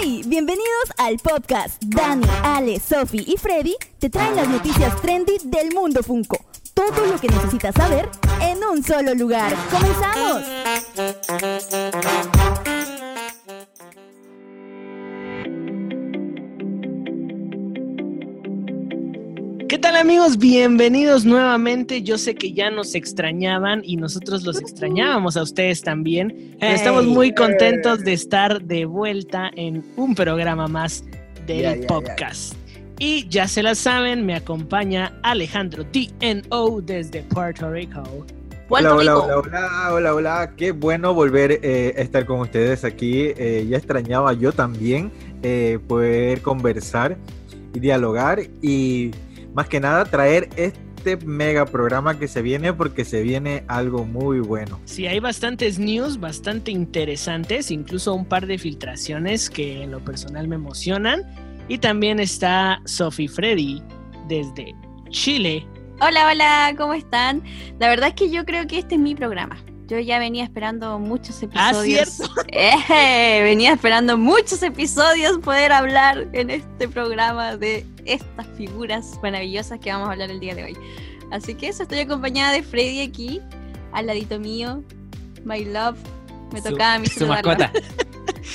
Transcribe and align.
¡Hey! 0.00 0.22
Bienvenidos 0.26 0.92
al 0.98 1.16
podcast. 1.18 1.82
Dani, 1.84 2.26
Ale, 2.42 2.80
Sophie 2.80 3.24
y 3.26 3.36
Freddy 3.36 3.76
te 3.98 4.10
traen 4.10 4.36
las 4.36 4.48
noticias 4.48 5.00
trendy 5.00 5.38
del 5.44 5.72
mundo 5.72 6.02
Funko. 6.02 6.44
Todo 6.74 7.06
lo 7.06 7.18
que 7.18 7.28
necesitas 7.28 7.74
saber 7.74 8.08
en 8.40 8.62
un 8.64 8.82
solo 8.84 9.14
lugar. 9.14 9.54
¡Comenzamos! 9.70 10.42
¿Qué 19.98 20.04
tal 20.04 20.10
amigos? 20.10 20.38
Bienvenidos 20.38 21.24
nuevamente. 21.24 22.04
Yo 22.04 22.18
sé 22.18 22.36
que 22.36 22.52
ya 22.52 22.70
nos 22.70 22.94
extrañaban 22.94 23.82
y 23.84 23.96
nosotros 23.96 24.44
los 24.44 24.60
extrañábamos 24.60 25.36
a 25.36 25.42
ustedes 25.42 25.82
también. 25.82 26.56
Pero 26.60 26.72
estamos 26.72 27.04
muy 27.04 27.34
contentos 27.34 28.04
de 28.04 28.12
estar 28.12 28.62
de 28.62 28.84
vuelta 28.84 29.50
en 29.56 29.84
un 29.96 30.14
programa 30.14 30.68
más 30.68 31.02
del 31.48 31.62
ya, 31.62 31.74
ya. 31.74 31.86
podcast. 31.88 32.54
Y 33.00 33.28
ya 33.28 33.48
se 33.48 33.60
la 33.64 33.74
saben, 33.74 34.24
me 34.24 34.36
acompaña 34.36 35.18
Alejandro 35.24 35.84
TNO 35.84 36.80
desde 36.82 37.24
Puerto 37.24 37.68
Rico. 37.68 38.00
Hola, 38.68 38.90
Puerto 38.90 38.94
hola, 38.94 39.00
Rico. 39.00 39.24
hola, 39.24 39.40
hola, 39.40 39.94
hola, 39.94 40.14
hola. 40.14 40.52
Qué 40.56 40.70
bueno 40.70 41.12
volver 41.12 41.58
eh, 41.60 41.92
a 41.98 42.00
estar 42.02 42.24
con 42.24 42.38
ustedes 42.38 42.84
aquí. 42.84 43.32
Eh, 43.36 43.66
ya 43.68 43.76
extrañaba 43.76 44.32
yo 44.32 44.52
también 44.52 45.10
eh, 45.42 45.80
poder 45.88 46.40
conversar 46.40 47.16
y 47.74 47.80
dialogar 47.80 48.42
y 48.62 49.10
más 49.58 49.66
que 49.68 49.80
nada 49.80 50.04
traer 50.04 50.48
este 50.54 51.16
mega 51.26 51.66
programa 51.66 52.16
que 52.16 52.28
se 52.28 52.42
viene 52.42 52.72
porque 52.72 53.04
se 53.04 53.22
viene 53.22 53.64
algo 53.66 54.04
muy 54.04 54.38
bueno. 54.38 54.78
Sí, 54.84 55.08
hay 55.08 55.18
bastantes 55.18 55.80
news, 55.80 56.20
bastante 56.20 56.70
interesantes, 56.70 57.72
incluso 57.72 58.14
un 58.14 58.24
par 58.24 58.46
de 58.46 58.56
filtraciones 58.56 59.50
que 59.50 59.82
en 59.82 59.90
lo 59.90 59.98
personal 59.98 60.46
me 60.46 60.54
emocionan. 60.54 61.24
Y 61.66 61.78
también 61.78 62.20
está 62.20 62.80
Sophie 62.84 63.26
Freddy 63.26 63.82
desde 64.28 64.76
Chile. 65.10 65.66
Hola, 66.00 66.28
hola, 66.30 66.74
¿cómo 66.78 66.94
están? 66.94 67.42
La 67.80 67.88
verdad 67.88 68.10
es 68.10 68.14
que 68.14 68.30
yo 68.30 68.44
creo 68.44 68.64
que 68.68 68.78
este 68.78 68.94
es 68.94 69.00
mi 69.00 69.16
programa. 69.16 69.56
Yo 69.88 69.98
ya 69.98 70.20
venía 70.20 70.44
esperando 70.44 71.00
muchos 71.00 71.42
Ah, 71.54 71.70
episodios. 71.70 72.08
¿cierto? 72.10 72.34
Eh, 72.52 73.40
venía 73.42 73.72
esperando 73.72 74.16
muchos 74.16 74.62
episodios 74.62 75.38
poder 75.38 75.72
hablar 75.72 76.28
en 76.32 76.50
este 76.50 76.88
programa 76.88 77.56
de 77.56 77.84
estas 78.12 78.46
figuras 78.56 79.18
maravillosas 79.22 79.78
que 79.78 79.90
vamos 79.92 80.08
a 80.08 80.12
hablar 80.12 80.30
el 80.30 80.40
día 80.40 80.54
de 80.54 80.64
hoy. 80.64 80.76
Así 81.30 81.54
que 81.54 81.68
eso, 81.68 81.82
estoy 81.82 82.00
acompañada 82.00 82.52
de 82.52 82.62
Freddy 82.62 83.00
aquí, 83.02 83.40
al 83.92 84.06
ladito 84.06 84.38
mío, 84.38 84.82
My 85.44 85.64
Love. 85.64 85.98
Me 86.52 86.62
Su- 86.62 86.70
tocaba 86.70 86.94
a 86.94 86.98
mí 86.98 87.06
su 87.06 87.26
mascota. 87.26 87.70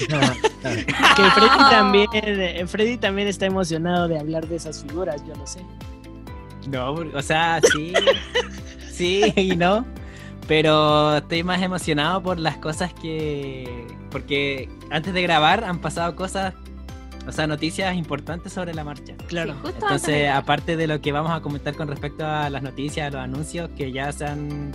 Que 0.63 1.23
Freddy 1.35 1.57
también, 1.69 2.07
eh, 2.13 2.63
Freddy 2.67 2.97
también 2.97 3.27
está 3.27 3.45
emocionado 3.45 4.07
de 4.07 4.17
hablar 4.17 4.47
de 4.47 4.55
esas 4.55 4.81
figuras, 4.83 5.21
yo 5.27 5.35
lo 5.35 5.45
sé. 5.45 5.59
No, 6.67 6.93
o 6.93 7.21
sea, 7.21 7.59
sí. 7.73 7.93
sí 8.91 9.33
y 9.35 9.55
no. 9.55 9.85
Pero 10.47 11.17
estoy 11.17 11.43
más 11.43 11.61
emocionado 11.61 12.21
por 12.21 12.39
las 12.39 12.57
cosas 12.57 12.93
que. 12.93 13.85
Porque 14.09 14.69
antes 14.89 15.13
de 15.13 15.21
grabar 15.21 15.63
han 15.63 15.79
pasado 15.79 16.15
cosas. 16.15 16.53
O 17.27 17.31
sea, 17.31 17.47
noticias 17.47 17.95
importantes 17.95 18.53
sobre 18.53 18.73
la 18.73 18.83
marcha. 18.83 19.13
Claro. 19.27 19.53
Sí, 19.53 19.59
justo 19.61 19.85
antes 19.85 20.05
de 20.05 20.13
Entonces, 20.13 20.29
aparte 20.29 20.77
de 20.77 20.87
lo 20.87 21.01
que 21.01 21.11
vamos 21.11 21.31
a 21.31 21.41
comentar 21.41 21.75
con 21.75 21.87
respecto 21.87 22.25
a 22.25 22.49
las 22.49 22.63
noticias, 22.63 23.07
a 23.07 23.11
los 23.11 23.21
anuncios 23.21 23.69
que 23.77 23.91
ya 23.91 24.11
se 24.11 24.25
han 24.25 24.71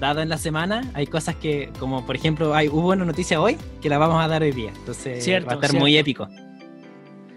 dado 0.00 0.20
en 0.20 0.28
la 0.28 0.38
semana, 0.38 0.90
hay 0.94 1.06
cosas 1.06 1.36
que, 1.36 1.70
como 1.78 2.04
por 2.04 2.16
ejemplo, 2.16 2.54
hay, 2.54 2.68
hubo 2.68 2.88
una 2.88 3.04
noticia 3.04 3.40
hoy 3.40 3.56
que 3.80 3.88
la 3.88 3.98
vamos 3.98 4.22
a 4.22 4.28
dar 4.28 4.42
hoy 4.42 4.52
día. 4.52 4.72
Entonces, 4.76 5.22
Cierto, 5.22 5.46
va 5.46 5.52
a 5.52 5.54
estar 5.56 5.72
muy 5.78 5.92
cierto. 5.92 6.10
épico. 6.10 6.28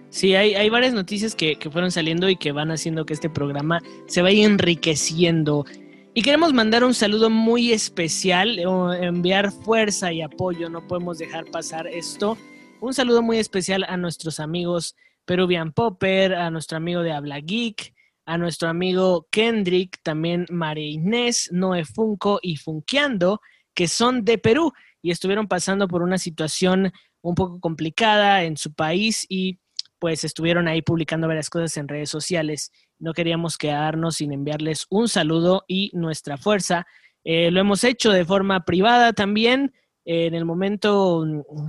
Sí, 0.10 0.34
hay, 0.36 0.56
hay 0.56 0.70
varias 0.70 0.94
noticias 0.94 1.36
que, 1.36 1.58
que 1.58 1.70
fueron 1.70 1.92
saliendo 1.92 2.28
y 2.30 2.38
que 2.38 2.52
van 2.52 2.72
haciendo 2.72 3.06
que 3.06 3.14
este 3.14 3.30
programa 3.30 3.82
se 4.08 4.22
vaya 4.22 4.46
enriqueciendo. 4.46 5.66
Y 6.16 6.24
queremos 6.24 6.52
mandar 6.52 6.84
un 6.84 6.96
saludo 6.96 7.30
muy 7.30 7.72
especial, 7.72 8.60
o 8.66 8.92
enviar 8.92 9.52
fuerza 9.52 10.12
y 10.12 10.24
apoyo, 10.24 10.68
no 10.68 10.88
podemos 10.88 11.20
dejar 11.20 11.46
pasar 11.52 11.86
esto. 11.86 12.36
Un 12.80 12.94
saludo 12.94 13.24
muy 13.24 13.40
especial 13.40 13.84
a 13.88 13.98
nuestros 13.98 14.40
amigos 14.40 14.96
Peruvian 15.26 15.74
Popper, 15.74 16.36
a 16.36 16.52
nuestro 16.52 16.78
amigo 16.78 17.02
de 17.02 17.12
Habla 17.12 17.40
Geek, 17.40 17.94
a 18.26 18.38
nuestro 18.38 18.70
amigo 18.70 19.28
Kendrick, 19.32 20.00
también 20.04 20.46
María 20.52 20.86
Inés, 20.86 21.50
Noé 21.52 21.86
Funko 21.86 22.40
y 22.40 22.58
Funkeando, 22.58 23.42
que 23.74 23.88
son 23.88 24.24
de 24.24 24.38
Perú 24.38 24.74
y 25.02 25.10
estuvieron 25.10 25.48
pasando 25.48 25.88
por 25.88 26.04
una 26.04 26.20
situación 26.20 26.92
un 27.22 27.34
poco 27.34 27.60
complicada 27.60 28.44
en 28.44 28.58
su 28.58 28.72
país 28.74 29.26
y 29.28 29.58
pues 29.98 30.24
estuvieron 30.24 30.68
ahí 30.68 30.84
publicando 30.84 31.28
varias 31.28 31.50
cosas 31.50 31.76
en 31.78 31.88
redes 31.88 32.12
sociales. 32.12 32.72
No 33.00 33.14
queríamos 33.14 33.58
quedarnos 33.58 34.18
sin 34.18 34.34
enviarles 34.34 34.86
un 34.92 35.10
saludo 35.10 35.64
y 35.68 35.90
nuestra 35.94 36.38
fuerza. 36.38 36.86
Eh, 37.24 37.50
lo 37.50 37.60
hemos 37.60 37.84
hecho 37.84 38.12
de 38.12 38.24
forma 38.24 38.66
privada 38.66 39.14
también, 39.14 39.74
en 40.10 40.34
el 40.34 40.46
momento 40.46 41.26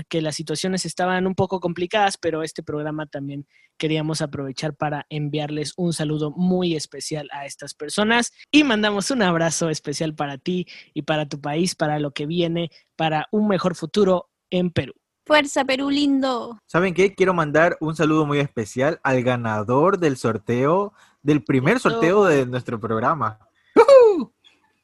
que 0.08 0.22
las 0.22 0.36
situaciones 0.36 0.84
estaban 0.86 1.26
un 1.26 1.34
poco 1.34 1.58
complicadas, 1.58 2.16
pero 2.16 2.44
este 2.44 2.62
programa 2.62 3.06
también 3.06 3.48
queríamos 3.76 4.22
aprovechar 4.22 4.76
para 4.76 5.06
enviarles 5.10 5.72
un 5.76 5.92
saludo 5.92 6.30
muy 6.30 6.76
especial 6.76 7.28
a 7.32 7.46
estas 7.46 7.74
personas 7.74 8.32
y 8.52 8.62
mandamos 8.62 9.10
un 9.10 9.22
abrazo 9.22 9.70
especial 9.70 10.14
para 10.14 10.38
ti 10.38 10.68
y 10.94 11.02
para 11.02 11.28
tu 11.28 11.40
país, 11.40 11.74
para 11.74 11.98
lo 11.98 12.12
que 12.12 12.26
viene, 12.26 12.70
para 12.94 13.26
un 13.32 13.48
mejor 13.48 13.74
futuro 13.74 14.30
en 14.50 14.70
Perú. 14.70 14.92
Fuerza, 15.26 15.64
Perú 15.64 15.90
lindo. 15.90 16.60
¿Saben 16.66 16.94
qué? 16.94 17.16
Quiero 17.16 17.34
mandar 17.34 17.76
un 17.80 17.96
saludo 17.96 18.24
muy 18.24 18.38
especial 18.38 19.00
al 19.02 19.24
ganador 19.24 19.98
del 19.98 20.16
sorteo, 20.16 20.92
del 21.22 21.42
primer 21.42 21.80
sorteo 21.80 22.24
de 22.24 22.46
nuestro 22.46 22.78
programa. 22.78 23.47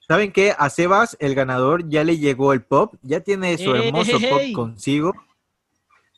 ¿Saben 0.07 0.33
qué? 0.33 0.55
A 0.57 0.69
Sebas, 0.71 1.17
el 1.21 1.35
ganador, 1.35 1.89
ya 1.89 2.05
le 2.05 2.19
llegó 2.19 2.53
el 2.53 2.63
pop, 2.63 2.95
ya 3.03 3.21
tiene 3.21 3.57
su 3.57 3.75
¡Ey, 3.75 3.89
hermoso 3.89 4.19
pop 4.21 4.41
consigo. 4.55 5.15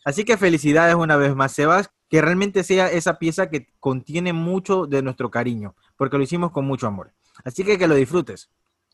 Así 0.04 0.24
que 0.24 0.36
felicidades 0.36 0.94
una 0.94 1.16
vez 1.16 1.34
más, 1.34 1.52
Sebas, 1.52 1.90
que 2.08 2.20
realmente 2.20 2.64
sea 2.64 2.90
esa 2.90 3.18
pieza 3.18 3.48
que 3.48 3.68
contiene 3.80 4.32
mucho 4.32 4.86
de 4.86 5.02
nuestro 5.02 5.30
cariño, 5.30 5.74
porque 5.96 6.16
lo 6.16 6.22
hicimos 6.22 6.52
con 6.52 6.64
mucho 6.64 6.86
amor. 6.86 7.12
Así 7.44 7.64
que 7.64 7.78
que 7.78 7.86
lo 7.86 7.94
disfrutes. 7.94 8.48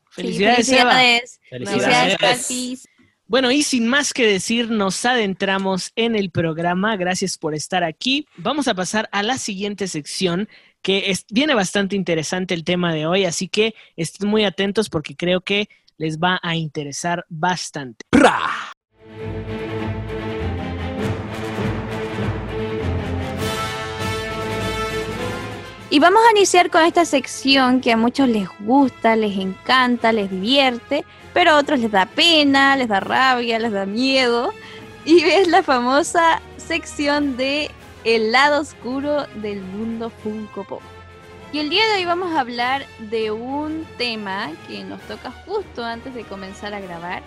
Felicidades, 0.09 0.67
felicidades. 0.67 1.39
Felicidades. 1.49 1.79
Felicidades, 1.79 2.17
Felicidades. 2.17 2.89
Bueno, 3.25 3.51
y 3.51 3.63
sin 3.63 3.87
más 3.87 4.13
que 4.13 4.27
decir, 4.27 4.69
nos 4.69 5.03
adentramos 5.05 5.91
en 5.95 6.15
el 6.15 6.29
programa. 6.29 6.97
Gracias 6.97 7.37
por 7.37 7.55
estar 7.55 7.83
aquí. 7.83 8.27
Vamos 8.37 8.67
a 8.67 8.75
pasar 8.75 9.09
a 9.11 9.23
la 9.23 9.37
siguiente 9.37 9.87
sección, 9.87 10.49
que 10.83 11.09
es- 11.09 11.25
viene 11.31 11.55
bastante 11.55 11.95
interesante 11.95 12.53
el 12.53 12.63
tema 12.63 12.93
de 12.93 13.07
hoy, 13.07 13.25
así 13.25 13.47
que 13.47 13.73
estén 13.95 14.27
muy 14.29 14.43
atentos 14.43 14.89
porque 14.89 15.15
creo 15.15 15.41
que 15.41 15.69
les 15.97 16.19
va 16.19 16.39
a 16.43 16.55
interesar 16.55 17.25
bastante. 17.29 18.05
Y 25.89 25.99
vamos 25.99 26.21
a 26.27 26.31
iniciar 26.31 26.71
con 26.71 26.83
esta 26.83 27.05
sección 27.05 27.79
que 27.79 27.91
a 27.91 27.97
muchos 27.97 28.27
les 28.27 28.47
gusta, 28.59 29.15
les 29.15 29.37
encanta, 29.37 30.11
les 30.11 30.29
divierte, 30.29 31.05
pero 31.33 31.51
a 31.51 31.59
otros 31.59 31.79
les 31.79 31.91
da 31.91 32.07
pena, 32.07 32.75
les 32.75 32.87
da 32.87 32.99
rabia, 32.99 33.59
les 33.59 33.71
da 33.71 33.85
miedo. 33.85 34.53
Y 35.05 35.19
es 35.21 35.47
la 35.47 35.61
famosa 35.61 36.41
sección 36.57 37.37
de 37.37 37.69
el 38.05 38.31
lado 38.31 38.61
oscuro 38.61 39.25
del 39.41 39.61
mundo 39.61 40.09
Funko 40.09 40.63
Pop. 40.65 40.81
Y 41.53 41.59
el 41.59 41.69
día 41.69 41.87
de 41.87 41.99
hoy 41.99 42.05
vamos 42.05 42.33
a 42.33 42.39
hablar 42.39 42.85
de 43.11 43.31
un 43.31 43.85
tema 43.97 44.51
que 44.67 44.83
nos 44.83 44.99
toca 45.03 45.31
justo 45.45 45.83
antes 45.83 46.13
de 46.13 46.23
comenzar 46.23 46.73
a 46.73 46.79
grabar 46.79 47.23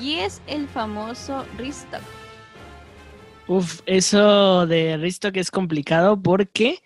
y 0.00 0.14
es 0.14 0.42
el 0.46 0.66
famoso 0.68 1.46
restock. 1.56 2.02
Uf, 3.46 3.80
eso 3.86 4.66
de 4.66 4.96
Risto 4.96 5.32
que 5.32 5.40
es 5.40 5.50
complicado 5.50 6.20
porque 6.20 6.80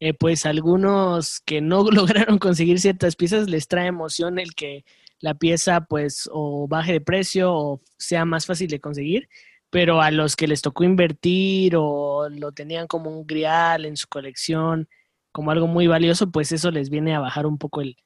eh, 0.00 0.12
pues 0.12 0.44
algunos 0.44 1.40
que 1.40 1.60
no 1.60 1.84
lograron 1.90 2.38
conseguir 2.38 2.80
ciertas 2.80 3.16
piezas 3.16 3.48
les 3.48 3.68
trae 3.68 3.86
emoción 3.86 4.38
el 4.38 4.54
que 4.54 4.84
la 5.20 5.34
pieza 5.34 5.82
pues 5.82 6.28
o 6.32 6.68
baje 6.68 6.92
de 6.92 7.00
precio 7.00 7.54
o 7.54 7.80
sea 7.96 8.24
más 8.24 8.44
fácil 8.44 8.68
de 8.68 8.80
conseguir, 8.80 9.28
pero 9.74 10.00
a 10.00 10.12
los 10.12 10.36
que 10.36 10.46
les 10.46 10.62
tocó 10.62 10.84
invertir 10.84 11.74
o 11.76 12.28
lo 12.28 12.52
tenían 12.52 12.86
como 12.86 13.10
un 13.10 13.26
grial 13.26 13.86
en 13.86 13.96
su 13.96 14.06
colección, 14.06 14.88
como 15.32 15.50
algo 15.50 15.66
muy 15.66 15.88
valioso, 15.88 16.30
pues 16.30 16.52
eso 16.52 16.70
les 16.70 16.90
viene 16.90 17.12
a 17.12 17.18
bajar 17.18 17.44
un 17.44 17.58
poco 17.58 17.80
el, 17.80 17.96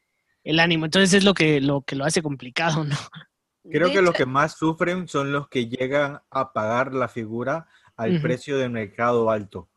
el 0.45 0.61
ánimo. 0.61 0.87
Entonces 0.87 1.13
es 1.13 1.25
lo 1.25 1.35
que, 1.35 1.61
lo 1.61 1.83
que 1.83 1.95
lo 1.95 2.07
hace 2.07 2.23
complicado, 2.23 2.85
¿no? 2.85 2.97
Creo 3.71 3.93
que 3.93 4.01
los 4.01 4.15
que 4.15 4.25
más 4.25 4.57
sufren 4.57 5.09
son 5.09 5.31
los 5.31 5.51
que 5.51 5.69
llegan 5.69 6.21
a 6.31 6.55
pagar 6.55 6.95
la 6.95 7.07
figura 7.07 7.69
al 7.97 8.19
precio 8.23 8.57
de 8.57 8.71
mercado 8.71 9.29
alto. 9.31 9.69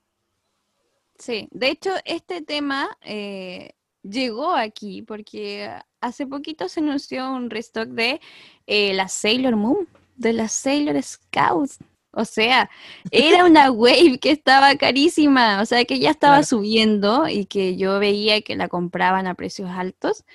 Sí, 1.20 1.50
de 1.52 1.72
hecho, 1.72 1.92
este 2.06 2.42
tema 2.42 2.98
eh, 3.02 3.74
llegó 4.02 4.56
aquí 4.56 5.02
porque 5.02 5.70
hace 6.00 6.26
poquito 6.26 6.70
se 6.70 6.80
anunció 6.80 7.30
un 7.34 7.50
restock 7.50 7.90
de 7.90 8.22
eh, 8.66 8.94
la 8.94 9.10
Sailor 9.10 9.58
Moon, 9.58 9.90
de 10.22 10.34
la 10.34 10.48
Sailor 10.48 11.02
Scouts. 11.04 11.80
O 12.14 12.26
sea, 12.26 12.70
era 13.12 13.46
una 13.46 13.72
wave 13.72 14.20
que 14.20 14.32
estaba 14.32 14.76
carísima, 14.78 15.62
o 15.62 15.66
sea, 15.66 15.86
que 15.86 16.00
ya 16.00 16.12
estaba 16.12 16.44
Claro. 16.44 16.46
subiendo 16.46 17.28
y 17.30 17.46
que 17.46 17.78
yo 17.78 18.00
veía 18.00 18.42
que 18.42 18.56
la 18.56 18.68
compraban 18.70 19.28
a 19.28 19.36
precios 19.36 19.70
altos. 19.72 20.26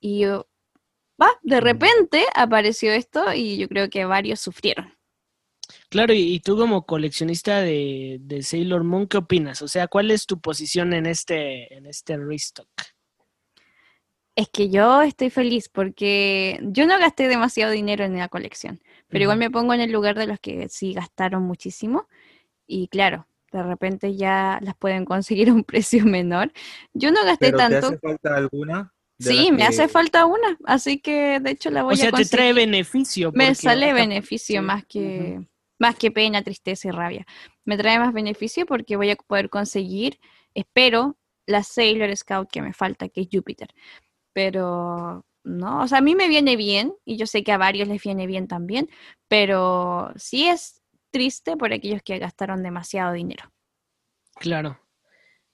Y 0.00 0.20
yo, 0.20 0.48
va, 1.20 1.28
de 1.42 1.60
repente 1.60 2.24
apareció 2.34 2.92
esto 2.92 3.32
y 3.34 3.58
yo 3.58 3.68
creo 3.68 3.90
que 3.90 4.04
varios 4.06 4.40
sufrieron. 4.40 4.94
Claro, 5.90 6.14
y, 6.14 6.34
y 6.34 6.40
tú 6.40 6.56
como 6.56 6.86
coleccionista 6.86 7.60
de, 7.60 8.18
de 8.20 8.42
Sailor 8.42 8.84
Moon, 8.84 9.06
¿qué 9.06 9.18
opinas? 9.18 9.60
O 9.62 9.68
sea, 9.68 9.86
¿cuál 9.88 10.10
es 10.10 10.26
tu 10.26 10.40
posición 10.40 10.92
en 10.94 11.06
este, 11.06 11.74
en 11.74 11.86
este 11.86 12.16
restock? 12.16 12.68
Es 14.36 14.48
que 14.48 14.70
yo 14.70 15.02
estoy 15.02 15.30
feliz 15.30 15.68
porque 15.68 16.60
yo 16.62 16.86
no 16.86 16.98
gasté 16.98 17.26
demasiado 17.28 17.72
dinero 17.72 18.04
en 18.04 18.16
la 18.16 18.28
colección, 18.28 18.80
pero 19.08 19.22
igual 19.24 19.38
me 19.38 19.50
pongo 19.50 19.74
en 19.74 19.80
el 19.80 19.92
lugar 19.92 20.18
de 20.18 20.26
los 20.26 20.38
que 20.40 20.68
sí 20.68 20.92
gastaron 20.92 21.42
muchísimo 21.42 22.08
y 22.66 22.88
claro, 22.88 23.26
de 23.52 23.62
repente 23.62 24.14
ya 24.14 24.58
las 24.62 24.76
pueden 24.76 25.04
conseguir 25.04 25.48
a 25.50 25.54
un 25.54 25.64
precio 25.64 26.04
menor. 26.04 26.52
Yo 26.92 27.10
no 27.10 27.24
gasté 27.24 27.52
¿Pero 27.52 27.58
te 27.58 27.62
tanto. 27.64 27.86
hace 27.88 27.98
falta 27.98 28.36
alguna? 28.36 28.92
Sí, 29.18 29.50
me 29.50 29.64
hace 29.64 29.88
falta 29.88 30.26
una, 30.26 30.56
así 30.64 31.00
que 31.00 31.40
de 31.40 31.50
hecho 31.50 31.70
la 31.70 31.82
voy 31.82 31.94
O 31.94 31.96
sea, 31.96 32.10
a 32.10 32.12
te 32.12 32.24
trae 32.24 32.52
beneficio. 32.52 33.32
Me 33.34 33.52
sale 33.56 33.92
beneficio 33.92 34.60
sí, 34.60 34.64
más 34.66 34.84
que 34.86 35.40
más 35.78 35.96
que 35.96 36.10
pena, 36.10 36.42
tristeza 36.42 36.88
y 36.88 36.90
rabia. 36.90 37.26
Me 37.64 37.76
trae 37.76 37.98
más 37.98 38.12
beneficio 38.12 38.66
porque 38.66 38.96
voy 38.96 39.10
a 39.10 39.16
poder 39.16 39.48
conseguir, 39.48 40.18
espero, 40.54 41.16
la 41.46 41.62
Sailor 41.62 42.14
Scout 42.16 42.50
que 42.50 42.62
me 42.62 42.72
falta, 42.72 43.08
que 43.08 43.22
es 43.22 43.28
Júpiter. 43.32 43.68
Pero 44.32 45.24
no, 45.44 45.82
o 45.82 45.88
sea, 45.88 45.98
a 45.98 46.02
mí 46.02 46.14
me 46.14 46.28
viene 46.28 46.56
bien 46.56 46.94
y 47.04 47.16
yo 47.16 47.26
sé 47.26 47.42
que 47.42 47.52
a 47.52 47.58
varios 47.58 47.88
les 47.88 48.02
viene 48.02 48.26
bien 48.26 48.48
también, 48.48 48.88
pero 49.28 50.12
sí 50.16 50.46
es 50.46 50.82
triste 51.10 51.56
por 51.56 51.72
aquellos 51.72 52.02
que 52.02 52.18
gastaron 52.18 52.62
demasiado 52.62 53.12
dinero. 53.12 53.50
Claro. 54.36 54.78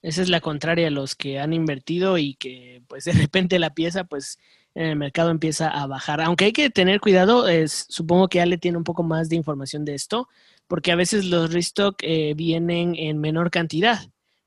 Esa 0.02 0.20
es 0.20 0.28
la 0.28 0.40
contraria 0.40 0.88
a 0.88 0.90
los 0.90 1.14
que 1.14 1.38
han 1.38 1.54
invertido 1.54 2.18
y 2.18 2.34
que 2.34 2.82
pues 2.88 3.04
de 3.04 3.12
repente 3.12 3.58
la 3.58 3.72
pieza 3.72 4.04
pues 4.04 4.38
en 4.74 4.86
el 4.86 4.96
mercado 4.96 5.30
empieza 5.30 5.68
a 5.68 5.86
bajar. 5.86 6.20
Aunque 6.20 6.46
hay 6.46 6.52
que 6.52 6.68
tener 6.68 7.00
cuidado, 7.00 7.48
es, 7.48 7.86
supongo 7.88 8.28
que 8.28 8.40
Ale 8.40 8.58
tiene 8.58 8.76
un 8.76 8.84
poco 8.84 9.02
más 9.02 9.28
de 9.28 9.36
información 9.36 9.84
de 9.84 9.94
esto, 9.94 10.28
porque 10.66 10.92
a 10.92 10.96
veces 10.96 11.24
los 11.24 11.52
restock 11.52 11.96
eh, 12.02 12.34
vienen 12.34 12.94
en 12.96 13.18
menor 13.18 13.50
cantidad. 13.50 14.00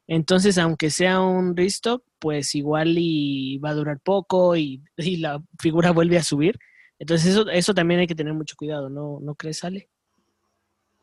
Entonces, 0.06 0.58
aunque 0.58 0.90
sea 0.90 1.22
un 1.22 1.56
restock, 1.56 2.04
pues 2.20 2.56
igual 2.56 2.96
y 2.98 3.58
va 3.60 3.70
a 3.70 3.76
durar 3.76 4.00
poco 4.00 4.56
y, 4.56 4.84
y 4.98 5.18
la 5.18 5.42
figura 5.60 5.92
vuelve 5.92 6.18
a 6.18 6.24
subir. 6.24 6.60
Entonces, 7.00 7.32
eso, 7.32 7.50
eso 7.50 7.74
también 7.74 8.00
hay 8.00 8.08
que 8.08 8.16
tener 8.16 8.34
mucho 8.34 8.56
cuidado, 8.58 8.90
¿no, 8.90 9.20
¿no 9.22 9.36
crees, 9.36 9.64
Ale? 9.64 9.90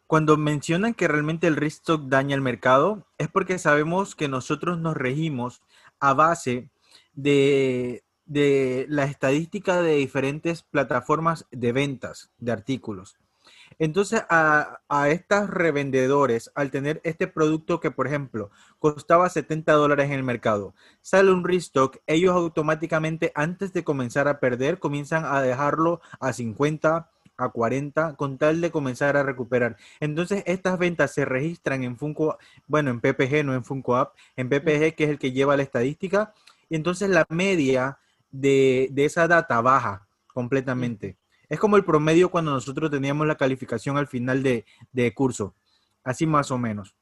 Cuando 0.06 0.36
mencionan 0.36 0.94
que 0.94 1.08
realmente 1.08 1.46
el 1.46 1.56
restock 1.56 2.08
daña 2.08 2.34
el 2.34 2.40
mercado, 2.40 3.06
es 3.16 3.28
porque 3.28 3.58
sabemos 3.58 4.14
que 4.14 4.28
nosotros 4.28 4.78
nos 4.78 4.96
regimos 4.96 5.62
a 5.98 6.12
base 6.14 6.68
de, 7.14 8.04
de 8.26 8.86
la 8.88 9.04
estadística 9.04 9.80
de 9.80 9.96
diferentes 9.96 10.62
plataformas 10.62 11.46
de 11.50 11.72
ventas 11.72 12.30
de 12.38 12.52
artículos. 12.52 13.16
Entonces, 13.78 14.22
a, 14.28 14.80
a 14.88 15.08
estos 15.08 15.50
revendedores, 15.50 16.50
al 16.54 16.70
tener 16.70 17.00
este 17.04 17.26
producto 17.26 17.80
que, 17.80 17.90
por 17.90 18.06
ejemplo, 18.06 18.50
costaba 18.78 19.28
70 19.28 19.72
dólares 19.72 20.06
en 20.06 20.12
el 20.12 20.22
mercado, 20.22 20.74
sale 21.02 21.30
un 21.32 21.44
restock, 21.44 21.98
ellos 22.06 22.34
automáticamente, 22.34 23.32
antes 23.34 23.72
de 23.72 23.84
comenzar 23.84 24.28
a 24.28 24.40
perder, 24.40 24.78
comienzan 24.78 25.24
a 25.24 25.42
dejarlo 25.42 26.00
a 26.20 26.32
50, 26.32 27.10
a 27.36 27.48
40, 27.48 28.16
con 28.16 28.38
tal 28.38 28.60
de 28.60 28.70
comenzar 28.70 29.16
a 29.16 29.22
recuperar. 29.22 29.76
Entonces, 30.00 30.42
estas 30.46 30.78
ventas 30.78 31.12
se 31.12 31.24
registran 31.24 31.84
en 31.84 31.96
Funko, 31.96 32.38
bueno, 32.66 32.90
en 32.90 33.00
PPG, 33.00 33.44
no 33.44 33.54
en 33.54 33.64
Funko 33.64 33.96
App, 33.96 34.14
en 34.36 34.48
PPG, 34.48 34.94
que 34.94 35.04
es 35.04 35.10
el 35.10 35.18
que 35.18 35.32
lleva 35.32 35.56
la 35.56 35.62
estadística, 35.62 36.32
y 36.68 36.76
entonces 36.76 37.10
la 37.10 37.26
media 37.28 37.98
de, 38.30 38.88
de 38.92 39.04
esa 39.04 39.28
data 39.28 39.60
baja 39.60 40.06
completamente. 40.32 41.16
Es 41.48 41.58
como 41.58 41.76
el 41.76 41.84
promedio 41.84 42.30
cuando 42.30 42.52
nosotros 42.52 42.90
teníamos 42.90 43.26
la 43.26 43.36
calificación 43.36 43.96
al 43.96 44.06
final 44.06 44.42
de, 44.42 44.64
de 44.92 45.12
curso, 45.14 45.54
así 46.02 46.26
más 46.26 46.50
o 46.50 46.58
menos. 46.58 46.94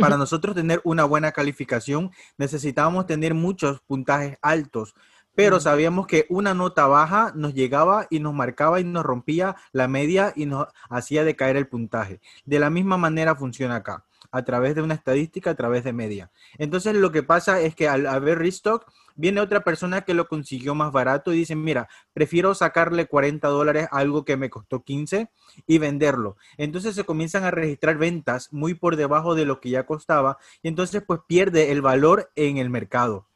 Para 0.00 0.16
nosotros 0.18 0.54
tener 0.54 0.80
una 0.84 1.04
buena 1.04 1.32
calificación 1.32 2.10
necesitábamos 2.36 3.06
tener 3.06 3.34
muchos 3.34 3.80
puntajes 3.80 4.38
altos, 4.40 4.94
pero 5.34 5.60
sabíamos 5.60 6.08
que 6.08 6.26
una 6.30 6.52
nota 6.52 6.88
baja 6.88 7.32
nos 7.36 7.54
llegaba 7.54 8.08
y 8.10 8.18
nos 8.18 8.34
marcaba 8.34 8.80
y 8.80 8.84
nos 8.84 9.04
rompía 9.04 9.54
la 9.70 9.86
media 9.86 10.32
y 10.34 10.46
nos 10.46 10.66
hacía 10.90 11.22
decaer 11.22 11.56
el 11.56 11.68
puntaje. 11.68 12.20
De 12.44 12.58
la 12.58 12.70
misma 12.70 12.96
manera 12.96 13.36
funciona 13.36 13.76
acá, 13.76 14.04
a 14.32 14.42
través 14.42 14.74
de 14.74 14.82
una 14.82 14.94
estadística, 14.94 15.50
a 15.50 15.54
través 15.54 15.84
de 15.84 15.92
media. 15.92 16.32
Entonces 16.58 16.96
lo 16.96 17.12
que 17.12 17.22
pasa 17.22 17.60
es 17.60 17.76
que 17.76 17.88
al 17.88 18.08
haber 18.08 18.38
restock, 18.38 18.90
viene 19.18 19.40
otra 19.40 19.60
persona 19.60 20.02
que 20.02 20.14
lo 20.14 20.28
consiguió 20.28 20.74
más 20.74 20.92
barato 20.92 21.34
y 21.34 21.38
dice, 21.38 21.56
mira, 21.56 21.88
prefiero 22.14 22.54
sacarle 22.54 23.06
40 23.06 23.48
dólares 23.48 23.88
a 23.90 23.98
algo 23.98 24.24
que 24.24 24.36
me 24.38 24.48
costó 24.48 24.82
15 24.84 25.28
y 25.66 25.78
venderlo. 25.78 26.36
Entonces 26.56 26.94
se 26.94 27.04
comienzan 27.04 27.44
a 27.44 27.50
registrar 27.50 27.98
ventas 27.98 28.52
muy 28.52 28.74
por 28.74 28.96
debajo 28.96 29.34
de 29.34 29.44
lo 29.44 29.60
que 29.60 29.70
ya 29.70 29.84
costaba 29.84 30.38
y 30.62 30.68
entonces 30.68 31.02
pues 31.06 31.20
pierde 31.26 31.72
el 31.72 31.82
valor 31.82 32.30
en 32.36 32.56
el 32.56 32.70
mercado. 32.70 33.26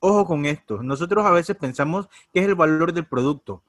Ojo 0.00 0.26
con 0.26 0.44
esto, 0.44 0.82
nosotros 0.82 1.24
a 1.24 1.30
veces 1.30 1.56
pensamos 1.56 2.08
que 2.32 2.40
es 2.40 2.46
el 2.46 2.56
valor 2.56 2.92
del 2.92 3.06
producto. 3.06 3.62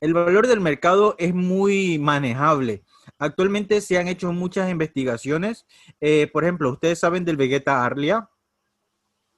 El 0.00 0.14
valor 0.14 0.46
del 0.46 0.60
mercado 0.60 1.16
es 1.18 1.34
muy 1.34 1.98
manejable. 1.98 2.82
Actualmente 3.18 3.80
se 3.80 3.98
han 3.98 4.08
hecho 4.08 4.32
muchas 4.32 4.70
investigaciones. 4.70 5.66
Eh, 6.00 6.28
por 6.32 6.44
ejemplo, 6.44 6.70
ustedes 6.70 6.98
saben 6.98 7.24
del 7.24 7.36
Vegeta 7.36 7.84
Arlia. 7.84 8.28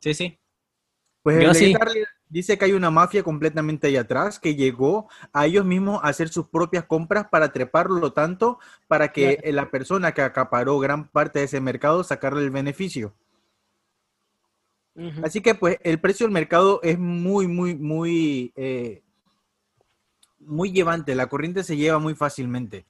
Sí, 0.01 0.15
sí. 0.15 0.40
Pues 1.23 1.37
el 1.45 1.55
sí. 1.55 1.75
Dice 2.29 2.57
que 2.57 2.65
hay 2.65 2.73
una 2.73 2.91
mafia 2.91 3.25
completamente 3.25 3.89
ahí 3.89 3.97
atrás 3.97 4.39
que 4.39 4.55
llegó 4.55 5.09
a 5.33 5.47
ellos 5.47 5.65
mismos 5.65 6.01
a 6.03 6.09
hacer 6.09 6.29
sus 6.29 6.47
propias 6.47 6.85
compras 6.85 7.27
para 7.29 7.53
treparlo 7.53 8.13
tanto 8.13 8.61
para 8.87 9.13
que 9.13 9.37
Claro. 9.37 9.57
la 9.57 9.71
persona 9.71 10.13
que 10.13 10.23
acaparó 10.23 10.79
gran 10.79 11.09
parte 11.09 11.41
de 11.41 11.47
ese 11.47 11.61
mercado 11.61 12.05
sacarle 12.05 12.43
el 12.43 12.51
beneficio. 12.51 13.15
Así 15.23 15.41
que 15.41 15.55
pues 15.55 15.79
el 15.83 16.01
precio 16.01 16.27
del 16.27 16.33
mercado 16.33 16.81
es 16.83 16.99
muy, 16.99 17.49
muy, 17.49 17.75
muy, 17.75 18.53
eh, 18.55 19.03
muy 20.39 20.73
llevante. 20.73 21.15
La 21.15 21.29
corriente 21.29 21.65
se 21.65 21.77
lleva 21.77 21.99
muy 21.99 22.15
fácilmente. 22.15 22.87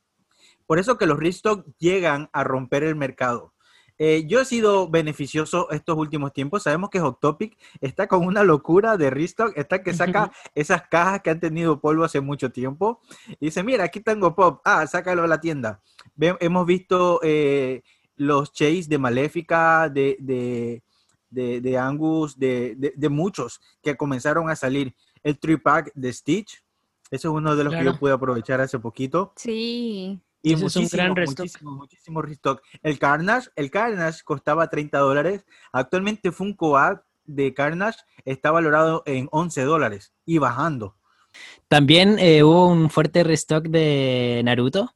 Por 0.66 0.78
eso 0.78 0.98
que 0.98 1.06
los 1.06 1.18
restock 1.18 1.64
llegan 1.78 2.28
a 2.32 2.44
romper 2.44 2.82
el 2.82 2.96
mercado. 2.96 3.54
Eh, 4.02 4.24
yo 4.26 4.40
he 4.40 4.46
sido 4.46 4.88
beneficioso 4.88 5.70
estos 5.70 5.94
últimos 5.98 6.32
tiempos. 6.32 6.62
Sabemos 6.62 6.88
que 6.88 7.00
Hot 7.00 7.20
Topic 7.20 7.54
está 7.82 8.08
con 8.08 8.24
una 8.24 8.42
locura 8.42 8.96
de 8.96 9.10
restock. 9.10 9.52
Está 9.58 9.82
que 9.82 9.92
saca 9.92 10.32
esas 10.54 10.88
cajas 10.88 11.20
que 11.20 11.28
han 11.28 11.38
tenido 11.38 11.78
polvo 11.82 12.04
hace 12.04 12.22
mucho 12.22 12.50
tiempo. 12.50 13.02
Y 13.38 13.44
dice, 13.46 13.62
mira, 13.62 13.84
aquí 13.84 14.00
tengo 14.00 14.34
pop. 14.34 14.62
Ah, 14.64 14.86
sácalo 14.86 15.22
a 15.22 15.26
la 15.26 15.38
tienda. 15.38 15.82
Ve- 16.14 16.34
hemos 16.40 16.64
visto 16.64 17.20
eh, 17.22 17.82
los 18.16 18.54
Chase 18.54 18.86
de 18.88 18.96
Maléfica, 18.96 19.90
de, 19.90 20.16
de, 20.18 20.82
de, 21.28 21.60
de 21.60 21.76
Angus, 21.76 22.38
de, 22.38 22.74
de, 22.96 23.08
muchos 23.10 23.60
que 23.82 23.98
comenzaron 23.98 24.48
a 24.48 24.56
salir. 24.56 24.94
El 25.22 25.38
3-pack 25.38 25.92
de 25.94 26.10
Stitch. 26.10 26.64
Ese 27.10 27.28
es 27.28 27.32
uno 27.34 27.54
de 27.54 27.64
los 27.64 27.74
que 27.74 27.84
yo 27.84 27.98
pude 27.98 28.12
aprovechar 28.12 28.62
hace 28.62 28.78
poquito. 28.78 29.34
Sí, 29.36 30.18
Y 30.42 30.52
es 30.54 30.58
un 30.58 30.64
muchísimo, 30.64 30.88
gran 30.92 31.16
restock. 31.16 31.38
muchísimo, 31.40 31.70
muchísimo 31.72 32.22
restock. 32.22 32.62
El 32.82 32.98
Carnage, 32.98 33.48
el 33.56 33.70
Carnage 33.70 34.20
costaba 34.24 34.68
30 34.68 34.98
dólares. 34.98 35.44
Actualmente 35.72 36.32
Funko 36.32 36.78
App 36.78 37.04
de 37.24 37.54
Carnage 37.54 37.98
está 38.24 38.50
valorado 38.50 39.02
en 39.06 39.28
11 39.30 39.62
dólares 39.62 40.12
y 40.24 40.38
bajando. 40.38 40.96
También 41.68 42.18
eh, 42.18 42.42
hubo 42.42 42.68
un 42.68 42.90
fuerte 42.90 43.22
restock 43.22 43.66
de 43.66 44.40
Naruto, 44.44 44.94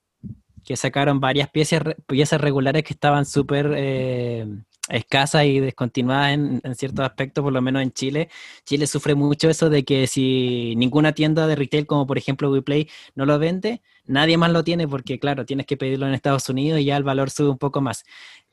que 0.65 0.77
sacaron 0.77 1.21
varias 1.21 1.51
piezas, 1.51 1.83
piezas 2.07 2.41
regulares 2.41 2.83
que 2.83 2.95
estaban 2.95 3.27
súper 3.27 3.73
eh, 3.77 4.47
escasas 4.89 5.45
y 5.47 5.61
descontinuadas 5.61 6.33
en, 6.35 6.61
en 6.63 6.75
ciertos 6.75 7.05
aspectos, 7.07 7.43
por 7.43 7.53
lo 7.53 7.63
menos 7.63 7.83
en 7.83 7.93
Chile. 7.93 8.29
Chile 8.65 8.87
sufre 8.87 9.15
mucho 9.15 9.49
eso 9.49 9.71
de 9.71 9.85
que 9.85 10.07
si 10.07 10.75
ninguna 10.77 11.13
tienda 11.13 11.47
de 11.47 11.57
retail, 11.57 11.87
como 11.87 12.07
por 12.07 12.19
ejemplo 12.19 12.51
WePlay, 12.51 12.89
no 13.15 13.27
lo 13.27 13.39
vende, 13.39 13.83
nadie 14.07 14.37
más 14.37 14.53
lo 14.53 14.63
tiene 14.65 14.87
porque, 14.87 15.19
claro, 15.19 15.47
tienes 15.47 15.67
que 15.67 15.77
pedirlo 15.77 16.07
en 16.07 16.15
Estados 16.15 16.49
Unidos 16.49 16.81
y 16.81 16.85
ya 16.87 16.97
el 16.97 17.05
valor 17.05 17.31
sube 17.31 17.49
un 17.51 17.59
poco 17.59 17.81
más. 17.81 18.05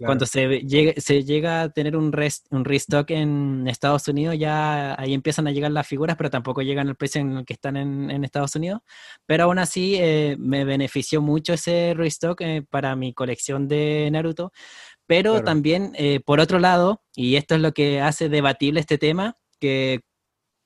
Cuando 0.03 0.25
se 0.25 0.61
llega, 0.61 0.93
se 0.99 1.23
llega 1.23 1.61
a 1.61 1.69
tener 1.69 1.95
un, 1.95 2.11
rest- 2.11 2.47
un 2.49 2.65
restock 2.65 3.11
en 3.11 3.67
Estados 3.67 4.07
Unidos, 4.07 4.35
ya 4.39 4.99
ahí 4.99 5.13
empiezan 5.13 5.45
a 5.47 5.51
llegar 5.51 5.71
las 5.71 5.85
figuras, 5.85 6.17
pero 6.17 6.31
tampoco 6.31 6.63
llegan 6.63 6.87
al 6.87 6.95
precio 6.95 7.21
en 7.21 7.37
el 7.37 7.45
que 7.45 7.53
están 7.53 7.77
en, 7.77 8.09
en 8.09 8.23
Estados 8.23 8.55
Unidos. 8.55 8.81
Pero 9.27 9.43
aún 9.43 9.59
así 9.59 9.97
eh, 9.99 10.37
me 10.39 10.65
benefició 10.65 11.21
mucho 11.21 11.53
ese 11.53 11.93
restock 11.95 12.41
eh, 12.41 12.63
para 12.67 12.95
mi 12.95 13.13
colección 13.13 13.67
de 13.67 14.09
Naruto. 14.11 14.51
Pero 15.11 15.31
Claro. 15.31 15.45
también, 15.45 15.91
eh, 15.97 16.21
por 16.25 16.39
otro 16.39 16.57
lado, 16.57 17.01
y 17.17 17.35
esto 17.35 17.55
es 17.55 17.59
lo 17.61 17.73
que 17.73 17.99
hace 17.99 18.29
debatible 18.29 18.79
este 18.79 18.97
tema, 18.97 19.35
que 19.59 19.99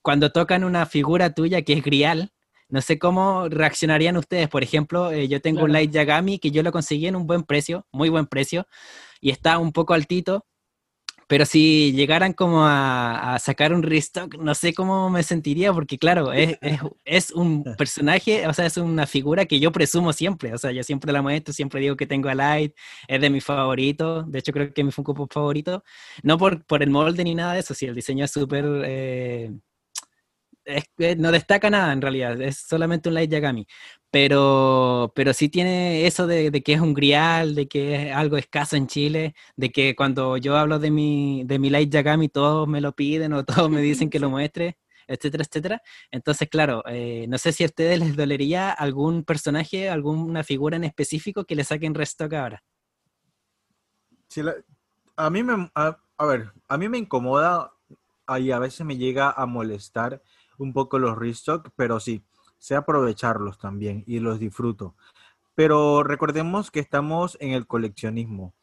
cuando 0.04 0.32
tocan 0.32 0.64
una 0.64 0.86
figura 0.86 1.34
tuya 1.34 1.64
que 1.64 1.74
es 1.74 1.84
Grial, 1.84 2.32
No 2.70 2.82
sé 2.82 2.98
cómo 3.00 3.48
reaccionarían 3.50 4.18
ustedes. 4.18 4.48
Por 4.50 4.64
ejemplo, 4.64 5.12
eh, 5.12 5.28
yo 5.28 5.40
tengo 5.40 5.64
un. 5.64 5.72
Light 5.72 5.92
Yagami 5.92 6.40
que 6.40 6.50
yo 6.52 6.62
lo 6.64 6.72
conseguí 6.72 7.08
en 7.08 7.16
un 7.16 7.25
buen 7.28 7.44
precio, 7.44 7.86
muy 7.92 8.10
buen 8.10 8.25
precio, 8.28 8.68
y 9.22 9.30
está 9.32 9.58
un 9.60 9.72
poco 9.72 9.94
altito. 9.94 10.46
Pero 11.27 11.46
si 11.46 11.91
llegaran 11.94 12.34
como 12.34 12.65
a, 12.65 13.36
a 13.36 13.39
sacar 13.39 13.74
un 13.74 13.82
restock, 13.84 14.36
no 14.38 14.53
sé 14.55 14.74
cómo 14.74 15.10
me 15.10 15.24
sentiría, 15.24 15.74
porque 15.74 15.98
claro, 15.98 16.32
es, 16.34 16.58
es, 16.62 16.79
es 17.05 17.32
un 17.32 17.63
personaje, 17.77 18.48
o 18.48 18.53
sea, 18.53 18.65
es 18.67 18.77
una 18.77 19.08
figura 19.08 19.46
que 19.46 19.60
yo 19.60 19.72
presumo 19.72 20.13
siempre. 20.13 20.53
O 20.53 20.58
sea, 20.58 20.72
yo 20.72 20.84
siempre 20.84 21.12
la 21.12 21.22
muestro, 21.22 21.53
siempre 21.53 21.82
digo 21.82 21.96
que 21.96 22.08
tengo 22.08 22.29
a 22.29 22.36
Light, 22.36 22.74
es 23.08 23.22
de 23.22 23.29
mis 23.29 23.44
favoritos. 23.44 24.29
De 24.32 24.39
hecho, 24.39 24.51
creo 24.51 24.74
que 24.74 24.82
es 24.82 24.86
mi 24.86 24.91
Funko 24.91 25.13
Pop 25.13 25.32
favorito. 25.34 25.84
No 26.24 26.38
por, 26.38 26.63
por 26.65 26.84
el 26.84 26.89
molde 26.89 27.24
ni 27.24 27.36
nada 27.36 27.53
de 27.53 27.60
eso, 27.62 27.74
sí, 27.74 27.86
el 27.86 27.96
diseño 27.96 28.25
es 28.25 28.32
súper. 28.32 28.65
eh, 28.86 29.51
es 30.65 31.17
no 31.17 31.31
destaca 31.31 31.69
nada 31.69 31.93
en 31.93 32.01
realidad, 32.01 32.39
es 32.41 32.57
solamente 32.57 33.10
un 33.10 33.15
Light 33.15 33.31
Yagami. 33.31 33.67
Pero, 34.12 35.12
pero 35.15 35.34
sí 35.34 35.50
tiene 35.50 36.05
eso 36.07 36.25
de, 36.27 36.50
de 36.51 36.63
que 36.63 36.74
es 36.74 36.79
un 36.81 36.93
grial, 36.93 37.53
de 37.55 37.67
que 37.67 38.10
es 38.10 38.15
algo 38.15 38.38
escaso 38.38 38.75
en 38.77 38.88
Chile, 38.88 39.36
de 39.57 39.72
que 39.72 39.95
cuando 39.95 40.38
yo 40.38 40.57
hablo 40.57 40.79
de 40.79 40.89
mi, 40.91 41.43
de 41.45 41.60
mi 41.60 41.69
Light 41.69 41.91
Yagami 41.91 42.29
todos 42.29 42.67
me 42.67 42.81
lo 42.81 42.93
piden 42.95 43.34
o 43.34 43.43
todos 43.45 43.69
me 43.69 43.81
dicen 43.81 44.10
que 44.10 44.19
lo 44.19 44.29
muestre, 44.31 44.77
etcétera, 45.07 45.43
etcétera. 45.48 45.81
Entonces, 46.12 46.48
claro, 46.50 46.84
eh, 46.88 47.25
no 47.29 47.38
sé 47.38 47.51
si 47.51 47.63
a 47.63 47.67
ustedes 47.67 48.00
les 48.00 48.15
dolería 48.15 48.72
algún 48.72 49.24
personaje, 49.25 49.89
alguna 49.89 50.43
figura 50.43 50.77
en 50.77 50.86
específico 50.86 51.45
que 51.45 51.55
le 51.55 51.63
saquen 51.65 51.93
restock 51.95 52.34
ahora. 52.34 52.63
Sí, 54.27 54.41
la- 54.43 54.55
a 55.17 55.29
mí 55.29 55.43
me, 55.43 55.72
a, 55.75 55.98
a 56.17 56.25
ver, 56.25 56.51
a 56.67 56.77
mí 56.77 56.89
me 56.89 56.98
incomoda 56.98 57.72
y 58.39 58.51
a 58.51 58.60
veces 58.60 58.86
me 58.86 58.98
llega 58.98 59.31
a 59.31 59.45
molestar 59.45 60.22
un 60.57 60.74
poco 60.74 61.00
los 61.00 61.17
restock, 61.17 61.69
pero 61.75 62.00
sí, 62.00 62.24
sé 62.57 62.75
aprovecharlos 62.75 63.57
también 63.57 64.03
y 64.07 64.19
los 64.19 64.39
disfruto. 64.39 64.95
Pero 65.55 66.03
recordemos 66.03 66.71
que 66.71 66.79
estamos 66.79 67.38
en 67.39 67.53
el 67.53 67.67
coleccionismo 67.67 68.53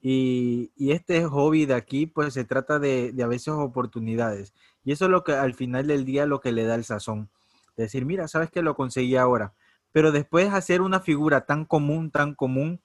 y, 0.00 0.72
y 0.76 0.92
este 0.92 1.24
hobby 1.24 1.66
de 1.66 1.74
aquí, 1.74 2.06
pues 2.06 2.34
se 2.34 2.44
trata 2.44 2.78
de, 2.78 3.12
de 3.12 3.22
a 3.22 3.26
veces 3.26 3.48
oportunidades 3.48 4.54
y 4.84 4.92
eso 4.92 5.06
es 5.06 5.10
lo 5.10 5.24
que 5.24 5.32
al 5.32 5.54
final 5.54 5.86
del 5.86 6.04
día 6.04 6.26
lo 6.26 6.40
que 6.40 6.52
le 6.52 6.64
da 6.64 6.74
el 6.74 6.84
sazón. 6.84 7.30
Decir, 7.76 8.06
mira, 8.06 8.28
sabes 8.28 8.50
que 8.50 8.62
lo 8.62 8.74
conseguí 8.74 9.16
ahora, 9.16 9.54
pero 9.92 10.12
después 10.12 10.52
hacer 10.52 10.80
una 10.80 11.00
figura 11.00 11.46
tan 11.46 11.64
común, 11.64 12.10
tan 12.10 12.34
común, 12.34 12.80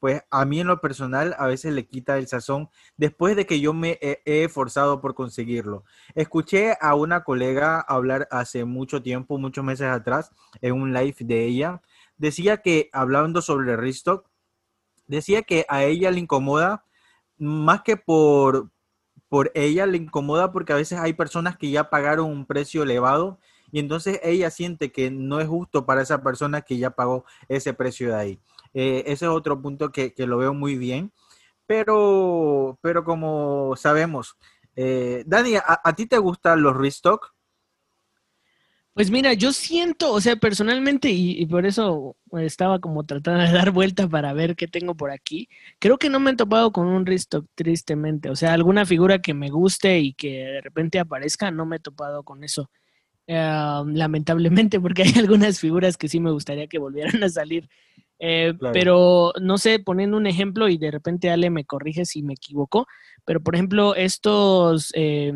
pues 0.00 0.22
a 0.30 0.44
mí 0.46 0.60
en 0.60 0.66
lo 0.66 0.80
personal 0.80 1.36
a 1.38 1.46
veces 1.46 1.74
le 1.74 1.86
quita 1.86 2.16
el 2.16 2.26
sazón 2.26 2.70
después 2.96 3.36
de 3.36 3.46
que 3.46 3.60
yo 3.60 3.74
me 3.74 3.98
he, 4.00 4.20
esforzado 4.24 5.00
por 5.02 5.14
conseguirlo. 5.14 5.84
Escuché 6.14 6.74
a 6.80 6.94
una 6.94 7.22
colega 7.22 7.80
hablar 7.80 8.26
hace 8.30 8.64
mucho 8.64 9.02
tiempo, 9.02 9.38
muchos 9.38 9.62
meses 9.62 9.88
atrás, 9.88 10.32
en 10.62 10.72
un 10.72 10.94
live 10.94 11.16
de 11.20 11.44
ella. 11.44 11.82
Decía 12.16 12.62
que, 12.62 12.88
hablando 12.92 13.42
sobre 13.42 13.72
el 13.72 13.78
restock, 13.78 14.26
decía 15.06 15.42
que 15.42 15.66
a 15.68 15.84
ella 15.84 16.10
le 16.10 16.20
incomoda 16.20 16.84
más 17.36 17.82
que 17.82 17.96
por, 17.98 18.70
por 19.28 19.52
ella, 19.54 19.84
le 19.84 19.98
incomoda 19.98 20.50
porque 20.50 20.72
a 20.72 20.76
veces 20.76 20.98
hay 20.98 21.12
personas 21.12 21.58
que 21.58 21.70
ya 21.70 21.90
pagaron 21.90 22.30
un 22.30 22.46
precio 22.46 22.82
elevado 22.84 23.38
y 23.70 23.80
entonces 23.80 24.18
ella 24.22 24.50
siente 24.50 24.92
que 24.92 25.10
no 25.10 25.40
es 25.40 25.48
justo 25.48 25.84
para 25.84 26.02
esa 26.02 26.22
persona 26.22 26.62
que 26.62 26.78
ya 26.78 26.90
pagó 26.90 27.24
ese 27.48 27.74
precio 27.74 28.08
de 28.08 28.14
ahí. 28.14 28.40
Eh, 28.74 29.04
ese 29.06 29.26
es 29.26 29.30
otro 29.30 29.60
punto 29.60 29.90
que, 29.90 30.12
que, 30.14 30.26
lo 30.26 30.38
veo 30.38 30.54
muy 30.54 30.76
bien. 30.76 31.12
Pero, 31.66 32.78
pero 32.82 33.04
como 33.04 33.74
sabemos, 33.76 34.36
eh, 34.76 35.22
Dani, 35.26 35.56
¿a, 35.56 35.80
¿a, 35.84 35.94
ti 35.94 36.06
te 36.06 36.18
gustan 36.18 36.62
los 36.62 36.76
restock? 36.76 37.32
Pues 38.92 39.10
mira, 39.10 39.32
yo 39.34 39.52
siento, 39.52 40.12
o 40.12 40.20
sea, 40.20 40.36
personalmente, 40.36 41.10
y, 41.10 41.40
y, 41.40 41.46
por 41.46 41.64
eso 41.64 42.16
estaba 42.38 42.80
como 42.80 43.04
tratando 43.04 43.40
de 43.40 43.52
dar 43.52 43.70
vuelta 43.70 44.08
para 44.08 44.32
ver 44.32 44.56
qué 44.56 44.66
tengo 44.68 44.94
por 44.96 45.10
aquí, 45.10 45.48
creo 45.78 45.96
que 45.96 46.10
no 46.10 46.20
me 46.20 46.32
he 46.32 46.36
topado 46.36 46.72
con 46.72 46.86
un 46.86 47.06
restock, 47.06 47.46
tristemente. 47.54 48.30
O 48.30 48.36
sea, 48.36 48.52
alguna 48.52 48.84
figura 48.84 49.20
que 49.20 49.32
me 49.32 49.48
guste 49.50 50.00
y 50.00 50.12
que 50.14 50.44
de 50.44 50.60
repente 50.60 50.98
aparezca, 50.98 51.50
no 51.50 51.66
me 51.66 51.76
he 51.76 51.80
topado 51.80 52.24
con 52.24 52.44
eso. 52.44 52.70
Uh, 53.30 53.86
lamentablemente, 53.86 54.80
porque 54.80 55.04
hay 55.04 55.12
algunas 55.16 55.60
figuras 55.60 55.96
que 55.96 56.08
sí 56.08 56.18
me 56.18 56.32
gustaría 56.32 56.66
que 56.66 56.78
volvieran 56.78 57.22
a 57.22 57.28
salir. 57.28 57.68
Eh, 58.18 58.52
claro. 58.58 58.72
Pero 58.72 59.32
no 59.40 59.56
sé, 59.56 59.78
poniendo 59.78 60.16
un 60.16 60.26
ejemplo 60.26 60.68
y 60.68 60.78
de 60.78 60.90
repente 60.90 61.30
Ale 61.30 61.48
me 61.48 61.64
corrige 61.64 62.04
si 62.04 62.22
me 62.22 62.34
equivoco, 62.34 62.86
pero 63.24 63.40
por 63.40 63.54
ejemplo, 63.54 63.94
estos 63.94 64.92
eh, 64.94 65.32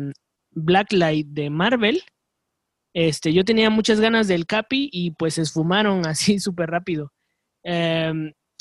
Blacklight 0.51 1.27
de 1.27 1.49
Marvel, 1.49 2.03
este, 2.93 3.31
yo 3.31 3.45
tenía 3.45 3.69
muchas 3.69 4.01
ganas 4.01 4.27
del 4.27 4.45
Capi 4.45 4.89
y 4.91 5.11
pues 5.11 5.35
se 5.35 5.43
esfumaron 5.43 6.05
así 6.05 6.39
súper 6.39 6.69
rápido. 6.69 7.13
Eh, 7.63 8.11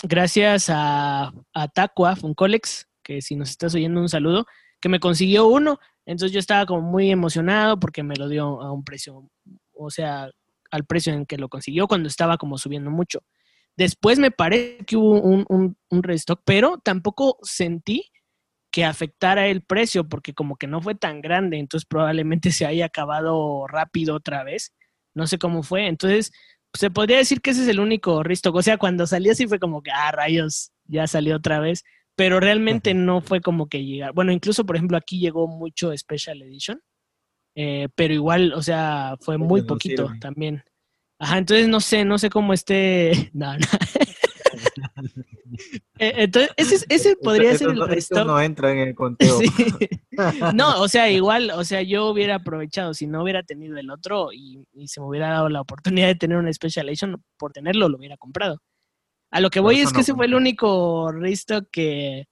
gracias 0.03 0.71
a, 0.71 1.33
a 1.53 1.69
Taqua 1.69 2.15
Funcolex, 2.15 2.87
que 3.03 3.21
si 3.21 3.35
nos 3.35 3.51
estás 3.51 3.75
oyendo 3.75 4.01
un 4.01 4.09
saludo, 4.09 4.47
que 4.85 4.91
me 4.91 5.01
consiguió 5.01 5.47
uno, 5.47 5.81
entonces 6.05 6.31
yo 6.31 6.39
estaba 6.39 6.67
como 6.67 6.83
muy 6.83 7.11
emocionado 7.11 7.81
porque 7.81 8.03
me 8.03 8.17
lo 8.17 8.29
dio 8.29 8.61
a 8.61 8.71
un 8.71 8.85
precio, 8.85 9.31
o 9.73 9.89
sea, 9.89 10.31
al 10.71 10.85
precio 10.85 11.15
en 11.15 11.25
que 11.25 11.39
lo 11.39 11.49
consiguió 11.49 11.87
cuando 11.89 12.07
estaba 12.07 12.37
como 12.37 12.59
subiendo 12.59 12.91
mucho. 12.91 13.21
Después 13.79 14.19
me 14.19 14.31
parece 14.31 14.85
que 14.85 14.99
hubo 14.99 15.23
un, 15.23 15.47
un, 15.49 15.79
un, 15.89 16.03
restock, 16.03 16.43
pero 16.45 16.77
tampoco 16.85 17.39
sentí 17.41 18.13
que 18.71 18.85
afectara 18.85 19.47
el 19.47 19.63
precio 19.63 20.07
porque 20.07 20.35
como 20.35 20.57
que 20.57 20.67
no 20.67 20.83
fue 20.83 20.95
tan 20.95 21.23
grande, 21.23 21.57
entonces 21.57 21.87
probablemente 21.87 22.53
se 22.53 22.67
haya 22.67 22.85
acabado 22.85 23.67
rápido 23.67 24.15
otra 24.15 24.45
vez. 24.45 24.75
No 25.15 25.27
sé 25.27 25.39
cómo 25.39 25.63
fue. 25.63 25.87
Entonces, 25.87 26.31
se 26.75 26.91
podría 26.91 27.17
decir 27.17 27.41
que 27.41 27.53
ese 27.53 27.63
es 27.63 27.69
el 27.69 27.81
único 27.81 28.23
restock. 28.23 28.57
O 28.57 28.63
sea, 28.63 28.77
cuando 28.77 29.07
salió 29.07 29.33
así 29.33 29.47
fue 29.47 29.59
como 29.59 29.83
que, 29.83 29.93
ah, 29.93 30.13
rayos, 30.13 30.73
ya 30.85 31.07
salió 31.07 31.37
otra 31.37 31.59
vez. 31.59 31.85
Pero 32.17 32.39
realmente 32.41 32.95
no 32.95 33.21
fue 33.21 33.41
como 33.41 33.69
que 33.69 33.85
llegar. 33.85 34.13
Bueno, 34.13 34.31
incluso, 34.33 34.65
por 34.65 34.77
ejemplo, 34.77 34.97
aquí 34.97 35.19
llegó 35.19 35.49
mucho 35.49 35.97
Special 35.97 36.41
Edition. 36.43 36.81
Eh, 37.57 37.89
pero 37.95 38.15
igual, 38.15 38.53
o 38.53 38.63
sea, 38.63 39.17
fue 39.21 39.39
muy 39.39 39.61
no 39.63 39.67
poquito 39.69 40.07
sirve. 40.09 40.19
también. 40.21 40.63
Ajá, 41.21 41.39
entonces 41.39 41.69
no 41.69 41.81
sé, 41.81 42.05
no 42.05 42.19
sé 42.19 42.31
cómo 42.31 42.53
esté. 42.53 43.31
No, 43.35 43.53
no. 43.57 43.67
Eh, 45.99 46.13
entonces, 46.17 46.51
ese, 46.57 46.85
ese 46.89 47.17
podría 47.17 47.53
Esto- 47.53 47.71
ser 47.71 47.77
el 47.91 47.99
esto 47.99 48.25
no, 48.25 48.41
entra 48.41 48.73
en 48.73 48.79
el 48.79 48.95
conteo. 48.97 49.39
Sí. 49.39 49.47
No, 50.55 50.81
o 50.83 50.89
sea, 50.89 51.09
igual, 51.11 51.51
o 51.51 51.65
sea, 51.65 51.83
yo 51.83 52.07
hubiera 52.07 52.37
aprovechado, 52.37 52.93
si 52.95 53.07
no 53.07 53.23
hubiera 53.23 53.43
tenido 53.45 53.77
el 53.79 53.91
otro 53.91 54.33
y, 54.33 54.65
y 54.73 54.89
se 54.89 55.01
me 55.01 55.07
hubiera 55.07 55.29
dado 55.31 55.49
la 55.49 55.61
oportunidad 55.61 56.09
de 56.09 56.17
tener 56.17 56.39
una 56.39 56.53
Special 56.53 56.89
Edition, 56.89 57.23
por 57.39 57.53
tenerlo 57.53 57.89
lo 57.89 57.97
hubiera 57.99 58.17
comprado. 58.17 58.59
A 59.35 59.41
lo 59.41 59.51
que 59.51 59.59
voy 59.59 59.81
es 59.81 59.89
que 59.89 59.95
no 59.95 60.01
ese 60.03 60.15
fue 60.15 60.27
el 60.27 60.35
único 60.35 61.11
restock 61.11 61.67
que, 61.73 62.29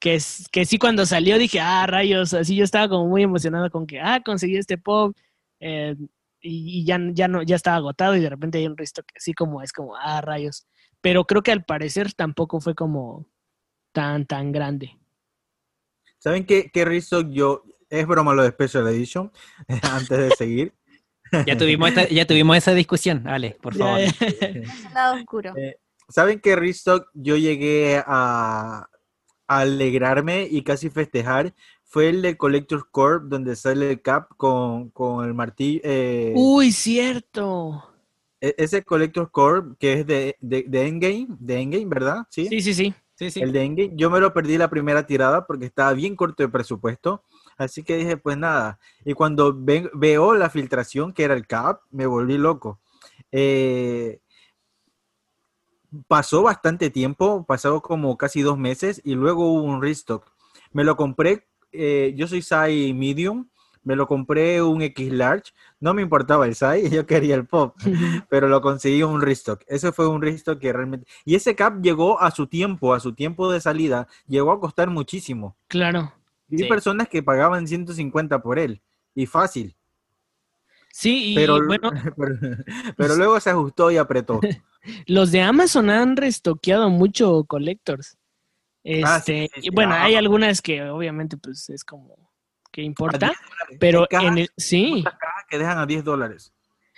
que, 0.00 0.14
es- 0.14 0.46
que 0.52 0.64
sí 0.64 0.78
cuando 0.78 1.04
salió 1.04 1.38
dije, 1.38 1.58
ah, 1.60 1.86
rayos, 1.88 2.32
así 2.34 2.54
yo 2.54 2.62
estaba 2.62 2.88
como 2.88 3.08
muy 3.08 3.24
emocionado 3.24 3.68
con 3.70 3.84
que, 3.86 4.00
ah, 4.00 4.22
conseguí 4.24 4.56
este 4.56 4.78
pop 4.78 5.16
eh, 5.58 5.96
y, 6.40 6.80
y 6.82 6.84
ya, 6.84 7.00
ya, 7.12 7.26
no, 7.26 7.42
ya 7.42 7.56
estaba 7.56 7.78
agotado 7.78 8.14
y 8.14 8.20
de 8.20 8.30
repente 8.30 8.58
hay 8.58 8.66
un 8.68 8.76
restock 8.76 9.06
así 9.16 9.34
como 9.34 9.60
es 9.60 9.72
como, 9.72 9.96
ah, 9.96 10.20
rayos. 10.20 10.66
Pero 11.00 11.24
creo 11.24 11.42
que 11.42 11.50
al 11.50 11.64
parecer 11.64 12.12
tampoco 12.14 12.60
fue 12.60 12.76
como 12.76 13.26
tan, 13.92 14.24
tan 14.26 14.52
grande. 14.52 14.96
¿Saben 16.18 16.46
qué, 16.46 16.70
qué 16.72 16.84
restock 16.84 17.28
yo? 17.28 17.64
Es 17.90 18.06
broma 18.06 18.34
lo 18.34 18.42
de 18.44 18.50
Special 18.50 18.86
Edition, 18.88 19.32
antes 19.82 20.16
de 20.18 20.30
seguir. 20.30 20.74
Ya 21.44 21.56
tuvimos, 21.58 21.88
esta- 21.88 22.08
ya 22.08 22.24
tuvimos 22.24 22.56
esa 22.56 22.72
discusión, 22.72 23.26
Ale, 23.26 23.56
por 23.60 23.74
favor. 23.78 24.00
lado 24.94 25.16
oscuro. 25.16 25.56
Eh, 25.56 25.76
¿Saben 26.08 26.40
qué 26.40 26.56
restock 26.56 27.08
yo 27.14 27.36
llegué 27.36 28.02
a, 28.06 28.88
a 29.48 29.58
alegrarme 29.60 30.48
y 30.50 30.62
casi 30.62 30.90
festejar? 30.90 31.54
Fue 31.84 32.08
el 32.08 32.22
de 32.22 32.36
Collector's 32.36 32.84
Corp, 32.90 33.24
donde 33.24 33.56
sale 33.56 33.90
el 33.92 34.02
cap 34.02 34.28
con, 34.36 34.90
con 34.90 35.24
el 35.26 35.34
martillo. 35.34 35.80
eh, 35.84 36.34
Uy, 36.34 36.72
cierto. 36.72 37.82
e- 38.40 38.54
ese 38.58 38.82
Collector's 38.84 39.30
Corp 39.30 39.76
que 39.78 39.94
es 39.94 40.06
de, 40.06 40.36
de, 40.40 40.64
de 40.68 40.86
Endgame, 40.88 41.26
de 41.38 41.60
Endgame, 41.60 41.86
¿verdad? 41.86 42.26
Sí. 42.30 42.46
Sí, 42.48 42.60
sí, 42.60 42.74
sí. 42.74 42.94
Sí, 43.16 43.30
sí. 43.30 43.40
El 43.42 43.52
de 43.52 43.62
Endgame. 43.64 43.92
Yo 43.96 44.10
me 44.10 44.20
lo 44.20 44.32
perdí 44.32 44.58
la 44.58 44.70
primera 44.70 45.06
tirada 45.06 45.46
porque 45.46 45.66
estaba 45.66 45.92
bien 45.94 46.16
corto 46.16 46.42
de 46.42 46.48
presupuesto. 46.48 47.22
Así 47.56 47.82
que 47.82 47.96
dije, 47.96 48.16
pues 48.16 48.36
nada. 48.36 48.78
Y 49.04 49.14
cuando 49.14 49.54
veo 49.94 50.34
la 50.34 50.50
filtración, 50.50 51.12
que 51.12 51.24
era 51.24 51.34
el 51.34 51.46
cap, 51.46 51.80
me 51.90 52.06
volví 52.06 52.36
loco. 52.38 52.80
Eh, 53.32 54.20
pasó 56.08 56.42
bastante 56.42 56.90
tiempo, 56.90 57.44
pasó 57.46 57.80
como 57.82 58.16
casi 58.16 58.42
dos 58.42 58.58
meses 58.58 59.00
y 59.04 59.14
luego 59.14 59.52
hubo 59.52 59.62
un 59.62 59.82
restock. 59.82 60.30
Me 60.72 60.84
lo 60.84 60.96
compré, 60.96 61.46
eh, 61.72 62.14
yo 62.16 62.26
soy 62.26 62.42
size 62.42 62.92
medium, 62.94 63.48
me 63.82 63.94
lo 63.94 64.06
compré 64.08 64.60
un 64.62 64.82
X 64.82 65.12
large, 65.12 65.52
no 65.78 65.94
me 65.94 66.02
importaba 66.02 66.44
el 66.46 66.54
size, 66.56 66.90
yo 66.90 67.06
quería 67.06 67.36
el 67.36 67.46
pop, 67.46 67.76
pero 68.28 68.48
lo 68.48 68.60
conseguí 68.60 69.02
un 69.02 69.20
restock. 69.22 69.62
Ese 69.68 69.92
fue 69.92 70.08
un 70.08 70.20
restock 70.20 70.58
que 70.58 70.72
realmente... 70.72 71.06
Y 71.24 71.36
ese 71.36 71.54
cap 71.54 71.80
llegó 71.80 72.20
a 72.20 72.30
su 72.32 72.48
tiempo, 72.48 72.94
a 72.94 73.00
su 73.00 73.14
tiempo 73.14 73.50
de 73.50 73.60
salida, 73.60 74.08
llegó 74.26 74.50
a 74.50 74.60
costar 74.60 74.90
muchísimo. 74.90 75.56
Claro. 75.68 76.12
Vi 76.48 76.58
Sí. 76.58 76.64
personas 76.64 77.08
que 77.08 77.22
pagaban 77.22 77.66
150 77.66 78.42
por 78.42 78.58
él, 78.58 78.82
y 79.14 79.26
fácil. 79.26 79.76
Sí, 80.98 81.32
y 81.32 81.34
Pero, 81.34 81.58
bueno, 81.66 81.90
pero, 82.16 82.36
pero 82.96 83.16
luego 83.16 83.38
se 83.38 83.50
ajustó 83.50 83.90
y 83.90 83.98
apretó. 83.98 84.40
los 85.06 85.30
de 85.30 85.42
Amazon 85.42 85.90
han 85.90 86.16
restoqueado 86.16 86.88
mucho 86.88 87.44
Collectors. 87.44 88.16
Ah, 89.04 89.20
sí, 89.20 89.32
Este, 89.32 89.50
sí, 89.54 89.60
sí, 89.60 89.68
y 89.68 89.70
bueno, 89.74 89.92
ah. 89.92 90.04
hay 90.04 90.14
algunas 90.14 90.62
que 90.62 90.82
obviamente 90.84 91.36
pues 91.36 91.68
es 91.68 91.84
como 91.84 92.16
que 92.72 92.80
importa, 92.80 93.26
10 93.26 93.38
dólares. 93.40 93.76
pero 93.78 94.00
Hay 94.02 94.06
cajas- 94.08 94.26
en 94.28 94.38
el, 94.38 94.50
sí, 94.56 95.04
que 95.50 95.58
dejan 95.58 95.78
a 95.78 95.84
10 95.86 96.02
dólares. 96.02 96.52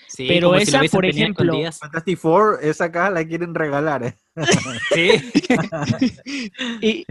Sí, 0.07 0.27
Pero 0.29 0.55
si 0.57 0.63
esa, 0.63 0.81
por 0.93 1.05
ejemplo. 1.05 1.53
Fantastic 1.73 2.19
Four, 2.19 2.61
esa 2.63 2.93
caja 2.93 3.11
la 3.11 3.27
quieren 3.27 3.53
regalar. 3.53 4.05
¿eh? 4.05 4.17
Sí. 4.95 5.33
Y 6.81 7.05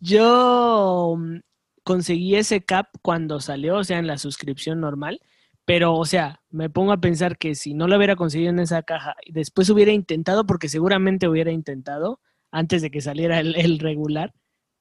yo 0.00 1.14
mm, 1.18 1.36
conseguí 1.84 2.36
ese 2.36 2.64
cap 2.64 2.88
cuando 3.02 3.38
salió, 3.40 3.76
o 3.76 3.84
sea, 3.84 3.98
en 3.98 4.06
la 4.06 4.16
suscripción 4.16 4.80
normal, 4.80 5.20
pero, 5.64 5.94
o 5.94 6.04
sea, 6.04 6.40
me 6.50 6.68
pongo 6.70 6.92
a 6.92 7.00
pensar 7.00 7.38
que 7.38 7.54
si 7.54 7.74
no 7.74 7.86
lo 7.88 7.96
hubiera 7.96 8.16
conseguido 8.16 8.50
en 8.50 8.58
esa 8.60 8.82
caja 8.82 9.14
y 9.24 9.32
después 9.32 9.70
hubiera 9.70 9.92
intentado, 9.92 10.44
porque 10.46 10.68
seguramente 10.68 11.28
hubiera 11.28 11.52
intentado 11.52 12.20
antes 12.50 12.82
de 12.82 12.90
que 12.90 13.00
saliera 13.00 13.40
el, 13.40 13.54
el 13.56 13.78
regular, 13.78 14.34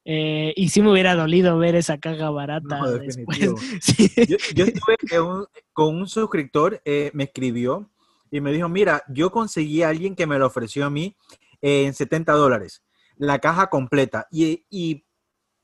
eh, 0.03 0.53
y 0.55 0.69
sí 0.69 0.81
me 0.81 0.91
hubiera 0.91 1.13
dolido 1.15 1.57
ver 1.59 1.75
esa 1.75 1.99
caja 1.99 2.29
barata 2.31 2.79
No, 2.79 2.91
después. 2.91 3.39
definitivo. 3.39 3.55
Sí. 3.81 4.09
Yo, 4.27 4.37
yo 4.55 4.65
estuve 4.65 5.19
un- 5.21 5.45
con 5.73 5.95
un 5.95 6.07
suscriptor, 6.07 6.81
eh, 6.85 7.11
me 7.13 7.25
escribió 7.25 7.89
y 8.31 8.41
me 8.41 8.51
dijo, 8.51 8.67
mira, 8.67 9.03
yo 9.09 9.31
conseguí 9.31 9.83
a 9.83 9.89
alguien 9.89 10.15
que 10.15 10.25
me 10.25 10.39
lo 10.39 10.47
ofreció 10.47 10.85
a 10.85 10.89
mí 10.89 11.15
eh, 11.61 11.85
en 11.85 11.93
70 11.93 12.33
dólares, 12.33 12.81
la 13.17 13.37
caja 13.39 13.67
completa. 13.69 14.25
Y, 14.31 14.65
y 14.71 15.05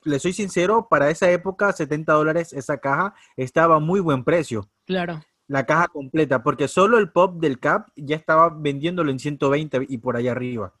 le 0.04 0.20
soy 0.20 0.32
sincero, 0.32 0.86
para 0.88 1.10
esa 1.10 1.28
época, 1.32 1.72
70 1.72 2.12
dólares, 2.12 2.52
esa 2.52 2.78
caja 2.78 3.14
estaba 3.36 3.76
a 3.76 3.80
muy 3.80 3.98
buen 4.00 4.22
precio. 4.22 4.70
Claro. 4.88 5.22
La 5.48 5.64
caja 5.66 5.86
completa, 5.88 6.42
porque 6.42 6.66
solo 6.66 6.98
el 6.98 7.10
pop 7.10 7.38
del 7.40 7.60
cap 7.60 7.88
ya 7.94 8.16
estaba 8.16 8.48
vendiéndolo 8.48 9.10
en 9.10 9.18
120 9.18 9.84
y 9.88 9.98
por 9.98 10.16
allá 10.16 10.32
arriba. 10.32 10.72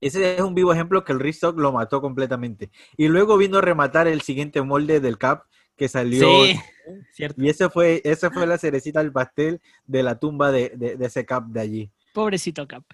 Ese 0.00 0.36
es 0.36 0.40
un 0.42 0.54
vivo 0.54 0.72
ejemplo 0.72 1.02
que 1.02 1.12
el 1.12 1.18
restock 1.20 1.58
lo 1.58 1.72
mató 1.72 2.00
completamente. 2.00 2.70
Y 2.96 3.08
luego 3.08 3.36
vino 3.38 3.58
a 3.58 3.62
rematar 3.62 4.06
el 4.06 4.20
siguiente 4.20 4.62
molde 4.62 5.00
del 5.00 5.16
cap 5.18 5.44
que 5.76 5.88
salió. 5.88 6.20
Sí, 6.44 6.60
cierto. 7.12 7.42
Y 7.42 7.48
ese 7.48 7.68
fue, 7.70 8.00
esa 8.04 8.30
fue 8.30 8.46
la 8.46 8.58
cerecita 8.58 9.00
del 9.02 9.12
pastel 9.12 9.60
de 9.86 10.02
la 10.02 10.18
tumba 10.18 10.52
de, 10.52 10.70
de- 10.76 10.96
de 10.96 11.06
ese 11.06 11.24
cap 11.26 11.46
de 11.46 11.60
allí. 11.60 11.92
Pobrecito 12.12 12.66
cap. 12.68 12.84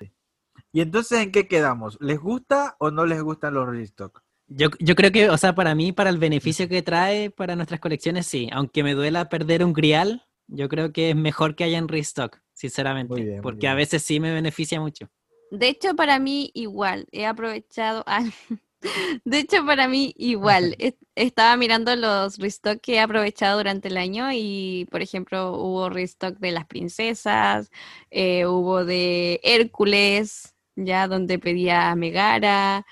Y 0.73 0.81
entonces, 0.81 1.19
¿en 1.21 1.31
qué 1.33 1.47
quedamos? 1.49 1.99
¿Les 2.01 2.19
gusta 2.19 2.77
o 2.79 2.91
no 2.91 3.07
les 3.07 3.21
gustan 3.23 3.55
los 3.55 3.69
restock? 3.69 4.23
Yo, 4.57 4.69
yo 4.79 4.95
creo 4.95 5.11
que, 5.11 5.29
o 5.31 5.37
sea, 5.37 5.55
para 5.55 5.75
mí, 5.75 5.93
para 5.93 6.11
el 6.11 6.19
beneficio 6.19 6.69
que 6.69 6.83
trae 6.83 7.31
para 7.31 7.57
nuestras 7.57 7.81
colecciones, 7.81 8.27
sí. 8.27 8.49
Aunque 8.53 8.83
me 8.85 8.95
duela 8.95 9.29
perder 9.29 9.65
un 9.65 9.73
grial, 9.73 10.23
yo 10.47 10.69
creo 10.69 10.93
que 10.93 11.11
es 11.11 11.17
mejor 11.17 11.57
que 11.57 11.65
haya 11.65 11.79
en 11.79 11.89
restock, 11.89 12.39
sinceramente. 12.53 13.13
Muy 13.15 13.23
bien, 13.23 13.37
muy 13.37 13.43
porque 13.43 13.69
a 13.69 13.75
veces 13.75 14.03
sí 14.03 14.21
me 14.21 14.33
beneficia 14.33 14.81
mucho. 14.81 15.11
De 15.51 15.69
hecho, 15.69 15.95
para 15.97 16.19
mí 16.19 16.51
igual, 16.55 17.07
he 17.11 17.27
aprovechado. 17.27 18.05
de 19.25 19.39
hecho, 19.39 19.65
para 19.67 19.89
mí 19.89 20.15
igual. 20.17 20.77
es- 20.79 20.95
Estaba 21.17 21.57
mirando 21.57 21.95
los 21.95 22.39
restock 22.39 22.81
que 22.81 22.95
he 22.95 23.01
aprovechado 23.01 23.59
durante 23.59 23.87
el 23.89 23.97
año 23.97 24.31
y, 24.33 24.89
por 24.91 25.01
ejemplo, 25.01 25.53
hubo 25.57 25.89
restock 25.89 26.39
de 26.39 26.51
las 26.51 26.67
princesas, 26.67 27.71
eh, 28.11 28.47
hubo 28.47 28.85
de 28.85 29.39
Hércules, 29.45 30.55
ya 30.75 31.07
donde 31.07 31.39
pedía 31.39 31.91
a 31.93 31.95
Megara, 31.97 32.85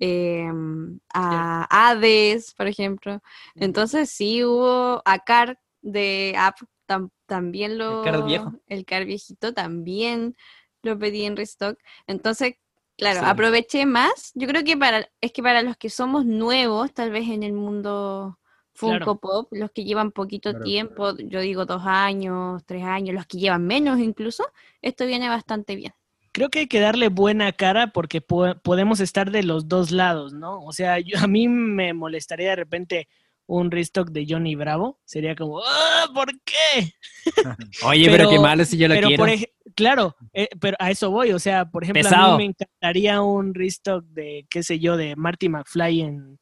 em, 0.00 0.98
a 1.12 1.66
Hades, 1.70 2.54
por 2.54 2.66
ejemplo. 2.66 3.22
Entonces 3.56 4.10
sí 4.10 4.44
hubo 4.44 5.02
a 5.04 5.18
Car 5.20 5.58
de 5.82 6.34
App 6.36 6.58
tam- 6.86 7.10
también 7.26 7.78
lo 7.78 8.02
Car 8.02 8.24
viejo. 8.24 8.52
el 8.68 8.84
Car 8.84 9.04
viejito 9.04 9.52
también 9.54 10.36
lo 10.82 10.98
pedí 10.98 11.24
en 11.24 11.36
restock. 11.36 11.78
Entonces, 12.06 12.56
claro, 12.98 13.20
Sí. 13.20 13.26
aproveché 13.26 13.86
más. 13.86 14.32
Yo 14.34 14.46
creo 14.48 14.64
que 14.64 14.76
para 14.76 15.08
es 15.20 15.32
que 15.32 15.42
para 15.42 15.62
los 15.62 15.76
que 15.76 15.90
somos 15.90 16.24
nuevos, 16.26 16.92
tal 16.92 17.10
vez 17.10 17.28
en 17.28 17.42
el 17.42 17.52
mundo 17.52 18.38
Funko 18.74 18.98
Claro. 18.98 19.16
Pop, 19.20 19.48
los 19.52 19.70
que 19.70 19.84
llevan 19.84 20.10
poquito 20.12 20.50
Claro. 20.50 20.64
tiempo, 20.64 21.16
yo 21.18 21.40
digo 21.40 21.64
dos 21.64 21.82
años, 21.86 22.62
tres 22.66 22.82
años, 22.84 23.14
los 23.14 23.26
que 23.26 23.38
llevan 23.38 23.66
menos 23.66 23.98
incluso, 24.00 24.44
esto 24.82 25.06
viene 25.06 25.28
bastante 25.28 25.76
bien. 25.76 25.94
Creo 26.34 26.50
que 26.50 26.58
hay 26.58 26.66
que 26.66 26.80
darle 26.80 27.08
buena 27.08 27.52
cara 27.52 27.92
porque 27.92 28.20
po- 28.20 28.56
podemos 28.62 28.98
estar 29.00 29.30
de 29.30 29.44
los 29.44 29.68
dos 29.68 29.92
lados, 29.92 30.32
¿no? 30.34 30.60
O 30.64 30.72
sea, 30.72 30.98
yo- 31.06 31.18
a 31.22 31.26
mí 31.28 31.48
me 31.48 31.94
molestaría 31.94 32.50
de 32.50 32.56
repente 32.56 33.08
un 33.46 33.70
restock 33.70 34.10
de 34.10 34.26
Johnny 34.28 34.54
Bravo. 34.56 34.98
Sería 35.04 35.36
como, 35.36 35.60
¡ah! 35.64 36.06
¿Por 36.12 36.32
qué? 36.44 36.92
Oye, 37.86 38.06
pero, 38.06 38.16
Pero- 38.16 38.30
qué 38.30 38.38
malo 38.40 38.64
si 38.64 38.76
yo 38.76 38.88
lo 38.88 38.94
pero 38.94 39.08
quiero. 39.08 39.24
por 39.24 39.32
claro, 39.76 40.16
eh, 40.32 40.48
pero 40.60 40.76
a 40.80 40.90
eso 40.90 41.10
voy. 41.10 41.30
O 41.32 41.38
sea, 41.38 41.70
por 41.70 41.84
ejemplo, 41.84 42.02
a 42.08 42.32
mí 42.32 42.38
me 42.38 42.44
encantaría 42.46 43.20
un 43.22 43.54
restock 43.54 44.04
de, 44.06 44.46
qué 44.50 44.62
sé 44.62 44.78
yo, 44.80 44.96
de 44.96 45.14
Marty 45.16 45.48
McFly 45.48 46.00
en, 46.00 46.38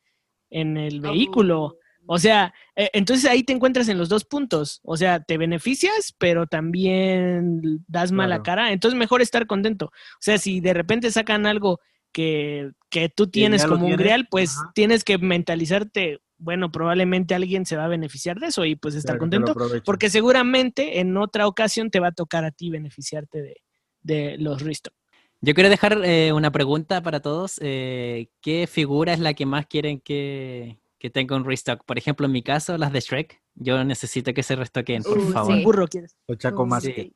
en 0.50 0.76
el 0.76 1.00
vehículo. 1.00 1.76
O 2.06 2.18
sea, 2.18 2.52
eh, 2.76 2.90
entonces 2.92 3.30
ahí 3.30 3.42
te 3.44 3.52
encuentras 3.52 3.88
en 3.88 3.98
los 3.98 4.08
dos 4.08 4.24
puntos. 4.24 4.80
O 4.82 4.96
sea, 4.96 5.20
te 5.22 5.38
beneficias, 5.38 6.14
pero 6.18 6.46
también 6.46 7.84
das 7.86 8.12
mala 8.12 8.36
Claro. 8.36 8.42
cara. 8.42 8.72
Entonces, 8.72 8.98
mejor 8.98 9.22
estar 9.22 9.46
contento. 9.46 9.86
O 9.86 10.20
sea, 10.20 10.38
si 10.38 10.60
de 10.60 10.74
repente 10.74 11.10
sacan 11.10 11.46
algo 11.46 11.80
que, 12.12 12.72
que 12.90 13.08
tú 13.08 13.28
tienes 13.28 13.64
como 13.64 13.86
un 13.86 13.96
grial, 13.96 14.26
pues 14.30 14.56
ajá. 14.58 14.72
tienes 14.74 15.04
que 15.04 15.18
mentalizarte. 15.18 16.20
Bueno, 16.38 16.72
probablemente 16.72 17.34
alguien 17.36 17.64
se 17.66 17.76
va 17.76 17.84
a 17.84 17.88
beneficiar 17.88 18.40
de 18.40 18.48
eso 18.48 18.64
y 18.64 18.74
pues 18.74 18.96
estar 18.96 19.16
Claro, 19.18 19.20
contento. 19.44 19.82
Porque 19.84 20.10
seguramente 20.10 20.98
en 20.98 21.16
otra 21.16 21.46
ocasión 21.46 21.88
te 21.90 22.00
va 22.00 22.08
a 22.08 22.12
tocar 22.12 22.44
a 22.44 22.50
ti 22.50 22.68
beneficiarte 22.68 23.40
de, 23.42 23.56
de 24.02 24.36
los 24.38 24.60
restock. 24.60 24.92
Yo 25.40 25.54
quiero 25.54 25.70
dejar 25.70 26.00
eh, 26.04 26.32
una 26.32 26.50
pregunta 26.50 27.00
para 27.02 27.20
todos. 27.20 27.58
eh, 27.62 28.26
¿Qué 28.40 28.66
figura 28.68 29.12
es 29.12 29.20
la 29.20 29.34
que 29.34 29.46
más 29.46 29.66
quieren 29.66 30.00
que, 30.00 30.78
que 31.02 31.10
tenga 31.10 31.34
un 31.34 31.44
restock? 31.44 31.84
Por 31.84 31.98
ejemplo, 31.98 32.26
en 32.26 32.32
mi 32.32 32.44
caso, 32.44 32.78
las 32.78 32.92
de 32.92 33.00
Shrek. 33.00 33.42
Yo 33.56 33.82
necesito 33.82 34.32
que 34.32 34.44
se 34.44 34.54
restoquen, 34.54 35.02
por 35.02 35.18
Uh, 35.18 35.32
favor. 35.32 35.56
sí. 35.56 35.64
Burro 35.64 35.88
quieres. 35.88 36.16
O 36.28 36.36
Chaco 36.36 36.62
Uh, 36.62 36.66
más. 36.66 36.84
sí. 36.84 37.12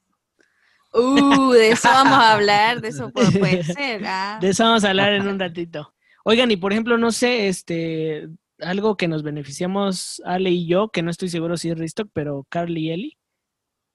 Uh, 0.92 1.52
de 1.52 1.70
eso 1.70 1.88
vamos 1.88 2.14
a 2.18 2.32
hablar, 2.32 2.80
de 2.80 2.88
eso 2.88 3.10
puede, 3.12 3.62
ser. 3.62 4.02
ah. 4.04 4.38
De 4.40 4.48
eso 4.48 4.64
vamos 4.64 4.82
a 4.84 4.88
hablar 4.90 5.12
en 5.12 5.28
un 5.28 5.38
ratito. 5.38 5.94
Oigan, 6.24 6.50
y 6.50 6.56
por 6.56 6.72
ejemplo, 6.72 6.98
no 6.98 7.12
sé, 7.12 7.46
este, 7.46 8.28
algo 8.58 8.96
que 8.96 9.06
nos 9.06 9.22
beneficiamos 9.22 10.20
Ale 10.24 10.50
y 10.50 10.66
yo, 10.66 10.88
que 10.88 11.02
no 11.02 11.10
estoy 11.12 11.28
seguro 11.28 11.56
si 11.56 11.70
es 11.70 11.78
restock, 11.78 12.10
pero 12.12 12.44
Carly 12.48 12.88
y 12.88 12.90
Eli. 12.90 13.18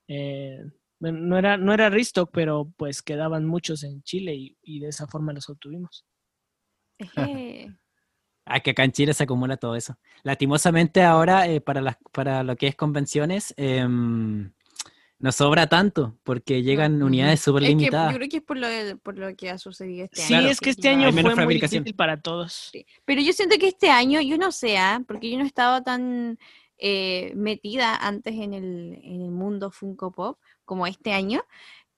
eh, 0.08 0.62
bueno, 1.02 1.20
no 1.20 1.38
era, 1.38 1.58
no 1.58 1.74
era 1.74 1.90
restock, 1.90 2.30
pero 2.32 2.72
pues 2.78 3.02
quedaban 3.02 3.46
muchos 3.46 3.84
en 3.84 4.04
Chile 4.04 4.36
y, 4.36 4.58
y 4.62 4.80
de 4.80 4.88
esa 4.90 5.08
forma 5.08 5.34
los 5.34 5.50
obtuvimos. 5.50 6.06
Ah, 8.46 8.60
que 8.60 8.72
acá 8.72 8.84
en 8.84 8.92
Chile 8.92 9.14
se 9.14 9.24
acumula 9.24 9.58
todo 9.58 9.76
eso. 9.76 9.98
Lastimosamente 10.24 11.04
ahora, 11.04 11.48
eh, 11.48 11.62
para, 11.62 11.82
las, 11.82 11.98
para 12.12 12.44
lo 12.44 12.56
que 12.56 12.68
es 12.68 12.76
convenciones, 12.76 13.54
em, 13.58 14.52
no 15.20 15.32
sobra 15.32 15.68
tanto, 15.68 16.18
porque 16.24 16.64
llegan 16.64 17.04
unidades 17.04 17.42
súper 17.42 17.62
que 17.64 17.70
limitadas. 17.70 18.12
yo 18.12 18.18
creo 18.18 18.30
que 18.30 18.38
es 18.38 18.44
por 18.44 18.58
lo, 18.58 18.68
por 19.04 19.18
lo 19.20 19.36
que 19.36 19.52
ha 19.52 19.58
sucedido 19.60 20.06
este 20.06 20.22
Sí, 20.22 20.34
año. 20.34 20.48
es 20.48 20.60
que 20.60 20.72
este 20.72 20.90
año 20.90 21.08
Hay 21.08 21.14
fue 21.14 21.36
muy 21.46 21.54
difícil 21.56 21.94
para 21.96 22.20
todos. 22.20 22.70
Sí. 22.72 22.86
Pero 23.06 23.22
yo 23.22 23.32
siento 23.32 23.56
que 23.60 23.68
este 23.68 23.90
año, 23.92 24.20
yo 24.22 24.38
no 24.38 24.52
sé, 24.52 24.78
¿ah? 24.80 25.02
porque 25.08 25.30
yo 25.30 25.38
no 25.38 25.46
estaba 25.46 25.84
tan 25.84 26.40
eh, 26.80 27.34
metida 27.36 27.96
antes 27.96 28.34
en 28.34 28.54
el, 28.56 29.00
en 29.04 29.22
el 29.22 29.30
mundo 29.32 29.70
Funko 29.70 30.12
Pop 30.12 30.40
como 30.66 30.88
este 30.88 31.14
año. 31.14 31.44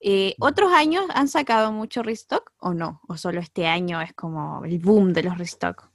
Eh, 0.02 0.36
¿Otros 0.40 0.74
años 0.74 1.06
han 1.14 1.30
sacado 1.30 1.72
mucho 1.72 2.04
restock 2.04 2.52
o 2.58 2.74
no? 2.74 3.00
¿O 3.08 3.16
solo 3.16 3.40
este 3.40 3.68
año 3.68 4.02
es 4.02 4.12
como 4.14 4.66
el 4.66 4.80
boom 4.80 5.14
de 5.14 5.24
los 5.24 5.38
restock? 5.38 5.90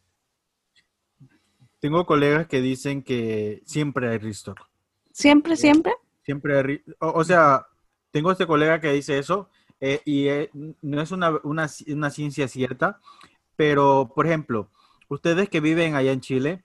Tengo 1.80 2.06
colegas 2.06 2.46
que 2.46 2.60
dicen 2.60 3.02
que 3.02 3.62
siempre 3.64 4.08
hay 4.08 4.18
restock. 4.18 4.58
¿Siempre, 5.12 5.56
siempre? 5.56 5.92
Siempre 6.24 6.56
hay 6.56 6.62
re- 6.62 6.84
o, 7.00 7.08
o 7.20 7.24
sea, 7.24 7.66
tengo 8.10 8.32
este 8.32 8.46
colega 8.46 8.80
que 8.80 8.92
dice 8.92 9.18
eso 9.18 9.48
eh, 9.80 10.00
y 10.04 10.26
eh, 10.28 10.50
no 10.82 11.00
es 11.00 11.10
una, 11.12 11.38
una, 11.44 11.64
ci- 11.66 11.92
una 11.92 12.10
ciencia 12.10 12.48
cierta, 12.48 13.00
pero 13.56 14.12
por 14.14 14.26
ejemplo, 14.26 14.70
ustedes 15.08 15.48
que 15.48 15.60
viven 15.60 15.94
allá 15.94 16.12
en 16.12 16.20
Chile 16.20 16.64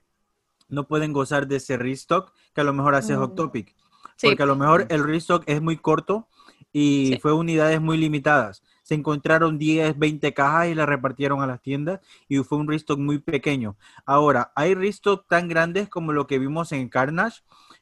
no 0.68 0.86
pueden 0.88 1.12
gozar 1.12 1.46
de 1.46 1.56
ese 1.56 1.76
restock 1.76 2.32
que 2.54 2.60
a 2.60 2.64
lo 2.64 2.72
mejor 2.72 2.94
hace 2.94 3.14
Mm. 3.16 3.18
Hot 3.20 3.34
Topic, 3.36 3.74
Sí. 4.16 4.28
porque 4.28 4.42
a 4.42 4.46
lo 4.46 4.56
mejor 4.56 4.86
el 4.90 5.04
restock 5.04 5.44
es 5.46 5.60
muy 5.62 5.76
corto 5.76 6.28
y 6.72 7.12
Sí. 7.14 7.18
fue 7.20 7.32
unidades 7.32 7.80
muy 7.80 7.96
limitadas. 7.98 8.62
Se 8.84 8.94
encontraron 8.94 9.58
10, 9.58 9.98
20 9.98 10.32
cajas 10.32 10.68
y 10.68 10.74
las 10.76 10.86
repartieron 10.88 11.42
a 11.42 11.46
las 11.48 11.60
tiendas 11.60 11.98
y 12.28 12.38
fue 12.38 12.58
un 12.58 12.68
restock 12.68 12.98
muy 13.00 13.18
pequeño. 13.18 13.76
Ahora, 14.06 14.52
hay 14.54 14.74
restock 14.74 15.26
tan 15.26 15.48
grandes 15.48 15.88
como 15.88 16.12
lo 16.12 16.28
que 16.28 16.38
vimos 16.38 16.70
en 16.70 16.88
Carnage. 16.88 17.40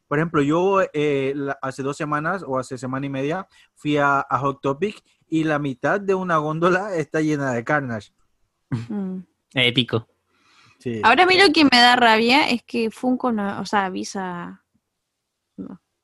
Por 0.08 0.18
ejemplo, 0.18 0.40
yo 0.42 0.80
eh, 0.94 1.32
la- 1.36 1.58
hace 1.60 1.82
dos 1.82 1.96
semanas 1.96 2.44
o 2.46 2.58
hace 2.58 2.78
semana 2.78 3.04
y 3.04 3.10
media 3.10 3.46
fui 3.74 3.98
a, 3.98 4.20
a 4.20 4.38
Hot 4.38 4.60
Topic 4.62 5.02
y 5.28 5.44
la 5.44 5.58
mitad 5.58 6.00
de 6.00 6.14
una 6.14 6.36
góndola 6.38 6.94
está 6.94 7.20
llena 7.20 7.52
de 7.52 7.64
Carnage. 7.64 8.12
Mm. 8.70 9.18
Épico. 9.54 10.06
Sí. 10.78 11.00
Ahora 11.04 11.24
a 11.24 11.26
mí 11.26 11.36
lo 11.38 11.52
que 11.52 11.64
me 11.64 11.78
da 11.78 11.94
rabia 11.96 12.48
es 12.48 12.62
que 12.62 12.90
Funko 12.90 13.32
no, 13.32 13.60
o 13.60 13.66
sea, 13.66 13.84
avisa, 13.86 14.62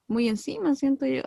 muy 0.09 0.29
encima, 0.29 0.75
siento 0.75 1.07
yo. 1.07 1.23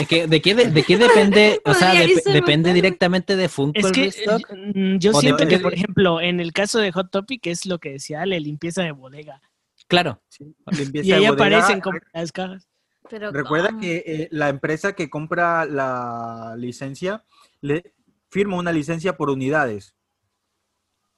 ¿De 0.00 0.06
qué, 0.08 0.26
de 0.26 0.40
qué, 0.42 0.54
de, 0.54 0.70
de 0.70 0.82
qué 0.82 0.96
depende? 0.98 1.60
O 1.64 1.74
sea, 1.74 1.92
depende 2.32 2.72
directamente 2.72 3.36
de 3.36 3.48
Funko 3.48 3.78
Es 3.78 3.84
el 3.86 3.92
que 3.92 4.04
restock. 4.04 4.50
mm, 4.74 4.96
yo 4.98 5.12
O 5.12 5.20
siento 5.20 5.38
que, 5.38 5.44
depende 5.44 5.62
por 5.62 5.74
ejemplo, 5.74 6.20
en 6.20 6.40
el 6.40 6.52
caso 6.52 6.78
de 6.80 6.90
Hot 6.92 7.10
Topic 7.10 7.46
es 7.46 7.66
lo 7.66 7.78
que 7.78 7.90
decía 7.92 8.22
Ale, 8.22 8.40
limpieza 8.40 8.82
de 8.82 8.92
bodega. 8.92 9.40
Claro. 9.86 10.22
Limpieza 10.70 11.06
Y 11.08 11.12
ahí 11.12 11.22
de 11.24 11.30
bodega. 11.30 11.58
aparecen 11.58 11.80
como 11.80 11.98
las 12.12 12.32
cajas. 12.32 12.68
Pero 13.10 13.30
Recuerda 13.30 13.68
¿cómo? 13.68 13.80
que 13.80 13.96
eh, 14.06 14.28
la 14.30 14.48
empresa 14.48 14.94
que 14.94 15.10
compra 15.10 15.66
la 15.66 16.54
licencia 16.56 17.22
le 17.60 17.92
firma 18.30 18.56
una 18.56 18.72
licencia 18.72 19.16
por 19.18 19.28
unidades 19.28 19.94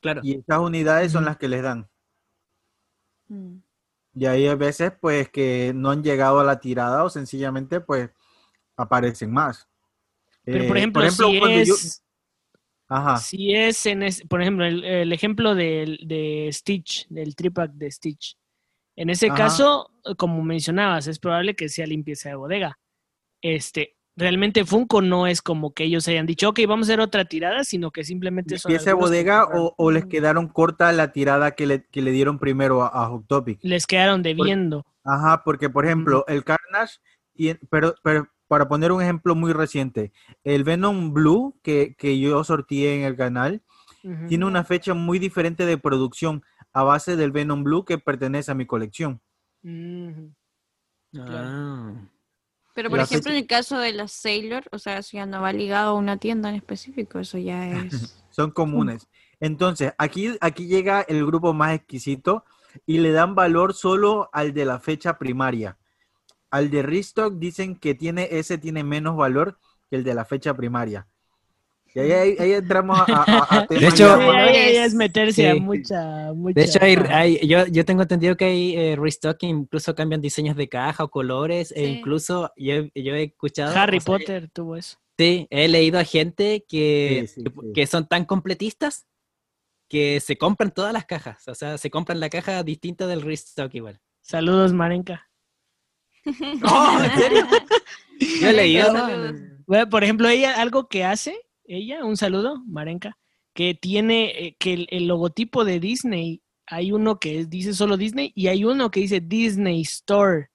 Claro. 0.00 0.20
y 0.24 0.34
estas 0.38 0.58
unidades 0.58 1.12
son 1.12 1.24
las 1.24 1.36
que 1.36 1.46
les 1.48 1.62
dan. 1.62 1.88
Mm. 3.28 3.58
Y 4.18 4.24
hay 4.26 4.52
veces 4.54 4.92
pues 5.00 5.28
que 5.28 5.72
no 5.74 5.90
han 5.90 6.02
llegado 6.02 6.40
a 6.40 6.44
la 6.44 6.58
tirada 6.58 7.04
o 7.04 7.10
sencillamente 7.10 7.80
pues 7.80 8.10
aparecen 8.76 9.30
más. 9.30 9.68
Pero, 10.42 10.66
por 10.66 10.76
Eh, 10.76 10.80
ejemplo, 10.80 11.10
si 11.10 11.38
cuando 11.38 11.62
yo- 11.62 11.74
es, 11.74 12.02
Ajá, 12.88 13.16
si 13.18 13.52
es 13.54 13.84
en 13.86 14.02
es- 14.04 14.22
por 14.28 14.40
ejemplo, 14.40 14.64
el, 14.64 14.84
el 14.84 15.12
ejemplo 15.12 15.54
del- 15.54 15.98
de, 16.06 16.48
Stitch, 16.52 17.06
del 17.08 17.34
tripack 17.34 17.72
de 17.72 17.90
Stitch. 17.90 18.38
En 18.96 19.10
ese 19.10 19.26
Ajá. 19.26 19.36
caso, 19.36 19.90
como 20.16 20.42
mencionabas, 20.42 21.06
es 21.08 21.18
probable 21.18 21.54
que 21.56 21.68
sea 21.68 21.86
limpieza 21.86 22.28
de 22.30 22.36
bodega. 22.36 22.78
Este, 23.42 23.95
realmente 24.16 24.64
Funko 24.64 25.02
no 25.02 25.26
es 25.26 25.42
como 25.42 25.72
que 25.74 25.84
ellos 25.84 26.08
hayan 26.08 26.26
dicho, 26.26 26.48
ok, 26.48 26.60
vamos 26.66 26.88
a 26.88 26.92
hacer 26.92 27.00
otra 27.00 27.24
tirada, 27.26 27.62
sino 27.64 27.90
que 27.90 28.02
simplemente 28.04 28.58
son 28.58 28.72
que 28.72 28.92
bodega 28.94 29.44
o, 29.44 29.74
o 29.76 29.90
les 29.90 30.06
quedaron 30.06 30.48
corta 30.48 30.90
la 30.92 31.12
tirada 31.12 31.50
que 31.52 31.66
le, 31.66 31.84
que 31.86 32.02
le 32.02 32.10
dieron 32.12 32.38
primero 32.38 32.82
a, 32.82 32.88
a 32.88 33.08
Hot 33.08 33.26
Topic. 33.26 33.58
les 33.62 33.86
quedaron 33.86 34.22
debiendo. 34.22 34.84
Ajá, 35.04 35.42
porque 35.44 35.68
por 35.70 35.84
ejemplo, 35.84 36.24
el 36.28 36.42
Carnage, 36.44 36.96
tiene- 37.34 37.60
pero, 37.70 37.94
pero 38.02 38.28
para 38.48 38.66
poner 38.68 38.90
un 38.92 39.02
ejemplo 39.02 39.34
muy 39.34 39.52
reciente, 39.52 40.12
el 40.44 40.64
Venom 40.64 41.12
Blue 41.12 41.58
que, 41.62 41.94
que 41.96 42.18
yo 42.18 42.42
sorteé 42.44 42.98
en 42.98 43.04
el 43.04 43.16
canal, 43.16 43.62
tiene 44.28 44.44
una 44.46 44.62
fecha 44.62 44.94
muy 44.94 45.18
diferente 45.18 45.66
de 45.66 45.78
producción 45.78 46.44
a 46.72 46.84
base 46.84 47.16
del 47.16 47.32
Venom 47.32 47.64
Blue 47.64 47.84
que 47.84 47.98
pertenece 47.98 48.52
a 48.52 48.54
mi 48.54 48.64
colección. 48.64 49.20
Ah. 51.18 51.92
Pero 52.76 52.90
por 52.90 53.00
ejemplo, 53.00 53.30
en 53.32 53.38
el 53.38 53.46
caso 53.46 53.78
de 53.78 53.94
las 53.94 54.12
Sailor, 54.12 54.64
o 54.70 54.78
sea, 54.78 54.98
eso 54.98 55.16
ya 55.16 55.24
no 55.24 55.40
va 55.40 55.50
ligado 55.50 55.92
a 55.92 55.94
una 55.94 56.18
tienda 56.18 56.50
en 56.50 56.56
específico, 56.56 57.18
eso 57.18 57.38
ya 57.38 57.70
es. 57.86 58.22
Son 58.28 58.50
comunes. 58.50 59.08
Entonces, 59.40 59.94
aquí, 59.96 60.36
aquí 60.42 60.66
llega 60.66 61.00
el 61.00 61.24
grupo 61.24 61.54
más 61.54 61.74
exquisito 61.74 62.44
y 62.84 62.98
le 62.98 63.12
dan 63.12 63.34
valor 63.34 63.72
solo 63.72 64.28
al 64.30 64.52
de 64.52 64.66
la 64.66 64.78
fecha 64.78 65.16
primaria. 65.16 65.78
Al 66.50 66.68
de 66.70 66.82
Restock 66.82 67.36
dicen 67.38 67.76
que 67.76 67.94
tiene, 67.94 68.28
ese 68.30 68.58
tiene 68.58 68.84
menos 68.84 69.16
valor 69.16 69.58
que 69.88 69.96
el 69.96 70.04
de 70.04 70.12
la 70.12 70.26
fecha 70.26 70.52
primaria. 70.52 71.08
Y 71.94 72.00
ahí, 72.00 72.12
ahí- 72.12 72.36
ahí 72.38 72.52
entramos 72.52 72.98
a, 72.98 73.04
a- 73.06 73.58
a 73.60 73.66
temas 73.66 73.94
hecho- 73.94 74.16
Sí, 74.18 74.22
ahí- 74.22 74.76
es 74.76 74.94
meterse 74.94 75.48
a 75.48 75.54
mucha, 75.54 76.32
mucha. 76.34 76.60
De 76.60 76.66
hecho, 76.66 76.78
hay, 76.82 76.96
hay- 77.08 77.46
yo, 77.48 77.66
yo 77.66 77.84
tengo 77.86 78.02
entendido 78.02 78.36
que 78.36 78.44
hay 78.44 78.76
eh, 78.76 78.96
restock 78.96 79.38
que 79.38 79.46
incluso 79.46 79.94
cambian 79.94 80.20
diseños 80.20 80.56
de 80.56 80.68
caja 80.68 81.04
o 81.04 81.10
colores, 81.10 81.72
e 81.74 81.86
incluso 81.86 82.52
yo, 82.56 82.82
yo 82.94 83.14
he 83.14 83.22
escuchado. 83.24 83.74
Harry 83.78 83.96
o 83.98 84.00
sea, 84.00 84.12
Potter 84.18 84.50
tuvo 84.52 84.76
eso. 84.76 84.98
Sí, 85.18 85.46
he 85.48 85.68
leído 85.68 85.98
a 85.98 86.04
gente 86.04 86.66
que, 86.68 87.24
Sí, 87.28 87.34
sí, 87.40 87.44
que, 87.44 87.50
sí. 87.50 87.72
que 87.74 87.86
son 87.86 88.06
tan 88.06 88.26
completistas 88.26 89.06
que 89.88 90.20
se 90.20 90.36
compran 90.36 90.72
todas 90.72 90.92
las 90.92 91.06
cajas. 91.06 91.48
O 91.48 91.54
sea, 91.54 91.78
se 91.78 91.90
compran 91.90 92.20
la 92.20 92.28
caja 92.28 92.62
distinta 92.62 93.06
del 93.06 93.22
restock 93.22 93.72
igual. 93.74 94.00
Saludos, 94.20 94.74
Marenka. 94.74 95.30
¡Oh, 96.64 96.98
¿en 97.02 97.18
serio? 97.18 97.46
Yo 98.40 98.48
he 98.48 98.52
leído. 98.52 98.92
Bueno, 99.66 99.88
por 99.88 100.04
ejemplo, 100.04 100.28
ella, 100.28 100.60
algo 100.60 100.88
que 100.88 101.04
hace, 101.04 101.38
ella, 101.68 102.04
un 102.04 102.16
saludo, 102.16 102.62
Marenka, 102.66 103.16
que 103.54 103.74
tiene 103.74 104.24
eh, 104.46 104.56
que 104.58 104.72
el, 104.74 104.86
el 104.90 105.06
logotipo 105.06 105.64
de 105.64 105.80
Disney, 105.80 106.42
hay 106.66 106.92
uno 106.92 107.18
que 107.18 107.40
es- 107.40 107.50
dice 107.50 107.72
solo 107.74 107.96
Disney 107.96 108.32
y 108.34 108.48
hay 108.48 108.64
uno 108.64 108.90
que 108.90 109.00
dice 109.00 109.20
Disney 109.20 109.80
Store, 109.82 110.48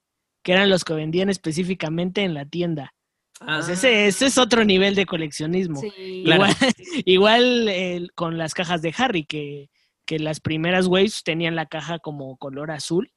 que 0.44 0.52
eran 0.54 0.70
los 0.70 0.84
que 0.84 0.94
vendían 0.94 1.30
específicamente 1.30 2.22
en 2.24 2.34
la 2.34 2.46
tienda. 2.46 2.94
Ah, 3.40 3.58
Pues 3.60 3.70
ese, 3.70 4.08
ese 4.08 4.28
es 4.28 4.38
otro 4.38 4.64
nivel 4.66 4.94
de 4.96 5.06
coleccionismo. 5.06 5.80
Sí. 5.82 6.22
Claro. 6.26 6.46
Igual, 7.06 7.06
igual 7.06 7.68
eh, 7.70 8.08
con 8.16 8.38
las 8.38 8.54
cajas 8.54 8.82
de 8.82 8.94
Harry, 8.98 9.26
que, 9.26 9.70
que 10.06 10.20
las 10.20 10.40
primeras 10.40 10.88
waves 10.88 11.24
tenían 11.24 11.56
la 11.56 11.66
caja 11.66 11.98
como 12.00 12.38
color 12.38 12.70
azul 12.72 13.12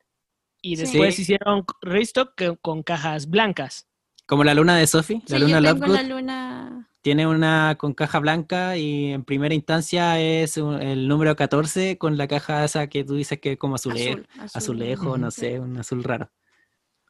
y 0.63 0.77
después 0.77 1.17
Sí. 1.17 1.23
hicieron 1.23 1.65
restock 1.83 2.33
con 2.63 2.83
cajas 2.83 3.29
blancas. 3.29 3.87
Como 4.27 4.45
la 4.45 4.55
luna 4.55 4.79
de 4.79 4.87
Sophie, 4.87 5.21
la 5.27 5.37
Sí, 5.37 5.43
luna 5.43 5.61
yo 5.61 5.75
tengo 5.75 5.87
Lovegood, 5.89 5.95
la 5.97 6.03
luna. 6.15 6.91
Tiene 7.05 7.27
una 7.27 7.77
con 7.79 7.93
caja 7.93 8.19
blanca 8.19 8.79
y 8.79 9.13
en 9.13 9.25
primera 9.25 9.55
instancia 9.55 10.19
es 10.19 10.57
un- 10.57 10.81
el 10.81 11.07
número 11.07 11.37
14 11.37 11.99
con 11.99 12.17
la 12.17 12.27
caja 12.27 12.65
esa 12.65 12.87
que 12.87 13.05
tú 13.05 13.15
dices 13.15 13.39
que 13.41 13.53
es 13.53 13.59
como 13.59 13.77
azule- 13.77 14.09
Azul, 14.13 14.27
azul. 14.39 14.51
azulejo, 14.55 15.19
no 15.19 15.31
sé, 15.31 15.61
un 15.61 15.77
azul 15.77 16.03
raro. 16.03 16.33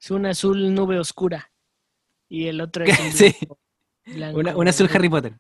Es 0.01 0.11
un 0.11 0.27
azul 0.27 0.75
nube 0.75 0.99
oscura. 0.99 1.53
Y 2.29 2.49
el 2.49 2.61
otro 2.61 2.83
es 2.85 2.89
un 3.01 3.13
Sí. 3.13 3.37
blanco- 3.41 3.59
blanco. 4.07 4.39
Una, 4.41 4.57
un 4.57 4.67
azul 4.69 4.91
Harry 4.93 5.09
Potter. 5.09 5.39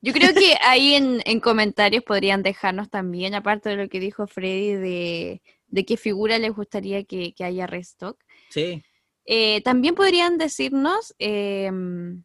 Yo 0.00 0.12
creo 0.12 0.34
que 0.34 0.56
ahí 0.66 0.94
en, 0.94 1.20
en 1.24 1.38
comentarios 1.38 2.02
podrían 2.02 2.42
dejarnos 2.42 2.90
también, 2.90 3.36
aparte 3.36 3.68
de 3.68 3.76
lo 3.76 3.88
que 3.88 4.00
dijo 4.00 4.26
Freddy, 4.26 4.72
de, 4.72 5.42
de 5.68 5.84
qué 5.84 5.96
figura 5.96 6.40
les 6.40 6.52
gustaría 6.52 7.04
que, 7.04 7.32
que 7.34 7.44
haya 7.44 7.68
restock. 7.68 8.18
Sí. 8.50 8.82
Eh, 9.26 9.60
también 9.62 9.94
podrían 9.94 10.38
decirnos 10.38 11.14
em, 11.20 12.24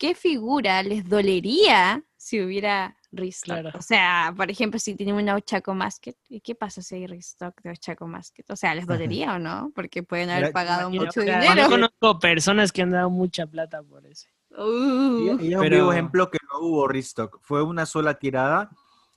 qué 0.00 0.14
figura 0.14 0.82
les 0.82 1.06
dolería 1.06 2.02
si 2.16 2.40
hubiera 2.40 2.96
restock. 3.12 3.60
Claro. 3.60 3.78
O 3.78 3.82
sea, 3.82 4.32
por 4.34 4.50
ejemplo, 4.50 4.80
si 4.80 4.94
tienen 4.94 5.14
una 5.14 5.34
Ochaco 5.34 5.74
Masket, 5.74 6.16
¿y 6.30 6.40
qué 6.40 6.54
pasa 6.54 6.80
si 6.80 6.94
hay 6.94 7.06
restock 7.06 7.60
de 7.62 7.70
Ochaco 7.70 8.06
Masket? 8.06 8.50
O 8.50 8.56
sea, 8.56 8.74
¿les 8.74 8.86
dolería 8.86 9.34
o 9.34 9.38
no? 9.38 9.70
Porque 9.74 10.02
pueden 10.02 10.30
haber 10.30 10.52
pagado 10.52 10.88
mucho 10.88 11.20
dinero. 11.20 11.54
Yo 11.54 11.68
conozco 11.68 12.18
personas 12.18 12.72
que 12.72 12.80
han 12.80 12.90
dado 12.92 13.10
mucha 13.10 13.46
plata 13.46 13.82
por 13.82 14.06
eso. 14.06 14.26
Uh, 14.56 15.38
Y, 15.38 15.54
un 15.54 15.60
Pero- 15.60 15.76
vivo 15.76 15.92
ejemplo 15.92 16.30
que 16.30 16.38
no 16.50 16.60
hubo 16.66 16.88
restock. 16.88 17.38
Fue 17.42 17.62
una 17.62 17.84
sola 17.84 18.14
tirada 18.14 18.70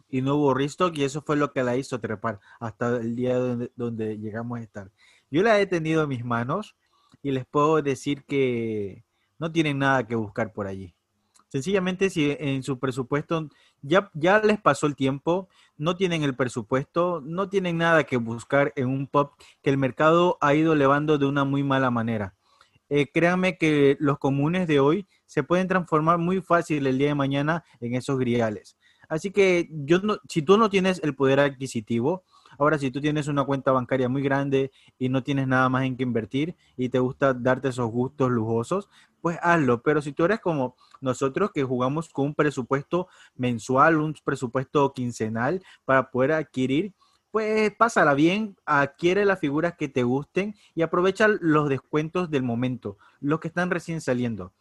y 0.10 0.22
no 0.22 0.36
hubo 0.36 0.54
restock 0.54 0.96
y 0.98 1.06
eso 1.06 1.22
fue 1.22 1.38
lo 1.38 1.54
que 1.54 1.64
la 1.64 1.78
hizo 1.78 1.98
trepar 2.02 2.42
hasta 2.60 2.98
el 2.98 3.16
día 3.16 3.38
donde, 3.38 3.72
donde 3.78 4.18
llegamos 4.18 4.60
a 4.60 4.64
estar. 4.64 4.92
Yo 5.32 5.44
la 5.44 5.60
he 5.62 5.66
tenido 5.66 6.04
en 6.04 6.10
mis 6.10 6.26
manos 6.26 6.76
y 7.22 7.32
les 7.32 7.46
puedo 7.46 7.82
decir 7.82 8.26
que 8.26 9.06
no 9.40 9.52
tienen 9.52 9.80
nada 9.80 10.08
que 10.08 10.16
buscar 10.16 10.54
por 10.54 10.68
allí. 10.68 10.94
Sencillamente 11.54 12.10
si 12.10 12.36
en 12.40 12.64
su 12.64 12.80
presupuesto 12.80 13.48
ya, 13.84 14.10
les 14.44 14.60
pasó 14.60 14.88
el 14.88 14.96
tiempo, 14.96 15.50
no 15.78 15.96
tienen 15.96 16.24
el 16.24 16.36
presupuesto, 16.36 17.22
no 17.24 17.48
tienen 17.48 17.78
nada 17.78 18.06
que 18.06 18.18
buscar 18.18 18.74
en 18.76 18.88
un 18.88 19.06
pop 19.06 19.34
que 19.62 19.70
el 19.70 19.78
mercado 19.78 20.40
ha 20.42 20.56
ido 20.56 20.74
elevando 20.74 21.20
de 21.20 21.28
una 21.28 21.44
muy 21.44 21.62
mala 21.64 21.92
manera. 21.92 22.34
Eh, 22.90 23.12
créanme 23.12 23.60
que 23.60 23.98
los 24.00 24.18
comunes 24.18 24.68
de 24.68 24.80
hoy 24.80 25.08
se 25.28 25.44
pueden 25.44 25.68
transformar 25.68 26.18
muy 26.18 26.42
fácil 26.42 26.88
el 26.88 26.98
día 26.98 27.10
de 27.10 27.16
mañana 27.16 27.64
en 27.80 27.94
esos 27.94 28.18
griales. 28.18 28.76
Así 29.08 29.30
que 29.30 29.70
yo 29.70 30.00
no, 30.00 30.18
si 30.28 30.42
tú 30.42 30.58
no 30.58 30.72
tienes 30.72 31.02
el 31.04 31.14
poder 31.16 31.40
adquisitivo, 31.40 32.24
ahora 32.58 32.78
si 32.78 32.92
tú 32.92 33.02
tienes 33.02 33.28
una 33.28 33.44
cuenta 33.44 33.72
bancaria 33.72 34.10
muy 34.10 34.22
grande 34.22 34.72
y 34.98 35.10
no 35.10 35.24
tienes 35.24 35.48
nada 35.48 35.70
más 35.70 35.84
en 35.84 35.98
que 35.98 36.04
invertir 36.04 36.56
y 36.78 36.90
te 36.90 37.00
gusta 37.00 37.34
darte 37.34 37.70
esos 37.70 37.90
gustos 37.90 38.32
lujosos, 38.32 38.90
pues 39.22 39.40
hazlo. 39.42 39.82
Pero 39.82 40.02
si 40.02 40.12
tú 40.12 40.26
eres 40.26 40.40
como 40.42 40.76
nosotros 41.02 41.52
que 41.52 41.64
jugamos 41.64 42.10
con 42.10 42.26
un 42.28 42.36
presupuesto 42.36 43.08
mensual, 43.36 43.98
un 43.98 44.16
presupuesto 44.24 44.92
quincenal 44.94 45.64
para 45.86 46.12
poder 46.12 46.34
adquirir, 46.34 46.94
pues 47.32 47.74
pásala 47.76 48.14
bien, 48.14 48.56
adquiere 48.66 49.26
las 49.26 49.40
figuras 49.40 49.76
que 49.76 49.88
te 49.88 50.04
gusten 50.04 50.56
y 50.76 50.84
aprovecha 50.84 51.28
los 51.28 51.68
descuentos 51.68 52.30
del 52.30 52.44
momento, 52.44 52.98
los 53.22 53.40
que 53.40 53.48
están 53.48 53.72
recién 53.72 54.02
saliendo. 54.02 54.54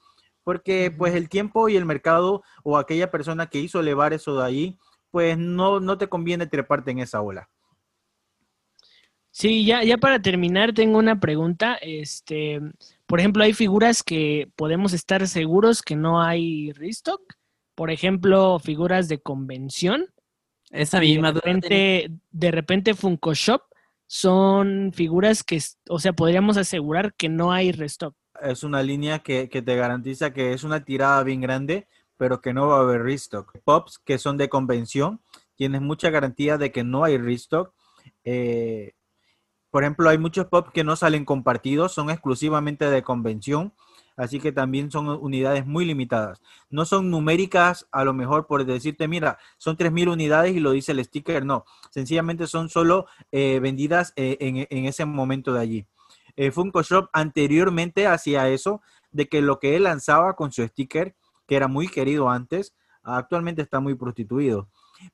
Porque 0.43 0.91
pues 0.91 1.15
el 1.15 1.29
tiempo 1.29 1.69
y 1.69 1.77
el 1.77 1.85
mercado 1.85 2.43
o 2.63 2.79
aquella 2.79 3.11
persona 3.11 3.49
que 3.49 3.59
hizo 3.59 3.81
elevar 3.81 4.13
eso 4.15 4.39
de 4.39 4.47
ahí, 4.47 4.79
pues 5.11 5.37
no, 5.37 5.81
no 5.81 5.99
te 5.99 6.09
conviene 6.09 6.47
treparte 6.47 6.93
en 6.93 7.01
esa 7.01 7.21
ola. 7.21 7.51
Sí, 9.33 9.65
ya, 9.65 9.83
ya 9.83 9.97
para 9.97 10.21
terminar, 10.21 10.75
tengo 10.75 10.99
una 10.99 11.19
pregunta. 11.19 11.77
Este, 11.81 12.61
por 13.07 13.19
ejemplo, 13.19 13.43
hay 13.43 13.55
figuras 13.55 14.03
que 14.03 14.51
podemos 14.57 14.93
estar 14.93 15.27
seguros 15.27 15.81
que 15.81 15.97
no 15.97 16.21
hay 16.21 16.71
restock. 16.73 17.21
Por 17.75 17.91
ejemplo, 17.91 18.59
figuras 18.59 19.09
de 19.09 19.23
convención. 19.23 20.07
Esa 20.71 21.01
de 21.01 21.07
misma 21.07 21.33
duda 21.33 21.41
tenía. 21.41 21.61
repente, 21.61 22.13
de 22.31 22.51
repente 22.51 22.95
Funko 22.95 23.33
Shop 23.33 23.63
son 24.07 24.93
figuras 24.95 25.43
que, 25.43 25.59
o 25.89 25.99
sea, 25.99 26.13
podríamos 26.13 26.59
asegurar 26.59 27.15
que 27.15 27.31
no 27.31 27.53
hay 27.53 27.73
restock. 27.73 28.15
Es 28.43 28.63
una 28.63 28.83
línea 28.83 29.21
que, 29.21 29.49
que 29.49 29.63
te 29.63 29.77
garantiza 29.77 30.35
que 30.35 30.53
es 30.53 30.63
una 30.63 30.85
tirada 30.85 31.23
bien 31.23 31.41
grande, 31.41 31.89
pero 32.19 32.43
que 32.43 32.53
no 32.53 32.69
va 32.69 32.77
a 32.77 32.83
haber 32.83 33.03
restock. 33.03 33.59
Pops 33.65 33.99
que 33.99 34.19
son 34.19 34.37
de 34.37 34.51
convención, 34.51 35.23
tienes 35.55 35.81
mucha 35.81 36.11
garantía 36.11 36.59
de 36.59 36.71
que 36.71 36.85
no 36.85 37.03
hay 37.03 37.17
restock. 37.17 37.73
Eh, 38.25 38.93
Por 39.73 39.85
ejemplo, 39.85 40.11
hay 40.11 40.19
muchos 40.19 40.49
pop 40.49 40.69
que 40.69 40.85
no 40.85 40.97
salen 40.97 41.25
compartidos, 41.25 41.95
son 41.95 42.11
exclusivamente 42.11 42.91
de 42.91 43.03
convención, 43.03 43.73
así 44.19 44.39
que 44.39 44.53
también 44.53 44.91
son 44.91 45.09
unidades 45.09 45.65
muy 45.65 45.87
limitadas. 45.87 46.43
No 46.69 46.85
son 46.85 47.11
numéricas, 47.11 47.89
a 47.91 48.05
lo 48.05 48.13
mejor 48.13 48.47
por 48.47 48.67
decirte, 48.67 49.09
mira, 49.09 49.39
son 49.57 49.79
3.000 49.79 50.13
unidades 50.13 50.55
y 50.55 50.61
lo 50.61 50.73
dice 50.73 50.93
el 50.93 51.03
sticker, 51.03 51.47
no, 51.47 51.65
sencillamente 51.89 52.47
son 52.49 52.69
solo 52.69 53.07
eh, 53.31 53.61
vendidas 53.63 54.13
eh, 54.17 54.37
en, 54.41 54.85
ese 54.85 55.07
momento 55.07 55.55
de 55.55 55.61
allí. 55.61 55.87
Eh, 56.37 56.51
Funko 56.51 56.83
Shop 56.83 57.09
anteriormente 57.15 58.07
hacía 58.07 58.51
eso, 58.51 58.83
de 59.11 59.27
que 59.27 59.41
lo 59.41 59.59
que 59.59 59.75
él 59.77 59.85
lanzaba 59.85 60.37
con 60.37 60.53
su 60.53 60.69
sticker, 60.69 61.15
que 61.49 61.57
era 61.57 61.67
muy 61.67 61.89
querido 61.89 62.29
antes, 62.29 62.75
actualmente 63.03 63.63
está 63.63 63.81
muy 63.81 63.95
prostituido 63.95 64.69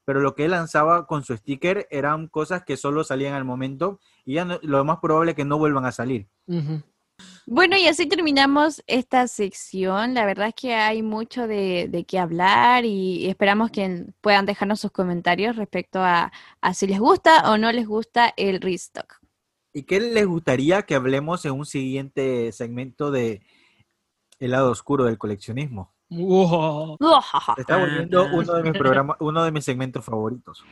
pero 0.04 0.20
lo 0.20 0.34
que 0.34 0.44
él 0.44 0.52
lanzaba 0.52 1.06
con 1.06 1.24
su 1.24 1.36
sticker 1.36 1.86
eran 1.90 2.28
cosas 2.28 2.64
que 2.64 2.76
solo 2.76 3.04
salían 3.04 3.34
al 3.34 3.44
momento 3.44 4.00
y 4.24 4.34
ya 4.34 4.44
lo 4.62 4.84
más 4.84 4.98
probable 4.98 5.32
es 5.32 5.36
que 5.36 5.44
no 5.44 5.58
vuelvan 5.58 5.84
a 5.84 5.92
salir. 5.92 6.28
Bueno, 7.46 7.76
y 7.76 7.86
así 7.86 8.06
terminamos 8.06 8.82
esta 8.86 9.26
sección. 9.26 10.14
La 10.14 10.26
verdad 10.26 10.48
es 10.48 10.54
que 10.54 10.74
hay 10.74 11.02
mucho 11.02 11.46
de, 11.46 11.88
de 11.88 12.04
qué 12.04 12.18
hablar 12.18 12.84
y 12.84 13.26
esperamos 13.26 13.70
que 13.70 14.06
puedan 14.20 14.46
dejarnos 14.46 14.80
sus 14.80 14.92
comentarios 14.92 15.56
respecto 15.56 16.00
a, 16.00 16.30
a 16.60 16.74
si 16.74 16.86
les 16.86 17.00
gusta 17.00 17.50
o 17.50 17.58
no 17.58 17.72
les 17.72 17.86
gusta 17.86 18.32
el 18.36 18.60
restock. 18.60 19.18
¿Y 19.72 19.84
qué 19.84 20.00
les 20.00 20.26
gustaría 20.26 20.82
que 20.82 20.94
hablemos 20.94 21.44
en 21.44 21.52
un 21.52 21.66
siguiente 21.66 22.52
segmento 22.52 23.10
de 23.10 23.42
El 24.38 24.52
lado 24.52 24.70
oscuro 24.70 25.04
del 25.04 25.18
coleccionismo? 25.18 25.94
Está 27.58 27.76
volviendo 27.76 28.26
uno 28.32 28.54
de 28.54 28.62
mis 28.62 28.78
programas, 28.78 29.16
uno 29.20 29.44
de 29.44 29.52
mis 29.52 29.64
segmentos 29.64 30.04
favoritos. 30.04 30.64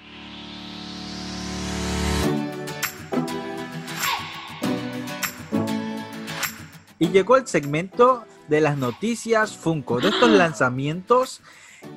Y 6.98 7.08
llegó 7.10 7.36
el 7.36 7.46
segmento 7.46 8.24
de 8.48 8.62
las 8.62 8.78
noticias 8.78 9.54
Funko, 9.54 10.00
de 10.00 10.08
estos 10.08 10.30
lanzamientos 10.30 11.42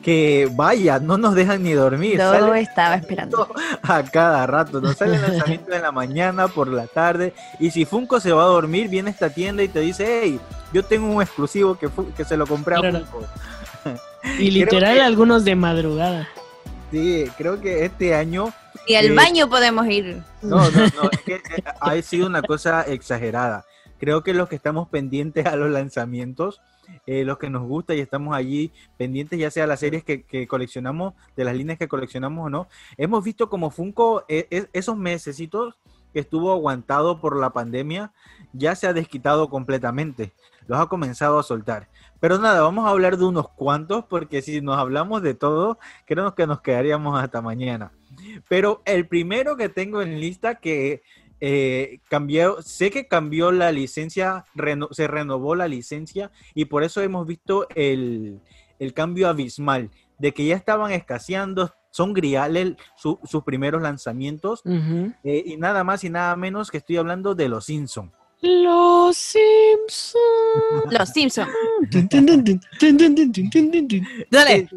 que 0.03 0.49
vaya, 0.53 0.99
no 0.99 1.17
nos 1.17 1.35
dejan 1.35 1.63
ni 1.63 1.73
dormir. 1.73 2.17
Todo 2.17 2.55
estaba 2.55 2.95
esperando. 2.95 3.47
A 3.83 4.03
cada 4.03 4.45
rato, 4.47 4.79
nos 4.81 4.97
sale 4.97 5.15
el 5.15 5.21
lanzamiento 5.21 5.73
en 5.73 5.81
la 5.81 5.91
mañana, 5.91 6.47
por 6.47 6.67
la 6.67 6.87
tarde, 6.87 7.33
y 7.59 7.71
si 7.71 7.85
Funko 7.85 8.19
se 8.19 8.31
va 8.31 8.43
a 8.43 8.47
dormir, 8.47 8.87
viene 8.89 9.09
esta 9.09 9.29
tienda 9.29 9.63
y 9.63 9.67
te 9.67 9.79
dice, 9.81 10.21
hey, 10.23 10.39
yo 10.73 10.83
tengo 10.83 11.07
un 11.07 11.21
exclusivo 11.21 11.77
que, 11.77 11.89
que 12.15 12.23
se 12.23 12.37
lo 12.37 12.47
compré 12.47 12.75
a 12.75 12.81
Funko. 12.81 13.25
Y 14.37 14.51
literal 14.51 14.99
algunos 15.01 15.43
de 15.43 15.55
madrugada. 15.55 16.27
Sí, 16.91 17.25
creo 17.37 17.59
que 17.59 17.85
este 17.85 18.15
año... 18.15 18.53
Y 18.87 18.95
al 18.95 19.07
eh, 19.07 19.13
baño 19.13 19.49
podemos 19.49 19.87
ir. 19.87 20.23
No, 20.41 20.69
no, 20.71 20.79
no, 20.79 21.09
es 21.11 21.19
que 21.21 21.35
eh, 21.35 21.63
ha 21.79 22.01
sido 22.01 22.25
una 22.25 22.41
cosa 22.41 22.81
exagerada. 22.81 23.65
Creo 23.99 24.23
que 24.23 24.33
los 24.33 24.49
que 24.49 24.55
estamos 24.55 24.87
pendientes 24.87 25.45
a 25.45 25.55
los 25.55 25.69
lanzamientos, 25.69 26.61
eh, 27.05 27.25
los 27.25 27.37
que 27.37 27.49
nos 27.49 27.63
gusta 27.63 27.95
y 27.95 27.99
estamos 27.99 28.35
allí 28.35 28.71
pendientes, 28.97 29.39
ya 29.39 29.51
sea 29.51 29.67
las 29.67 29.79
series 29.79 30.03
que, 30.03 30.47
coleccionamos, 30.47 31.13
de 31.35 31.43
las 31.43 31.55
líneas 31.55 31.79
que 31.79 31.87
coleccionamos 31.87 32.45
o 32.45 32.49
no, 32.49 32.67
hemos 32.97 33.23
visto 33.23 33.49
como 33.49 33.71
Funko 33.71 34.25
esos 34.27 34.97
meses 34.97 35.37
que 36.13 36.19
estuvo 36.19 36.51
aguantado 36.51 37.19
por 37.19 37.37
la 37.37 37.51
pandemia, 37.51 38.11
ya 38.53 38.75
se 38.75 38.87
ha 38.87 38.93
desquitado 38.93 39.49
completamente. 39.49 40.33
Los 40.67 40.79
ha 40.79 40.87
comenzado 40.87 41.39
a 41.39 41.43
soltar. 41.43 41.89
Pero 42.19 42.37
nada, 42.37 42.61
vamos 42.61 42.85
a 42.85 42.89
hablar 42.89 43.17
de 43.17 43.25
unos 43.25 43.49
cuantos, 43.49 44.05
porque 44.05 44.41
si 44.41 44.61
nos 44.61 44.77
hablamos 44.77 45.21
de 45.21 45.33
todo, 45.33 45.79
creo 46.05 46.35
que 46.35 46.47
nos 46.47 46.61
quedaríamos 46.61 47.21
hasta 47.21 47.41
mañana. 47.41 47.91
Pero 48.47 48.81
el 48.85 49.07
primero 49.07 49.55
que 49.55 49.69
tengo 49.69 50.01
en 50.01 50.19
lista 50.19 50.55
que 50.55 51.01
eh, 51.41 51.99
cambió, 52.09 52.61
sé 52.61 52.91
que 52.91 53.07
cambió 53.07 53.51
la 53.51 53.71
licencia, 53.71 54.45
se 54.91 55.07
renovó 55.07 55.55
la 55.55 55.67
licencia 55.67 56.31
y 56.53 56.65
por 56.65 56.83
eso 56.83 57.01
hemos 57.01 57.25
visto 57.25 57.67
el, 57.75 58.41
cambio 58.93 59.29
abismal, 59.29 59.89
de 60.17 60.33
que 60.33 60.45
ya 60.45 60.55
estaban 60.55 60.91
escaseando, 60.91 61.73
son 61.91 62.13
griales 62.13 62.75
sus 62.95 63.43
primeros 63.43 63.81
lanzamientos 63.81 64.61
eh, 65.23 65.43
y 65.45 65.57
nada 65.57 65.83
más 65.83 66.03
y 66.03 66.09
nada 66.09 66.35
menos 66.35 66.71
que 66.71 66.77
estoy 66.77 66.97
hablando 66.97 67.35
de 67.35 67.49
los 67.49 67.65
Simpsons. 67.65 68.11
Los 68.41 69.17
Simpsons. 69.17 70.15
Los 70.91 71.09
Simpsons. 71.09 71.49
Dale. 74.31 74.69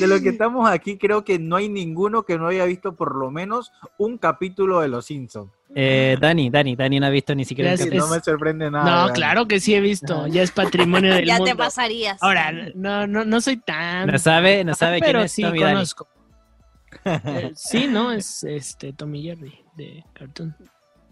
De 0.00 0.06
lo 0.08 0.20
que 0.20 0.28
estamos 0.30 0.68
aquí, 0.68 0.98
creo 0.98 1.24
que 1.24 1.38
no 1.38 1.54
hay 1.56 1.68
ninguno 1.68 2.24
que 2.24 2.36
no 2.36 2.48
haya 2.48 2.64
visto 2.64 2.96
por 2.96 3.14
lo 3.14 3.30
menos 3.30 3.70
un 3.96 4.18
capítulo 4.18 4.80
de 4.80 4.88
Los 4.88 5.06
Simpsons. 5.06 5.52
Eh, 5.74 6.16
Dani, 6.18 6.50
Dani, 6.50 6.74
Dani 6.74 6.98
no 6.98 7.06
ha 7.06 7.10
visto 7.10 7.34
ni 7.34 7.44
siquiera 7.44 7.72
un 7.72 7.76
capítulo. 7.76 8.06
No 8.06 8.14
me 8.14 8.20
sorprende 8.20 8.70
nada. 8.70 9.06
No, 9.06 9.12
claro 9.12 9.46
que 9.46 9.60
sí 9.60 9.74
he 9.74 9.80
visto. 9.80 10.26
Ya 10.26 10.42
es 10.42 10.50
patrimonio 10.50 11.14
del 11.14 11.26
ya 11.26 11.34
mundo. 11.34 11.46
Ya 11.46 11.52
te 11.52 11.58
pasarías. 11.58 12.20
Ahora, 12.22 12.50
no, 12.74 13.06
no, 13.06 13.24
no 13.24 13.40
soy 13.40 13.58
tan. 13.58 14.08
No 14.08 14.18
sabe, 14.18 14.64
no 14.64 14.74
sabe 14.74 15.00
quién 15.00 15.16
es 15.16 15.30
sí 15.30 15.42
Tommy 15.42 15.60
conozco. 15.60 16.08
Eh, 17.04 17.52
sí, 17.54 17.86
no, 17.86 18.12
es 18.12 18.42
este 18.44 18.92
Tommy 18.92 19.22
Jerry 19.22 19.67
de 19.78 20.04
Cartoon. 20.12 20.54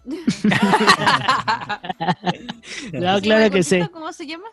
no, 2.92 3.20
claro 3.20 3.50
que 3.50 3.62
sé. 3.62 3.88
¿Cómo 3.90 4.12
se 4.12 4.26
llama? 4.26 4.48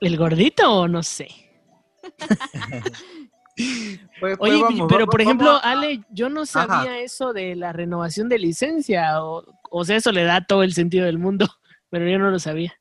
¿El 0.00 0.16
gordito 0.16 0.70
o 0.70 0.88
no 0.88 1.02
sé? 1.02 1.28
Pues, 3.56 4.00
pues 4.18 4.36
Oye, 4.40 4.60
vamos, 4.60 4.86
pero 4.88 5.02
vamos, 5.02 5.12
por 5.12 5.20
ejemplo, 5.20 5.46
vamos. 5.46 5.62
Ale, 5.62 6.02
yo 6.10 6.28
no 6.28 6.44
sabía 6.44 6.74
Ajá. 6.74 6.98
eso 6.98 7.32
de 7.32 7.54
la 7.54 7.72
renovación 7.72 8.28
de 8.28 8.40
licencia, 8.40 9.22
o, 9.22 9.44
o 9.70 9.84
sea, 9.84 9.94
eso 9.94 10.10
le 10.10 10.24
da 10.24 10.44
todo 10.44 10.64
el 10.64 10.72
sentido 10.72 11.06
del 11.06 11.18
mundo, 11.18 11.46
pero 11.88 12.08
yo 12.08 12.18
no 12.18 12.32
lo 12.32 12.40
sabía. 12.40 12.74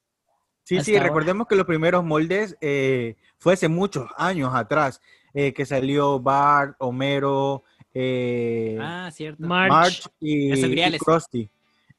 Sí, 0.63 0.81
sí, 0.81 0.95
ahora. 0.95 1.09
recordemos 1.09 1.47
que 1.47 1.55
los 1.55 1.67
primeros 1.67 2.03
moldes 2.03 2.57
eh, 2.59 3.17
fue 3.37 3.53
hace 3.53 3.67
muchos 3.67 4.09
años 4.17 4.55
atrás, 4.55 4.99
eh, 5.35 5.53
que 5.53 5.67
salió 5.67 6.19
Bart, 6.19 6.75
Homero, 6.79 7.65
eh, 7.93 8.77
Ah, 8.81 9.09
cierto. 9.13 9.43
March. 9.45 9.71
March 9.71 10.07
y, 10.19 10.53
y. 10.53 10.99
Krusty. 10.99 11.49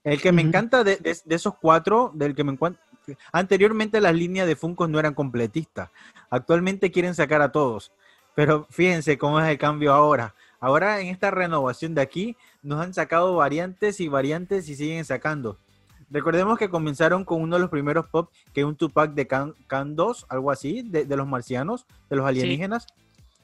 El 0.02 0.20
que 0.20 0.32
me 0.32 0.42
encanta 0.42 0.84
de, 0.84 0.96
de- 0.96 1.16
de 1.24 1.34
esos 1.34 1.54
cuatro, 1.60 2.10
del 2.14 2.34
que 2.34 2.44
me 2.44 2.52
encuentro. 2.52 2.82
Anteriormente 3.32 4.00
las 4.00 4.14
líneas 4.14 4.46
de 4.46 4.56
Funkos 4.56 4.88
no 4.88 4.98
eran 4.98 5.14
completistas. 5.14 5.90
Actualmente 6.30 6.90
quieren 6.90 7.14
sacar 7.14 7.42
a 7.42 7.52
todos. 7.52 7.92
Pero 8.34 8.66
fíjense 8.70 9.16
cómo 9.18 9.40
es 9.40 9.48
el 9.48 9.58
cambio 9.58 9.92
ahora. 9.92 10.34
Ahora 10.60 11.00
en 11.00 11.08
esta 11.08 11.30
renovación 11.30 11.94
de 11.94 12.00
aquí 12.02 12.36
nos 12.62 12.80
han 12.80 12.92
sacado 12.94 13.36
variantes 13.36 14.00
y 14.00 14.08
variantes 14.08 14.68
y 14.68 14.74
siguen 14.74 15.04
sacando. 15.04 15.58
Recordemos 16.10 16.58
que 16.58 16.68
comenzaron 16.68 17.24
con 17.24 17.40
uno 17.42 17.56
de 17.56 17.60
los 17.60 17.70
primeros 17.70 18.06
pop, 18.08 18.30
que 18.52 18.60
es 18.60 18.66
un 18.66 18.76
Tupac 18.76 19.12
de 19.14 19.26
Can, 19.26 19.54
Can 19.66 19.96
2, 19.96 20.26
algo 20.28 20.50
así, 20.50 20.82
de, 20.82 21.04
de 21.04 21.16
los 21.16 21.26
marcianos, 21.26 21.86
de 22.10 22.16
los 22.16 22.26
alienígenas, 22.26 22.86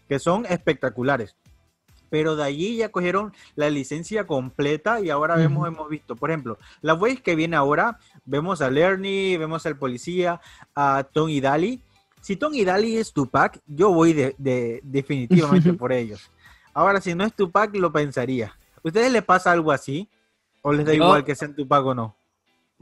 que 0.09 0.19
son 0.19 0.47
espectaculares. 0.47 1.37
Pero 2.11 2.37
de 2.37 2.43
allí 2.45 2.77
ya 2.77 2.91
cogieron 2.91 3.33
la 3.55 3.71
licencia 3.71 4.27
completa 4.27 5.01
y 5.01 5.11
ahora 5.11 5.37
vemos, 5.37 5.67
hemos 5.69 5.89
visto, 5.89 6.17
por 6.17 6.31
ejemplo, 6.31 6.59
la 6.83 6.95
Waze 6.95 7.23
que 7.23 7.37
viene 7.37 7.57
ahora, 7.57 7.99
vemos 8.25 8.61
a 8.61 8.71
Lerny, 8.71 9.37
vemos 9.37 9.65
al 9.65 9.77
policía, 9.79 10.41
a 10.75 11.05
Tom 11.13 11.29
y 11.31 11.41
Dali. 11.41 11.81
Si 12.21 12.37
Tom 12.37 12.53
y 12.53 12.65
Dali 12.65 12.97
es 12.99 13.13
Tupac, 13.13 13.61
yo 13.67 13.93
voy 13.93 14.13
de, 14.13 14.35
de- 14.39 14.81
definitivamente 14.83 15.73
por 15.73 15.93
ellos. 15.93 16.31
Ahora, 16.75 17.01
si 17.01 17.15
no 17.15 17.25
es 17.25 17.33
Tupac, 17.35 17.75
lo 17.77 17.91
pensaría. 17.93 18.55
¿Ustedes 18.83 19.11
les 19.13 19.23
pasa 19.25 19.53
algo 19.53 19.73
así? 19.73 20.09
¿O 20.63 20.73
les 20.73 20.85
da 20.85 20.93
Yo- 20.93 21.05
igual 21.05 21.25
que 21.25 21.35
sean 21.35 21.55
Tupac 21.55 21.85
o 21.87 21.95
no? 21.95 22.17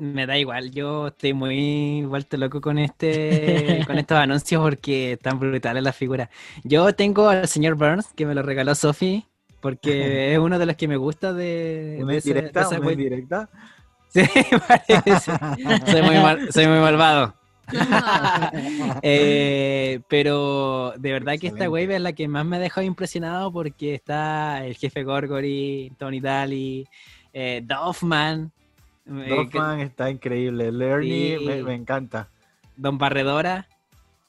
Me 0.00 0.26
da 0.26 0.38
igual, 0.38 0.70
yo 0.70 1.08
estoy 1.08 1.32
muy 1.34 2.02
vuelto 2.06 2.36
loco 2.36 2.60
con 2.60 2.78
este, 2.78 3.82
con 3.84 3.98
estos 3.98 4.16
anuncios 4.18 4.62
porque 4.62 5.14
están 5.14 5.40
brutales 5.40 5.82
las 5.82 5.96
figuras. 5.96 6.28
Yo 6.62 6.94
tengo 6.94 7.28
al 7.28 7.48
señor 7.48 7.74
Burns, 7.74 8.06
que 8.14 8.24
me 8.24 8.32
lo 8.34 8.42
regaló 8.42 8.76
Sophie, 8.76 9.26
porque 9.60 10.32
es 10.34 10.38
uno 10.38 10.56
de 10.60 10.66
los 10.66 10.76
que 10.76 10.86
me 10.86 10.96
gusta 10.96 11.32
de, 11.32 11.98
¿Una 12.00 12.12
de 12.12 12.18
ese- 12.18 12.28
de 12.32 12.38
indirecta? 12.38 12.60
esa 12.60 12.76
¿Una 12.78 12.86
wea- 12.86 12.92
indirecta? 12.92 13.48
Sí, 14.10 14.22
parece. 14.66 15.32
Soy 15.90 16.00
muy, 16.02 16.16
mal- 16.16 16.50
soy 16.52 16.66
muy 16.66 16.78
malvado. 16.78 17.34
Eh, 19.02 20.00
pero 20.08 20.94
de 20.96 21.12
verdad 21.12 21.34
que 21.38 21.48
esta 21.48 21.68
wave 21.68 21.96
es 21.96 22.00
la 22.00 22.12
que 22.12 22.28
más 22.28 22.46
me 22.46 22.56
ha 22.56 22.60
dejado 22.60 22.86
impresionado 22.86 23.52
porque 23.52 23.94
está 23.94 24.64
el 24.64 24.76
jefe 24.76 25.02
Gorgory, 25.04 25.92
Tony 25.98 26.20
Daly, 26.20 26.86
eh, 27.34 27.62
Doffman, 27.64 28.50
eh, 29.08 29.24
que- 29.24 29.34
Dolphin 29.34 29.80
está 29.80 30.10
increíble. 30.10 30.70
Lerny 30.72 31.36
Sí. 31.38 31.44
me, 31.44 31.62
me 31.62 31.74
encanta. 31.74 32.28
Don 32.76 32.98
Barredora 32.98 33.66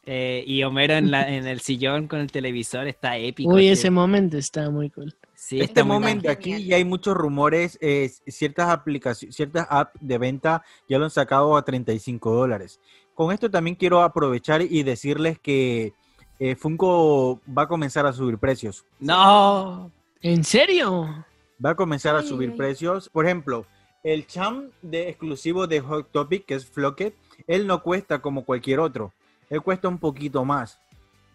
eh, 0.05 0.43
y 0.47 0.63
Homero 0.63 0.93
en, 0.95 1.11
la, 1.11 1.29
en 1.29 1.45
el 1.45 1.59
sillón 1.59 2.07
con 2.07 2.19
el 2.19 2.31
televisor 2.31 2.87
está 2.87 3.17
épico. 3.17 3.51
Uy, 3.53 3.67
ese 3.67 3.91
momento 3.91 4.37
está 4.37 4.69
muy 4.71 4.89
cool. 4.89 5.13
sí, 5.35 5.59
este 5.61 5.83
momento 5.83 6.29
aquí 6.31 6.65
ya 6.65 6.77
hay 6.77 6.85
muchos 6.85 7.15
rumores, 7.15 7.77
eh, 7.81 8.09
ciertas 8.27 8.69
aplicaciones, 8.69 9.35
ciertas 9.35 9.67
apps 9.69 9.93
de 9.99 10.17
venta 10.17 10.63
ya 10.87 10.97
lo 10.97 11.03
han 11.05 11.11
sacado 11.11 11.55
a 11.55 11.63
35 11.63 12.33
dólares. 12.33 12.79
Con 13.13 13.31
esto 13.31 13.51
también 13.51 13.75
quiero 13.75 14.01
aprovechar 14.01 14.61
y 14.61 14.81
decirles 14.83 15.37
que 15.37 15.93
eh, 16.39 16.55
Funko 16.55 17.41
va 17.55 17.63
a 17.63 17.67
comenzar 17.67 18.05
a 18.05 18.13
subir 18.13 18.37
precios. 18.39 18.85
No, 18.99 19.91
¿En 20.21 20.43
serio? 20.43 21.25
Va 21.63 21.71
a 21.71 21.75
comenzar 21.75 22.15
a 22.15 22.23
subir 22.23 22.51
ay. 22.51 22.57
precios. 22.57 23.09
Por 23.09 23.25
ejemplo, 23.25 23.65
el 24.03 24.25
cham 24.27 24.69
de 24.81 25.09
exclusivo 25.09 25.67
de 25.67 25.79
Hot 25.81 26.11
Topic, 26.11 26.45
que 26.45 26.55
es 26.55 26.65
Flocket, 26.65 27.13
él 27.47 27.67
no 27.67 27.81
cuesta 27.83 28.21
como 28.21 28.43
cualquier 28.45 28.79
otro. 28.79 29.13
Él 29.49 29.61
cuesta 29.61 29.87
un 29.87 29.97
poquito 29.97 30.45
más. 30.45 30.79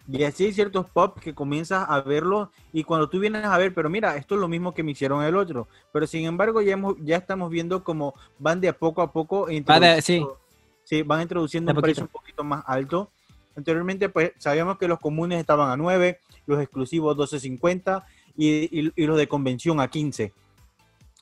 Y 0.07 0.23
así 0.23 0.45
hay 0.45 0.53
ciertos 0.53 0.87
pop 0.89 1.17
que 1.19 1.33
comienzas 1.33 1.85
a 1.89 1.99
verlo 2.01 2.51
y 2.71 2.83
cuando 2.83 3.09
tú 3.09 3.19
vienes 3.19 3.43
a 3.43 3.57
ver, 3.57 3.73
pero 3.73 3.89
mira, 3.89 4.15
esto 4.17 4.35
es 4.35 4.41
lo 4.41 4.47
mismo 4.47 4.71
que 4.73 4.83
me 4.83 4.91
hicieron 4.91 5.23
el 5.23 5.35
otro. 5.35 5.67
Pero 5.91 6.05
sin 6.05 6.25
embargo, 6.25 6.61
ya, 6.61 6.73
hemos, 6.73 6.95
ya 7.01 7.17
estamos 7.17 7.49
viendo 7.49 7.83
como 7.83 8.13
van 8.37 8.61
de 8.61 8.69
a 8.69 8.73
poco 8.77 9.01
a 9.01 9.11
poco. 9.11 9.41
Va 9.41 9.47
de- 9.47 9.55
introduciendo- 9.55 10.37
sí, 10.83 11.01
van 11.01 11.21
introduciendo 11.23 11.71
un 11.71 11.81
precio 11.81 12.03
un 12.03 12.07
poquito. 12.09 12.37
poquito 12.37 12.43
más 12.43 12.63
alto. 12.67 13.09
Anteriormente, 13.55 14.09
pues 14.09 14.33
sabíamos 14.37 14.77
que 14.77 14.87
los 14.87 14.99
comunes 14.99 15.39
estaban 15.39 15.71
a 15.71 15.77
9, 15.77 16.19
los 16.45 16.61
exclusivos 16.61 17.17
12.50 17.17 18.05
y, 18.37 18.79
y- 18.79 18.91
y 18.95 19.05
los 19.07 19.17
de 19.17 19.27
convención 19.27 19.79
a 19.79 19.87
15. 19.87 20.33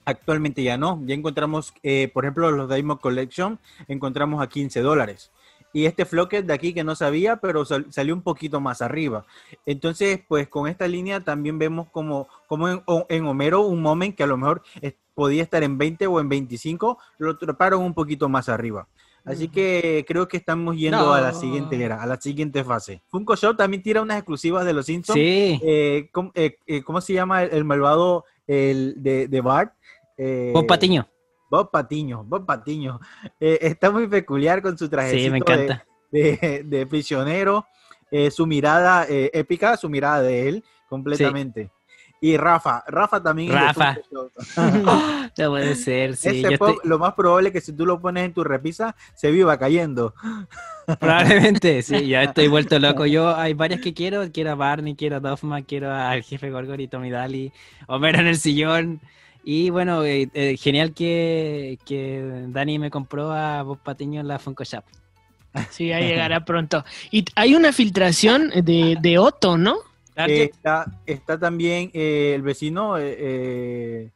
Actualmente 0.06 0.64
ya 0.64 0.78
no. 0.78 1.02
Ya 1.06 1.16
encontramos, 1.16 1.74
eh, 1.84 2.10
por 2.14 2.26
ejemplo, 2.26 2.52
los 2.52 2.70
Diamond 2.70 3.00
Collection, 3.00 3.60
encontramos 3.88 4.42
a 4.42 4.48
15 4.48 4.82
dólares. 4.82 5.32
Y 5.76 5.86
este 5.86 6.06
Flocket 6.06 6.46
de 6.46 6.54
aquí 6.54 6.74
que 6.74 6.84
no 6.84 6.94
sabía, 6.96 7.38
pero 7.38 7.66
sal- 7.66 7.88
salió 7.90 8.14
un 8.14 8.22
poquito 8.22 8.60
más 8.60 8.82
arriba. 8.84 9.26
Entonces, 9.66 10.20
pues 10.28 10.48
con 10.48 10.68
esta 10.68 10.88
línea 10.88 11.22
también 11.22 11.58
vemos 11.58 11.88
como, 11.90 12.28
como 12.48 12.68
en, 13.10 13.26
Homero 13.26 13.62
un 13.62 13.82
moment 13.82 14.16
que 14.16 14.24
a 14.24 14.28
lo 14.28 14.38
mejor 14.38 14.62
es- 14.82 14.94
podía 15.16 15.42
estar 15.44 15.64
en 15.64 15.78
20 15.78 16.06
o 16.08 16.20
en 16.20 16.28
25, 16.30 16.98
lo 17.18 17.38
treparon 17.38 17.82
un 17.84 17.94
poquito 17.94 18.30
más 18.30 18.50
arriba. 18.50 18.88
Así 19.26 19.48
que 19.48 20.04
creo 20.06 20.28
que 20.28 20.36
estamos 20.36 20.76
yendo 20.76 21.14
a 21.14 21.22
la 21.22 21.34
siguiente 21.34 21.82
era, 21.82 22.04
a 22.04 22.06
la 22.06 22.20
siguiente 22.20 22.62
fase. 22.64 23.02
Funko 23.08 23.36
Shop 23.38 23.56
también 23.56 23.82
tira 23.82 24.02
unas 24.02 24.18
exclusivas 24.18 24.66
de 24.66 24.74
los 24.74 24.86
Simpsons. 24.86 25.18
Sí, 25.18 25.60
Eh, 25.64 26.10
¿cómo, 26.12 26.32
eh, 26.36 26.58
eh, 26.68 26.84
cómo 26.84 27.00
se 27.00 27.14
llama 27.14 27.44
el, 27.44 27.52
el 27.54 27.64
malvado 27.64 28.26
el 28.48 28.96
de, 28.98 29.28
de 29.30 29.42
Bart? 29.42 29.74
Eh, 30.18 30.52
Bob 30.54 30.68
Patiño. 30.68 31.08
Bob 31.50 31.70
Patiño, 31.72 32.24
Bob 32.24 32.46
Patiño. 32.46 33.00
Eh, 33.40 33.60
está 33.62 33.92
muy 33.92 34.08
peculiar 34.08 34.62
con 34.62 34.78
su 34.78 34.90
trajecito 34.90 35.24
Sí, 35.24 35.30
me 35.30 35.40
de- 35.40 35.64
encanta. 35.64 35.86
de, 36.12 36.62
de 36.66 36.88
prisionero, 36.88 37.66
eh, 38.12 38.32
su 38.32 38.46
mirada 38.48 39.06
eh, 39.10 39.30
épica, 39.34 39.78
su 39.78 39.90
mirada 39.90 40.22
de 40.22 40.50
él 40.50 40.64
completamente. 40.90 41.70
Y 42.22 42.38
Rafa, 42.38 42.84
Rafa 42.88 43.22
también. 43.22 43.52
Rafa. 43.52 43.98
No 45.36 45.50
puede 45.50 45.74
ser, 45.76 46.16
sí. 46.16 46.44
Pop, 46.44 46.52
estoy- 46.70 46.78
lo 46.90 47.00
más 47.00 47.14
probable 47.16 47.50
es 47.50 47.54
que 47.54 47.62
si 47.62 47.74
tú 47.74 47.86
lo 47.88 48.00
pones 48.00 48.24
en 48.26 48.34
tu 48.34 48.44
repisa, 48.44 48.96
se 49.16 49.32
viva 49.32 49.58
cayendo. 49.58 50.14
Probablemente, 51.00 51.82
sí, 51.82 52.08
ya 52.08 52.24
estoy 52.24 52.48
vuelto 52.48 52.78
loco. 52.80 53.06
Yo 53.08 53.36
hay 53.36 53.54
varias 53.54 53.82
que 53.82 53.94
quiero, 53.94 54.24
quiero 54.32 54.52
a 54.52 54.56
Barney, 54.56 54.96
quiero 54.96 55.16
a 55.18 55.20
Duffman, 55.20 55.64
quiero 55.64 55.92
al 55.92 56.22
jefe 56.24 56.52
Gorgor 56.52 56.80
y 56.82 56.88
Tommy 56.88 57.10
Daly, 57.10 57.52
Homero 57.88 58.20
en 58.20 58.28
el 58.28 58.38
sillón. 58.38 59.02
Y 59.44 59.70
bueno, 59.70 60.04
eh, 60.06 60.30
eh, 60.34 60.56
genial 60.58 60.94
que, 60.94 61.78
que 61.86 62.46
Dani 62.48 62.80
me 62.80 62.90
compró 62.90 63.32
a 63.32 63.62
Bob 63.64 63.80
Patiño 63.80 64.22
en 64.22 64.28
la 64.28 64.40
Funko 64.40 64.64
Shop. 64.64 64.84
Sí, 65.70 65.88
ya 65.88 66.00
llegará 66.00 66.46
pronto. 66.46 66.84
Y 67.12 67.26
hay 67.36 67.54
una 67.54 67.72
filtración 67.72 68.50
de, 68.50 68.98
de 69.00 69.18
Otto, 69.20 69.58
¿no? 69.58 69.78
Eh, 70.16 70.50
está, 70.52 70.86
está 71.06 71.40
también 71.40 71.92
eh, 71.94 72.34
el 72.36 72.42
vecino 72.42 72.98
eh, 72.98 73.16
eh, 73.20 74.12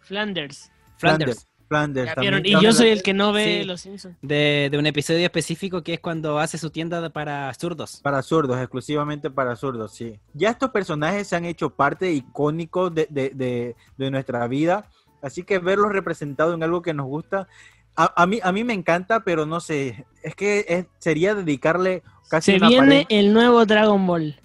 Flanders. 0.00 0.70
Flanders. 0.96 1.46
Flanders 1.72 2.06
Ya 2.08 2.14
también 2.14 2.42
vieron, 2.42 2.62
Y 2.62 2.64
yo 2.64 2.72
soy 2.72 2.88
el 2.90 3.02
que 3.02 3.14
no 3.14 3.32
ve 3.32 3.60
Sí. 3.62 3.64
Los 3.66 3.80
Simpsons. 3.80 4.16
De, 4.20 4.68
de 4.70 4.78
un 4.78 4.84
episodio 4.86 5.24
específico 5.24 5.82
que 5.82 5.94
es 5.94 6.00
cuando 6.00 6.38
hace 6.38 6.58
su 6.58 6.68
tienda 6.70 7.00
de- 7.00 7.08
para 7.10 7.52
zurdos. 7.54 8.00
Para 8.02 8.20
zurdos, 8.22 8.58
exclusivamente 8.58 9.30
para 9.30 9.56
zurdos, 9.56 9.92
sí. 9.94 10.18
Ya 10.34 10.50
estos 10.50 10.70
personajes 10.70 11.26
se 11.28 11.36
han 11.36 11.44
hecho 11.46 11.70
parte 11.70 12.12
icónico 12.12 12.90
de, 12.90 13.06
de- 13.10 13.30
de- 13.30 13.76
de 13.96 14.10
nuestra 14.10 14.46
vida, 14.48 14.86
así 15.22 15.42
que 15.44 15.58
verlos 15.58 15.92
representados 15.92 16.54
en 16.54 16.62
algo 16.62 16.82
que 16.82 16.92
nos 16.92 17.06
gusta, 17.06 17.48
a, 17.96 18.22
a 18.22 18.26
mí, 18.26 18.38
a 18.42 18.52
mí 18.52 18.64
me 18.64 18.74
encanta, 18.74 19.20
pero 19.24 19.46
no 19.46 19.60
sé, 19.60 20.04
es 20.22 20.34
que 20.34 20.64
es- 20.68 20.86
sería 20.98 21.34
dedicarle 21.34 22.02
casi 22.28 22.52
Se 22.52 22.56
una 22.58 22.68
viene 22.68 23.04
pared- 23.04 23.06
el 23.08 23.32
nuevo 23.32 23.64
Dragon 23.64 24.06
Ball. 24.06 24.38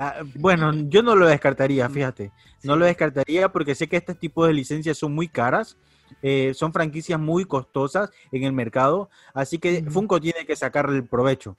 Ah, 0.00 0.16
bueno, 0.36 0.72
yo 0.88 1.02
no 1.02 1.16
lo 1.16 1.26
descartaría, 1.26 1.88
fíjate. 1.90 2.30
No 2.62 2.76
lo 2.76 2.84
descartaría 2.86 3.48
porque 3.50 3.74
sé 3.74 3.88
que 3.88 3.96
este 3.96 4.14
tipo 4.14 4.46
de 4.46 4.52
licencias 4.52 4.96
son 4.96 5.12
muy 5.12 5.26
caras, 5.28 5.76
eh, 6.22 6.52
son 6.54 6.72
franquicias 6.72 7.18
muy 7.20 7.44
costosas 7.44 8.10
en 8.32 8.44
el 8.44 8.52
mercado, 8.52 9.10
así 9.34 9.58
que. 9.58 9.84
Funko 9.88 10.20
tiene 10.20 10.44
que 10.46 10.56
sacarle 10.56 10.96
el 10.96 11.06
provecho. 11.06 11.56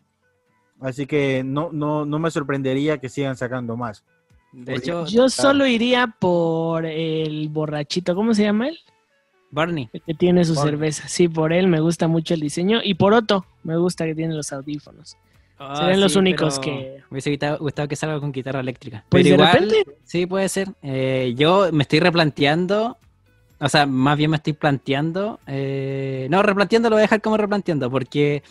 Así 0.81 1.05
que 1.05 1.43
no, 1.43 1.69
no, 1.73 2.05
no 2.05 2.19
me 2.19 2.31
sorprendería 2.31 2.97
que 2.99 3.09
sigan 3.09 3.35
sacando 3.35 3.75
más. 3.75 4.03
De 4.51 4.75
hecho, 4.75 5.05
Yo 5.05 5.29
solo 5.29 5.67
iría 5.67 6.07
por 6.19 6.85
el 6.85 7.49
borrachito, 7.49 8.15
¿cómo 8.15 8.33
se 8.33 8.43
llama 8.43 8.69
él? 8.69 8.79
Barney. 9.51 9.89
El 9.93 10.01
que 10.01 10.13
tiene 10.13 10.45
su 10.45 10.53
Barney. 10.55 10.71
cerveza. 10.71 11.07
Sí, 11.07 11.27
por 11.27 11.53
él 11.53 11.67
me 11.67 11.79
gusta 11.81 12.07
mucho 12.07 12.33
el 12.33 12.39
diseño. 12.39 12.79
Y 12.83 12.93
por 12.93 13.13
Otto, 13.13 13.45
me 13.63 13.77
gusta 13.77 14.05
que 14.05 14.15
tiene 14.15 14.33
los 14.33 14.51
audífonos. 14.53 15.17
Ah, 15.57 15.75
Serán 15.75 15.99
los 15.99 16.13
sí, 16.13 16.19
únicos 16.19 16.59
pero 16.59 16.71
que- 16.77 16.97
Me 17.09 17.15
hubiese 17.15 17.29
gustado, 17.31 17.57
gustado 17.59 17.87
que 17.89 17.95
salga 17.95 18.19
con 18.19 18.31
guitarra 18.31 18.61
eléctrica. 18.61 19.03
Pues 19.09 19.23
pero 19.23 19.35
de 19.37 19.43
igual, 19.43 19.69
repente- 19.69 19.97
sí, 20.05 20.25
puede 20.25 20.47
ser. 20.49 20.69
Eh, 20.81 21.33
yo 21.35 21.69
me 21.73 21.83
estoy 21.83 21.99
replanteando, 21.99 22.97
o 23.59 23.69
sea, 23.69 23.85
más 23.85 24.17
bien 24.17 24.31
me 24.31 24.37
estoy 24.37 24.53
planteando, 24.53 25.39
eh, 25.47 26.27
no, 26.29 26.41
replanteando 26.43 26.89
lo 26.89 26.95
voy 26.95 27.01
a 27.01 27.03
dejar 27.03 27.21
como 27.21 27.37
replanteando, 27.37 27.89
porque 27.91 28.41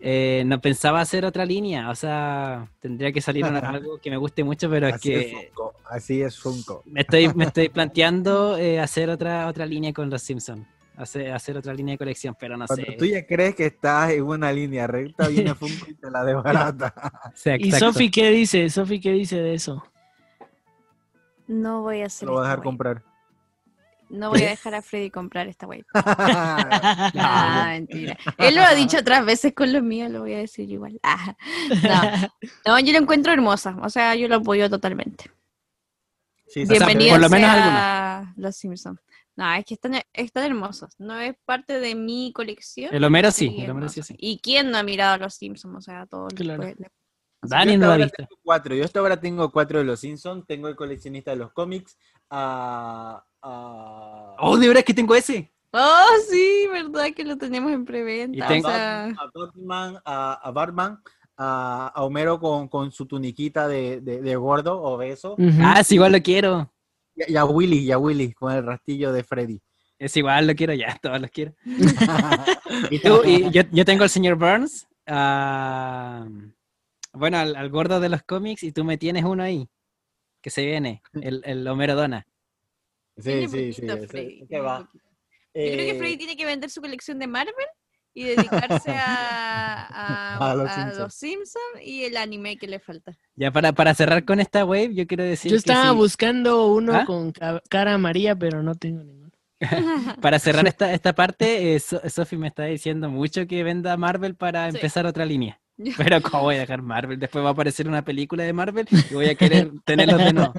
eh, 0.00 0.42
no 0.46 0.60
pensaba 0.60 1.00
hacer 1.00 1.24
otra 1.24 1.44
línea, 1.44 1.90
o 1.90 1.94
sea, 1.94 2.68
tendría 2.80 3.12
que 3.12 3.20
salir 3.20 3.44
una- 3.44 3.58
algo 3.70 3.98
que 4.00 4.10
me 4.10 4.16
guste 4.16 4.44
mucho, 4.44 4.68
pero 4.70 4.88
es 4.88 4.94
Así 4.94 5.12
es 5.14 5.26
que 5.26 5.32
Funko, 5.32 5.74
así 5.90 6.22
es 6.22 6.38
Funko. 6.38 6.82
me 6.86 7.00
estoy, 7.02 7.32
me 7.34 7.44
estoy 7.44 7.68
planteando 7.68 8.56
eh, 8.58 8.80
hacer 8.80 9.10
otra, 9.10 9.46
otra 9.48 9.66
línea 9.66 9.92
con 9.92 10.10
los 10.10 10.22
Simpsons. 10.22 10.66
Hacer, 10.96 11.30
hacer 11.30 11.56
otra 11.56 11.72
línea 11.72 11.92
de 11.92 11.98
colección, 11.98 12.36
pero 12.40 12.56
no 12.56 12.66
Cuando 12.66 12.84
sé. 12.86 12.92
tú 12.98 13.04
ya 13.04 13.24
crees 13.24 13.54
que 13.54 13.66
estás 13.66 14.10
en 14.10 14.24
una 14.24 14.52
línea 14.52 14.84
recta, 14.88 15.28
viene 15.28 15.54
Funko 15.54 15.86
y 15.88 15.94
te 15.94 16.10
la 16.10 16.24
desbarata. 16.24 16.92
Sí, 17.34 17.50
¿Y. 17.56 17.70
Sofi 17.70 18.10
qué 18.10 18.30
dice? 18.32 18.68
Sofi 18.68 18.98
qué 19.00 19.12
dice 19.12 19.36
de 19.36 19.54
eso? 19.54 19.84
No 21.46 21.82
voy 21.82 22.02
a 22.02 22.06
hacer 22.06 22.26
lo 22.26 22.32
voy 22.34 22.40
a 22.40 22.48
dejar 22.48 22.62
comprar. 22.64 23.02
No 24.10 24.30
voy 24.30 24.42
a 24.42 24.50
dejar 24.50 24.74
a 24.74 24.82
Freddy 24.82 25.10
comprar 25.10 25.48
esta 25.48 25.66
no, 25.66 25.74
Ah, 25.94 27.66
mentira. 27.70 28.16
Él 28.38 28.54
lo 28.54 28.62
ha 28.62 28.74
dicho 28.74 28.98
otras 28.98 29.24
veces 29.26 29.52
con 29.54 29.72
los 29.72 29.82
míos, 29.82 30.10
lo 30.10 30.20
voy 30.20 30.34
a 30.34 30.38
decir 30.38 30.70
igual. 30.70 30.98
Ah, 31.02 31.36
no. 32.64 32.72
no, 32.72 32.78
yo 32.80 32.92
lo 32.92 32.98
encuentro 32.98 33.32
hermosa. 33.32 33.76
O 33.82 33.90
sea, 33.90 34.14
yo 34.14 34.28
lo 34.28 34.36
apoyo 34.36 34.68
totalmente. 34.70 35.30
sí, 36.46 36.64
Bienvenido 36.64 37.12
por 37.12 37.20
lo 37.20 37.28
menos 37.28 37.50
a 37.52 38.32
Los 38.36 38.56
Simpsons. 38.56 39.00
No, 39.36 39.52
es 39.54 39.64
que 39.64 39.74
están, 39.74 40.00
están 40.12 40.44
hermosos. 40.44 40.94
No 40.98 41.18
es 41.20 41.36
parte 41.44 41.78
de 41.78 41.94
mi 41.94 42.32
colección. 42.34 42.92
El 42.92 43.04
Homero 43.04 43.30
sí, 43.30 43.48
Sí, 43.50 43.62
el 43.62 43.70
Homero 43.70 43.88
sí, 43.88 44.02
sí. 44.02 44.16
¿Y 44.18 44.38
quién 44.40 44.70
no 44.72 44.78
ha 44.78 44.82
mirado 44.82 45.14
a 45.14 45.18
Los 45.18 45.34
Simpsons? 45.34 45.76
O 45.76 45.80
sea, 45.80 46.06
todo 46.06 46.26
Claro. 46.28 46.62
le- 46.64 46.74
le- 46.76 46.90
Dani 47.40 47.74
Yo 47.74 47.78
no 47.78 47.92
ahora 47.92 48.08
tengo 48.08 48.30
cuatro. 48.42 48.74
Yo 48.74 48.84
hasta 48.84 48.98
ahora 48.98 49.20
tengo 49.20 49.52
cuatro 49.52 49.78
de 49.78 49.84
los 49.84 50.00
Simpsons. 50.00 50.44
Tengo 50.44 50.66
el 50.66 50.74
coleccionista 50.74 51.30
de 51.30 51.36
los 51.36 51.52
cómics. 51.52 51.96
A, 52.30 53.24
a, 53.42 54.36
Oh, 54.40 54.56
de 54.56 54.68
verdad 54.68 54.84
que 54.84 54.94
tengo 54.94 55.14
ese. 55.14 55.50
Oh, 55.72 56.06
sí, 56.30 56.66
verdad 56.72 57.08
que 57.14 57.24
lo 57.24 57.36
tenemos 57.36 57.72
en 57.72 57.84
preventa. 57.84 58.36
Y 58.38 58.40
a 58.40 58.46
tengo- 58.48 58.68
O 58.68 58.70
sea, 58.70 59.14
Batman, 59.14 59.16
a 59.18 59.30
Batman, 59.34 60.02
a, 60.04 60.32
a 60.32 60.50
Batman, 60.50 61.02
a- 61.36 61.92
a 61.94 62.02
Homero 62.04 62.40
con, 62.40 62.68
con 62.68 62.90
su 62.90 63.06
tuniquita 63.06 63.68
de, 63.68 64.00
de- 64.00 64.22
de 64.22 64.36
gordo, 64.36 64.80
obeso. 64.82 65.32
Ujú. 65.34 65.58
Ah, 65.62 65.82
sí, 65.84 65.96
igual 65.96 66.12
lo 66.12 66.22
quiero. 66.22 66.72
Y, 67.14 67.32
y 67.32 67.36
a 67.36 67.44
Willy, 67.44 67.78
y 67.80 67.92
a 67.92 67.98
Willy 67.98 68.32
con 68.32 68.52
el 68.52 68.64
rastillo 68.64 69.12
de 69.12 69.22
Freddy. 69.24 69.60
Es 69.98 70.16
igual, 70.16 70.46
lo 70.46 70.54
quiero 70.54 70.72
ya, 70.74 70.96
todos 71.02 71.20
los 71.20 71.30
quiero. 71.30 71.54
Y 72.90 73.00
tú, 73.00 73.22
y 73.24 73.50
yo, 73.50 73.62
yo 73.72 73.84
tengo 73.84 74.04
al 74.04 74.10
señor 74.10 74.36
Burns, 74.36 74.86
ah, 75.06 76.26
bueno, 77.12 77.38
al, 77.38 77.56
al 77.56 77.68
gordo 77.70 77.98
de 78.00 78.08
los 78.08 78.22
cómics, 78.22 78.62
y 78.62 78.72
tú 78.72 78.84
me 78.84 78.96
tienes 78.98 79.24
uno 79.24 79.42
ahí, 79.42 79.68
que 80.40 80.50
se 80.50 80.64
viene, 80.64 81.02
el, 81.14 81.42
el 81.44 81.66
Homero 81.66 81.94
Dona. 81.96 82.26
Sí, 83.18 83.30
tiene 83.30 83.48
sí, 83.48 83.72
sí. 83.72 83.86
ese 83.86 84.06
tiene 84.48 84.60
va. 84.62 84.78
poquito. 84.86 85.04
Yo 85.54 85.62
creo 85.72 85.76
que 85.76 85.90
Eh, 85.90 85.98
Freddy 85.98 86.16
tiene 86.16 86.36
que 86.36 86.46
vender 86.46 86.70
su 86.70 86.80
colección 86.80 87.18
de 87.18 87.26
Marvel 87.26 87.54
y 88.14 88.24
dedicarse 88.24 88.90
a, 88.92 89.86
a, 90.36 90.36
A 90.50 90.54
los 90.54 90.68
a 90.68 90.74
Simpsons. 90.74 90.98
los 90.98 91.14
Simpsons 91.14 91.82
y 91.84 92.04
el 92.04 92.16
anime 92.16 92.56
que 92.56 92.66
le 92.68 92.78
falta. 92.80 93.12
Ya 93.36 93.50
para, 93.50 93.72
para 93.72 93.94
cerrar 93.94 94.24
con 94.24 94.40
esta 94.40 94.64
wave, 94.64 94.94
yo 94.94 95.06
quiero 95.06 95.24
decir 95.24 95.50
Yo 95.50 95.56
que 95.56 95.58
estaba 95.58 95.90
sí, 95.90 95.96
buscando 95.96 96.66
uno 96.66 96.94
¿Ah? 96.94 97.04
con 97.04 97.32
ca- 97.32 97.62
cara 97.68 97.94
amarilla, 97.94 98.36
pero 98.36 98.62
no 98.62 98.74
tengo 98.74 99.02
ninguno. 99.04 99.30
para 100.22 100.38
cerrar 100.38 100.66
esta, 100.68 100.92
esta 100.92 101.12
parte, 101.14 101.74
eh, 101.74 101.80
So- 101.80 102.00
Sophie 102.08 102.38
me 102.38 102.48
está 102.48 102.64
diciendo 102.64 103.08
mucho 103.10 103.46
que 103.46 103.62
venda 103.64 103.96
Marvel 103.96 104.36
para 104.36 104.70
Sí. 104.70 104.76
empezar 104.76 105.06
otra 105.06 105.24
línea. 105.24 105.60
Pero 105.96 106.20
¿cómo 106.22 106.42
voy 106.44 106.56
a 106.56 106.60
dejar 106.60 106.82
Marvel? 106.82 107.18
Después 107.18 107.44
va 107.44 107.50
a 107.50 107.52
aparecer 107.52 107.86
una 107.86 108.02
película 108.04 108.42
de 108.42 108.52
Marvel 108.52 108.86
y 109.10 109.14
voy 109.14 109.26
a 109.26 109.34
querer 109.36 109.70
tenerlos 109.84 110.18
de 110.18 110.32
nuevo. 110.32 110.52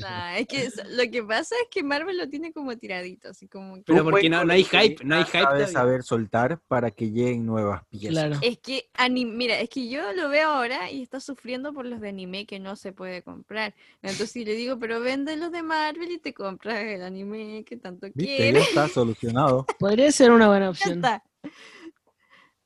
Nah, 0.00 0.36
es 0.36 0.46
que 0.46 0.68
lo 0.90 1.10
que 1.10 1.22
pasa 1.22 1.54
es 1.62 1.68
que 1.70 1.82
Marvel 1.82 2.18
lo 2.18 2.28
tiene 2.28 2.52
como 2.52 2.76
tiradito, 2.76 3.30
así 3.30 3.48
como 3.48 3.76
que- 3.76 3.82
Pero 3.86 4.04
porque 4.04 4.28
no, 4.28 4.44
no 4.44 4.52
hay 4.52 4.64
hype, 4.64 5.02
no 5.04 5.16
hay 5.16 5.24
hype. 5.24 5.32
Sabe 5.42 5.44
todavía. 5.44 5.66
saber 5.68 6.02
soltar 6.02 6.60
para 6.68 6.90
que 6.90 7.10
lleguen 7.10 7.46
nuevas 7.46 7.82
piezas. 7.88 8.10
Claro. 8.10 8.38
Es 8.42 8.58
que, 8.58 8.88
mira, 9.10 9.58
es 9.60 9.68
que 9.70 9.88
yo 9.88 10.12
lo 10.12 10.28
veo 10.28 10.50
ahora 10.50 10.90
y 10.90 11.02
está 11.02 11.18
sufriendo 11.20 11.72
por 11.72 11.86
los 11.86 12.00
de 12.00 12.08
anime 12.10 12.46
que 12.46 12.58
no 12.58 12.76
se 12.76 12.92
puede 12.92 13.22
comprar. 13.22 13.74
Entonces 14.02 14.44
le 14.44 14.54
digo, 14.54 14.78
pero 14.78 15.00
vende 15.00 15.36
los 15.36 15.50
de 15.50 15.62
Marvel 15.62 16.10
y 16.10 16.18
te 16.18 16.34
compras 16.34 16.78
el 16.84 17.02
anime 17.02 17.64
que 17.64 17.76
tanto 17.76 18.06
¿Viste? 18.14 18.30
Ya 18.32 18.36
quieres. 18.36 18.68
está 18.68 18.88
solucionado. 18.88 19.64
Podría 19.78 20.12
ser 20.12 20.30
una 20.30 20.48
buena 20.48 20.66
Ya 20.66 20.70
opción. 20.70 20.94
está. 20.96 21.22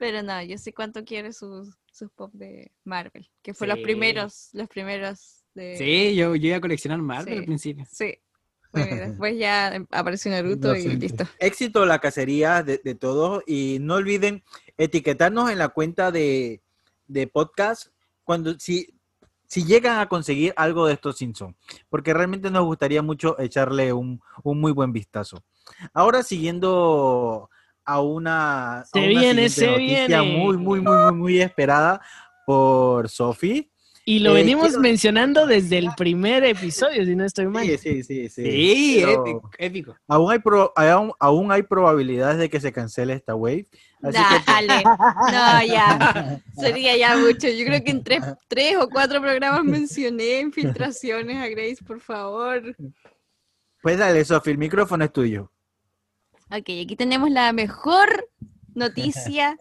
Pero 0.00 0.22
no, 0.22 0.42
yo 0.42 0.56
sé 0.56 0.72
cuánto 0.72 1.04
quiere 1.04 1.30
sus, 1.34 1.76
sus 1.92 2.10
pop 2.10 2.32
de 2.32 2.72
Marvel, 2.84 3.30
que 3.42 3.52
fue 3.52 3.66
los 3.66 3.76
Sí. 3.76 3.82
primeros, 3.82 4.48
los 4.54 4.66
primeros 4.66 5.44
de... 5.54 5.76
Sí, 5.76 6.16
yo, 6.16 6.34
yo 6.34 6.48
iba 6.48 6.56
a 6.56 6.60
coleccionar 6.62 6.98
Marvel 7.02 7.34
Sí. 7.34 7.38
al 7.38 7.44
principio. 7.44 7.84
Sí. 7.92 8.14
Bueno, 8.72 8.96
después 8.96 9.36
ya 9.38 9.74
em- 9.74 9.86
apareció 9.90 10.30
Naruto 10.30 10.74
y 10.74 10.80
Inocente. 10.80 11.06
listo. 11.06 11.24
Éxito 11.38 11.84
la 11.84 11.98
cacería 11.98 12.62
de, 12.62 12.80
de 12.82 12.94
todos 12.94 13.42
y 13.46 13.76
no 13.82 13.96
olviden 13.96 14.42
etiquetarnos 14.78 15.50
en 15.50 15.58
la 15.58 15.68
cuenta 15.68 16.10
de, 16.10 16.62
de 17.06 17.26
podcast 17.26 17.88
cuando 18.24 18.58
si, 18.58 18.94
si 19.46 19.64
llegan 19.66 19.98
a 19.98 20.08
conseguir 20.08 20.54
algo 20.56 20.86
de 20.86 20.94
estos 20.94 21.18
Simpsons, 21.18 21.56
porque 21.90 22.14
realmente 22.14 22.50
nos 22.50 22.64
gustaría 22.64 23.02
mucho 23.02 23.38
echarle 23.38 23.92
un, 23.92 24.22
un 24.44 24.58
muy 24.60 24.72
buen 24.72 24.92
vistazo. 24.92 25.44
Ahora 25.92 26.22
siguiendo 26.22 27.50
a 27.84 28.00
una, 28.00 28.80
a 28.80 28.84
Se 28.84 28.98
una 28.98 29.08
viene, 29.20 29.48
se 29.48 29.66
noticia 29.66 30.06
viene. 30.22 30.38
muy, 30.38 30.56
muy, 30.56 30.80
muy, 30.80 30.96
muy, 30.96 31.12
muy 31.12 31.40
esperada 31.40 32.00
por 32.46 33.08
Sofi. 33.08 33.70
Y 34.04 34.20
lo 34.20 34.30
Eh, 34.30 34.34
venimos 34.40 34.68
quiero- 34.68 34.80
mencionando 34.80 35.46
desde 35.46 35.78
el 35.78 35.90
primer 35.96 36.42
episodio, 36.44 37.04
si 37.04 37.14
no 37.14 37.24
estoy 37.24 37.46
mal. 37.46 37.64
Sí, 37.66 37.76
sí, 37.78 38.02
sí, 38.02 38.28
sí. 38.28 38.44
Sí, 38.50 38.96
pero 39.04 39.12
épico, 39.26 39.50
épico. 39.58 39.96
Aún 40.08 40.32
hay, 40.32 40.38
pro- 40.38 40.72
aún, 40.74 41.12
aún 41.20 41.52
hay 41.52 41.62
probabilidades 41.62 42.38
de 42.38 42.48
que 42.48 42.58
se 42.60 42.72
cancele 42.72 43.12
esta 43.12 43.34
wave. 43.34 43.66
Así 44.02 44.18
que, 44.18 44.50
Dale. 44.52 44.82
No, 44.84 45.66
ya. 45.66 46.40
Sería 46.56 46.96
ya 46.96 47.16
mucho. 47.18 47.46
Yo 47.48 47.64
creo 47.66 47.84
que 47.84 47.90
en 47.90 48.02
tres, 48.02 48.22
tres 48.48 48.76
o 48.78 48.88
cuatro 48.88 49.20
programas 49.20 49.62
mencioné 49.64 50.40
infiltraciones 50.40 51.36
a 51.36 51.48
Grace, 51.48 51.84
por 51.86 52.00
favor. 52.00 52.74
pues 53.82 53.98
dale, 53.98 54.24
Sofi, 54.24 54.50
el 54.50 54.58
micrófono 54.58 55.04
es 55.04 55.12
tuyo. 55.12 55.52
Ok, 56.52 56.68
aquí 56.82 56.96
tenemos 56.96 57.30
la 57.30 57.52
mejor 57.52 58.28
noticia 58.74 59.56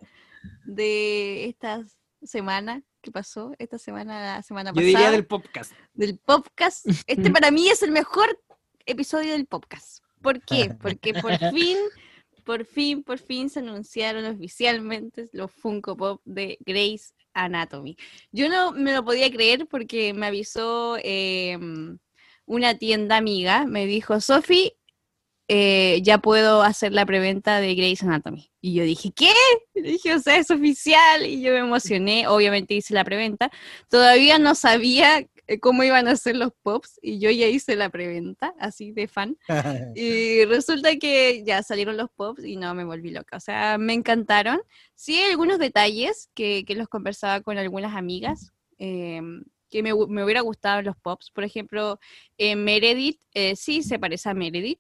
de 0.66 1.46
esta 1.46 1.86
semana. 2.24 2.82
¿Qué 3.02 3.12
pasó? 3.12 3.52
Esta 3.60 3.78
semana, 3.78 4.38
la 4.38 4.42
semana 4.42 4.72
Yo 4.72 4.76
pasada. 4.76 4.88
diría 4.88 5.12
del 5.12 5.28
podcast. 5.28 5.72
del 5.94 6.18
podcast. 6.18 6.88
Este 7.06 7.30
para 7.32 7.52
mí 7.52 7.70
es 7.70 7.84
el 7.84 7.92
mejor 7.92 8.42
episodio 8.88 9.34
del 9.34 9.46
podcast. 9.46 10.04
¿Por 10.24 10.42
qué? 10.42 10.76
Porque 10.82 11.14
por 11.14 11.38
fin, 11.54 11.78
por 12.44 12.66
fin, 12.66 13.04
por 13.04 13.20
fin 13.20 13.52
se 13.52 13.60
anunciaron 13.60 14.26
oficialmente 14.26 15.30
los 15.32 15.52
Funko 15.52 15.96
Pop 15.96 16.22
de 16.26 16.58
Grey's 16.66 17.14
Anatomy. 17.34 17.98
Yo 18.32 18.50
no 18.50 18.72
me 18.72 18.94
lo 18.94 19.06
podía 19.06 19.30
creer 19.30 19.68
porque 19.68 20.16
me 20.16 20.26
avisó 20.26 20.98
eh, 21.04 21.58
una 22.46 22.76
tienda 22.80 23.16
amiga, 23.18 23.66
me 23.66 23.86
dijo, 23.86 24.20
Sofi, 24.20 24.74
eh, 25.52 26.00
ya 26.04 26.20
puedo 26.20 26.62
hacer 26.62 26.94
la 26.94 27.08
preventa 27.08 27.60
de 27.60 27.74
Grey's 27.74 28.04
Anatomy. 28.04 28.52
Y 28.62 28.76
yo 28.76 28.84
dije, 28.84 29.12
¿qué? 29.16 29.34
Y 29.74 29.82
dije, 29.82 30.14
o 30.14 30.20
sea, 30.20 30.38
es 30.38 30.52
oficial. 30.52 31.26
Y 31.26 31.42
yo 31.42 31.54
me 31.54 31.60
emocioné, 31.60 32.28
obviamente 32.28 32.76
hice 32.76 32.94
la 32.94 33.04
preventa. 33.04 33.50
Todavía 33.90 34.38
no 34.38 34.54
sabía 34.54 35.28
eh, 35.48 35.60
cómo 35.60 35.84
iban 35.84 36.08
a 36.08 36.16
ser 36.18 36.36
los 36.36 36.52
pops 36.62 37.00
y 37.02 37.20
yo 37.20 37.32
ya 37.32 37.48
hice 37.48 37.76
la 37.76 37.90
preventa, 37.90 38.54
así 38.60 38.92
de 38.92 39.08
fan. 39.08 39.38
Y 39.96 40.46
resulta 40.46 40.96
que 40.98 41.44
ya 41.44 41.64
salieron 41.64 41.98
los 41.98 42.12
pops 42.16 42.46
y 42.46 42.56
no 42.56 42.76
me 42.76 42.84
volví 42.84 43.10
loca. 43.10 43.38
O 43.38 43.40
sea, 43.40 43.80
me 43.80 43.94
encantaron. 43.94 44.62
Sí, 44.94 45.18
hay 45.18 45.32
algunos 45.32 45.58
detalles 45.58 46.30
que, 46.36 46.64
que 46.64 46.76
los 46.76 46.88
conversaba 46.88 47.42
con 47.42 47.58
algunas 47.58 47.96
amigas. 47.96 48.52
em, 48.78 49.44
que 49.72 49.84
me, 49.84 49.92
me 49.94 50.24
hubiera 50.24 50.42
gustado 50.42 50.82
los 50.82 50.98
pops. 50.98 51.32
Por 51.32 51.44
ejemplo, 51.44 52.00
eh, 52.38 52.56
Meredith, 52.56 53.22
eh, 53.34 53.56
sí 53.56 53.84
se 53.84 54.00
parece 54.00 54.30
a 54.30 54.34
Meredith, 54.34 54.80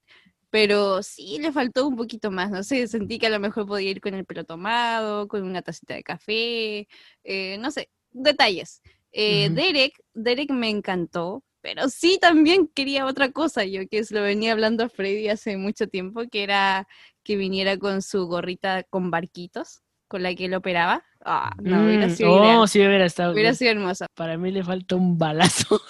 pero 0.49 1.03
sí 1.03 1.37
le 1.39 1.51
faltó 1.51 1.87
un 1.87 1.95
poquito 1.95 2.31
más. 2.31 2.51
No 2.51 2.63
sé, 2.63 2.87
sentí 2.87 3.19
que 3.19 3.27
a 3.27 3.29
lo 3.29 3.39
mejor 3.39 3.67
podía 3.67 3.91
ir 3.91 4.01
con 4.01 4.13
el 4.13 4.25
pelo 4.25 4.43
tomado, 4.43 5.27
con 5.27 5.43
una 5.43 5.61
tacita 5.61 5.93
de 5.95 6.03
café, 6.03 6.87
eh, 7.23 7.57
no 7.59 7.71
sé, 7.71 7.89
detalles. 8.11 8.81
Eh. 9.11 9.49
Derek, 9.51 10.01
Derek 10.13 10.51
me 10.51 10.69
encantó, 10.69 11.43
pero 11.61 11.89
sí 11.89 12.19
también 12.21 12.67
quería 12.67 13.05
otra 13.05 13.31
cosa, 13.31 13.65
yo 13.65 13.87
que 13.89 14.03
se 14.03 14.15
lo 14.15 14.21
venía 14.21 14.51
hablando 14.53 14.83
a 14.83 14.89
Freddy 14.89 15.29
hace 15.29 15.57
mucho 15.57 15.87
tiempo, 15.87 16.23
que 16.31 16.43
era 16.43 16.87
que 17.23 17.35
viniera 17.35 17.77
con 17.77 18.01
su 18.01 18.27
gorrita 18.27 18.83
con 18.83 19.11
barquitos, 19.11 19.81
con 20.09 20.23
la 20.23 20.35
que 20.35 20.45
él 20.45 20.53
operaba. 20.55 21.03
Ah, 21.23 21.53
no, 21.61 21.85
hubiera 21.85 22.07
Mm, 22.07 22.09
sido 22.15 22.31
oh, 22.31 22.43
ideal. 22.43 22.67
sí, 22.67 22.79
hubiera 22.79 23.05
estado. 23.05 23.31
Hubiera 23.33 23.49
bien. 23.51 23.55
sido 23.57 23.71
hermoso. 23.71 24.05
Para 24.15 24.37
mí 24.37 24.51
le 24.51 24.63
falta 24.63 24.95
un 24.95 25.17
balazo. 25.17 25.81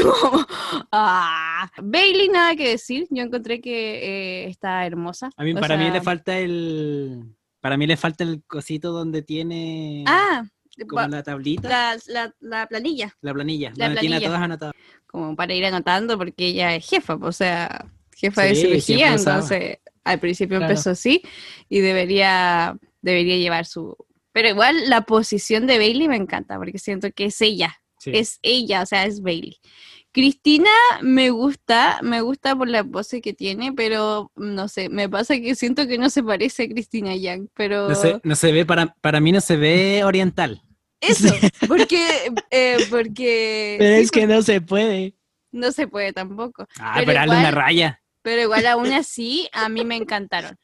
Como, 0.00 0.46
ah. 0.92 1.70
Bailey, 1.82 2.28
nada 2.28 2.54
que 2.56 2.68
decir. 2.70 3.06
Yo 3.10 3.22
encontré 3.22 3.60
que 3.60 4.44
eh, 4.44 4.48
está 4.48 4.86
hermosa. 4.86 5.30
A 5.36 5.44
mí, 5.44 5.52
O 5.52 5.60
para 5.60 5.76
mí 5.76 5.90
le 5.90 6.00
falta 6.00 6.38
el. 6.38 7.24
Para 7.60 7.76
mí 7.76 7.86
le 7.86 7.96
falta 7.96 8.24
el 8.24 8.42
cosito 8.46 8.92
donde 8.92 9.22
tiene. 9.22 10.04
Ah, 10.06 10.44
como 10.88 11.08
la 11.08 11.22
tablita. 11.22 11.68
La, 11.68 11.96
la, 12.06 12.24
la, 12.40 12.58
la 12.60 12.66
planilla. 12.68 13.12
planilla. 13.20 13.72
la 13.76 13.86
donde 13.86 14.00
tiene 14.00 14.16
a 14.16 14.18
planilla. 14.18 14.28
todas 14.28 14.42
anotadas. 14.42 14.74
como 15.06 15.34
para 15.34 15.54
ir 15.54 15.64
anotando, 15.66 16.16
porque 16.16 16.46
ella 16.48 16.74
es 16.76 16.88
jefa, 16.88 17.14
o 17.20 17.32
sea, 17.32 17.84
jefa 18.16 18.42
Sí, 18.42 18.48
de 18.48 18.54
cirugía, 18.80 19.14
entonces 19.14 19.78
al 20.04 20.20
principio 20.20 20.58
Claro. 20.58 20.70
empezó 20.72 20.90
así 20.90 21.20
y 21.68 21.80
debería, 21.80 22.76
debería 23.02 23.36
llevar 23.36 23.66
su... 23.66 23.96
Pero 24.32 24.48
igual 24.48 24.88
la 24.88 25.02
posición 25.02 25.66
de 25.66 25.78
Bailey 25.78 26.08
me 26.08 26.16
encanta, 26.16 26.56
porque 26.58 26.78
siento 26.78 27.10
que 27.12 27.26
es 27.26 27.40
ella, 27.40 27.80
Sí. 28.00 28.12
es 28.14 28.38
ella, 28.42 28.82
o 28.82 28.86
sea, 28.86 29.04
es 29.06 29.20
Bailey. 29.22 29.56
Cristina 30.12 30.70
me 31.02 31.30
gusta, 31.30 32.00
me 32.02 32.20
gusta 32.22 32.56
por 32.56 32.68
la 32.68 32.82
pose 32.84 33.20
que 33.20 33.34
tiene, 33.34 33.72
pero 33.72 34.32
no 34.36 34.68
sé, 34.68 34.88
me 34.88 35.08
pasa 35.08 35.38
que 35.38 35.54
siento 35.54 35.86
que 35.86 35.98
no 35.98 36.08
se 36.10 36.22
parece 36.22 36.64
a 36.64 36.68
Cristina 36.68 37.14
Young, 37.16 37.48
pero 37.54 37.88
No 37.88 37.94
se, 37.94 38.20
no 38.22 38.34
se 38.36 38.52
ve, 38.52 38.64
para, 38.64 38.94
para 39.00 39.20
mí 39.20 39.32
no 39.32 39.40
se 39.40 39.56
ve 39.56 40.02
oriental. 40.04 40.62
eso, 41.00 41.28
porque, 41.68 42.32
eh, 42.50 42.78
porque 42.90 43.76
Pero 43.78 43.96
sí, 43.96 44.02
es 44.02 44.10
que 44.10 44.26
no 44.26 44.42
se 44.42 44.60
puede. 44.60 45.14
no 45.52 45.70
se 45.72 45.86
puede 45.88 46.12
tampoco. 46.12 46.66
Ah, 46.80 46.94
Pero 46.96 47.06
pero, 47.12 47.32
una 47.32 47.50
raya. 47.50 48.00
Pero 48.22 48.42
igual 48.42 48.66
aún 48.66 48.92
así, 48.92 49.48
a 49.52 49.68
mí 49.68 49.84
me 49.84 49.96
encantaron. 49.96 50.56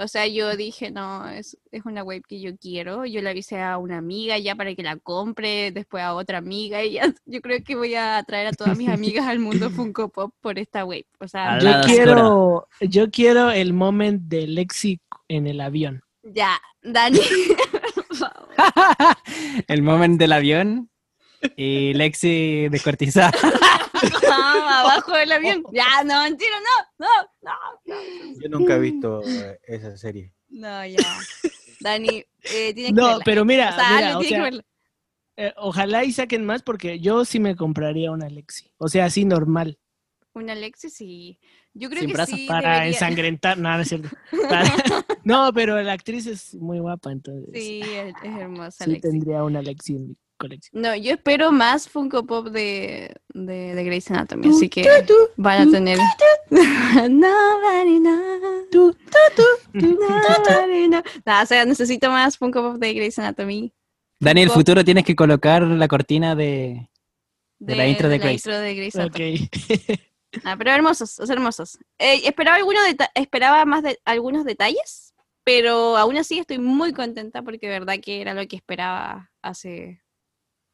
O 0.00 0.06
sea, 0.06 0.28
yo 0.28 0.56
dije, 0.56 0.92
no, 0.92 1.28
es, 1.28 1.58
es 1.72 1.84
una 1.84 2.04
web 2.04 2.22
que 2.28 2.40
yo 2.40 2.56
quiero. 2.56 3.04
Yo 3.04 3.20
le 3.20 3.30
avisé 3.30 3.60
a 3.60 3.78
una 3.78 3.98
amiga 3.98 4.38
ya 4.38 4.54
para 4.54 4.72
que 4.76 4.84
la 4.84 4.96
compre, 4.96 5.72
después 5.72 6.04
a 6.04 6.14
otra 6.14 6.38
amiga 6.38 6.84
y 6.84 6.92
ya, 6.92 7.12
yo 7.26 7.40
creo 7.40 7.64
que 7.64 7.74
voy 7.74 7.96
a 7.96 8.22
traer 8.24 8.46
a 8.46 8.52
todas 8.52 8.78
mis 8.78 8.88
amigas 8.88 9.26
al 9.26 9.40
mundo 9.40 9.70
Funko 9.70 10.08
Pop 10.08 10.32
por 10.40 10.56
esta 10.60 10.84
web. 10.84 11.04
O 11.18 11.26
sea, 11.26 11.58
Yo 11.58 11.80
quiero, 11.84 12.68
yo 12.80 13.10
quiero 13.10 13.50
el 13.50 13.72
moment 13.72 14.22
de 14.22 14.46
Lexi 14.46 15.00
en 15.26 15.48
el 15.48 15.60
avión. 15.60 16.02
ya, 16.22 16.60
Dani. 16.80 17.18
el 19.66 19.82
moment 19.82 20.18
del 20.18 20.32
avión 20.32 20.90
y 21.56 21.92
Lexi 21.94 22.68
descuartizada. 22.68 23.32
No, 24.22 24.68
abajo 24.68 25.12
del 25.12 25.32
avión. 25.32 25.64
Ya, 25.72 26.04
no, 26.04 26.22
mentira, 26.22 26.56
no, 26.60 26.87
no, 26.98 27.08
no. 27.42 27.52
Yo 28.40 28.48
nunca 28.48 28.76
he 28.76 28.80
visto 28.80 29.22
eh, 29.26 29.58
esa 29.64 29.96
serie. 29.96 30.32
No, 30.48 30.84
ya. 30.86 30.98
Dani, 31.80 32.08
eh, 32.08 32.74
tienes 32.74 32.86
que 32.86 32.92
No, 32.92 33.06
verla. 33.08 33.22
pero 33.24 33.44
mira, 33.44 33.70
O 33.70 33.74
sea, 33.74 33.96
mira, 33.96 34.18
o 34.18 34.20
que 34.20 34.40
verla. 34.40 34.64
eh, 35.36 35.52
ojalá 35.56 36.04
y 36.04 36.12
saquen 36.12 36.44
más 36.44 36.62
porque 36.62 36.98
yo 37.00 37.24
sí 37.24 37.38
me 37.38 37.54
compraría 37.56 38.10
una 38.10 38.28
Lexi. 38.28 38.72
O 38.78 38.88
sea, 38.88 39.04
así 39.06 39.24
normal. 39.24 39.78
Una 40.34 40.52
Alexis 40.52 40.94
sí. 40.94 41.38
Yo 41.74 41.88
creo 41.88 42.00
Sin 42.00 42.08
que 42.10 42.14
brazos 42.14 42.38
sí 42.38 42.46
Para 42.46 42.72
debería- 42.74 42.92
ensangrentar, 42.92 43.58
no, 43.58 43.72
no 43.74 43.80
es 43.80 43.88
cierto. 43.88 44.08
Para- 44.48 45.04
no, 45.24 45.52
pero 45.52 45.80
la 45.82 45.92
actriz 45.92 46.26
es 46.26 46.54
muy 46.54 46.78
guapa, 46.80 47.12
entonces 47.12 47.48
sí, 47.52 47.82
Sí, 47.84 47.90
es, 47.90 48.14
es 48.22 48.36
hermosa 48.36 48.84
Alexis. 48.84 49.02
tendría 49.10 49.44
una 49.44 49.62
Lexi 49.62 49.94
en 49.96 50.08
mi 50.08 50.16
colección. 50.38 50.80
No, 50.80 50.96
yo 50.96 51.12
espero 51.12 51.52
más 51.52 51.88
Funko 51.88 52.24
Pop 52.24 52.48
de, 52.48 53.14
de, 53.34 53.74
de 53.74 53.84
Grey's 53.84 54.10
Anatomy, 54.10 54.48
así 54.48 54.68
que 54.68 54.88
van 55.36 55.68
a 55.68 55.70
tener... 55.70 55.98
Nobody 56.50 58.00
knows. 58.00 58.96
Nobody 59.74 60.88
knows. 60.88 61.04
No, 61.26 61.42
o 61.42 61.46
sea, 61.46 61.64
necesito 61.66 62.10
más 62.10 62.38
Funko 62.38 62.62
Pop 62.62 62.78
de 62.78 62.94
Grey's 62.94 63.18
Anatomy. 63.18 63.72
Dani, 64.20 64.42
el 64.42 64.50
futuro 64.50 64.84
tienes 64.84 65.04
que 65.04 65.14
colocar 65.14 65.62
la 65.62 65.88
cortina 65.88 66.34
de. 66.34 66.88
De 67.60 67.76
la 67.76 67.86
intro 67.86 68.08
de 68.08 68.18
la 68.18 68.24
Grey's. 68.24 68.46
intro 68.46 68.58
de 68.58 68.74
Grey's 68.74 68.96
Anatomy. 68.96 69.50
Ok. 69.90 70.00
Ah, 70.44 70.56
pero 70.58 70.70
hermosos, 70.70 71.18
o 71.20 71.26
sea, 71.26 71.34
hermosos. 71.34 71.78
Eh, 71.98 72.20
esperaba, 72.26 72.58
algunos 72.58 72.82
esperaba 73.14 73.64
más 73.64 73.82
de 73.82 73.98
algunos 74.04 74.44
detalles, 74.44 75.14
pero 75.42 75.96
aún 75.96 76.18
así 76.18 76.38
estoy 76.38 76.58
muy 76.58 76.92
contenta 76.92 77.42
porque 77.42 77.66
de 77.66 77.78
verdad 77.78 77.96
que 78.02 78.20
era 78.20 78.34
lo 78.34 78.46
que 78.46 78.56
esperaba 78.56 79.30
hace 79.40 80.02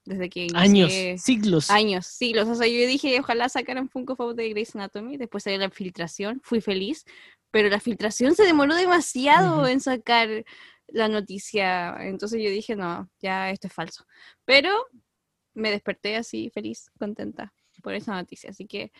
desde 0.05 0.28
que 0.28 0.46
inicié- 0.46 0.57
Años, 0.59 1.22
siglos. 1.22 1.70
años, 1.70 2.07
siglos. 2.07 2.48
O 2.48 2.55
sea, 2.55 2.66
yo 2.66 2.86
dije, 2.86 3.18
ojalá 3.20 3.48
sacaran 3.48 3.88
Funko 3.88 4.16
Pop 4.16 4.34
de 4.36 4.48
Grey's 4.50 4.74
Anatomy. 4.74 5.16
Después 5.16 5.44
salió 5.44 5.59
la 5.59 5.70
filtración, 5.70 6.40
fui 6.44 6.61
feliz. 6.61 7.05
Pero 7.50 7.68
la 7.68 7.78
filtración 7.80 8.34
se 8.34 8.42
demoró 8.44 8.74
demasiado 8.74 9.59
Ujú. 9.61 9.66
en 9.66 9.80
sacar 9.80 10.44
la 10.88 11.09
noticia. 11.09 11.96
Entonces 12.00 12.42
yo 12.42 12.50
dije, 12.50 12.74
no, 12.76 13.09
ya 13.20 13.50
esto 13.50 13.68
es 13.68 13.72
falso. 13.72 14.05
Pero 14.44 14.70
me 15.55 15.70
desperté 15.70 16.16
así, 16.16 16.50
feliz, 16.50 16.90
contenta 16.98 17.52
por 17.82 17.94
esa 17.94 18.12
noticia. 18.14 18.50
Así 18.50 18.66
que 18.66 18.90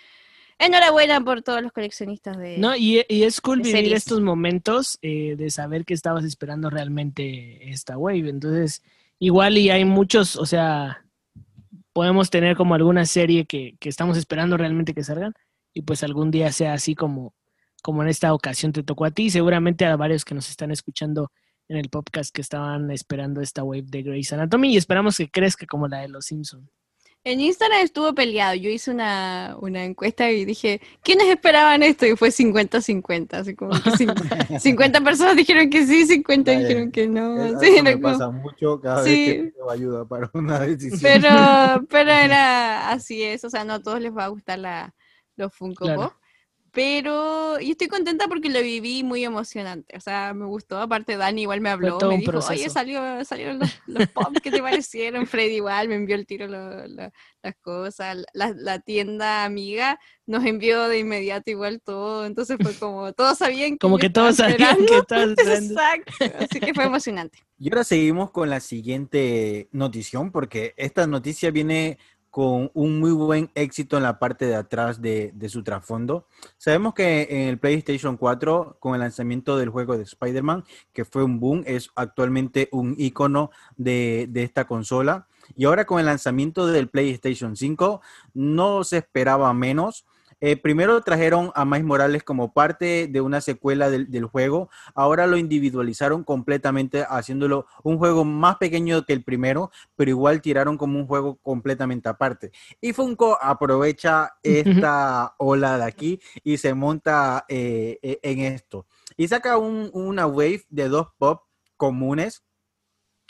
enhorabuena 0.59 1.20
por 1.20 1.42
todos 1.42 1.62
los 1.62 1.72
coleccionistas 1.72 2.38
de... 2.38 2.59
No, 2.59 2.76
y, 2.76 3.05
y 3.09 3.24
es 3.24 3.40
cool 3.40 3.59
vivir 3.59 3.72
series. 3.72 3.92
estos 3.98 4.20
momentos 4.20 4.98
eh, 5.02 5.34
de 5.36 5.50
saber 5.50 5.84
que 5.84 5.94
estabas 5.94 6.24
esperando 6.24 6.70
realmente 6.70 7.70
esta 7.70 7.98
wave. 7.98 8.28
Entonces, 8.28 8.82
igual 9.18 9.58
y 9.58 9.70
hay 9.70 9.84
muchos, 9.84 10.36
o 10.36 10.46
sea, 10.46 11.04
podemos 11.92 12.30
tener 12.30 12.56
como 12.56 12.74
alguna 12.74 13.06
serie 13.06 13.46
que, 13.46 13.76
que 13.80 13.88
estamos 13.88 14.18
esperando 14.18 14.56
realmente 14.56 14.94
que 14.94 15.04
salgan 15.04 15.34
y 15.72 15.82
pues 15.82 16.02
algún 16.02 16.30
día 16.30 16.52
sea 16.52 16.72
así 16.74 16.94
como, 16.94 17.34
como 17.82 18.02
en 18.02 18.08
esta 18.08 18.32
ocasión 18.32 18.72
te 18.72 18.82
tocó 18.82 19.04
a 19.04 19.10
ti. 19.10 19.30
Seguramente 19.30 19.84
a 19.84 19.96
varios 19.96 20.24
que 20.24 20.34
nos 20.34 20.48
están 20.48 20.70
escuchando 20.70 21.30
en 21.68 21.76
el 21.76 21.88
podcast 21.90 22.34
que 22.34 22.40
estaban 22.40 22.90
esperando 22.90 23.40
esta 23.40 23.62
wave 23.62 23.86
de 23.86 24.02
Grey's 24.02 24.32
Anatomy 24.32 24.74
y 24.74 24.76
esperamos 24.76 25.16
que 25.16 25.30
crezca 25.30 25.66
como 25.66 25.88
la 25.88 26.00
de 26.00 26.08
los 26.08 26.26
Simpsons. 26.26 26.68
En 27.27 27.41
Instagram 27.41 27.81
estuvo 27.81 28.14
peleado. 28.14 28.55
Yo 28.55 28.68
hice 28.68 28.91
una, 28.91 29.57
una 29.61 29.83
encuesta 29.85 30.31
y 30.31 30.45
dije, 30.45 30.83
¿quiénes 31.03 31.27
esperaban 31.29 31.83
esto? 31.83 32.05
Y 32.05 32.16
fue 32.16 32.29
50-50. 32.29 33.33
Así 33.33 33.55
como 33.55 33.70
que 33.72 33.91
cin- 33.93 34.59
50 34.61 35.01
personas 35.05 35.35
dijeron 35.35 35.70
que 35.70 35.87
sí, 35.87 36.07
50 36.07 36.51
Vaya, 36.53 36.61
dijeron 36.68 36.93
que 36.93 37.07
no. 37.09 37.59
Sí, 37.61 37.81
me 37.83 37.95
como- 37.95 38.03
pasa 38.12 38.31
mucho 38.31 38.79
cada 38.79 39.03
Sí. 39.05 39.11
vez 39.11 39.37
que 39.37 39.43
pido 39.53 39.70
ayuda 39.70 40.05
para 40.05 40.31
una 40.35 40.61
decisión. 40.61 41.01
Pero, 41.01 41.87
pero 41.89 42.11
era 42.12 42.91
así 42.91 43.22
es. 43.22 43.43
O 43.45 43.49
sea, 43.51 43.64
no 43.64 43.75
a 43.75 43.83
todos 43.83 44.01
les 44.01 44.14
va 44.14 44.25
a 44.27 44.29
gustar 44.29 44.59
la, 44.59 44.95
los 45.37 45.53
Funko 45.55 45.87
Claro. 45.87 46.03
Pop. 46.03 46.12
Pero 46.75 47.61
y 47.61 47.70
estoy 47.70 47.87
contenta 47.87 48.27
porque 48.27 48.51
lo 48.51 48.61
viví 48.61 49.05
muy 49.05 49.25
emocionante. 49.25 49.97
O 49.97 50.01
sea, 50.01 50.35
me 50.35 50.45
gustó. 50.45 50.79
Aparte, 50.81 51.16
Dani 51.16 51.43
igual 51.43 51.61
me 51.61 51.70
habló. 51.70 51.99
todo 51.99 52.11
Me 52.11 52.16
un 52.16 52.20
dijo, 52.22 52.33
oye, 52.33 52.41
proceso. 52.47 52.70
salió, 52.70 53.25
salieron 53.25 53.61
los, 53.61 53.70
los 53.87 54.09
pop, 54.09 54.35
¿qué 54.43 54.51
te 54.51 54.61
parecieron? 54.61 55.27
Freddy 55.29 55.57
igual 55.57 55.89
me 55.89 55.95
envió 55.95 56.16
el 56.16 56.27
tiro 56.27 56.49
lo- 56.49 56.87
lo- 56.89 57.12
las 57.43 57.55
cosas. 57.62 58.25
La, 58.33 58.53
la 58.57 58.81
tienda 58.81 59.45
amiga 59.45 60.01
nos 60.27 60.45
envió 60.45 60.89
de 60.89 60.99
inmediato 60.99 61.51
igual 61.51 61.81
todo. 61.81 62.27
Entonces 62.27 62.57
fue 62.61 62.75
como, 62.75 63.12
todos 63.12 63.39
sabían 63.39 63.72
que 63.72 63.79
Como 63.79 63.97
yo 63.99 64.01
que 64.01 64.11
todos 64.11 64.37
sabían 64.37 64.85
que 64.85 64.97
esperando. 64.99 65.43
Exacto. 65.43 66.12
Así 66.41 66.59
que 66.59 66.75
fue 66.75 66.85
emocionante. 66.85 67.39
Y 67.57 67.70
ahora 67.70 67.85
seguimos 67.85 68.33
con 68.33 68.51
la 68.51 68.59
siguiente 68.59 69.68
notición, 69.70 70.33
porque 70.33 70.75
esta 70.77 71.07
noticia 71.07 71.53
viene 71.53 71.99
con 72.35 72.68
un 72.74 72.99
muy 72.99 73.12
buen 73.12 73.49
éxito 73.55 73.97
en 73.97 74.03
la 74.03 74.18
parte 74.18 74.47
de 74.47 74.57
atrás 74.57 75.01
de, 75.01 75.32
su 75.47 75.62
trasfondo. 75.62 76.26
Sabemos 76.59 76.93
que 76.93 77.28
en 77.30 77.43
el 77.43 77.61
PlayStation 77.61 78.16
4, 78.16 78.78
con 78.80 78.95
el 78.95 79.03
lanzamiento 79.03 79.57
del 79.57 79.68
juego 79.68 79.97
de 79.97 80.03
Spider-Man, 80.03 80.64
que 80.93 81.05
fue 81.05 81.22
un 81.22 81.39
boom, 81.39 81.62
es 81.64 81.91
actualmente 81.95 82.68
un 82.72 82.97
icono 82.99 83.53
de, 83.76 84.26
de 84.30 84.43
esta 84.43 84.64
consola. 84.64 85.28
Y 85.55 85.66
ahora 85.66 85.85
con 85.85 86.01
el 86.01 86.07
lanzamiento 86.07 86.66
del 86.66 86.89
PlayStation 86.89 87.55
5, 87.55 88.01
no 88.35 88.82
se 88.82 88.97
esperaba 88.97 89.55
menos. 89.55 90.05
Eh, 90.47 90.59
primero 90.59 91.01
trajeron 91.01 91.51
a 91.55 91.64
Miles 91.64 91.84
Morales 91.86 92.22
como 92.22 92.53
parte 92.53 93.09
de 93.11 93.20
una 93.22 93.40
secuela 93.40 93.88
del, 93.88 94.11
del 94.11 94.26
juego. 94.26 94.68
Ahora 94.95 95.26
lo 95.26 95.38
individualizaron 95.38 96.22
completamente, 96.22 97.07
haciéndolo 97.09 97.64
un 97.82 97.97
juego 97.97 98.26
más 98.26 98.57
pequeño 98.57 99.07
que 99.07 99.14
el 99.14 99.24
primero, 99.24 99.70
pero 99.97 100.11
igual 100.11 100.42
tiraron 100.42 100.76
como 100.76 100.99
un 100.99 101.07
juego 101.07 101.36
completamente 101.36 102.11
aparte. 102.11 102.51
Y 102.82 102.92
Funko 102.92 103.38
aprovecha 103.40 104.34
esta 104.42 105.34
ola 105.38 105.78
de 105.78 105.84
aquí 105.84 106.20
y 106.42 106.59
se 106.59 106.74
monta 106.74 107.47
eh, 107.49 107.99
eh, 108.03 108.18
en 108.22 108.40
esto. 108.40 108.86
Y 109.16 109.28
saca 109.28 109.57
un- 109.57 109.88
una 109.95 110.26
wave 110.26 110.64
de 110.68 110.88
dos 110.90 111.07
pop 111.16 111.45
comunes. 111.78 112.42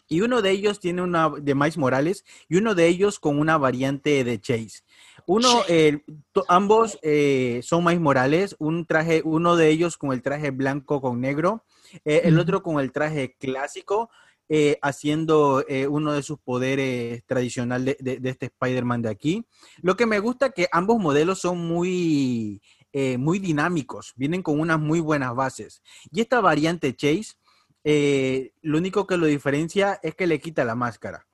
Y 0.07 0.21
uno 0.21 0.43
de 0.43 0.51
ellos 0.51 0.81
tiene 0.81 1.01
una 1.01 1.31
de 1.31 1.55
Miles 1.55 1.79
Morales 1.79 2.25
y 2.49 2.57
uno 2.57 2.75
de 2.75 2.89
ellos 2.89 3.19
con 3.19 3.39
una 3.39 3.57
variante 3.57 4.23
de 4.23 4.39
Chase. 4.41 4.83
Uno, 5.27 5.63
eh, 5.69 6.03
ambos 6.49 6.99
eh, 7.03 7.61
son 7.63 7.85
Miles 7.85 8.01
Morales, 8.01 8.57
un 8.59 8.85
traje, 8.87 9.23
uno 9.25 9.57
de 9.57 9.71
ellos 9.71 9.97
con 9.97 10.13
el 10.13 10.21
traje 10.23 10.51
blanco 10.51 11.01
con 11.01 11.21
negro, 11.21 11.65
eh, 12.05 12.23
el 12.25 12.39
otro 12.39 12.63
con 12.63 12.79
el 12.79 12.93
traje 12.93 13.35
clásico, 13.39 14.11
eh, 14.49 14.79
haciendo 14.83 15.65
eh, 15.67 15.87
uno 15.87 16.13
de 16.13 16.23
sus 16.23 16.39
poderes 16.39 17.25
tradicional 17.25 17.85
de, 17.87 17.97
de- 18.01 18.19
de 18.19 18.29
este 18.31 18.47
Spider-Man 18.47 19.01
de 19.03 19.09
aquí. 19.09 19.45
Lo 19.81 19.97
que 19.97 20.05
me 20.05 20.19
gusta 20.19 20.51
que 20.51 20.69
ambos 20.71 20.99
modelos 20.99 21.39
son 21.41 21.59
muy, 21.67 22.61
muy 23.19 23.39
dinámicos, 23.39 24.13
vienen 24.17 24.43
con 24.43 24.61
unas 24.61 24.79
muy 24.79 25.01
buenas 25.01 25.35
bases. 25.35 25.83
Y 26.13 26.21
esta 26.21 26.41
variante 26.41 26.95
Chase, 26.95 27.35
lo 28.63 28.79
único 28.79 29.07
que 29.07 29.17
lo 29.17 29.27
diferencia 29.27 29.99
es 30.03 30.15
que 30.15 30.27
le 30.27 30.39
quita 30.39 30.65
la 30.65 30.75
máscara. 30.75 31.27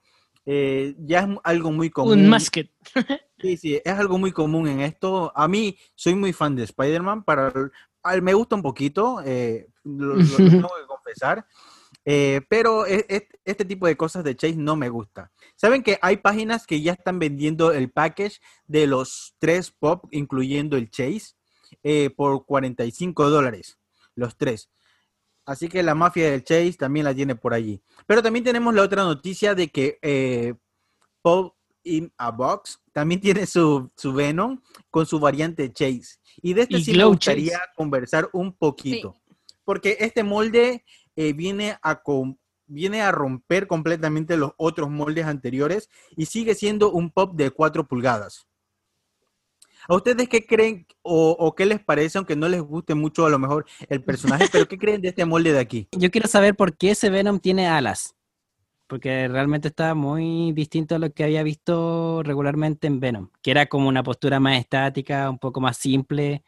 Ya 0.47 1.21
es 1.21 1.27
algo 1.45 1.71
muy 1.73 1.91
común. 1.91 2.21
Un 2.21 2.29
masket. 2.31 2.71
Sí, 3.41 3.57
sí, 3.57 3.81
es 3.83 3.93
algo 3.99 4.19
muy 4.19 4.33
común 4.33 4.69
en 4.69 4.81
esto. 4.81 5.33
A 5.35 5.49
mí 5.49 5.79
soy 5.95 6.15
muy 6.15 6.33
fan 6.33 6.55
de 6.57 6.65
Spider-Man, 6.65 7.25
para 7.25 7.53
al- 8.03 8.23
me 8.23 8.35
gusta 8.35 8.55
un 8.57 8.63
poquito, 8.63 9.23
eh, 9.25 9.69
lo, 9.85 10.15
tengo 10.67 10.69
que 10.81 10.87
confesar, 10.87 11.47
eh, 12.05 12.41
pero 12.49 12.87
e- 12.87 13.07
e- 13.09 13.29
este 13.45 13.65
tipo 13.65 13.87
de 13.87 13.97
cosas 13.97 14.25
de 14.25 14.37
Chase 14.37 14.57
no 14.57 14.77
me 14.77 14.89
gusta. 14.89 15.31
Saben 15.57 15.83
que 15.83 15.99
hay 16.03 16.19
páginas 16.19 16.67
que 16.67 16.81
ya 16.83 16.93
están 16.93 17.19
vendiendo 17.19 17.73
el 17.73 17.91
package 17.91 18.41
de 18.67 18.87
los 18.87 19.35
tres 19.39 19.71
pop, 19.71 20.05
incluyendo 20.11 20.77
el 20.77 20.91
Chase, 20.91 21.35
eh, 21.83 22.11
por 22.11 22.45
45 22.45 23.31
dólares, 23.31 23.79
los 24.15 24.37
tres. 24.37 24.71
Así 25.47 25.69
que 25.69 25.83
la 25.83 25.95
mafia 25.95 26.31
del 26.31 26.45
Chase 26.45 26.75
también 26.75 27.05
la 27.05 27.15
tiene 27.15 27.35
por 27.35 27.55
allí. 27.55 27.83
Pero 28.07 28.23
también 28.23 28.45
tenemos 28.45 28.75
la 28.75 28.83
otra 28.83 29.03
noticia 29.05 29.55
de 29.55 29.69
que 29.69 29.99
eh, 30.03 30.55
Pop 31.23 31.55
in 31.85 32.13
a 32.19 32.31
Box 32.31 32.81
también 32.93 33.21
tiene 33.21 33.47
su, 33.47 33.91
su 33.97 34.13
Venom 34.13 34.61
con 34.91 35.07
su 35.07 35.19
variante 35.19 35.73
Chase. 35.73 36.19
Y 36.43 36.55
de 36.55 36.63
este 36.63 36.79
Y 36.79 36.85
sí 36.85 36.91
me 36.93 36.99
Glow 36.99 37.11
gustaría 37.11 37.53
Chase. 37.53 37.65
conversar 37.77 38.29
un 38.33 38.53
poquito. 38.53 39.17
Porque 39.65 39.97
este 40.01 40.25
molde 40.25 40.85
eh, 41.17 41.33
viene, 41.33 41.79
a 41.83 42.03
com- 42.03 42.37
viene 42.67 43.03
a 43.03 43.13
romper 43.13 43.67
completamente 43.67 44.37
los 44.37 44.53
otros 44.57 44.91
moldes 44.91 45.27
anteriores 45.27 45.89
y 46.17 46.27
sigue 46.27 46.55
siendo 46.55 46.91
un 46.93 47.11
pop 47.11 47.35
de 47.35 47.51
4 47.51 47.87
pulgadas. 47.87 48.47
¿A 49.89 49.95
ustedes 49.95 50.29
qué 50.29 50.45
creen 50.47 50.87
o, 51.03 51.31
o 51.39 51.55
qué 51.55 51.65
les 51.67 51.81
parece, 51.83 52.19
aunque 52.19 52.37
no 52.37 52.49
les 52.49 52.61
guste 52.61 52.95
mucho 52.95 53.25
a 53.27 53.31
lo 53.31 53.39
mejor 53.39 53.65
el 53.89 54.05
personaje, 54.05 54.47
pero 54.53 54.69
qué 54.69 54.79
creen 54.79 55.01
de 55.01 55.09
este 55.09 55.25
molde 55.25 55.53
de 55.53 55.59
aquí? 55.59 55.89
Yo 55.93 56.11
quiero 56.11 56.29
saber 56.29 56.55
por 56.55 56.77
qué 56.77 56.91
ese 56.91 57.11
Venom 57.11 57.39
tiene 57.41 57.67
alas. 57.67 58.15
Porque 58.91 59.29
realmente 59.29 59.69
está 59.69 59.95
muy 59.95 60.51
distinto 60.51 60.97
a 60.97 60.99
lo 60.99 61.13
que 61.13 61.23
había 61.23 61.45
visto 61.45 62.25
regularmente 62.25 62.89
en 62.89 62.99
Venom, 62.99 63.29
que 63.41 63.53
era 63.53 63.67
como 63.67 63.87
una 63.87 64.03
postura 64.03 64.41
más 64.41 64.59
estática, 64.59 65.31
un 65.31 65.39
poco 65.39 65.61
más 65.61 65.77
simple, 65.77 66.43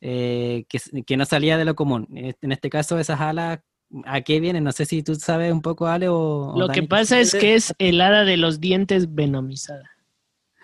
eh, 0.00 0.64
que, 0.66 1.16
no 1.18 1.26
salía 1.26 1.58
de 1.58 1.66
lo 1.66 1.74
común. 1.74 2.08
En 2.10 2.52
este 2.52 2.70
caso, 2.70 2.98
esas 2.98 3.20
alas, 3.20 3.60
¿a 4.06 4.22
qué 4.22 4.40
vienen? 4.40 4.64
No 4.64 4.72
sé 4.72 4.86
si 4.86 5.02
tú 5.02 5.14
sabes 5.16 5.52
un 5.52 5.60
poco, 5.60 5.86
Ale, 5.86 6.08
o... 6.08 6.54
o 6.54 6.58
Lo 6.58 6.68
que 6.70 6.84
pasa 6.84 7.20
es 7.20 7.34
que 7.34 7.54
es 7.54 7.74
el 7.78 8.00
hada 8.00 8.24
de 8.24 8.38
los 8.38 8.60
dientes 8.60 9.14
venomizada. 9.14 9.90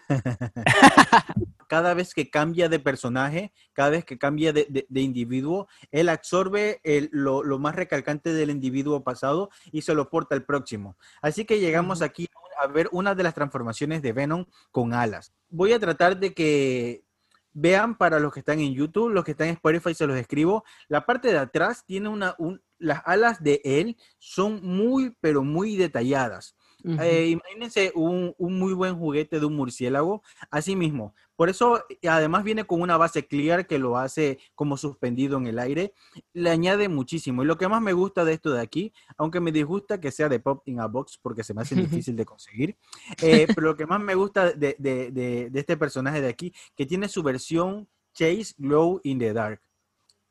cada 1.70 1.94
vez 1.94 2.14
que 2.14 2.28
cambia 2.30 2.68
de 2.68 2.80
personaje, 2.80 3.52
cada 3.72 3.90
vez 3.90 4.04
que 4.04 4.18
cambia 4.18 4.52
de, 4.52 4.66
de- 4.68 4.86
de 4.88 5.00
individuo, 5.02 5.68
él 5.92 6.08
absorbe 6.08 6.80
el- 6.82 7.08
lo, 7.12 7.44
lo 7.44 7.60
más 7.60 7.76
recalcante 7.76 8.32
del 8.32 8.50
individuo 8.50 9.04
pasado 9.04 9.50
y 9.70 9.82
se 9.82 9.94
lo 9.94 10.10
porta 10.10 10.34
al 10.34 10.44
próximo. 10.44 10.96
Así 11.22 11.44
que 11.44 11.60
llegamos 11.60 12.02
aquí 12.02 12.26
a 12.60 12.66
ver 12.66 12.88
una 12.90 13.14
de 13.14 13.22
las 13.22 13.34
transformaciones 13.34 14.02
de 14.02 14.12
Venom 14.12 14.46
con 14.72 14.92
alas. 14.92 15.32
Voy 15.48 15.72
a 15.72 15.78
tratar 15.78 16.18
de 16.18 16.34
que 16.34 17.04
vean 17.52 17.96
para 17.96 18.18
los 18.18 18.32
que 18.32 18.40
están 18.40 18.58
en 18.58 18.74
YouTube, 18.74 19.10
los 19.10 19.24
que 19.24 19.30
están 19.32 19.46
en 19.48 19.54
Spotify 19.54 19.94
se 19.94 20.06
los 20.08 20.16
escribo. 20.16 20.64
La 20.88 21.06
parte 21.06 21.28
de 21.30 21.38
atrás 21.38 21.84
tiene 21.86 22.08
una, 22.08 22.34
un- 22.38 22.60
las 22.78 23.02
alas 23.04 23.42
de 23.42 23.60
él 23.64 23.96
son 24.18 24.60
muy, 24.64 25.16
pero 25.20 25.44
muy 25.44 25.76
detalladas. 25.76 26.56
Eh, 27.00 27.28
imagínense 27.28 27.92
un, 27.94 28.34
un 28.38 28.58
muy 28.58 28.72
buen 28.72 28.96
juguete 28.98 29.38
de 29.40 29.46
un 29.46 29.56
murciélago, 29.56 30.22
así 30.50 30.76
mismo. 30.76 31.14
Por 31.36 31.48
eso, 31.48 31.82
además 32.06 32.44
viene 32.44 32.64
con 32.64 32.82
una 32.82 32.96
base 32.98 33.26
clear 33.26 33.66
que 33.66 33.78
lo 33.78 33.96
hace 33.96 34.38
como 34.54 34.76
suspendido 34.76 35.38
en 35.38 35.46
el 35.46 35.58
aire. 35.58 35.94
Le 36.34 36.50
añade 36.50 36.88
muchísimo. 36.88 37.42
Y 37.42 37.46
lo 37.46 37.56
que 37.56 37.66
más 37.68 37.80
me 37.80 37.94
gusta 37.94 38.24
de 38.26 38.34
esto 38.34 38.50
de 38.50 38.60
aquí, 38.60 38.92
aunque 39.16 39.40
me 39.40 39.50
disgusta 39.52 40.00
que 40.00 40.10
sea 40.10 40.28
de 40.28 40.38
Pop 40.40 40.62
in 40.66 40.80
a 40.80 40.86
Box 40.86 41.18
porque 41.22 41.42
se 41.42 41.54
me 41.54 41.62
hace 41.62 41.74
difícil 42.04 42.14
de 42.16 42.24
conseguir, 42.26 42.76
eh, 43.22 43.46
pero 43.54 43.68
lo 43.68 43.76
que 43.76 43.86
más 43.86 44.00
me 44.00 44.14
gusta 44.14 44.52
de, 44.52 44.76
de- 44.78 45.10
de- 45.10 45.48
de 45.50 45.60
este 45.60 45.76
personaje 45.78 46.20
de 46.20 46.28
aquí, 46.28 46.52
que 46.76 46.84
tiene 46.86 47.08
su 47.08 47.22
versión 47.22 47.88
Chase 48.12 48.54
Glow 48.58 49.00
in 49.04 49.18
the 49.18 49.32
Dark. 49.32 49.60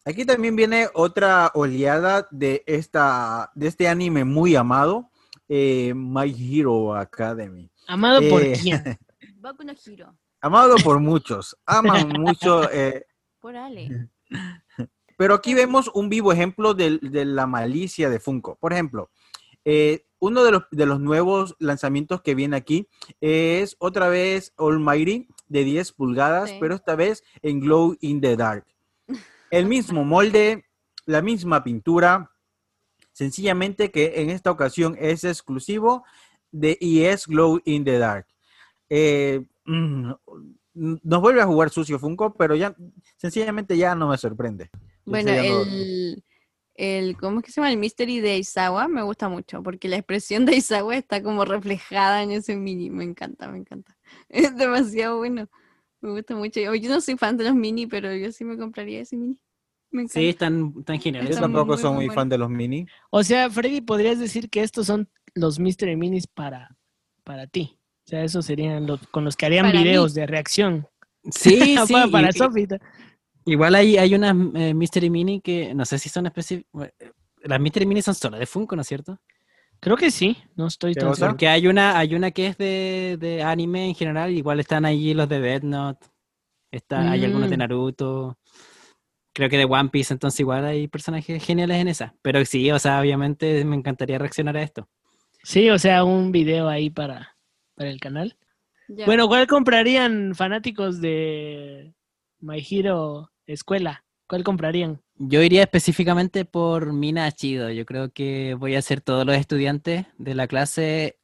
Aquí 0.05 0.25
también 0.25 0.55
viene 0.55 0.87
otra 0.93 1.51
oleada 1.53 2.27
de, 2.31 2.63
esta, 2.65 3.51
de 3.55 3.67
este 3.67 3.87
anime 3.87 4.23
muy 4.25 4.55
amado, 4.55 5.09
eh, 5.49 5.93
My 5.95 6.33
Hero 6.37 6.93
Academy. 6.95 7.69
¿Amado 7.87 8.21
por 8.29 8.41
Eh, 8.41 8.53
quién? 8.61 8.81
Boku 9.41 9.63
no 9.63 9.73
Hiro. 9.85 10.15
Amado 10.41 10.75
por 10.83 10.99
muchos, 10.99 11.57
aman 11.65 12.07
mucho, 12.19 12.71
eh, 12.71 13.05
Por 13.41 13.55
Ale. 13.57 14.09
pero 15.17 15.33
aquí 15.33 15.53
vemos 15.53 15.89
un 15.93 16.07
vivo 16.09 16.31
ejemplo 16.31 16.73
de, 16.73 16.99
la 17.01 17.45
malicia 17.47 18.09
de 18.09 18.19
Funko. 18.19 18.55
Por 18.55 18.71
ejemplo, 18.71 19.09
eh, 19.65 20.05
uno 20.19 20.43
de 20.43 20.51
los, 20.51 20.63
de 20.71 20.85
los 20.85 20.99
nuevos 20.99 21.55
lanzamientos 21.59 22.21
que 22.21 22.35
viene 22.35 22.55
aquí 22.55 22.87
es 23.19 23.75
otra 23.79 24.07
vez 24.09 24.53
Almighty 24.57 25.27
de 25.47 25.63
10 25.63 25.91
pulgadas, 25.93 26.49
Sí. 26.51 26.57
pero 26.59 26.75
esta 26.75 26.95
vez 26.95 27.23
en 27.41 27.59
Glow 27.59 27.95
in 28.01 28.21
the 28.21 28.35
Dark. 28.37 28.65
El 29.49 29.65
mismo 29.65 30.03
molde, 30.05 30.65
la 31.05 31.21
misma 31.21 31.63
pintura, 31.63 32.31
sencillamente 33.20 33.91
que 33.91 34.22
en 34.22 34.30
esta 34.30 34.49
ocasión 34.49 34.95
es 34.97 35.26
exclusivo 35.26 36.05
de 36.53 36.78
y 36.80 37.03
es 37.03 37.28
Glow 37.28 37.59
in 37.65 37.84
the 37.84 37.97
Dark. 37.97 38.26
Eh, 38.89 39.45
mm, 39.65 40.11
nos 40.74 41.22
vuelve 41.22 41.41
a 41.41 41.45
jugar 41.45 41.70
sucio 41.70 41.99
Funko, 41.99 42.34
pero 42.34 42.55
ya 42.55 42.74
sencillamente 43.17 43.78
ya 43.78 43.93
no 43.93 44.07
me 44.07 44.17
sorprende. 44.17 44.70
Bueno, 45.03 45.32
el, 45.32 46.24
el, 46.76 47.17
¿cómo 47.17 47.39
es 47.39 47.45
que 47.45 47.51
se 47.51 47.59
llama? 47.59 47.74
El 47.74 47.78
Mystery 47.78 48.22
de 48.22 48.38
Isawa 48.38 48.88
me 48.88 49.01
gusta 49.01 49.28
mucho, 49.28 49.61
porque 49.63 49.89
la 49.89 49.97
expresión 49.97 50.45
de 50.45 50.55
Isawa 50.55 50.95
está 50.95 51.22
como 51.22 51.43
reflejada 51.43 52.24
en 52.24 52.32
ese 52.32 52.55
mini. 52.55 52.89
Me 52.89 53.03
encanta, 53.03 53.49
me 53.49 53.57
encanta. 53.57 53.97
Es 54.30 54.55
demasiado 54.55 55.17
bueno. 55.17 55.49
Me 55.99 56.11
gusta 56.11 56.36
mucho. 56.36 56.61
Yo 56.74 56.89
no 56.89 57.01
soy 57.01 57.17
fan 57.17 57.36
de 57.36 57.43
los 57.43 57.53
mini, 57.53 57.86
pero 57.86 58.15
yo 58.15 58.32
sí 58.32 58.45
me 58.45 58.57
compraría 58.57 59.01
ese 59.01 59.17
mini. 59.17 59.38
Me 59.91 60.03
encanta. 60.03 60.19
Sí, 60.19 60.29
están, 60.29 60.73
están 60.79 60.97
Yo 60.97 61.01
geniales. 61.03 61.29
Está 61.31 61.41
tampoco 61.41 61.73
muy, 61.73 61.77
soy 61.77 61.89
muy 61.89 61.95
muy 61.97 62.05
bueno. 62.07 62.19
fan 62.21 62.29
de 62.29 62.37
los 62.37 62.49
mini. 62.49 62.85
O 63.09 63.23
sea, 63.23 63.49
Freddy, 63.49 63.81
podrías 63.81 64.19
decir 64.19 64.49
que 64.49 64.61
estos 64.61 64.85
son 64.87 65.09
los 65.33 65.59
Mystery 65.59 65.95
Minis 65.95 66.27
para, 66.27 66.75
para 67.23 67.47
ti. 67.47 67.77
O 68.05 68.09
sea, 68.09 68.23
esos 68.23 68.45
serían 68.45 68.85
los 68.87 69.05
con 69.07 69.23
los 69.25 69.35
que 69.35 69.45
harían 69.45 69.65
Para 69.67 69.77
mí. 69.79 69.83
videos 69.85 70.13
de 70.13 70.25
reacción. 70.27 70.87
Sí, 71.31 71.75
sí. 71.87 71.93
para 71.93 72.07
para 72.07 72.29
y- 72.29 72.33
Sofi. 72.33 72.67
Igual 73.45 73.75
hay, 73.75 73.97
hay 73.97 74.13
unas 74.13 74.35
eh, 74.55 74.73
Mystery 74.73 75.09
Mini 75.09 75.41
que 75.41 75.73
no 75.73 75.85
sé 75.85 75.97
si 75.97 76.09
son 76.09 76.25
específicas. 76.27 76.91
Las 77.43 77.59
Mystery 77.59 77.85
Mini 77.85 78.01
son 78.01 78.13
solo 78.15 78.37
de 78.37 78.45
Funko, 78.45 78.75
¿no 78.75 78.81
es 78.83 78.87
cierto? 78.87 79.19
Creo 79.79 79.95
que 79.95 80.11
sí, 80.11 80.37
no 80.55 80.67
estoy 80.67 80.93
¿Qué 80.93 80.99
tan 80.99 81.15
seguro. 81.15 81.31
Porque 81.31 81.47
hay 81.47 81.65
una, 81.67 81.97
hay 81.97 82.13
una 82.13 82.31
que 82.31 82.47
es 82.47 82.57
de, 82.57 83.17
de 83.19 83.41
anime 83.43 83.87
en 83.87 83.95
general, 83.95 84.31
igual 84.31 84.59
están 84.59 84.83
allí 84.85 85.13
los 85.13 85.29
de 85.29 85.39
Death 85.39 85.63
Note, 85.63 86.05
está, 86.69 87.09
hay 87.11 87.23
algunos 87.23 87.49
de 87.49 87.55
Mm. 87.55 87.59
Naruto, 87.59 88.37
creo 89.39 89.49
que 89.49 89.57
de 89.57 89.63
One 89.63 89.87
Piece, 89.87 90.13
entonces 90.13 90.41
igual 90.41 90.65
hay 90.65 90.89
personajes 90.89 91.41
geniales 91.41 91.77
en 91.77 91.87
esa. 91.87 92.13
Pero 92.21 92.43
sí, 92.43 92.69
o 92.71 92.77
sea, 92.77 92.99
obviamente 92.99 93.63
me 93.63 93.77
encantaría 93.77 94.17
reaccionar 94.17 94.57
a 94.57 94.63
esto. 94.63 94.89
Sí, 95.43 95.69
o 95.69 95.79
sea, 95.79 96.03
un 96.03 96.33
video 96.33 96.67
ahí 96.67 96.89
para, 96.89 97.37
para 97.73 97.89
el 97.89 98.01
canal. 98.01 98.35
Ya. 98.89 99.05
Bueno, 99.05 99.29
¿cuál 99.29 99.47
comprarían 99.47 100.35
fanáticos 100.35 100.99
de 100.99 101.93
My 102.39 102.61
Hero 102.69 103.31
Escuela? 103.45 104.03
¿Cuál 104.27 104.43
comprarían? 104.43 105.01
Yo 105.15 105.41
iría 105.41 105.61
específicamente 105.61 106.43
por 106.43 106.91
Mina 106.91 107.31
Chido. 107.31 107.69
Yo 107.69 107.85
creo 107.85 108.11
que 108.11 108.55
voy 108.55 108.75
a 108.75 108.81
ser 108.81 108.99
todos 108.99 109.25
los 109.25 109.37
estudiantes 109.37 110.05
de 110.17 110.35
la 110.35 110.47
clase 110.47 111.17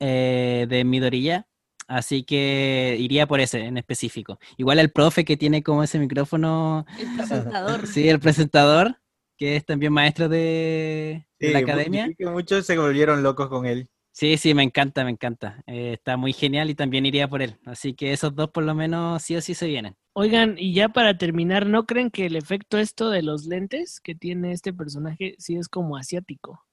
eh, 0.00 0.66
de 0.68 0.84
Midorilla. 0.84 1.46
Así 1.90 2.22
que 2.22 2.96
iría 3.00 3.26
por 3.26 3.40
ese 3.40 3.64
en 3.64 3.76
específico. 3.76 4.38
Igual 4.56 4.78
el 4.78 4.92
profe 4.92 5.24
que 5.24 5.36
tiene 5.36 5.64
como 5.64 5.82
ese 5.82 5.98
micrófono, 5.98 6.86
el 6.96 7.16
presentador. 7.16 7.86
sí, 7.88 8.08
el 8.08 8.20
presentador, 8.20 9.00
que 9.36 9.56
es 9.56 9.66
también 9.66 9.92
maestro 9.92 10.28
de, 10.28 11.26
de 11.40 11.50
la 11.50 11.58
academia. 11.58 12.08
muchos 12.32 12.64
se 12.64 12.78
volvieron 12.78 13.24
locos 13.24 13.48
con 13.48 13.66
él. 13.66 13.88
Sí, 14.12 14.36
sí, 14.36 14.54
me 14.54 14.62
encanta, 14.62 15.02
me 15.02 15.10
encanta. 15.10 15.64
Eh, 15.66 15.94
está 15.94 16.16
muy 16.16 16.32
genial 16.32 16.70
y 16.70 16.76
también 16.76 17.06
iría 17.06 17.26
por 17.26 17.42
él. 17.42 17.56
Así 17.64 17.94
que 17.94 18.12
esos 18.12 18.36
dos 18.36 18.50
por 18.50 18.62
lo 18.62 18.74
menos 18.76 19.20
sí 19.24 19.34
o 19.34 19.40
sí 19.40 19.54
se 19.54 19.66
vienen. 19.66 19.96
Oigan, 20.12 20.54
y 20.58 20.72
ya 20.72 20.90
para 20.90 21.18
terminar, 21.18 21.66
¿no 21.66 21.86
creen 21.86 22.12
que 22.12 22.26
el 22.26 22.36
efecto 22.36 22.78
esto 22.78 23.10
de 23.10 23.22
los 23.22 23.46
lentes 23.46 23.98
que 24.00 24.14
tiene 24.14 24.52
este 24.52 24.72
personaje 24.72 25.34
sí 25.38 25.56
es 25.56 25.68
como 25.68 25.96
asiático? 25.96 26.64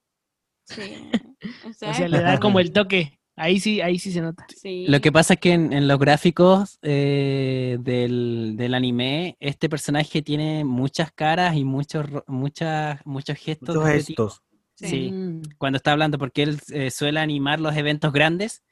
Sí. 0.64 1.10
O 1.12 1.18
O 1.70 1.72
sea, 1.72 1.94
sea, 1.94 2.08
le 2.08 2.20
da 2.22 2.38
como 2.38 2.60
el 2.60 2.72
toque. 2.72 3.17
Ahí 3.38 3.60
sí, 3.60 3.80
ahí 3.80 3.98
sí 3.98 4.12
se 4.12 4.20
nota. 4.20 4.46
sí. 4.54 4.86
Lo 4.88 5.00
que 5.00 5.12
pasa 5.12 5.34
es 5.34 5.40
que 5.40 5.52
en, 5.52 5.72
en 5.72 5.88
los 5.88 5.98
gráficos 5.98 6.78
eh, 6.82 7.78
del, 7.80 8.54
del 8.56 8.74
anime, 8.74 9.36
este 9.40 9.68
personaje 9.68 10.22
tiene 10.22 10.64
muchas 10.64 11.12
caras 11.12 11.56
y 11.56 11.64
muchos, 11.64 12.06
muchas, 12.26 13.00
muchos 13.04 13.38
gestos. 13.38 13.76
Muchos 13.76 13.90
gestos. 13.90 14.42
Sí, 14.74 15.12
cuando 15.58 15.76
está 15.76 15.90
hablando, 15.90 16.18
porque 16.18 16.44
él 16.44 16.60
eh, 16.72 16.90
suele 16.92 17.18
animar 17.18 17.58
los 17.58 17.76
eventos 17.76 18.12
grandes 18.12 18.62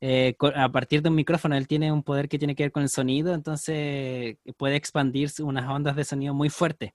eh, 0.00 0.36
a 0.54 0.68
partir 0.70 1.02
de 1.02 1.08
un 1.08 1.16
micrófono. 1.16 1.56
Él 1.56 1.66
tiene 1.66 1.90
un 1.90 2.04
poder 2.04 2.28
que 2.28 2.38
tiene 2.38 2.54
que 2.54 2.62
ver 2.62 2.72
con 2.72 2.84
el 2.84 2.88
sonido, 2.88 3.34
entonces 3.34 4.36
puede 4.56 4.76
expandir 4.76 5.30
unas 5.40 5.68
ondas 5.68 5.96
de 5.96 6.04
sonido 6.04 6.32
muy 6.32 6.48
fuertes. 6.48 6.92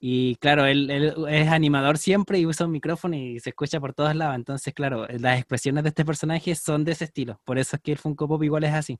Y 0.00 0.36
claro, 0.36 0.64
él, 0.64 0.90
él 0.90 1.14
es 1.28 1.48
animador 1.48 1.98
siempre 1.98 2.38
y 2.38 2.46
usa 2.46 2.66
un 2.66 2.72
micrófono 2.72 3.16
y 3.16 3.40
se 3.40 3.50
escucha 3.50 3.80
por 3.80 3.94
todos 3.94 4.14
lados. 4.14 4.36
Entonces, 4.36 4.72
claro, 4.72 5.06
las 5.08 5.38
expresiones 5.38 5.82
de 5.82 5.88
este 5.88 6.04
personaje 6.04 6.54
son 6.54 6.84
de 6.84 6.92
ese 6.92 7.04
estilo. 7.04 7.40
Por 7.44 7.58
eso 7.58 7.76
es 7.76 7.82
que 7.82 7.92
el 7.92 7.98
Funko 7.98 8.28
Pop 8.28 8.42
igual 8.44 8.62
es 8.64 8.74
así. 8.74 8.98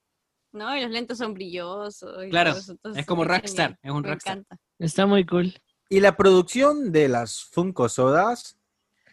No, 0.50 0.76
y 0.76 0.80
los 0.82 0.90
lentes 0.90 1.18
son 1.18 1.34
brillosos. 1.34 2.24
y 2.24 2.30
Claro, 2.30 2.54
es 2.94 3.06
como 3.06 3.22
genial. 3.22 3.40
Rockstar, 3.42 3.78
es 3.82 3.90
un 3.90 4.02
Me 4.02 4.08
Rockstar. 4.08 4.38
encanta. 4.38 4.56
Está 4.78 5.06
muy 5.06 5.24
cool. 5.24 5.54
Y 5.88 6.00
la 6.00 6.16
producción 6.16 6.90
de 6.90 7.08
las 7.08 7.44
Funko 7.44 7.88
Sodas 7.88 8.58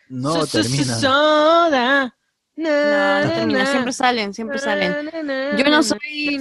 no 0.09 0.33
Su- 0.41 0.47
su- 0.47 0.63
su- 0.63 0.69
termina. 0.69 0.95
Soda. 0.95 2.17
No, 2.57 2.69
Na, 2.69 3.19
no 3.21 3.27
na, 3.27 3.33
termina, 3.35 3.59
na. 3.59 3.71
siempre 3.71 3.93
salen, 3.93 4.33
siempre 4.33 4.57
salen. 4.59 5.09
Na, 5.27 5.57
Yo 5.57 5.69
no 5.69 5.83
soy. 5.83 6.39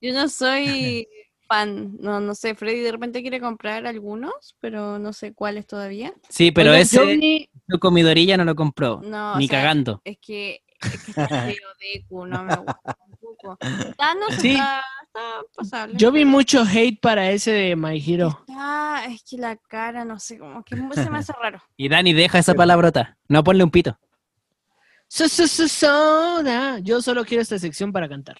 Yo 0.00 0.12
no 0.14 0.28
soy 0.28 1.06
fan. 1.50 1.96
No, 2.00 2.20
no 2.20 2.34
sé. 2.34 2.54
Freddy 2.54 2.80
de 2.80 2.92
repente 2.92 3.20
quiere 3.22 3.40
comprar 3.40 3.86
algunos, 3.86 4.56
pero 4.60 4.98
no 4.98 5.12
sé 5.12 5.34
cuáles 5.34 5.66
todavía. 5.66 6.12
Sí, 6.28 6.52
pero 6.52 6.72
ese 6.72 7.48
su 7.68 7.78
comidorilla 7.78 8.36
no 8.36 8.44
lo 8.44 8.54
compró, 8.54 9.00
No, 9.04 9.32
o 9.34 9.38
ni 9.38 9.48
sea, 9.48 9.60
cagando. 9.60 10.00
Es 10.04 10.18
que, 10.20 10.62
es 10.80 11.04
que 11.04 11.10
está 11.10 11.28
feo 11.58 11.68
Deku, 11.80 12.26
no 12.26 12.42
me 12.44 12.56
gusta 12.56 12.80
tampoco. 12.84 13.58
Thanos 13.96 14.34
Sí. 14.38 14.50
está, 14.52 14.82
está 15.04 15.20
pasable. 15.56 15.94
Yo 15.96 16.12
vi 16.12 16.24
mucho 16.24 16.62
hate 16.62 17.00
para 17.00 17.30
ese 17.30 17.50
de 17.52 17.76
My 17.76 18.02
Hero. 18.04 18.44
Está, 18.48 19.04
es 19.06 19.22
que 19.28 19.36
la 19.38 19.56
cara, 19.56 20.04
no 20.04 20.18
sé, 20.18 20.38
como 20.38 20.62
que 20.64 20.76
se 20.76 21.10
me 21.10 21.18
hace 21.18 21.32
raro. 21.40 21.60
Y 21.76 21.88
Dani, 21.88 22.12
deja 22.12 22.38
esa 22.38 22.54
palabrota. 22.54 23.16
No 23.28 23.42
ponle 23.44 23.64
un 23.64 23.70
pito. 23.70 23.98
Su- 25.08 25.28
Soda. 25.28 26.78
Yo 26.80 27.02
solo 27.02 27.24
quiero 27.24 27.42
esta 27.42 27.58
sección 27.58 27.92
para 27.92 28.08
cantar. 28.08 28.36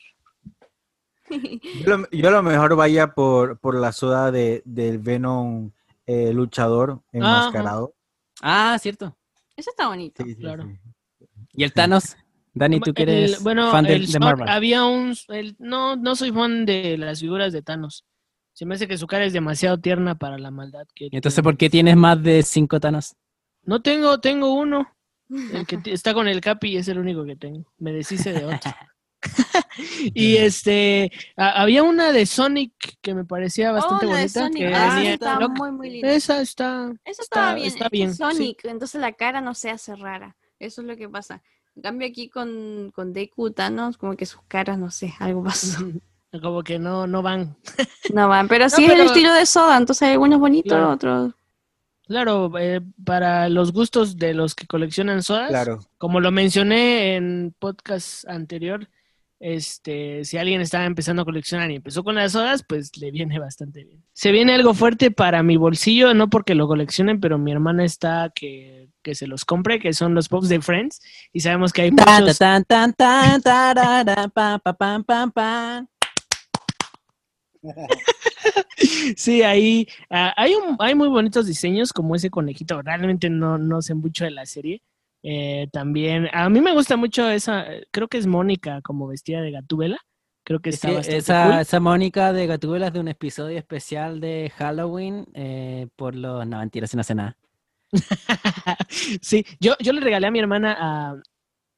Yo 1.30 1.96
lo, 1.96 2.10
yo 2.10 2.30
lo 2.30 2.42
mejor 2.42 2.76
vaya 2.76 3.14
por, 3.14 3.58
por 3.58 3.74
la 3.74 3.92
soda 3.92 4.30
de, 4.30 4.62
del 4.64 4.98
Venom 4.98 5.70
eh, 6.06 6.32
luchador 6.32 7.02
enmascarado. 7.12 7.94
Ah, 8.42 8.76
cierto. 8.80 9.16
Eso 9.56 9.70
está 9.70 9.88
bonito. 9.88 10.24
Sí, 10.24 10.34
sí, 10.34 10.40
Claro. 10.40 10.64
sí. 10.64 11.26
Y 11.52 11.64
el 11.64 11.72
Thanos. 11.72 12.16
Dani, 12.52 12.80
tú 12.80 12.92
que 12.92 13.04
El- 13.04 13.08
eres 13.10 13.42
bueno, 13.42 13.70
fan 13.70 13.84
de, 13.84 13.94
el 13.94 14.10
de 14.10 14.18
Marvel. 14.18 14.48
había 14.48 14.84
un... 14.84 15.14
el- 15.28 15.54
no, 15.60 15.94
no 15.96 16.16
soy 16.16 16.32
fan 16.32 16.66
de 16.66 16.96
las 16.98 17.20
figuras 17.20 17.52
de 17.52 17.62
Thanos. 17.62 18.04
Se 18.52 18.66
me 18.66 18.74
hace 18.74 18.88
que 18.88 18.98
su 18.98 19.06
cara 19.06 19.24
es 19.24 19.32
demasiado 19.32 19.78
tierna 19.78 20.16
para 20.18 20.36
la 20.36 20.50
maldad 20.50 20.86
que 20.94 21.06
entonces, 21.12 21.34
tiene. 21.36 21.44
¿por 21.44 21.56
qué 21.56 21.70
tienes 21.70 21.96
más 21.96 22.20
de 22.22 22.42
cinco 22.42 22.80
Thanos? 22.80 23.14
No 23.62 23.80
tengo, 23.82 24.18
tengo 24.20 24.52
uno. 24.54 24.88
El 25.30 25.64
que 25.66 25.78
está 25.92 26.12
con 26.12 26.26
el 26.26 26.40
Capi 26.40 26.76
es 26.76 26.88
el 26.88 26.98
único 26.98 27.24
que 27.24 27.36
tengo. 27.36 27.72
Me 27.78 27.92
deshice 27.92 28.32
de 28.32 28.44
otro. 28.46 28.70
y 30.14 30.36
este, 30.36 31.10
a- 31.36 31.62
había 31.62 31.82
una 31.82 32.12
de 32.12 32.26
Sonic 32.26 32.72
que 33.00 33.14
me 33.14 33.24
parecía 33.24 33.72
bastante 33.72 34.06
oh, 34.06 34.10
la 34.10 34.16
de 34.16 34.22
bonita. 34.22 34.40
Sonic. 34.40 34.58
que 34.58 34.74
Ah, 34.74 34.90
sí, 34.90 34.96
venía- 34.96 35.14
está 35.14 35.40
loca. 35.40 35.54
muy, 35.54 35.72
muy 35.72 35.90
linda. 35.90 36.12
Esa 36.12 36.40
está. 36.40 36.92
Eso 37.04 37.22
está- 37.22 37.54
bien. 37.54 37.66
está 37.68 37.88
sí. 37.90 38.08
Sonic, 38.14 38.64
entonces 38.64 39.00
la 39.00 39.12
cara 39.12 39.40
no 39.40 39.54
se 39.54 39.70
hace 39.70 39.94
rara. 39.96 40.36
Eso 40.58 40.80
es 40.82 40.86
lo 40.86 40.96
que 40.96 41.08
pasa. 41.08 41.42
En 41.76 41.82
cambio 41.82 42.08
aquí 42.08 42.28
con, 42.28 42.90
con 42.94 43.12
Deku, 43.12 43.50
Thanos, 43.52 43.96
como 43.96 44.16
que 44.16 44.26
sus 44.26 44.42
caras, 44.48 44.78
no 44.78 44.90
sé, 44.90 45.14
algo 45.18 45.42
pasó. 45.44 45.78
Como 46.42 46.62
que 46.62 46.78
no, 46.78 47.08
no 47.08 47.22
van. 47.22 47.56
No 48.14 48.28
van, 48.28 48.46
pero 48.46 48.68
sí 48.70 48.84
es 48.84 48.90
pero- 48.90 49.02
el 49.02 49.08
estilo 49.08 49.32
de 49.32 49.44
Soda, 49.46 49.76
entonces 49.76 50.02
hay 50.02 50.12
algunos 50.12 50.38
bonitos, 50.38 50.70
Claro. 50.72 50.90
otros... 50.90 51.32
Claro, 52.06 52.52
eh, 52.58 52.80
para 53.04 53.48
los 53.48 53.72
gustos 53.72 54.16
de 54.16 54.34
los 54.34 54.54
que 54.56 54.66
coleccionan 54.66 55.22
sodas, 55.22 55.48
Claro. 55.48 55.78
como 55.98 56.18
lo 56.20 56.30
mencioné 56.32 57.14
en 57.16 57.54
podcast 57.58 58.28
anterior, 58.28 58.88
este, 59.40 60.24
si 60.26 60.36
alguien 60.36 60.60
estaba 60.60 60.84
empezando 60.84 61.22
a 61.22 61.24
coleccionar 61.24 61.70
y 61.70 61.76
empezó 61.76 62.04
con 62.04 62.14
las 62.14 62.32
sodas, 62.32 62.62
pues 62.62 62.96
le 62.98 63.10
viene 63.10 63.38
bastante 63.38 63.84
bien. 63.84 64.04
Se 64.12 64.32
viene 64.32 64.52
algo 64.52 64.74
fuerte 64.74 65.10
para 65.10 65.42
mi 65.42 65.56
bolsillo, 65.56 66.12
no 66.12 66.28
porque 66.28 66.54
lo 66.54 66.68
coleccionen, 66.68 67.20
pero 67.20 67.38
mi 67.38 67.50
hermana 67.50 67.84
está 67.84 68.30
que, 68.34 68.90
que 69.02 69.14
se 69.14 69.26
los 69.26 69.46
compre, 69.46 69.80
que 69.80 69.94
son 69.94 70.14
los 70.14 70.28
pops 70.28 70.50
de 70.50 70.60
Friends, 70.60 71.00
y 71.32 71.40
sabemos 71.40 71.72
que 71.72 71.82
hay 71.82 71.90
muchos... 71.90 72.06
Sí, 79.16 79.42
ahí 79.42 79.86
ah, 80.08 80.32
hay, 80.36 80.54
un, 80.54 80.76
hay 80.78 80.94
muy 80.94 81.08
bonitos 81.08 81.46
diseños 81.46 81.92
como 81.92 82.14
ese 82.14 82.30
conejito. 82.30 82.80
Realmente 82.82 83.28
no, 83.28 83.58
no 83.58 83.82
sé 83.82 83.94
mucho 83.94 84.24
de 84.24 84.30
la 84.30 84.46
serie. 84.46 84.82
Eh, 85.22 85.68
también, 85.72 86.28
a 86.32 86.48
mí 86.48 86.60
me 86.60 86.72
gusta 86.72 86.96
mucho 86.96 87.28
esa, 87.28 87.66
creo 87.90 88.08
que 88.08 88.18
es 88.18 88.26
Mónica 88.26 88.80
como 88.82 89.06
vestida 89.08 89.40
de 89.42 89.50
Gatúbela. 89.52 89.98
Creo 90.44 90.60
que 90.60 90.70
está 90.70 90.88
Sí, 90.88 90.92
bastante 90.92 91.16
esa, 91.16 91.36
cool. 91.36 91.62
esa 91.62 91.80
Mónica 91.80 92.32
de 92.32 92.46
Gatúbela 92.46 92.86
es 92.88 92.92
de 92.92 93.00
un 93.00 93.08
episodio 93.08 93.58
especial 93.58 94.20
de 94.20 94.52
Halloween 94.56 95.26
eh, 95.34 95.88
por 95.96 96.14
los... 96.14 96.46
No, 96.46 96.58
mentira, 96.58 96.86
si 96.86 96.96
no 96.96 97.02
sé 97.02 97.14
nada. 97.14 97.36
sí, 99.22 99.44
yo, 99.60 99.74
yo 99.80 99.92
le 99.92 100.00
regalé 100.00 100.26
a 100.26 100.30
mi 100.30 100.38
hermana 100.38 100.76
a, 100.78 101.16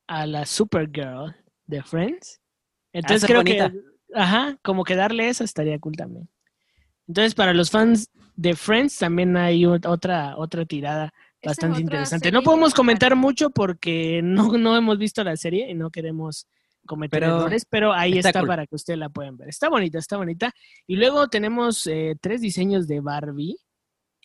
a 0.09 0.27
la 0.27 0.47
Supergirl 0.47 1.35
de 1.67 1.83
Friends. 1.83 2.41
Entonces 2.93 3.25
es 3.25 3.33
creo 3.33 3.41
bonita. 3.41 3.69
que, 3.69 3.83
ajá, 4.15 4.59
como 4.63 4.85
que 4.85 4.97
darle 4.97 5.29
esa 5.29 5.45
estaría 5.45 5.79
cool 5.79 5.97
también. 5.97 6.29
Entonces, 7.09 7.35
para 7.35 7.55
los 7.55 7.71
fans 7.71 8.11
de 8.37 8.55
Friends 8.57 8.99
también 8.99 9.37
hay 9.37 9.63
ot- 9.65 9.87
otra, 9.89 10.37
otra 10.39 10.65
tirada 10.67 11.13
bastante 11.45 11.81
interesante. 11.81 12.27
serie 12.27 12.39
No 12.39 12.43
podemos 12.43 12.75
comentar 12.75 13.17
mucho 13.17 13.51
porque 13.51 14.21
no, 14.23 14.53
no 14.59 14.77
hemos 14.77 14.99
visto 14.99 15.23
la 15.25 15.37
serie 15.37 15.71
y 15.71 15.75
no 15.75 15.91
queremos 15.91 16.47
cometer 16.87 17.21
Pero 17.21 17.39
errores, 17.39 17.67
pero 17.69 17.93
ahí 17.93 18.19
está 18.19 18.31
está, 18.31 18.41
cool. 18.41 18.49
para 18.49 18.67
que 18.67 18.75
ustedes 18.75 18.99
la 18.99 19.09
puedan 19.09 19.37
ver. 19.37 19.49
Está 19.49 19.69
bonita, 19.69 19.99
está 19.99 20.17
bonita. 20.17 20.53
Y 20.87 20.97
luego 20.97 21.29
tenemos 21.29 21.87
eh, 21.87 22.17
tres 22.21 22.41
diseños 22.41 22.87
de 22.89 23.01
Barbie, 23.01 23.57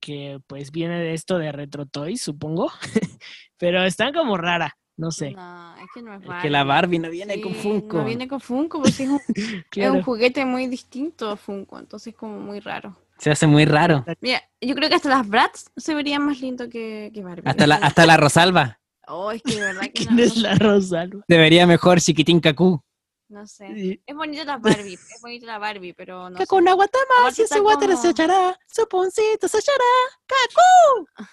que 0.02 0.40
pues 0.48 0.72
viene 0.72 1.00
de 1.00 1.14
esto 1.14 1.38
de 1.38 1.52
Retro 1.52 1.86
Toys, 1.86 2.22
supongo, 2.22 2.72
pero 3.58 3.84
están 3.84 4.14
como 4.14 4.38
rara, 4.38 4.78
no 4.96 5.12
sé. 5.12 5.32
No, 5.32 5.76
es 5.78 5.88
que 5.94 6.02
no 6.02 6.14
es 6.16 6.24
Es 6.24 6.42
que 6.42 6.50
la 6.50 6.64
Barbie 6.64 7.00
no 7.00 7.10
viene 7.10 7.42
con 7.42 7.54
Funko. 7.54 7.98
No 7.98 8.06
viene 8.06 8.28
con 8.28 8.40
Funko, 8.40 8.82
porque 8.82 9.04
es 9.04 9.10
un, 9.10 9.22
es 9.76 9.90
un 9.90 10.02
juguete 10.04 10.46
muy 10.46 10.68
distinto 10.68 11.30
a 11.30 11.38
Funko, 11.38 11.80
entonces 11.80 12.16
como 12.16 12.40
muy 12.40 12.60
raro. 12.60 12.96
Se 13.20 13.32
hace 13.32 13.48
muy 13.48 13.66
raro. 13.66 14.06
Mira, 14.22 14.42
yo 14.62 14.76
creo 14.76 14.90
que 14.90 14.96
hasta 14.96 15.10
las 15.10 15.28
Bratz 15.28 15.66
se 15.76 15.94
verían 15.96 16.24
más 16.26 16.40
lindo 16.40 16.70
que, 16.70 17.12
que 17.14 17.24
Barbie. 17.24 17.44
Hasta 17.50 17.66
la, 17.68 17.76
hasta 17.76 18.06
la 18.06 18.18
Rosalba. 18.18 18.80
Oh, 19.08 19.32
es 19.32 19.42
que 19.42 19.56
de 19.56 19.62
verdad 19.62 19.82
que 19.94 20.06
¿Quién 20.06 20.16
no, 20.16 20.24
es 20.24 20.36
no 20.36 20.42
la 20.44 20.54
sé, 20.56 20.64
Rosalba? 20.64 21.24
Debería 21.28 21.66
mejor 21.66 22.00
Chiquitín 22.02 22.40
Cacú. 22.40 22.82
no 23.30 23.48
sé. 23.48 23.74
Sí. 23.76 24.02
Es 24.06 24.16
bonita 24.16 24.44
la 24.46 24.58
Barbie, 24.58 24.94
es 24.94 25.20
bonita 25.22 25.46
la 25.48 25.58
Barbie, 25.58 25.94
pero 25.94 26.30
no 26.30 26.38
sé. 26.38 26.44
Cacú 26.44 26.62
Naguatama, 26.62 27.04
Aparte 27.20 27.36
si 27.36 27.42
ese 27.44 27.60
water 27.62 27.90
como- 27.90 28.02
se 28.02 28.10
echará, 28.10 28.60
su 28.68 28.88
poncito 28.88 29.48
se 29.48 29.58
echará. 29.60 29.84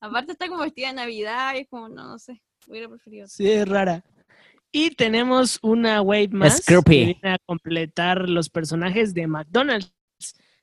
Aparte 0.00 0.32
está 0.32 0.48
como 0.48 0.62
vestida 0.62 0.88
de 0.88 0.94
Navidad 0.94 1.54
y 1.54 1.58
es 1.58 1.68
como, 1.68 1.88
no, 1.88 2.04
no 2.08 2.18
sé, 2.18 2.42
hubiera 2.66 2.88
preferido. 2.88 3.26
Sí, 3.28 3.50
es 3.50 3.68
rara. 3.68 4.02
Y 4.72 4.90
tenemos 4.94 5.58
una 5.62 6.02
wave 6.02 6.28
más 6.32 6.58
Scroopy. 6.58 6.90
que 6.90 7.04
viene 7.20 7.34
a 7.34 7.38
completar 7.46 8.28
los 8.28 8.50
personajes 8.50 9.14
de 9.14 9.26
McDonald's, 9.26 9.92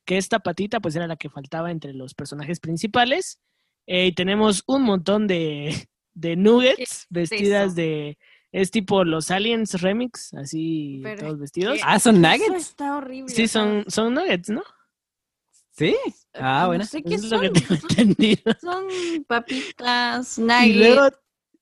que 0.06 0.18
esta 0.18 0.40
patita 0.40 0.80
pues 0.80 0.96
era 0.96 1.08
la 1.08 1.16
que 1.16 1.30
faltaba 1.30 1.72
entre 1.72 1.94
los 1.94 2.14
personajes 2.14 2.60
principales. 2.60 3.40
Eh, 3.88 4.08
y 4.08 4.12
tenemos 4.14 4.64
un 4.68 4.84
montón 4.84 5.28
de, 5.28 5.90
de 6.14 6.36
nuggets 6.36 7.06
vestidas 7.10 7.68
eso? 7.68 7.76
de... 7.76 8.18
Es 8.52 8.70
tipo 8.70 9.04
los 9.04 9.32
Aliens 9.32 9.82
Remix, 9.82 10.32
así 10.36 11.00
Pero 11.02 11.22
todos 11.22 11.34
es 11.34 11.40
vestidos. 11.40 11.80
Ah, 11.84 11.98
son 12.00 12.24
Eso 12.24 12.30
nuggets. 12.46 12.70
está 12.70 12.98
horrible. 12.98 13.34
Sí, 13.34 13.48
son, 13.48 13.84
son 13.88 14.14
nuggets, 14.14 14.50
¿no? 14.52 14.62
Sí. 15.72 15.96
Ah, 16.36 16.62
no 16.62 16.68
bueno. 16.68 16.86
sé 16.86 17.02
qué 17.02 17.16
Eso 17.16 17.30
lo 17.30 17.30
son. 17.30 17.42
que 17.42 17.50
tengo 17.62 17.74
entendido. 17.90 18.54
Son 18.62 18.86
papitas, 19.28 20.38
Y 20.38 20.42
nuggets. 20.42 20.76
luego, 20.78 21.10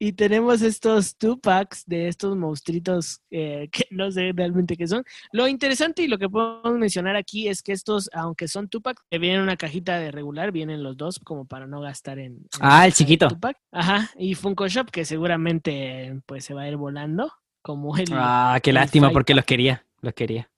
y 0.04 0.14
tenemos 0.14 0.64
estos 0.64 1.16
two 1.16 1.40
packs 1.40 1.86
de 1.86 2.08
estos 2.08 2.36
monstruitos 2.36 3.22
eh, 3.30 3.70
que 3.72 3.86
no 3.92 4.10
sé 4.12 4.32
realmente 4.36 4.76
qué 4.76 4.88
son. 4.88 5.04
Lo 5.32 5.48
interesante 5.48 6.02
y 6.02 6.08
lo 6.08 6.18
que 6.18 6.28
podemos 6.28 6.74
mencionar 6.80 7.16
aquí 7.16 7.48
es 7.48 7.62
que 7.62 7.72
estos, 7.72 8.10
aunque 8.12 8.48
son 8.48 8.68
two 8.68 8.82
packs, 8.82 9.04
que 9.12 9.20
vienen 9.20 9.38
en 9.38 9.44
una 9.44 9.58
cajita 9.58 10.00
de 10.00 10.10
regular, 10.10 10.52
vienen 10.52 10.82
los 10.82 10.98
dos 10.98 11.20
como 11.20 11.46
para 11.46 11.68
no 11.68 11.82
gastar 11.82 12.18
en. 12.18 12.34
en 12.38 12.48
Ah, 12.62 12.88
el 12.88 12.94
chiquito. 12.94 13.28
two-pack. 13.28 13.58
Ajá. 13.72 14.10
Y 14.18 14.34
Funko 14.34 14.68
Shop, 14.68 14.90
que 14.90 15.06
seguramente 15.06 16.20
pues 16.26 16.46
se 16.46 16.56
va 16.56 16.64
a 16.64 16.68
ir 16.68 16.78
volando. 16.78 17.32
Como 17.62 17.96
el. 17.96 18.08
Ah, 18.12 18.60
qué 18.64 18.72
el 18.72 18.78
lástima 18.78 19.10
Fight 19.10 19.14
porque 19.14 19.34
Pack. 19.34 19.38
los 19.38 19.46
quería. 19.46 19.86
Los 20.02 20.16
quería. 20.16 20.50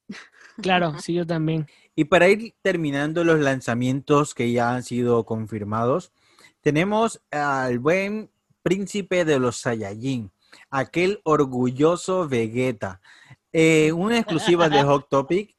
Claro, 0.61 0.93
sí, 0.99 1.15
yo 1.15 1.27
también. 1.27 1.67
Y 1.97 2.05
para 2.05 2.29
ir 2.29 2.55
terminando 2.61 3.25
los 3.25 3.41
lanzamientos 3.41 4.33
que 4.33 4.53
ya 4.53 4.73
han 4.73 4.83
sido 4.83 5.25
confirmados, 5.25 6.13
tenemos 6.61 7.21
al 7.29 7.79
buen 7.79 8.29
príncipe 8.63 9.25
de 9.25 9.39
los 9.39 9.57
Saiyajin, 9.57 10.31
aquel 10.71 11.19
orgulloso 11.23 12.27
Vegeta. 12.27 13.01
Eh, 13.51 13.91
una 13.91 14.17
exclusiva 14.17 14.69
de 14.69 14.81
Hot 14.83 15.09
Topic 15.09 15.55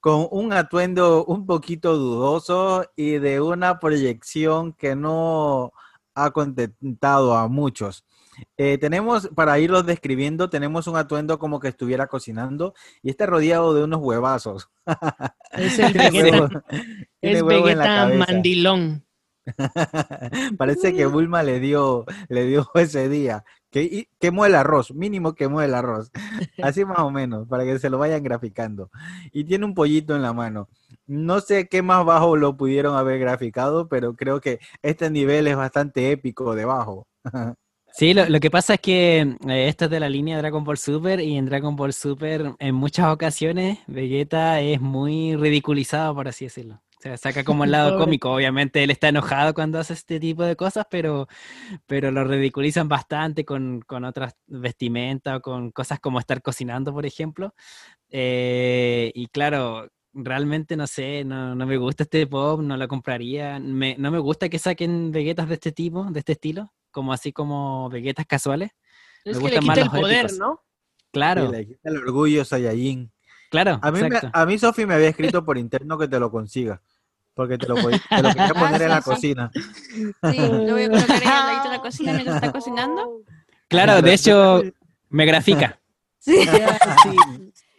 con 0.00 0.28
un 0.30 0.52
atuendo 0.52 1.24
un 1.24 1.46
poquito 1.46 1.96
dudoso 1.96 2.84
y 2.94 3.12
de 3.12 3.40
una 3.40 3.78
proyección 3.80 4.72
que 4.72 4.94
no 4.94 5.72
ha 6.14 6.30
contentado 6.30 7.36
a 7.36 7.48
muchos. 7.48 8.04
Eh, 8.56 8.78
tenemos, 8.78 9.28
para 9.34 9.58
irlos 9.58 9.86
describiendo, 9.86 10.48
tenemos 10.48 10.86
un 10.86 10.96
atuendo 10.96 11.38
como 11.38 11.58
que 11.58 11.68
estuviera 11.68 12.06
cocinando 12.06 12.74
y 13.02 13.10
está 13.10 13.26
rodeado 13.26 13.74
de 13.74 13.84
unos 13.84 14.00
huevazos. 14.00 14.68
Es 15.52 15.78
el 15.78 15.94
Vegeta, 15.94 16.64
es 17.22 17.42
Vegeta 17.42 18.08
mandilón. 18.08 19.07
Parece 20.58 20.94
que 20.94 21.06
Bulma 21.06 21.42
le 21.42 21.60
dio, 21.60 22.04
le 22.28 22.46
dio 22.46 22.68
ese 22.74 23.08
día. 23.08 23.44
Que 23.70 24.08
quemó 24.18 24.46
el 24.46 24.54
arroz, 24.54 24.94
mínimo 24.94 25.34
quemó 25.34 25.60
el 25.60 25.74
arroz. 25.74 26.10
Así 26.62 26.84
más 26.84 27.00
o 27.00 27.10
menos, 27.10 27.46
para 27.48 27.64
que 27.64 27.78
se 27.78 27.90
lo 27.90 27.98
vayan 27.98 28.22
graficando. 28.22 28.90
Y 29.32 29.44
tiene 29.44 29.64
un 29.64 29.74
pollito 29.74 30.16
en 30.16 30.22
la 30.22 30.32
mano. 30.32 30.68
No 31.06 31.40
sé 31.40 31.68
qué 31.68 31.82
más 31.82 32.04
bajo 32.04 32.36
lo 32.36 32.56
pudieron 32.56 32.96
haber 32.96 33.18
graficado, 33.18 33.88
pero 33.88 34.14
creo 34.14 34.40
que 34.40 34.58
este 34.82 35.10
nivel 35.10 35.46
es 35.46 35.56
bastante 35.56 36.10
épico 36.10 36.54
de 36.54 36.64
bajo. 36.64 37.06
Sí, 37.92 38.14
lo, 38.14 38.28
lo 38.28 38.40
que 38.40 38.50
pasa 38.50 38.74
es 38.74 38.80
que 38.80 39.20
eh, 39.20 39.68
esto 39.68 39.86
es 39.86 39.90
de 39.90 40.00
la 40.00 40.08
línea 40.08 40.38
Dragon 40.38 40.62
Ball 40.62 40.78
Super 40.78 41.20
y 41.20 41.36
en 41.36 41.46
Dragon 41.46 41.74
Ball 41.74 41.92
Super 41.92 42.54
en 42.58 42.74
muchas 42.74 43.08
ocasiones 43.08 43.78
Vegeta 43.86 44.60
es 44.60 44.80
muy 44.80 45.34
ridiculizado, 45.36 46.14
por 46.14 46.28
así 46.28 46.44
decirlo. 46.44 46.80
O 46.98 47.00
sea, 47.00 47.16
saca 47.16 47.44
como 47.44 47.62
el 47.62 47.70
lado 47.70 47.96
cómico. 47.96 48.32
Obviamente 48.32 48.82
él 48.82 48.90
está 48.90 49.08
enojado 49.08 49.54
cuando 49.54 49.78
hace 49.78 49.92
este 49.92 50.18
tipo 50.18 50.42
de 50.42 50.56
cosas, 50.56 50.84
pero, 50.90 51.28
pero 51.86 52.10
lo 52.10 52.24
ridiculizan 52.24 52.88
bastante 52.88 53.44
con, 53.44 53.80
con 53.82 54.04
otras 54.04 54.34
vestimentas 54.48 55.36
o 55.36 55.40
con 55.40 55.70
cosas 55.70 56.00
como 56.00 56.18
estar 56.18 56.42
cocinando, 56.42 56.92
por 56.92 57.06
ejemplo. 57.06 57.54
Eh, 58.10 59.12
y 59.14 59.28
claro, 59.28 59.88
realmente 60.12 60.76
no 60.76 60.86
sé, 60.88 61.24
no, 61.24 61.54
no 61.54 61.66
me 61.66 61.76
gusta 61.76 62.02
este 62.02 62.26
pop, 62.26 62.60
no 62.62 62.76
lo 62.76 62.88
compraría. 62.88 63.60
Me- 63.60 63.96
no 63.98 64.10
me 64.10 64.18
gusta 64.18 64.48
que 64.48 64.58
saquen 64.58 65.12
Vegetas 65.12 65.48
de 65.48 65.54
este 65.54 65.70
tipo, 65.72 66.04
de 66.10 66.18
este 66.18 66.32
estilo, 66.32 66.72
como 66.90 67.12
así 67.12 67.32
como 67.32 67.88
Vegetas 67.90 68.26
casuales. 68.26 68.70
Es 69.24 69.36
Me 69.36 69.44
que 69.44 69.50
le 69.50 69.60
gustan 69.60 69.66
más 69.66 69.74
quita 69.76 69.86
el 69.86 69.92
los 69.92 70.00
poder, 70.00 70.24
épicos. 70.26 70.38
¿no? 70.38 70.64
Claro, 71.12 71.44
Y 71.48 71.52
le 71.56 71.66
quita 71.66 71.90
el 71.90 71.96
orgullo 71.98 72.44
Saiyajin. 72.44 73.12
Claro, 73.50 73.78
A 73.82 73.90
mí, 73.90 74.00
me- 74.00 74.06
exacto. 74.08 74.30
a 74.32 74.46
mí 74.46 74.58
Sofi 74.58 74.86
me 74.86 74.94
había 74.94 75.08
escrito 75.08 75.44
por 75.44 75.58
interno 75.58 75.96
que 75.98 76.08
te 76.08 76.18
lo 76.20 76.30
consiga. 76.30 76.80
Porque 77.34 77.56
te 77.56 77.68
lo, 77.68 77.76
pod- 77.76 78.00
te 78.10 78.22
lo 78.22 78.28
quería 78.30 78.54
poner 78.54 78.82
en 78.82 78.88
la 78.88 78.96
sí, 78.96 79.02
sí. 79.04 79.10
cocina. 79.10 79.50
Sí, 79.54 80.10
lo 80.22 80.72
voy 80.72 80.82
a 80.84 80.88
colocar 80.90 81.62
de 81.62 81.68
la 81.68 81.78
cocina 81.82 82.12
mientras 82.14 82.36
está 82.36 82.52
cocinando. 82.52 83.22
Claro, 83.68 84.02
de 84.02 84.12
hecho, 84.14 84.62
me 85.10 85.24
grafica. 85.26 85.78
Sí, 86.18 86.36
Sí. 87.02 87.16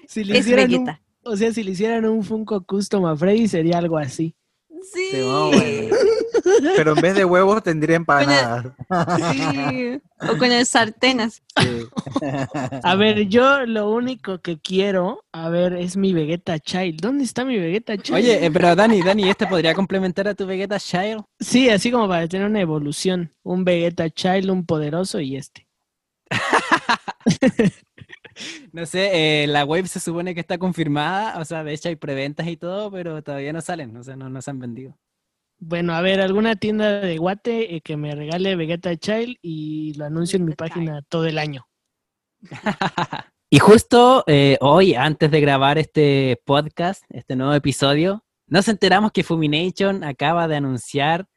Si 0.07 0.23
le 0.23 0.37
es 0.39 0.45
hicieran 0.47 0.73
un, 0.73 0.89
o 1.23 1.35
sea, 1.35 1.51
si 1.53 1.61
le 1.63 1.71
hicieran 1.71 2.05
un 2.05 2.23
Funko 2.23 2.63
Custom 2.63 3.05
a 3.05 3.15
Freddy 3.15 3.47
sería 3.47 3.77
algo 3.77 3.97
así. 3.97 4.33
Sí. 4.91 5.09
Sí. 5.11 5.89
Pero 6.75 6.95
en 6.95 7.01
vez 7.01 7.15
de 7.15 7.25
huevos 7.25 7.63
tendría 7.63 7.95
empanadas. 7.95 8.65
Sí. 9.33 10.01
O 10.21 10.37
con 10.37 10.51
el. 10.51 10.65
Sí. 10.65 10.79
A 12.83 12.95
ver, 12.95 13.27
yo 13.27 13.65
lo 13.65 13.89
único 13.91 14.39
que 14.39 14.59
quiero, 14.59 15.23
a 15.31 15.49
ver, 15.49 15.73
es 15.73 15.95
mi 15.97 16.13
Vegeta 16.13 16.59
Child. 16.59 16.99
¿Dónde 17.01 17.23
está 17.23 17.45
mi 17.45 17.57
Vegeta 17.57 17.97
Child? 17.97 18.17
Oye, 18.17 18.45
eh, 18.45 18.51
pero 18.51 18.75
Dani, 18.75 19.01
Dani, 19.01 19.29
¿este 19.29 19.47
podría 19.47 19.73
complementar 19.73 20.27
a 20.27 20.35
tu 20.35 20.45
Vegeta 20.45 20.79
Child? 20.79 21.23
Sí, 21.39 21.69
así 21.69 21.91
como 21.91 22.07
para 22.07 22.27
tener 22.27 22.47
una 22.47 22.61
evolución. 22.61 23.33
Un 23.43 23.63
Vegeta 23.63 24.09
Child, 24.09 24.49
un 24.49 24.65
poderoso 24.65 25.19
y 25.19 25.37
este. 25.37 25.67
No 28.71 28.85
sé, 28.85 29.43
eh, 29.43 29.47
la 29.47 29.65
web 29.65 29.87
se 29.87 29.99
supone 29.99 30.33
que 30.33 30.41
está 30.41 30.57
confirmada, 30.57 31.39
o 31.39 31.45
sea, 31.45 31.63
de 31.63 31.73
hecho 31.73 31.89
hay 31.89 31.95
preventas 31.95 32.47
y 32.47 32.57
todo, 32.57 32.91
pero 32.91 33.21
todavía 33.23 33.53
no 33.53 33.61
salen, 33.61 33.95
o 33.97 34.03
sea, 34.03 34.15
no, 34.15 34.29
no 34.29 34.41
se 34.41 34.51
han 34.51 34.59
vendido. 34.59 34.97
Bueno, 35.59 35.93
a 35.93 36.01
ver, 36.01 36.21
alguna 36.21 36.55
tienda 36.55 37.01
de 37.01 37.17
Guate 37.17 37.75
eh, 37.75 37.81
que 37.81 37.97
me 37.97 38.15
regale 38.15 38.55
Vegeta 38.55 38.95
Child 38.95 39.37
y 39.41 39.93
lo 39.95 40.05
anuncio 40.05 40.37
en 40.37 40.45
mi 40.45 40.53
página 40.53 41.01
todo 41.09 41.25
el 41.25 41.37
año. 41.37 41.67
Y 43.51 43.57
justo 43.57 44.23
eh, 44.27 44.59
hoy, 44.61 44.93
antes 44.93 45.31
de 45.31 45.41
grabar 45.41 45.79
este 45.79 46.39
podcast, 46.45 47.03
este 47.09 47.35
nuevo 47.35 47.55
episodio, 47.55 48.23
nos 48.45 48.67
enteramos 48.67 49.11
que 49.11 49.23
Fumination 49.23 50.03
acaba 50.03 50.47
de 50.47 50.57
anunciar, 50.57 51.27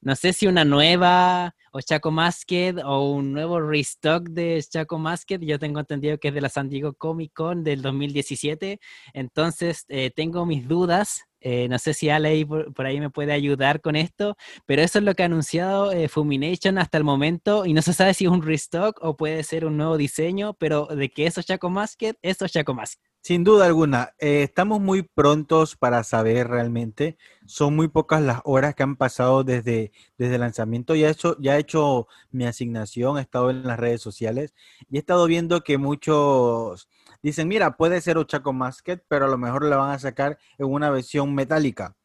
no 0.00 0.16
sé 0.16 0.32
si 0.32 0.46
una 0.46 0.64
nueva 0.64 1.54
o 1.70 1.82
Chaco 1.82 2.10
Masked 2.10 2.78
o 2.82 3.12
un 3.12 3.34
nuevo 3.34 3.60
restock 3.60 4.30
de 4.30 4.64
Chaco 4.66 4.98
Masked. 4.98 5.40
Yo 5.42 5.58
tengo 5.58 5.80
entendido 5.80 6.16
que 6.16 6.28
es 6.28 6.34
de 6.34 6.40
la 6.40 6.48
San 6.48 6.70
Diego 6.70 6.94
Comic 6.94 7.34
Con 7.34 7.62
del 7.64 7.82
2017. 7.82 8.80
Entonces, 9.12 9.84
eh, 9.88 10.10
tengo 10.10 10.46
mis 10.46 10.66
dudas 10.66 11.26
Eh, 11.44 11.66
no 11.68 11.78
sé 11.78 11.92
si 11.92 12.08
Ale 12.08 12.46
por 12.46 12.86
ahí 12.86 13.00
me 13.00 13.10
puede 13.10 13.32
ayudar 13.32 13.80
con 13.80 13.96
esto, 13.96 14.36
pero 14.64 14.80
eso 14.80 14.98
es 14.98 15.04
lo 15.04 15.14
que 15.14 15.24
ha 15.24 15.26
anunciado 15.26 15.90
eh, 15.90 16.08
Fumination 16.08 16.78
hasta 16.78 16.98
el 16.98 17.04
momento 17.04 17.66
y 17.66 17.72
no 17.72 17.82
se 17.82 17.92
sabe 17.92 18.14
si 18.14 18.26
es 18.26 18.30
un 18.30 18.42
restock 18.42 18.98
o 19.02 19.16
puede 19.16 19.42
ser 19.42 19.64
un 19.64 19.76
nuevo 19.76 19.96
diseño, 19.96 20.54
pero 20.54 20.86
de 20.86 21.10
que 21.10 21.26
eso 21.26 21.40
es 21.40 21.46
Chaco 21.46 21.68
Masket, 21.68 22.16
eso 22.22 22.44
es 22.44 22.52
Chaco 22.52 22.74
Masket. 22.74 23.12
Sin 23.24 23.44
duda 23.44 23.66
alguna, 23.66 24.14
eh, 24.18 24.42
estamos 24.42 24.80
muy 24.80 25.02
prontos 25.02 25.76
para 25.76 26.02
saber 26.02 26.48
realmente. 26.48 27.16
Son 27.46 27.74
muy 27.74 27.86
pocas 27.86 28.20
las 28.20 28.40
horas 28.44 28.74
que 28.74 28.82
han 28.82 28.96
pasado 28.96 29.44
desde, 29.44 29.92
desde 30.18 30.34
el 30.34 30.40
lanzamiento. 30.40 30.96
Ya 30.96 31.06
he, 31.06 31.12
hecho, 31.12 31.36
ya 31.40 31.56
he 31.56 31.60
hecho 31.60 32.08
mi 32.32 32.46
asignación, 32.46 33.18
he 33.18 33.20
estado 33.20 33.50
en 33.50 33.62
las 33.64 33.78
redes 33.78 34.00
sociales 34.00 34.54
y 34.90 34.96
he 34.96 34.98
estado 34.98 35.26
viendo 35.26 35.60
que 35.62 35.78
muchos 35.78 36.88
dicen, 37.22 37.48
mira, 37.48 37.76
puede 37.76 38.00
ser 38.00 38.18
Ochaco 38.18 38.52
Masket, 38.52 39.04
pero 39.08 39.26
a 39.26 39.28
lo 39.28 39.38
mejor 39.38 39.64
la 39.64 39.76
van 39.76 39.90
a 39.92 39.98
sacar 39.98 40.38
en 40.58 40.66
una 40.66 40.90
versión 40.90 41.34
metálica 41.34 41.96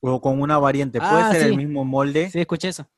o 0.00 0.20
con 0.20 0.40
una 0.40 0.58
variante. 0.58 0.98
Puede 0.98 1.12
Ah, 1.22 1.32
ser 1.32 1.42
el 1.42 1.56
mismo 1.56 1.84
molde. 1.84 2.30
Sí, 2.30 2.40
escuché 2.40 2.68
eso. 2.68 2.88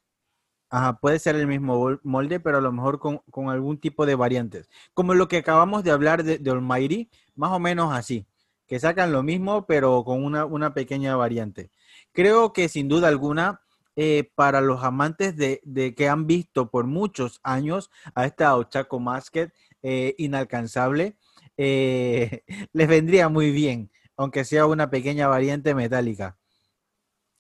Ajá, 0.71 0.99
puede 0.99 1.19
ser 1.19 1.37
el 1.37 1.47
mismo 1.47 1.99
molde, 2.03 2.41
pero 2.41 2.59
a 2.59 2.61
lo 2.61 2.73
mejor 2.73 2.99
con, 2.99 3.19
con 3.31 3.49
algún 3.49 3.79
tipo 3.79 4.07
de 4.07 4.17
variantes. 4.17 4.69
Como 4.93 5.15
lo 5.15 5.29
que 5.29 5.37
acabamos 5.39 5.85
de 5.85 5.93
hablar 5.93 6.25
de, 6.25 6.39
de 6.39 6.51
Almighty, 6.51 7.11
más 7.37 7.53
o 7.53 7.61
menos 7.61 7.93
así, 7.93 8.27
que 8.67 8.81
sacan 8.81 9.13
lo 9.13 9.23
mismo, 9.23 9.67
pero 9.67 10.03
con 10.05 10.25
una, 10.25 10.45
una 10.47 10.75
pequeña 10.75 11.15
variante. 11.15 11.71
Creo 12.13 12.53
que 12.53 12.69
sin 12.69 12.89
duda 12.89 13.07
alguna, 13.09 13.61
eh, 13.95 14.33
para 14.35 14.61
los 14.61 14.83
amantes 14.83 15.37
de, 15.37 15.61
de 15.65 15.95
que 15.95 16.09
han 16.09 16.27
visto 16.27 16.69
por 16.71 16.87
muchos 16.87 17.39
años 17.45 17.91
a 18.17 18.27
esta 18.27 18.57
Ochaco 18.57 18.99
Masket 18.99 19.53
eh, 19.83 20.15
inalcanzable, 20.19 21.17
eh, 21.57 22.43
les 22.73 22.89
vendría 22.89 23.29
muy 23.29 23.51
bien, 23.51 23.91
aunque 24.17 24.45
sea 24.45 24.67
una 24.67 24.91
pequeña 24.91 25.29
variante 25.29 25.75
metálica. 25.75 26.39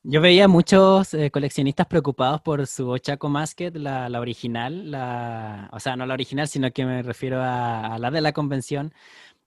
Yo 0.06 0.20
veía 0.20 0.48
muchos 0.48 1.14
eh, 1.14 1.30
coleccionistas 1.30 1.86
preocupados 1.86 2.42
por 2.42 2.66
su 2.66 2.90
Ochaco 2.90 3.30
Masket, 3.30 3.74
la, 3.76 4.10
la 4.10 4.20
original, 4.20 4.90
la, 4.90 5.70
o 5.72 5.80
sea, 5.80 5.96
no 5.96 6.04
la 6.04 6.12
original, 6.12 6.46
sino 6.46 6.70
que 6.72 6.84
me 6.84 7.02
refiero 7.02 7.40
a, 7.40 7.94
a 7.94 7.98
la 7.98 8.10
de 8.10 8.20
la 8.20 8.32
convención. 8.32 8.92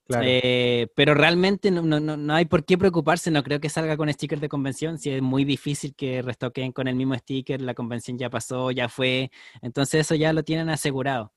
Claro. 0.08 0.24
Eh, 0.26 0.88
pero 0.96 1.14
realmente 1.14 1.70
no, 1.70 1.82
no, 1.82 2.34
hay 2.34 2.46
por 2.46 2.64
qué 2.64 2.78
preocuparse, 2.78 3.30
no 3.30 3.44
creo 3.44 3.60
que 3.60 3.68
salga 3.68 3.96
con 3.98 4.10
sticker 4.10 4.40
de 4.40 4.48
convención, 4.48 4.98
si 4.98 5.10
es 5.10 5.20
muy 5.20 5.44
difícil 5.44 5.94
que 5.94 6.22
restoquen 6.22 6.72
con 6.72 6.88
el 6.88 6.94
mismo 6.96 7.14
sticker, 7.14 7.60
la 7.60 7.74
convención 7.74 8.16
ya 8.16 8.30
pasó, 8.30 8.70
ya 8.70 8.88
fue, 8.88 9.30
entonces 9.60 10.00
eso 10.00 10.14
ya 10.14 10.32
lo 10.32 10.44
tienen 10.44 10.70
asegurado. 10.70 11.34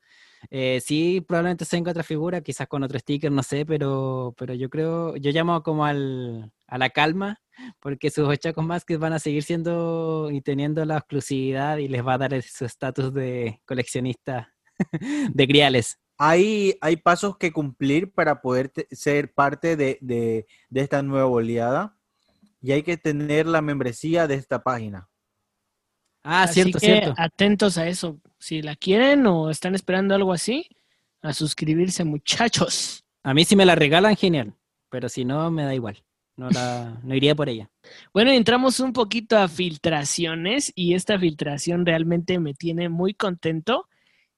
Eh, 0.49 0.81
sí, 0.83 1.21
probablemente 1.21 1.65
se 1.65 1.77
otra 1.81 2.03
figura, 2.03 2.41
quizás 2.41 2.67
con 2.67 2.83
otro 2.83 2.97
sticker, 2.99 3.31
no 3.31 3.43
sé, 3.43 3.65
pero, 3.65 4.33
pero 4.37 4.53
yo 4.53 4.69
creo, 4.69 5.15
yo 5.17 5.31
llamo 5.31 5.61
como 5.63 5.85
al, 5.85 6.51
a 6.67 6.77
la 6.77 6.89
calma, 6.89 7.39
porque 7.79 8.09
sus 8.09 8.27
ochacos 8.27 8.65
más 8.65 8.83
que 8.85 8.97
van 8.97 9.13
a 9.13 9.19
seguir 9.19 9.43
siendo 9.43 10.29
y 10.31 10.41
teniendo 10.41 10.83
la 10.85 10.97
exclusividad 10.97 11.77
y 11.77 11.87
les 11.87 12.05
va 12.05 12.15
a 12.15 12.17
dar 12.17 12.41
su 12.41 12.65
estatus 12.65 13.13
de 13.13 13.61
coleccionista 13.65 14.53
de 15.33 15.45
griales. 15.45 15.99
Hay, 16.17 16.75
hay 16.81 16.97
pasos 16.97 17.37
que 17.37 17.51
cumplir 17.51 18.11
para 18.13 18.41
poder 18.41 18.71
ser 18.91 19.33
parte 19.33 19.75
de, 19.75 19.97
de- 20.01 20.45
de 20.69 20.81
esta 20.81 21.01
nueva 21.01 21.27
oleada 21.27 21.97
y 22.61 22.73
hay 22.73 22.83
que 22.83 22.97
tener 22.97 23.47
la 23.47 23.61
membresía 23.61 24.27
de 24.27 24.35
esta 24.35 24.61
página. 24.63 25.09
Ah, 26.24 26.43
Así 26.43 26.55
cierto, 26.55 26.80
que 26.80 26.86
cierto. 26.86 27.13
atentos 27.17 27.78
a 27.78 27.88
eso. 27.88 28.19
Si 28.39 28.61
la 28.61 28.76
quieren 28.76 29.26
o 29.28 29.49
están 29.49 29.76
esperando 29.76 30.15
algo 30.15 30.34
así, 30.34 30.67
a 31.22 31.34
suscribirse, 31.34 32.03
muchachos. 32.03 33.03
A 33.24 33.34
mí 33.34 33.45
si 33.45 33.55
me 33.55 33.65
la 33.65 33.76
regalan, 33.76 34.15
genial, 34.15 34.53
pero 34.89 35.09
si 35.09 35.26
no, 35.26 35.51
me 35.51 35.63
da 35.63 35.76
igual. 35.76 36.03
No, 36.36 36.49
la, 36.49 36.99
no 37.03 37.15
iría 37.15 37.36
por 37.36 37.49
ella. 37.49 37.69
Bueno, 38.13 38.32
entramos 38.32 38.80
un 38.80 38.93
poquito 38.93 39.38
a 39.38 39.47
filtraciones 39.47 40.72
y 40.76 40.93
esta 40.93 41.19
filtración 41.19 41.86
realmente 41.86 42.39
me 42.39 42.53
tiene 42.53 42.89
muy 42.89 43.13
contento 43.13 43.88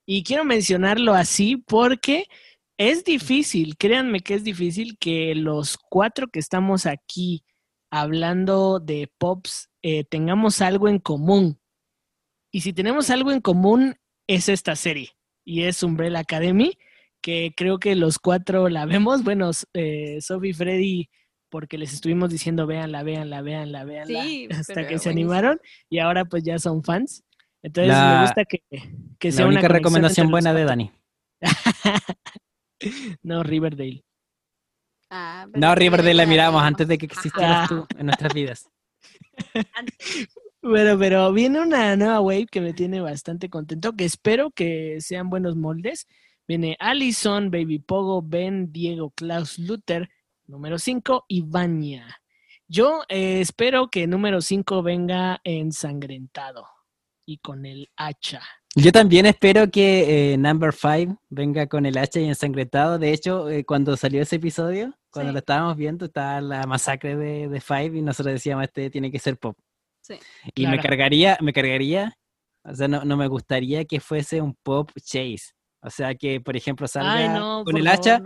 y 0.06 0.24
quiero 0.24 0.44
mencionarlo 0.44 1.14
así 1.14 1.58
porque 1.58 2.26
es 2.78 3.04
difícil, 3.04 3.78
créanme 3.78 4.22
que 4.22 4.34
es 4.34 4.44
difícil 4.44 4.98
que 4.98 5.36
los 5.36 5.78
cuatro 5.78 6.28
que 6.28 6.40
estamos 6.40 6.86
aquí 6.86 7.44
hablando 7.92 8.80
de 8.80 9.12
Pops 9.18 9.70
eh, 9.84 10.04
tengamos 10.04 10.62
algo 10.62 10.88
en 10.88 11.00
común. 11.00 11.60
Y 12.54 12.62
si 12.62 12.72
tenemos 12.72 13.10
algo 13.10 13.32
en 13.32 13.42
común 13.42 13.96
es 14.28 14.48
esta 14.48 14.76
serie 14.76 15.10
y 15.44 15.64
es 15.64 15.82
Umbrella 15.82 16.20
Academy, 16.20 16.78
que 17.22 17.52
creo 17.58 17.80
que 17.80 17.96
los 17.96 18.20
cuatro 18.20 18.70
la 18.70 18.86
vemos. 18.86 19.24
Bueno, 19.26 19.50
eh, 19.74 20.20
Sophie, 20.22 20.54
Freddy 20.54 21.10
porque 21.50 21.78
les 21.78 21.94
estuvimos 21.94 22.30
diciendo 22.32 22.66
véanla, 22.66 23.04
véanla, 23.04 23.42
véanla, 23.42 23.84
véanla, 23.84 24.24
Sí, 24.24 24.48
hasta 24.52 24.88
que 24.88 24.98
se 25.00 25.10
animaron 25.10 25.60
y 25.90 26.00
ahora 26.00 26.26
pues 26.26 26.44
ya 26.44 26.58
son 26.60 26.84
fans. 26.84 27.24
Entonces 27.64 27.90
La- 27.94 28.16
me 28.16 28.22
gusta 28.22 28.46
que, 28.46 28.60
que 29.20 29.32
sea 29.32 29.46
La 29.46 29.48
una 29.50 29.60
única 29.60 29.68
conexión 29.68 29.74
recomendación 29.74 30.32
buena 30.32 30.54
de. 30.54 30.64
Dani. 30.66 30.92
no, 33.24 33.42
Riverdale. 33.44 34.04
Ah, 35.10 35.48
No, 35.54 35.74
Riverdale 35.76 36.14
la 36.16 36.26
miramos 36.26 36.62
antes 36.64 36.88
de 36.88 36.98
que 36.98 37.06
existieras 37.06 37.70
tú 37.70 37.86
en 37.98 38.06
nuestras 38.08 38.34
vidas. 38.34 38.70
Bueno, 40.64 40.98
pero 40.98 41.34
viene 41.34 41.60
una 41.60 41.94
nueva 41.98 42.22
wave 42.22 42.46
que 42.50 42.62
me 42.62 42.72
tiene 42.72 43.02
bastante 43.02 43.50
contento, 43.50 43.94
que 43.98 44.06
espero 44.06 44.50
que 44.52 45.02
sean 45.02 45.30
buenos 45.30 45.58
moldes. 45.58 46.08
Viene 46.48 46.78
Allison, 46.80 47.52
Baby 47.52 47.80
Pogo, 47.80 48.22
Ben, 48.22 48.72
Diego, 48.72 49.12
Klaus 49.12 49.60
Luther, 49.60 50.10
número 50.48 50.80
5 50.80 51.26
y 51.28 51.42
Vania. 51.42 52.22
Yo 52.70 53.04
eh, 53.10 53.42
espero 53.42 53.90
que 53.90 54.08
número 54.08 54.40
5 54.40 54.82
venga 54.84 55.42
ensangrentado 55.44 56.66
y 57.26 57.40
con 57.40 57.66
el 57.66 57.90
hacha. 57.98 58.42
Yo 58.74 58.94
también 58.94 59.26
espero 59.26 59.70
que 59.70 60.34
eh, 60.34 60.38
Number 60.38 60.74
5 60.74 61.22
venga 61.30 61.68
con 61.68 61.86
el 61.86 61.98
hacha 61.98 62.22
y 62.22 62.26
ensangrentado. 62.30 63.00
De 63.00 63.12
hecho, 63.12 63.50
eh, 63.50 63.66
cuando 63.66 63.98
salió 63.98 64.22
ese 64.22 64.38
episodio, 64.38 64.98
cuando 65.12 65.32
Sí. 65.32 65.34
lo 65.34 65.40
estábamos 65.40 65.76
viendo, 65.76 66.06
estaba 66.06 66.40
la 66.40 66.64
masacre 66.68 67.18
de, 67.18 67.50
de 67.50 67.60
Five 67.62 67.98
y 67.98 68.02
nosotros 68.02 68.34
decíamos, 68.34 68.64
este 68.64 68.90
tiene 68.90 69.12
que 69.12 69.20
ser 69.20 69.38
pop. 69.38 69.58
Sí. 70.04 70.20
Y 70.54 70.68
me 70.68 70.80
cargaría, 70.80 71.38
me 71.42 71.54
cargaría, 71.54 72.16
o 72.64 72.76
sea, 72.76 72.88
no, 72.88 73.04
no 73.06 73.16
me 73.18 73.28
gustaría 73.28 73.86
que 73.86 74.00
fuese 74.00 74.42
un 74.42 74.54
pop 74.62 74.92
chase. 75.02 75.54
O 75.82 75.90
sea, 75.90 76.14
que, 76.16 76.40
por 76.42 76.56
ejemplo, 76.56 76.88
salga 76.88 77.14
Ay, 77.16 77.30
no, 77.30 77.64
con 77.64 77.76
el 77.78 77.84
favor, 77.86 78.00
hacha 78.00 78.24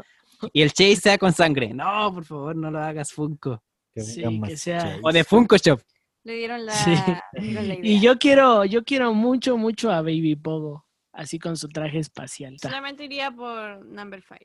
y 0.53 0.61
el 0.61 0.73
chase 0.73 0.95
sea 0.97 1.17
con 1.17 1.33
sangre. 1.33 1.73
No, 1.73 2.11
por 2.13 2.25
favor, 2.25 2.55
no 2.55 2.69
lo 2.71 2.79
hagas 2.79 3.11
Funko. 3.11 3.63
Que 3.93 4.01
Sí, 4.01 4.21
vengan 4.21 4.33
que 4.33 4.39
más 4.51 4.59
sea- 4.59 4.81
Chase. 4.81 4.99
O 5.03 5.11
de 5.11 5.23
Funko 5.23 5.57
Shop. 5.57 5.79
Le 6.23 6.33
dieron 6.33 6.65
la, 6.65 6.73
Sí. 6.73 6.91
le 7.33 7.41
dieron 7.41 7.67
la 7.67 7.75
Y 7.81 7.99
yo 8.01 8.17
quiero, 8.19 8.65
yo 8.65 8.83
quiero 8.83 9.13
mucho, 9.13 9.55
mucho 9.57 9.91
a 9.91 10.01
Baby 10.01 10.35
Pogo, 10.35 10.85
así 11.13 11.39
con 11.39 11.55
su 11.57 11.67
traje 11.69 11.99
espacial. 11.99 12.57
Solamente 12.59 13.05
iría 13.05 13.31
por 13.31 13.85
number 13.85 14.21
5. 14.21 14.43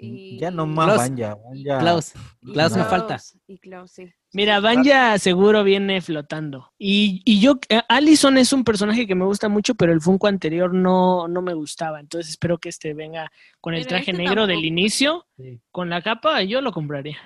Y... 0.00 0.38
Ya 0.38 0.50
no 0.50 0.66
más 0.66 0.86
Klaus. 0.86 0.98
Vanya, 0.98 1.34
Vanya. 1.34 1.78
Klaus. 1.80 2.12
Klaus 2.40 2.76
me 2.76 2.84
falta. 2.84 3.18
Y 3.46 3.58
Klaus, 3.58 3.90
sí. 3.90 4.12
Mira, 4.32 4.60
Vanya 4.60 5.18
seguro 5.18 5.64
viene 5.64 6.00
flotando. 6.00 6.72
Y, 6.78 7.22
y 7.24 7.40
yo, 7.40 7.58
eh, 7.68 7.80
Allison 7.88 8.38
es 8.38 8.52
un 8.52 8.62
personaje 8.62 9.06
que 9.06 9.14
me 9.14 9.24
gusta 9.24 9.48
mucho, 9.48 9.74
pero 9.74 9.92
el 9.92 10.00
Funko 10.00 10.28
anterior 10.28 10.72
no, 10.72 11.26
no 11.26 11.42
me 11.42 11.54
gustaba. 11.54 11.98
Entonces 11.98 12.30
espero 12.30 12.58
que 12.58 12.68
este 12.68 12.94
venga 12.94 13.30
con 13.60 13.74
el 13.74 13.80
Pero 13.80 13.88
traje 13.88 14.12
este 14.12 14.22
negro 14.22 14.46
del 14.46 14.64
inicio, 14.64 15.26
Sí. 15.36 15.60
con 15.70 15.90
la 15.90 16.02
capa, 16.02 16.42
yo 16.42 16.60
lo 16.60 16.72
compraría. 16.72 17.18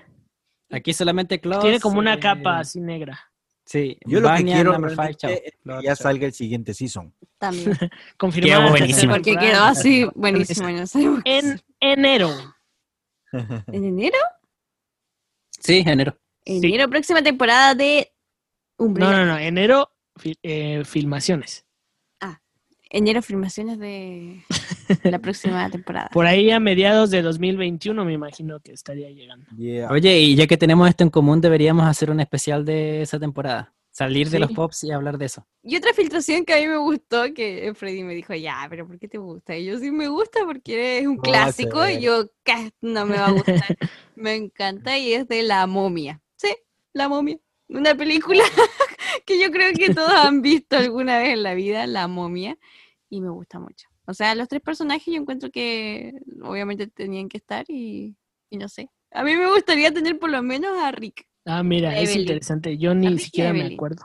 Aquí 0.71 0.93
solamente 0.95 1.41
Klaus. 1.41 1.63
Tiene 1.63 1.81
como 1.81 1.99
una 1.99 2.15
eh, 2.15 2.21
capa 2.21 2.61
así 2.61 2.81
negra. 2.81 3.21
Sí, 3.65 3.97
Yo 4.07 4.21
lo 4.21 4.35
que 4.35 4.45
quiero 4.45 4.75
Five, 4.75 5.11
es 5.11 5.17
que 5.19 5.55
ya 5.85 5.95
salga 5.95 6.27
el 6.27 6.33
siguiente 6.33 6.75
season. 6.75 7.15
También. 7.39 7.79
Quedó 8.19 8.69
buenísima. 8.69 8.79
tercera 8.79 9.13
Porque 9.15 9.37
quedó 9.37 9.63
así 9.63 10.07
buenísimo. 10.15 10.69
En 11.25 11.61
enero. 11.81 12.31
¿En 13.73 13.85
enero? 13.85 14.19
Sí, 15.51 15.83
enero. 15.87 16.19
Sí. 16.45 16.59
Enero, 16.59 16.89
próxima 16.91 17.23
temporada 17.23 17.75
de 17.75 18.13
Umbrella. 18.79 19.11
No, 19.13 19.17
no, 19.19 19.27
no. 19.33 19.39
Enero, 19.39 19.91
fi- 20.17 20.39
eh, 20.43 20.83
filmaciones. 20.85 21.65
Enero, 22.95 23.23
filmaciones 23.23 23.79
de 23.79 24.43
la 25.05 25.19
próxima 25.19 25.71
temporada. 25.71 26.11
Por 26.13 26.27
ahí 26.27 26.51
a 26.51 26.61
mediados 26.61 27.11
de 27.11 27.23
2021 27.23 28.05
me 28.05 28.13
imagino 28.13 28.61
que 28.61 28.73
estaría 28.73 29.09
llegando. 29.09 29.47
Yeah. 29.57 29.91
Oye, 29.91 30.19
y 30.21 30.35
ya 30.37 30.47
que 30.47 30.59
tenemos 30.59 30.87
esto 30.91 31.03
en 31.03 31.09
común, 31.09 31.41
deberíamos 31.41 31.87
hacer 31.87 32.11
un 32.11 32.21
especial 32.21 32.67
de 32.67 33.01
esa 33.01 33.19
temporada. 33.19 33.72
Salir 33.93 34.31
de 34.31 34.41
los 34.41 34.51
pops 34.53 34.85
y 34.85 34.91
hablar 34.91 35.19
de 35.19 35.27
eso. 35.27 35.47
Y 35.63 35.77
otra 35.77 35.93
filtración 35.93 36.45
que 36.45 36.55
a 36.55 36.59
mí 36.59 36.67
me 36.67 36.77
gustó, 36.79 37.33
que 37.35 37.73
Freddy 37.75 38.03
me 38.03 38.15
dijo, 38.15 38.35
ya, 38.35 38.67
pero 38.69 38.87
¿por 38.87 38.99
qué 38.99 39.07
te 39.07 39.19
gusta? 39.19 39.57
Y 39.57 39.67
yo 39.67 39.79
sí 39.79 39.91
me 39.93 40.09
gusta 40.09 40.41
porque 40.45 40.99
es 40.99 41.07
un 41.07 41.17
No 41.17 41.23
a 41.23 41.25
clásico 41.25 41.87
y 41.89 42.01
yo, 42.03 42.27
"Ca- 42.43 42.73
no 42.81 43.07
me 43.07 43.17
va 43.19 43.29
a 43.29 43.31
gustar. 43.31 43.77
me 44.17 44.35
encanta 44.35 44.99
y 44.99 45.13
es 45.15 45.29
de 45.29 45.43
La 45.45 45.67
Momia. 45.67 46.21
Sí, 46.37 46.55
La 46.93 47.09
Momia. 47.09 47.39
Una 47.69 47.95
película 47.95 48.43
que 49.27 49.41
yo 49.41 49.51
creo 49.51 49.73
que 49.75 49.91
todos 49.91 50.11
han 50.13 50.43
visto 50.43 50.77
alguna 50.77 51.19
vez 51.19 51.31
en 51.31 51.43
la 51.43 51.55
vida, 51.55 51.87
La 51.87 52.09
Momia, 52.09 52.59
y 53.09 53.21
me 53.21 53.31
gusta 53.31 53.59
mucho. 53.61 53.89
O 54.07 54.15
sea, 54.15 54.35
los 54.35 54.49
tres 54.49 54.63
personajes 54.63 55.07
yo 55.15 55.21
encuentro 55.21 55.51
que 55.51 56.13
obviamente 56.43 56.89
tenían 56.89 57.29
que 57.29 57.39
estar 57.39 57.65
y, 57.69 58.17
y 58.51 58.57
no 58.59 58.69
sé. 58.69 58.91
A 59.13 59.23
mí 59.23 59.37
me 59.37 59.47
gustaría 59.49 59.93
tener 59.93 60.19
por 60.19 60.31
lo 60.31 60.43
menos 60.43 60.77
a 60.79 60.91
Rick. 60.91 61.27
Ah, 61.45 61.63
mira, 61.63 61.99
es 61.99 62.15
interesante. 62.15 62.79
Yo 62.79 62.95
ni 62.95 63.19
siquiera 63.19 63.53
me 63.53 63.75
acuerdo. 63.75 64.05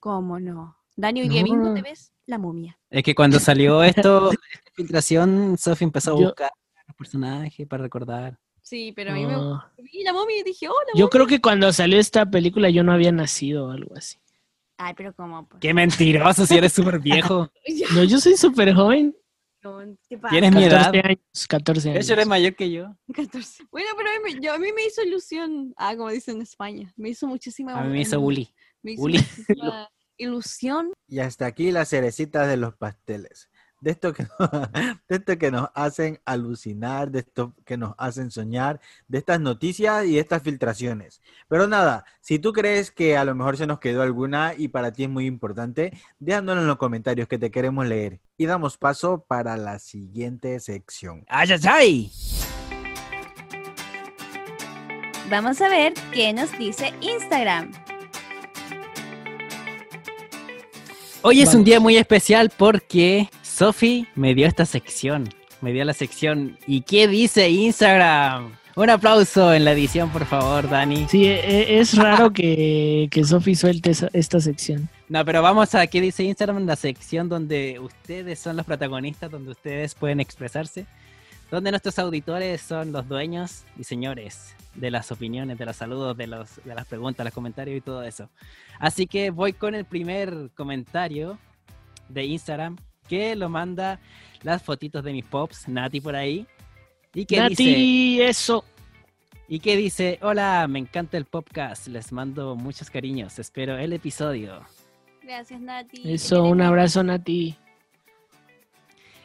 ¿Cómo 0.00 0.38
no? 0.40 0.76
Dani, 0.96 1.22
hoy 1.22 1.28
día 1.28 1.42
mismo 1.42 1.64
No. 1.68 1.74
te 1.74 1.82
ves 1.82 2.12
la 2.26 2.38
momia. 2.38 2.78
Es 2.90 3.02
que 3.02 3.14
cuando 3.14 3.38
salió 3.40 3.82
esto, 3.84 4.30
esta 4.32 4.70
filtración, 4.74 5.56
Sophie 5.58 5.84
empezó 5.86 6.12
a 6.16 6.20
Yo- 6.20 6.26
buscar 6.26 6.50
los 6.86 6.96
personajes 6.96 7.66
para 7.66 7.82
recordar. 7.82 8.38
Sí, 8.62 8.92
pero 8.96 9.10
a 9.10 9.14
mí 9.14 9.26
me 9.26 9.34
Ah, 9.34 9.70
vi 9.76 10.02
la 10.04 10.12
momia 10.14 10.38
y 10.38 10.42
dije, 10.42 10.68
hola. 10.68 10.78
yo 10.94 11.10
creo 11.10 11.26
que 11.26 11.40
cuando 11.40 11.70
salió 11.72 11.98
esta 11.98 12.24
película 12.24 12.70
yo 12.70 12.82
no 12.82 12.92
había 12.92 13.12
nacido 13.12 13.66
o 13.66 13.70
algo 13.70 13.94
así. 13.96 14.16
Ay, 14.78 14.94
pero 14.96 15.12
¿cómo? 15.14 15.46
pues? 15.46 15.60
¡Qué 15.60 15.74
mentiroso! 15.74 16.46
Si 16.46 16.56
eres 16.56 16.72
súper 16.72 16.98
viejo. 16.98 17.50
No, 17.94 18.04
yo 18.04 18.18
soy 18.18 18.36
súper 18.36 18.72
joven. 18.74 19.14
No, 19.64 19.80
¿Qué 20.08 20.18
pasa? 20.18 20.30
Tienes 20.32 20.52
mi 20.54 20.64
edad. 20.64 20.92
14 20.92 21.06
años, 21.08 21.46
14 21.48 21.88
De 21.88 21.94
años. 21.94 22.04
hecho, 22.04 22.12
eres 22.12 22.26
mayor 22.26 22.54
que 22.54 22.70
yo. 22.70 22.94
14. 23.14 23.64
Bueno, 23.70 23.88
pero 23.96 24.10
a 24.10 24.12
mí, 24.12 24.18
me- 24.34 24.40
yo- 24.40 24.52
a 24.52 24.58
mí 24.58 24.68
me 24.74 24.84
hizo 24.84 25.02
ilusión. 25.02 25.72
Ah, 25.78 25.96
como 25.96 26.10
dicen 26.10 26.36
en 26.36 26.42
España. 26.42 26.92
Me 26.96 27.08
hizo 27.08 27.26
muchísima 27.26 27.74
A 27.78 27.82
mí 27.84 27.90
me 27.90 28.00
hizo 28.02 28.20
bully. 28.20 28.54
Me 28.82 28.92
hizo 28.92 29.00
bully. 29.00 29.18
ilusión. 30.18 30.92
Y 31.08 31.18
hasta 31.20 31.46
aquí 31.46 31.72
las 31.72 31.88
cerecitas 31.88 32.46
de 32.46 32.56
los 32.58 32.74
pasteles. 32.76 33.48
De 33.80 33.90
esto, 33.90 34.12
que 34.14 34.22
nos, 34.22 34.30
de 35.08 35.16
esto 35.16 35.38
que 35.38 35.50
nos 35.50 35.68
hacen 35.74 36.20
alucinar, 36.24 37.10
de 37.10 37.20
esto 37.20 37.54
que 37.64 37.76
nos 37.76 37.94
hacen 37.98 38.30
soñar, 38.30 38.80
de 39.08 39.18
estas 39.18 39.40
noticias 39.40 40.06
y 40.06 40.18
estas 40.18 40.42
filtraciones. 40.42 41.20
Pero 41.48 41.66
nada, 41.66 42.04
si 42.20 42.38
tú 42.38 42.52
crees 42.52 42.90
que 42.90 43.16
a 43.16 43.24
lo 43.24 43.34
mejor 43.34 43.56
se 43.56 43.66
nos 43.66 43.80
quedó 43.80 44.02
alguna 44.02 44.54
y 44.56 44.68
para 44.68 44.92
ti 44.92 45.04
es 45.04 45.10
muy 45.10 45.26
importante, 45.26 45.92
déjanos 46.18 46.58
en 46.58 46.66
los 46.66 46.76
comentarios 46.76 47.28
que 47.28 47.38
te 47.38 47.50
queremos 47.50 47.86
leer. 47.86 48.20
Y 48.36 48.46
damos 48.46 48.78
paso 48.78 49.24
para 49.26 49.56
la 49.56 49.78
siguiente 49.78 50.58
sección. 50.60 51.24
¡Ay, 51.28 51.52
ay, 51.52 51.60
ay! 51.68 52.12
Vamos 55.30 55.60
a 55.60 55.68
ver 55.68 55.94
qué 56.12 56.32
nos 56.32 56.56
dice 56.58 56.92
Instagram. 57.00 57.70
Hoy 61.22 61.40
es 61.40 61.54
un 61.54 61.64
día 61.64 61.80
muy 61.80 61.96
especial 61.96 62.52
porque 62.54 63.30
Sophie 63.54 64.08
me 64.16 64.34
dio 64.34 64.48
esta 64.48 64.66
sección. 64.66 65.28
Me 65.60 65.72
dio 65.72 65.84
la 65.84 65.92
sección. 65.92 66.58
¿Y 66.66 66.80
qué 66.80 67.06
dice 67.06 67.48
Instagram? 67.50 68.50
Un 68.74 68.90
aplauso 68.90 69.54
en 69.54 69.64
la 69.64 69.70
edición, 69.70 70.10
por 70.10 70.24
favor, 70.24 70.68
Dani. 70.68 71.06
Sí, 71.08 71.26
e- 71.26 71.38
e- 71.38 71.78
es 71.78 71.94
raro 71.96 72.32
que, 72.32 73.06
que 73.12 73.22
Sophie 73.22 73.54
suelte 73.54 73.92
esta 74.12 74.40
sección. 74.40 74.88
No, 75.08 75.24
pero 75.24 75.40
vamos 75.40 75.72
a 75.76 75.86
qué 75.86 76.00
dice 76.00 76.24
Instagram, 76.24 76.66
la 76.66 76.74
sección 76.74 77.28
donde 77.28 77.78
ustedes 77.78 78.40
son 78.40 78.56
los 78.56 78.66
protagonistas, 78.66 79.30
donde 79.30 79.52
ustedes 79.52 79.94
pueden 79.94 80.18
expresarse, 80.18 80.84
donde 81.48 81.70
nuestros 81.70 81.96
auditores 82.00 82.60
son 82.60 82.90
los 82.90 83.06
dueños 83.06 83.62
y 83.78 83.84
señores 83.84 84.56
de 84.74 84.90
las 84.90 85.12
opiniones, 85.12 85.58
de 85.58 85.64
los 85.64 85.76
saludos, 85.76 86.16
de, 86.16 86.26
los, 86.26 86.56
de 86.64 86.74
las 86.74 86.86
preguntas, 86.86 87.22
los 87.22 87.32
comentarios 87.32 87.78
y 87.78 87.80
todo 87.80 88.02
eso. 88.02 88.28
Así 88.80 89.06
que 89.06 89.30
voy 89.30 89.52
con 89.52 89.76
el 89.76 89.84
primer 89.84 90.50
comentario 90.56 91.38
de 92.08 92.24
Instagram 92.24 92.78
que 93.04 93.36
lo 93.36 93.48
manda 93.48 94.00
las 94.42 94.62
fotitos 94.62 95.04
de 95.04 95.12
mis 95.12 95.24
pops, 95.24 95.68
Nati 95.68 96.00
por 96.00 96.16
ahí. 96.16 96.46
Y 97.14 97.24
que 97.26 97.36
dice... 97.48 97.64
Nati, 97.64 98.22
eso. 98.22 98.64
Y 99.48 99.60
que 99.60 99.76
dice, 99.76 100.18
hola, 100.22 100.66
me 100.68 100.78
encanta 100.78 101.16
el 101.16 101.26
podcast, 101.26 101.88
les 101.88 102.12
mando 102.12 102.56
muchos 102.56 102.90
cariños, 102.90 103.38
espero 103.38 103.76
el 103.76 103.92
episodio. 103.92 104.62
Gracias, 105.22 105.60
Nati. 105.60 106.12
Eso, 106.12 106.44
un 106.44 106.60
abrazo, 106.60 107.02
Nati. 107.02 107.56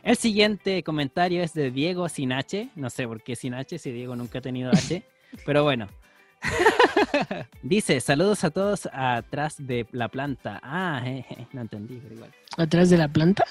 El 0.04 0.16
siguiente 0.16 0.82
comentario 0.84 1.44
es 1.44 1.54
de 1.54 1.72
Diego 1.72 2.08
sin 2.10 2.32
H. 2.32 2.70
No 2.76 2.90
sé 2.90 3.08
por 3.08 3.22
qué 3.22 3.36
sin 3.36 3.54
H, 3.54 3.78
si 3.78 3.92
Diego 3.92 4.16
nunca 4.16 4.40
ha 4.40 4.42
tenido 4.42 4.72
H. 4.72 5.04
pero 5.46 5.64
bueno. 5.64 5.88
Dice, 7.64 8.00
saludos 8.02 8.44
a 8.44 8.50
todos 8.50 8.90
atrás 8.92 9.56
de 9.60 9.86
la 9.92 10.08
planta. 10.08 10.60
Ah, 10.64 11.02
no 11.54 11.62
entendí, 11.62 12.00
pero 12.02 12.16
igual. 12.16 12.32
Atrás 12.58 12.90
de 12.90 12.98
la 12.98 13.08
planta. 13.08 13.46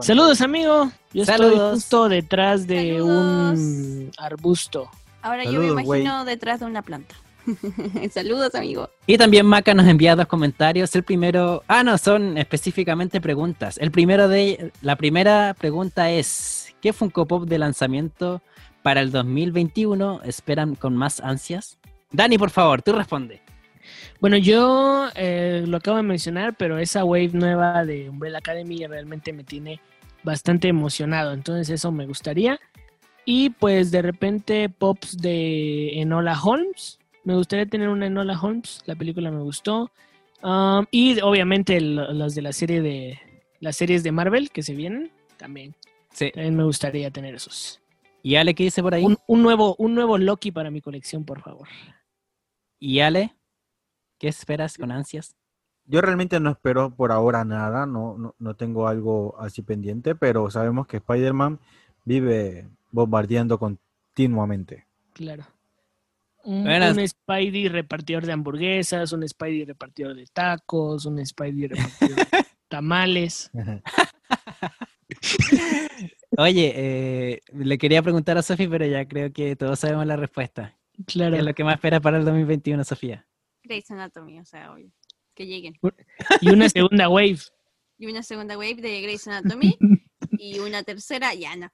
Saludos, 0.00 0.40
amigo. 0.40 0.90
Yo 1.12 1.22
estoy 1.22 1.38
Saludos. 1.38 1.74
justo 1.74 2.08
detrás 2.08 2.66
de 2.66 2.98
Saludos. 2.98 3.58
un 3.58 4.10
arbusto. 4.18 4.90
Ahora 5.22 5.44
yo 5.44 5.60
me 5.60 5.68
imagino 5.68 6.24
detrás 6.24 6.60
de 6.60 6.66
una 6.66 6.82
planta. 6.82 7.14
Saludos, 8.10 8.54
amigo. 8.54 8.90
Y 9.06 9.18
también 9.18 9.46
Maca 9.46 9.74
nos 9.74 9.86
envía 9.86 10.16
dos 10.16 10.26
comentarios. 10.26 10.94
El 10.94 11.02
primero, 11.02 11.62
ah, 11.68 11.82
no, 11.82 11.98
son 11.98 12.38
específicamente 12.38 13.20
preguntas. 13.20 13.78
El 13.78 13.90
primero 13.90 14.28
de, 14.28 14.72
la 14.82 14.96
primera 14.96 15.54
pregunta 15.58 16.10
es, 16.10 16.74
¿qué 16.80 16.92
Funko 16.92 17.26
Pop 17.26 17.44
de 17.46 17.58
lanzamiento 17.58 18.42
para 18.82 19.00
el 19.00 19.10
2021 19.10 20.22
esperan 20.24 20.74
con 20.74 20.96
más 20.96 21.20
ansias? 21.20 21.78
Dani, 22.14 22.38
por 22.38 22.50
favor, 22.50 22.80
tú 22.80 22.92
responde. 22.92 23.40
Bueno, 24.20 24.36
yo 24.36 25.08
eh, 25.16 25.64
lo 25.66 25.78
acabo 25.78 25.96
de 25.96 26.04
mencionar, 26.04 26.54
pero 26.56 26.78
esa 26.78 27.04
wave 27.04 27.30
nueva 27.32 27.84
de 27.84 28.08
Umbrella 28.08 28.38
Academy 28.38 28.86
realmente 28.86 29.32
me 29.32 29.42
tiene 29.42 29.80
bastante 30.22 30.68
emocionado. 30.68 31.32
Entonces 31.32 31.70
eso 31.70 31.90
me 31.90 32.06
gustaría. 32.06 32.60
Y 33.24 33.50
pues 33.50 33.90
de 33.90 34.00
repente 34.00 34.68
pops 34.68 35.18
de 35.18 36.00
Enola 36.00 36.40
Holmes. 36.40 37.00
Me 37.24 37.34
gustaría 37.34 37.66
tener 37.66 37.88
una 37.88 38.06
Enola 38.06 38.40
Holmes. 38.40 38.82
La 38.86 38.94
película 38.94 39.32
me 39.32 39.42
gustó. 39.42 39.90
Um, 40.40 40.86
y 40.92 41.20
obviamente 41.20 41.80
los 41.80 42.34
de 42.36 42.42
la 42.42 42.52
serie 42.52 42.80
de 42.80 43.18
las 43.58 43.76
series 43.76 44.04
de 44.04 44.12
Marvel 44.12 44.50
que 44.50 44.62
se 44.62 44.74
vienen 44.74 45.10
también. 45.36 45.74
Sí. 46.12 46.30
También 46.32 46.56
me 46.56 46.64
gustaría 46.64 47.10
tener 47.10 47.34
esos. 47.34 47.80
¿Y 48.22 48.36
Ale 48.36 48.54
qué 48.54 48.62
dice 48.62 48.82
por 48.82 48.94
ahí? 48.94 49.04
Un, 49.04 49.18
un 49.26 49.42
nuevo, 49.42 49.74
un 49.78 49.94
nuevo 49.94 50.16
Loki 50.16 50.52
para 50.52 50.70
mi 50.70 50.80
colección, 50.80 51.24
por 51.24 51.42
favor. 51.42 51.68
¿Y 52.84 53.00
Ale? 53.00 53.34
¿Qué 54.18 54.28
esperas 54.28 54.76
con 54.76 54.92
ansias? 54.92 55.34
Yo 55.86 56.02
realmente 56.02 56.38
no 56.38 56.50
espero 56.50 56.94
por 56.94 57.12
ahora 57.12 57.42
nada, 57.42 57.86
no, 57.86 58.18
no, 58.18 58.34
no 58.38 58.56
tengo 58.56 58.88
algo 58.88 59.40
así 59.40 59.62
pendiente, 59.62 60.14
pero 60.14 60.50
sabemos 60.50 60.86
que 60.86 60.98
Spider-Man 60.98 61.60
vive 62.04 62.68
bombardeando 62.90 63.58
continuamente. 63.58 64.86
Claro. 65.14 65.46
Un, 66.44 66.68
Spidey 67.08 67.68
repartidor 67.68 68.26
de 68.26 68.32
hamburguesas, 68.32 69.12
un 69.12 69.26
Spidey 69.26 69.64
repartidor 69.64 70.14
de 70.14 70.26
tacos, 70.26 71.06
un 71.06 71.24
Spidey 71.24 71.68
repartidor 71.68 72.16
de 72.16 72.26
tamales. 72.68 73.50
Oye, 76.36 76.72
eh, 76.76 77.40
le 77.54 77.78
quería 77.78 78.02
preguntar 78.02 78.36
a 78.36 78.42
Sofía, 78.42 78.68
pero 78.68 78.84
ya 78.84 79.08
creo 79.08 79.32
que 79.32 79.56
todos 79.56 79.78
sabemos 79.78 80.04
la 80.04 80.16
respuesta. 80.16 80.76
Claro. 81.06 81.32
¿Qué 81.32 81.38
es 81.38 81.44
lo 81.44 81.54
que 81.54 81.64
más 81.64 81.74
esperas 81.74 82.00
para 82.00 82.18
el 82.18 82.24
2021, 82.24 82.84
Sofía? 82.84 83.26
Grey's 83.62 83.90
Anatomy, 83.90 84.40
o 84.40 84.44
sea, 84.44 84.72
obvio. 84.72 84.90
Que 85.34 85.46
lleguen. 85.46 85.74
Y 86.40 86.50
una 86.50 86.68
segunda 86.68 87.08
wave. 87.08 87.40
Y 87.98 88.06
una 88.06 88.22
segunda 88.22 88.56
wave 88.56 88.76
de 88.76 89.02
Grey's 89.02 89.26
Anatomy. 89.26 89.76
y 90.38 90.58
una 90.58 90.82
tercera, 90.82 91.34
ya 91.34 91.56
no. 91.56 91.70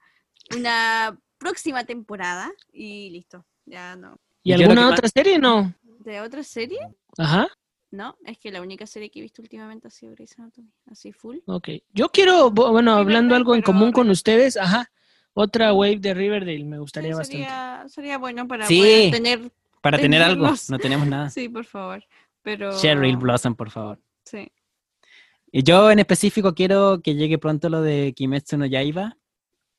Una 0.56 1.18
próxima 1.38 1.84
temporada 1.84 2.50
y 2.72 3.10
listo. 3.10 3.44
Ya 3.66 3.96
no. 3.96 4.18
¿Y 4.42 4.52
¿Y 4.52 4.56
qué 4.56 4.62
es 4.62 4.68
lo 4.68 4.72
alguna 4.72 4.90
otra 4.90 5.08
serie? 5.08 5.38
No. 5.38 5.74
¿De 5.82 6.20
otra 6.20 6.42
serie? 6.42 6.78
Ajá. 7.18 7.48
No, 7.90 8.16
es 8.24 8.38
que 8.38 8.52
la 8.52 8.62
única 8.62 8.86
serie 8.86 9.10
que 9.10 9.18
he 9.18 9.22
visto 9.22 9.42
últimamente 9.42 9.88
ha 9.88 9.90
sido 9.90 10.12
Grey's 10.14 10.38
Anatomy. 10.38 10.70
Así 10.86 11.12
full. 11.12 11.38
Ok. 11.46 11.68
Yo 11.92 12.08
quiero, 12.10 12.50
bueno, 12.50 12.94
Sí, 12.94 13.00
hablando 13.00 13.34
algo 13.34 13.54
en 13.54 13.62
pero 13.62 13.72
común 13.72 13.92
con 13.92 14.08
ustedes, 14.10 14.56
ajá. 14.56 14.90
Otra 15.34 15.72
wave 15.72 15.98
de 15.98 16.14
Riverdale 16.14 16.64
me 16.64 16.76
Sí, 16.76 16.80
gustaría 16.80 17.16
bastante. 17.16 17.88
sería, 17.88 18.18
bueno 18.18 18.46
para 18.48 18.66
Sí. 18.66 18.78
poder 18.78 19.10
tener. 19.12 19.52
Para 19.80 19.98
tener 19.98 20.22
algo, 20.22 20.48
no 20.68 20.78
tenemos 20.78 21.06
nada. 21.06 21.30
Sí, 21.30 21.48
por 21.48 21.64
favor. 21.64 22.04
Pero. 22.42 22.76
Cheryl 22.78 23.16
Blossom, 23.16 23.54
por 23.54 23.70
favor. 23.70 23.98
Sí. 24.24 24.50
Y 25.52 25.62
yo 25.62 25.90
en 25.90 25.98
específico 25.98 26.54
quiero 26.54 27.00
que 27.02 27.14
llegue 27.14 27.38
pronto 27.38 27.68
lo 27.68 27.80
de 27.82 28.12
Kimetsu 28.14 28.56
no 28.56 28.66
Yaiba 28.66 29.16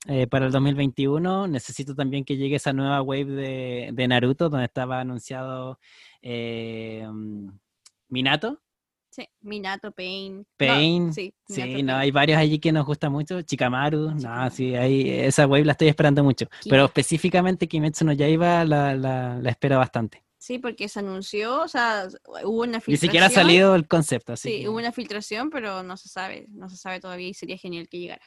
eh, 0.08 0.28
para 0.28 0.46
el 0.48 0.52
2021. 0.52 1.48
Necesito 1.48 1.96
también 1.96 2.26
que 2.26 2.36
llegue 2.38 2.56
esa 2.58 2.74
nueva 2.74 3.02
wave 3.02 3.26
de, 3.26 3.90
de 3.94 4.08
Naruto 4.08 4.50
donde 4.50 4.66
estaba 4.66 5.00
anunciado 5.00 5.80
eh, 6.22 7.08
Minato. 8.10 8.60
Sí. 9.12 9.28
Minato, 9.42 9.92
Pain. 9.92 10.46
Pain. 10.58 11.14
sí, 11.14 11.34
Sí, 11.48 11.62
Minato, 11.64 11.72
no, 11.84 11.88
Pain. 11.88 11.90
hay 12.02 12.12
varios 12.12 12.38
allí 12.40 12.60
que 12.60 12.72
nos 12.72 12.86
gustan 12.86 13.12
mucho. 13.12 13.42
Chikamaru, 13.42 14.12
no, 14.16 14.50
sí, 14.50 14.74
hay, 14.76 15.10
esa 15.10 15.46
wave 15.48 15.66
la 15.66 15.74
estoy 15.74 15.90
esperando 15.90 16.24
mucho. 16.24 16.48
Pero 16.70 16.86
específicamente 16.86 17.68
Kimetsu 17.68 18.06
no 18.06 18.14
Yaiba 18.14 18.64
la, 18.66 18.96
la, 18.96 19.36
la 19.40 19.50
espero 19.50 19.78
bastante. 19.78 20.24
Sí, 20.38 20.58
porque 20.58 20.88
se 20.90 21.00
anunció, 21.02 21.62
o 21.62 21.68
sea, 21.68 22.08
hubo 22.46 22.62
una 22.62 22.80
filtración. 22.80 22.94
Ni 22.94 22.98
siquiera 22.98 23.26
ha 23.28 23.30
salido 23.30 23.76
el 23.76 23.88
concepto, 23.88 24.34
así 24.34 24.50
Sí, 24.50 24.60
que- 24.62 24.70
hubo 24.70 24.78
una 24.78 24.92
filtración, 24.92 25.50
pero 25.52 25.84
no 25.84 25.98
se 25.98 26.10
sabe, 26.10 26.48
no 26.50 26.68
se 26.70 26.78
sabe 26.78 27.00
todavía 27.00 27.28
y 27.28 27.34
sería 27.36 27.58
genial 27.58 27.88
que 27.90 28.00
llegara. 28.00 28.24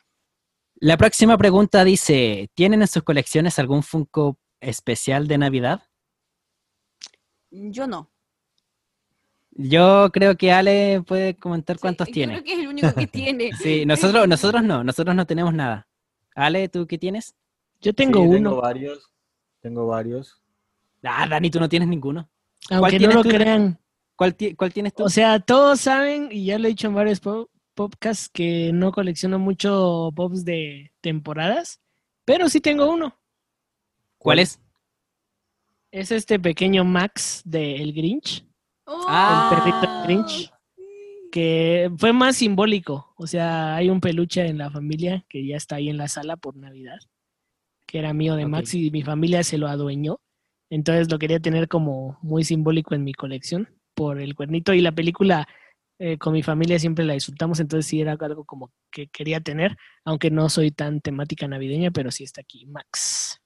La 0.77 0.97
próxima 0.97 1.37
pregunta 1.39 1.83
dice, 1.83 2.51
¿tienen 2.55 2.83
en 2.83 2.89
sus 2.89 3.03
colecciones 3.05 3.59
algún 3.59 3.83
Funko 3.83 4.39
especial 4.61 5.27
de 5.29 5.39
Navidad? 5.39 5.83
Yo 7.51 7.87
no. 7.87 8.11
Yo 9.57 10.11
creo 10.13 10.37
que 10.37 10.51
Ale 10.53 11.03
puede 11.07 11.37
comentar 11.37 11.77
Sí, 11.77 11.81
cuántos 11.83 12.09
yo 12.09 12.13
tiene. 12.15 12.33
creo 12.35 12.45
que 12.45 12.53
es 12.55 12.59
el 12.59 12.69
único 12.69 12.95
que 12.95 13.07
tiene. 13.07 13.51
Sí, 13.63 13.87
nosotros, 13.87 14.27
nosotros 14.29 14.63
no, 14.65 14.83
nosotros 14.83 15.15
no 15.15 15.27
tenemos 15.27 15.55
nada. 15.55 15.87
Ale, 16.35 16.69
¿tú 16.69 16.87
qué 16.87 16.99
tienes? 16.99 17.35
Yo 17.81 17.93
tengo 17.95 18.21
Sí, 18.21 18.27
uno. 18.27 18.51
Tengo 18.51 18.63
varios. 18.63 19.11
Tengo 19.61 19.87
varios. 19.87 20.43
Ah, 21.03 21.27
Dani, 21.29 21.51
tú 21.51 21.61
no 21.61 21.69
tienes 21.69 21.89
ninguno. 21.89 22.29
Aunque 22.71 22.99
no 22.99 23.11
lo 23.13 23.23
tú? 23.23 23.29
crean. 23.29 23.79
¿Cuál, 24.17 24.35
ti- 24.35 24.55
cuál 24.55 24.73
tienes 24.73 24.95
tú? 24.95 25.05
O 25.05 25.09
sea, 25.09 25.39
todos 25.41 25.81
saben, 25.81 26.29
y 26.31 26.47
ya 26.47 26.59
lo 26.59 26.67
he 26.67 26.71
dicho 26.71 26.87
en 26.89 26.95
varios 26.95 27.21
po- 27.21 27.51
podcasts, 27.75 28.29
que 28.29 28.71
no 28.73 28.91
colecciono 28.93 29.39
mucho 29.39 30.11
pops 30.15 30.45
de 30.45 30.93
temporadas, 31.01 31.81
pero 32.25 32.49
sí 32.49 32.61
tengo 32.61 32.89
uno. 32.91 33.17
¿Cuál 34.19 34.39
es? 34.39 34.61
Es 35.91 36.11
este 36.11 36.39
pequeño 36.41 36.85
Max 36.85 37.43
de 37.45 37.77
El 37.77 37.93
Grinch, 37.93 38.45
Ah. 38.87 39.51
el 39.53 39.73
perrito 39.73 40.03
Grinch, 40.05 40.53
que 41.33 41.91
fue 41.99 42.13
más 42.13 42.37
simbólico. 42.37 43.13
O 43.17 43.27
sea, 43.27 43.77
hay 43.77 43.91
un 43.91 44.01
peluche 44.01 44.47
en 44.47 44.59
la 44.59 44.71
familia 44.71 45.25
que 45.29 45.47
ya 45.47 45.57
está 45.57 45.77
ahí 45.77 45.89
en 45.89 45.97
la 45.97 46.09
sala 46.09 46.37
por 46.37 46.57
Navidad, 46.57 46.99
que 47.87 47.99
era 47.99 48.13
mío 48.13 48.37
de. 48.37 48.47
Max 48.47 48.75
y 48.75 48.91
mi 48.91 49.03
familia 49.03 49.43
se 49.43 49.59
lo 49.59 49.69
adueñó. 49.69 50.21
Entonces 50.71 51.11
lo 51.11 51.19
quería 51.19 51.41
tener 51.41 51.69
como 51.69 52.19
muy 52.23 52.45
simbólico 52.45 52.95
en 52.95 53.05
mi 53.05 53.13
colección 53.13 53.69
por 53.95 54.21
el 54.21 54.35
cuernito 54.35 54.73
y 54.75 54.81
la 54.81 54.93
película 54.93 55.47
eh, 56.01 56.19
con 56.19 56.33
mi 56.33 56.43
familia 56.43 56.79
siempre 56.79 57.05
la 57.05 57.15
disfrutamos, 57.15 57.61
entonces 57.61 57.87
sí 57.87 58.01
era 58.01 58.17
algo 58.19 58.45
como 58.45 58.73
que 58.91 59.07
quería 59.07 59.41
tener, 59.41 59.77
aunque 60.05 60.31
no 60.31 60.49
soy 60.49 60.73
tan 60.73 61.01
temática 61.01 61.47
navideña, 61.47 61.93
pero 61.93 62.11
sí 62.11 62.25
está 62.25 62.41
aquí 62.41 62.67
Max. 62.67 63.41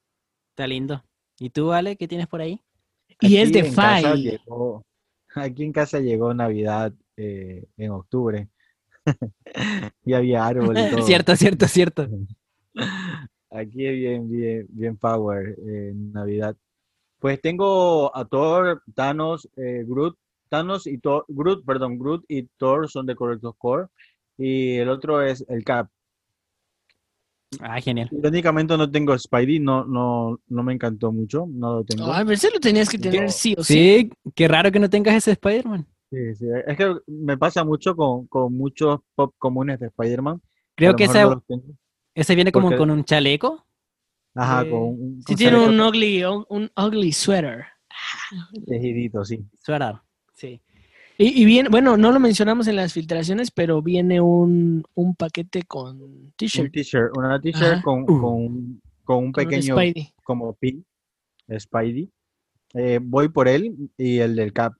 Está 0.52 0.66
lindo. 0.66 1.04
¿Y 1.38 1.50
tú, 1.50 1.72
Ale, 1.72 1.96
qué 1.96 2.08
tienes 2.08 2.26
por 2.26 2.40
ahí? 2.40 2.60
Y 3.20 3.36
es 3.36 3.52
de 3.52 3.64
Fai. 3.64 4.22
llegó- 4.22 4.82
Aquí 5.34 5.64
en 5.64 5.72
casa 5.72 6.00
llegó 6.00 6.32
Navidad 6.34 6.92
eh, 7.16 7.66
en 7.76 7.90
octubre. 7.90 8.48
y 10.04 10.12
había 10.12 10.46
árbol 10.46 10.76
y 10.78 10.90
todo. 10.90 11.02
Cierto, 11.02 11.36
cierto, 11.36 11.66
cierto. 11.66 12.08
Aquí 13.50 13.86
es 13.86 13.94
bien, 13.94 14.28
bien, 14.28 14.66
bien 14.70 14.96
power 14.96 15.56
eh, 15.66 15.92
Navidad. 15.94 16.56
Pues 17.18 17.40
tengo 17.40 18.14
a 18.16 18.24
Thor, 18.26 18.82
Thanos, 18.94 19.48
eh, 19.56 19.84
Groot, 19.86 20.16
Thanos 20.48 20.86
y 20.86 20.98
Thor, 20.98 21.24
Groot, 21.28 21.64
perdón, 21.64 21.98
Groot 21.98 22.24
y 22.28 22.44
Thor 22.58 22.88
son 22.88 23.06
de 23.06 23.16
Collector 23.16 23.54
Core. 23.56 23.86
Y 24.36 24.76
el 24.76 24.88
otro 24.88 25.22
es 25.22 25.44
el 25.48 25.64
Cap. 25.64 25.88
Ah, 27.60 27.80
genial. 27.80 28.08
Irónicamente 28.12 28.76
no 28.76 28.90
tengo 28.90 29.18
Spidey, 29.18 29.58
no, 29.58 29.84
no, 29.84 30.38
no 30.48 30.62
me 30.62 30.74
encantó 30.74 31.10
mucho, 31.12 31.46
no 31.48 31.76
lo 31.76 31.84
tengo. 31.84 32.12
Ay, 32.12 32.24
pero 32.24 32.34
ese 32.34 32.50
lo 32.50 32.60
tenías 32.60 32.88
que 32.88 32.98
tener 32.98 33.30
sí 33.32 33.54
o 33.56 33.64
sí. 33.64 33.74
Sí, 33.74 34.30
qué 34.34 34.48
raro 34.48 34.70
que 34.70 34.78
no 34.78 34.90
tengas 34.90 35.14
ese 35.14 35.32
Spider-Man. 35.32 35.86
Sí, 36.10 36.34
sí, 36.36 36.46
Es 36.66 36.76
que 36.76 36.94
me 37.06 37.36
pasa 37.38 37.64
mucho 37.64 37.96
con, 37.96 38.26
con 38.26 38.54
muchos 38.56 39.00
pop 39.14 39.34
comunes 39.38 39.78
de 39.80 39.86
Spider-Man. 39.86 40.40
Creo 40.74 40.94
que 40.94 41.04
ese, 41.04 41.22
no 41.22 41.42
ese 42.14 42.34
viene 42.34 42.52
como 42.52 42.68
porque- 42.68 42.78
con 42.78 42.90
un 42.90 43.04
chaleco. 43.04 43.64
Ajá, 44.34 44.62
Eh, 44.62 44.70
con 44.70 44.80
un, 44.82 45.22
Sí 45.26 45.34
tiene 45.34 45.58
un 45.58 45.80
ugly, 45.80 46.22
un 46.24 46.70
ugly 46.76 47.12
sweater. 47.12 47.64
tejidito, 48.66 49.24
sí. 49.24 49.44
Suena. 49.62 50.02
Sí. 50.34 50.60
Y, 51.20 51.42
y 51.42 51.44
viene, 51.44 51.68
bueno, 51.68 51.96
no 51.96 52.12
lo 52.12 52.20
mencionamos 52.20 52.68
en 52.68 52.76
las 52.76 52.92
filtraciones, 52.92 53.50
pero 53.50 53.82
viene 53.82 54.20
un, 54.20 54.84
un 54.94 55.14
paquete 55.16 55.64
con 55.64 56.00
Un 56.00 56.32
t-shirt. 56.36 56.72
t-shirt, 56.72 57.16
una 57.16 57.40
t-shirt 57.40 57.82
con, 57.82 58.02
Uh. 58.02 58.06
con, 58.06 58.80
con 59.04 59.16
un 59.24 59.32
con 59.32 59.44
pequeño 59.44 59.74
Spidey. 59.76 60.14
como 60.22 60.52
pin, 60.54 60.84
Spidey. 61.58 62.08
Eh, 62.74 63.00
voy 63.02 63.28
por 63.30 63.48
él 63.48 63.90
y 63.96 64.18
el 64.18 64.36
del 64.36 64.52
Cap. 64.52 64.74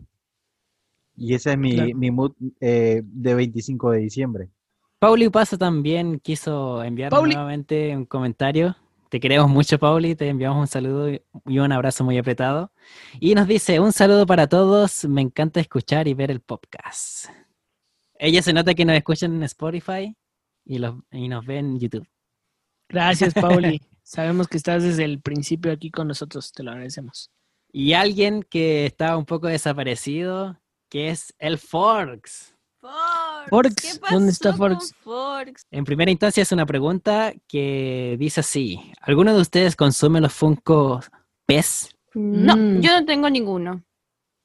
Y 1.16 1.34
ese 1.34 1.52
es 1.52 1.58
mi, 1.58 1.74
Claro. 1.74 1.96
mi 1.96 2.10
mood 2.12 2.32
eh, 2.60 3.02
de 3.04 3.34
25 3.34 3.90
de 3.90 3.98
diciembre. 3.98 4.48
Pauli 5.00 5.28
Paso 5.30 5.58
también 5.58 6.20
quiso 6.20 6.82
enviar 6.84 7.10
Pauli. 7.10 7.34
nuevamente 7.34 7.96
un 7.96 8.04
comentario. 8.04 8.76
Te 9.08 9.20
queremos 9.20 9.48
mucho, 9.48 9.78
Pauli. 9.78 10.14
Te 10.14 10.28
enviamos 10.28 10.58
un 10.58 10.66
saludo 10.66 11.10
y 11.10 11.58
un 11.58 11.72
abrazo 11.72 12.04
muy 12.04 12.18
apretado. 12.18 12.72
Y 13.20 13.34
nos 13.34 13.48
dice: 13.48 13.80
Un 13.80 13.92
saludo 13.92 14.26
para 14.26 14.46
todos. 14.48 15.04
Me 15.06 15.22
encanta 15.22 15.60
escuchar 15.60 16.08
y 16.08 16.14
ver 16.14 16.30
el 16.30 16.40
podcast. 16.40 17.26
Ella 18.18 18.42
se 18.42 18.52
nota 18.52 18.74
que 18.74 18.84
nos 18.84 18.96
escuchan 18.96 19.34
en 19.34 19.42
Spotify 19.44 20.16
y, 20.64 20.78
los, 20.78 20.96
y 21.10 21.28
nos 21.28 21.46
ven 21.46 21.66
en 21.66 21.80
YouTube. 21.80 22.08
Gracias, 22.88 23.32
Pauli. 23.34 23.80
Sabemos 24.02 24.48
que 24.48 24.56
estás 24.56 24.82
desde 24.82 25.04
el 25.04 25.20
principio 25.20 25.70
aquí 25.70 25.90
con 25.90 26.08
nosotros, 26.08 26.52
te 26.52 26.62
lo 26.62 26.70
agradecemos. 26.70 27.30
Y 27.70 27.92
alguien 27.92 28.42
que 28.42 28.86
estaba 28.86 29.16
un 29.16 29.26
poco 29.26 29.48
desaparecido, 29.48 30.58
que 30.88 31.10
es 31.10 31.34
el 31.38 31.58
Forks. 31.58 32.57
Forks, 32.80 33.74
¿Qué 33.94 33.98
pasó 34.00 34.14
¿dónde 34.14 34.32
está 34.32 34.50
con 34.50 34.58
Forks? 34.58 34.94
Forks? 35.00 35.62
En 35.70 35.84
primera 35.84 36.10
instancia 36.10 36.42
es 36.42 36.52
una 36.52 36.66
pregunta 36.66 37.32
que 37.48 38.16
dice 38.18 38.40
así: 38.40 38.80
¿Alguno 39.00 39.34
de 39.34 39.40
ustedes 39.40 39.74
consume 39.76 40.20
los 40.20 40.32
Funko 40.32 41.00
PES? 41.46 41.90
No, 42.14 42.56
Mm. 42.56 42.80
yo 42.80 43.00
no 43.00 43.04
tengo 43.06 43.28
ninguno. 43.30 43.82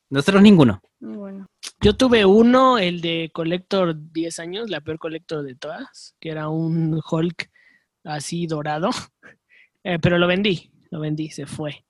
Nosotros 0.10 0.42
ninguno. 0.42 0.82
Ninguno. 1.00 1.48
Yo 1.82 1.96
tuve 1.96 2.24
uno, 2.26 2.78
el 2.78 3.02
de 3.02 3.30
Collector 3.34 3.96
10 4.12 4.40
años, 4.40 4.70
la 4.70 4.82
peor 4.82 5.00
Collector 5.00 5.44
de 5.44 5.56
todas, 5.56 6.16
que 6.20 6.30
era 6.30 6.50
un 6.50 7.02
Hulk 7.10 7.50
así 8.04 8.48
dorado, 8.48 8.90
Eh, 9.86 10.00
pero 10.00 10.18
lo 10.18 10.28
vendí, 10.28 10.72
lo 10.92 11.02
vendí, 11.02 11.30
se 11.30 11.46
fue. 11.46 11.84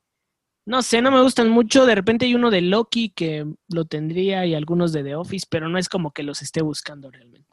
No 0.66 0.82
sé, 0.82 1.02
no 1.02 1.12
me 1.12 1.22
gustan 1.22 1.50
mucho, 1.50 1.86
de 1.86 1.96
repente 1.96 2.26
hay 2.26 2.36
uno 2.36 2.50
de 2.50 2.62
Loki 2.62 3.10
que 3.10 3.46
lo 3.68 3.86
tendría 3.86 4.46
y 4.46 4.56
algunos 4.56 4.94
de 4.94 5.04
The 5.04 5.16
Office, 5.16 5.46
pero 5.50 5.68
no 5.68 5.78
es 5.78 5.90
como 5.90 6.12
que 6.12 6.24
los 6.24 6.42
esté 6.42 6.62
buscando 6.62 7.12
realmente. 7.12 7.48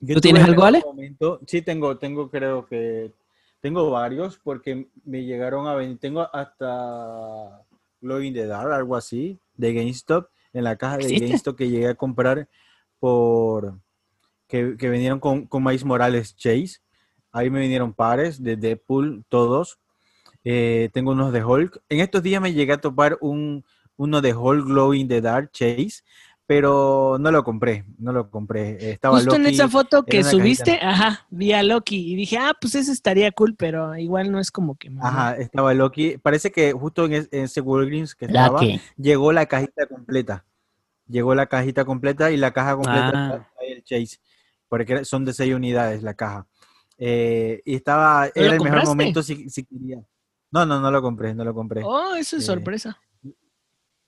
Yo 0.00 0.14
¿Tú 0.14 0.20
tienes 0.20 0.44
en 0.44 0.50
algo, 0.50 0.64
Ale? 0.64 0.80
momento- 0.84 1.40
sí, 1.46 1.62
tengo, 1.62 1.96
tengo, 1.98 2.30
creo 2.30 2.66
que 2.66 3.12
tengo 3.60 3.90
varios 3.90 4.38
porque 4.38 4.88
me 5.04 5.24
llegaron 5.24 5.66
a 5.66 5.74
venir. 5.74 5.98
Tengo 5.98 6.28
hasta 6.32 7.62
Glow 8.00 8.20
in 8.20 8.34
the 8.34 8.46
Dark, 8.46 8.70
algo 8.72 8.94
así, 8.94 9.38
de 9.56 9.72
GameStop, 9.72 10.28
en 10.52 10.64
la 10.64 10.76
caja 10.76 10.98
de 10.98 11.04
¿Existe? 11.04 11.24
GameStop 11.26 11.56
que 11.56 11.70
llegué 11.70 11.88
a 11.88 11.94
comprar 11.94 12.48
por 13.00 13.78
que, 14.46 14.76
que 14.76 14.90
vinieron 14.90 15.18
con, 15.18 15.46
con 15.46 15.64
Miles 15.64 15.84
Morales 15.84 16.36
Chase. 16.36 16.78
Ahí 17.32 17.50
me 17.50 17.58
vinieron 17.60 17.92
pares 17.92 18.40
de 18.40 18.56
Deadpool, 18.56 19.24
todos. 19.28 19.80
Eh, 20.44 20.90
tengo 20.92 21.12
unos 21.12 21.32
de 21.32 21.42
Hulk. 21.42 21.82
En 21.88 22.00
estos 22.00 22.22
días 22.22 22.40
me 22.42 22.52
llegué 22.52 22.74
a 22.74 22.80
topar 22.80 23.16
un, 23.20 23.64
uno 23.96 24.20
de 24.20 24.34
Hulk 24.34 24.66
Glow 24.66 24.92
in 24.94 25.08
the 25.08 25.20
Dark 25.20 25.50
Chase, 25.52 26.02
pero 26.46 27.16
no 27.18 27.30
lo 27.30 27.42
compré, 27.42 27.84
no 27.98 28.12
lo 28.12 28.28
compré. 28.30 28.90
Estaba 28.92 29.16
Justo 29.16 29.36
en 29.36 29.46
esa 29.46 29.68
foto 29.68 30.04
que 30.04 30.22
subiste, 30.22 30.72
cajita. 30.72 30.90
ajá, 30.90 31.26
vi 31.30 31.52
a 31.54 31.62
Loki 31.62 32.12
y 32.12 32.16
dije, 32.16 32.36
ah, 32.36 32.52
pues 32.60 32.74
ese 32.74 32.92
estaría 32.92 33.32
cool, 33.32 33.54
pero 33.56 33.96
igual 33.96 34.30
no 34.30 34.38
es 34.38 34.50
como 34.50 34.74
que... 34.76 34.90
Ajá, 35.00 35.36
estaba 35.36 35.72
Loki. 35.72 36.18
Parece 36.18 36.52
que 36.52 36.72
justo 36.72 37.06
en, 37.06 37.14
es- 37.14 37.28
en 37.32 37.44
ese 37.44 37.62
Walgreens 37.62 38.14
que 38.14 38.26
estaba, 38.26 38.60
llegó 38.98 39.32
la 39.32 39.46
cajita 39.46 39.86
completa. 39.86 40.44
Llegó 41.08 41.34
la 41.34 41.46
cajita 41.46 41.84
completa 41.86 42.30
y 42.30 42.36
la 42.36 42.52
caja 42.52 42.74
completa 42.76 43.10
Ah. 43.14 43.48
el 43.66 43.82
Chase, 43.82 44.18
porque 44.68 45.04
son 45.06 45.24
de 45.24 45.32
seis 45.32 45.54
unidades 45.54 46.02
la 46.02 46.12
caja. 46.14 46.46
Eh, 46.98 47.62
y 47.64 47.74
estaba, 47.74 48.28
era 48.34 48.54
el 48.54 48.60
mejor 48.60 48.84
momento 48.84 49.22
si, 49.22 49.48
si 49.48 49.64
quería. 49.64 50.02
No, 50.54 50.64
no, 50.64 50.78
no 50.80 50.88
lo 50.92 51.02
compré, 51.02 51.34
no 51.34 51.42
lo 51.42 51.52
compré. 51.52 51.82
Oh, 51.84 52.14
eso 52.14 52.36
es 52.36 52.44
Eh, 52.44 52.46
sorpresa. 52.46 52.96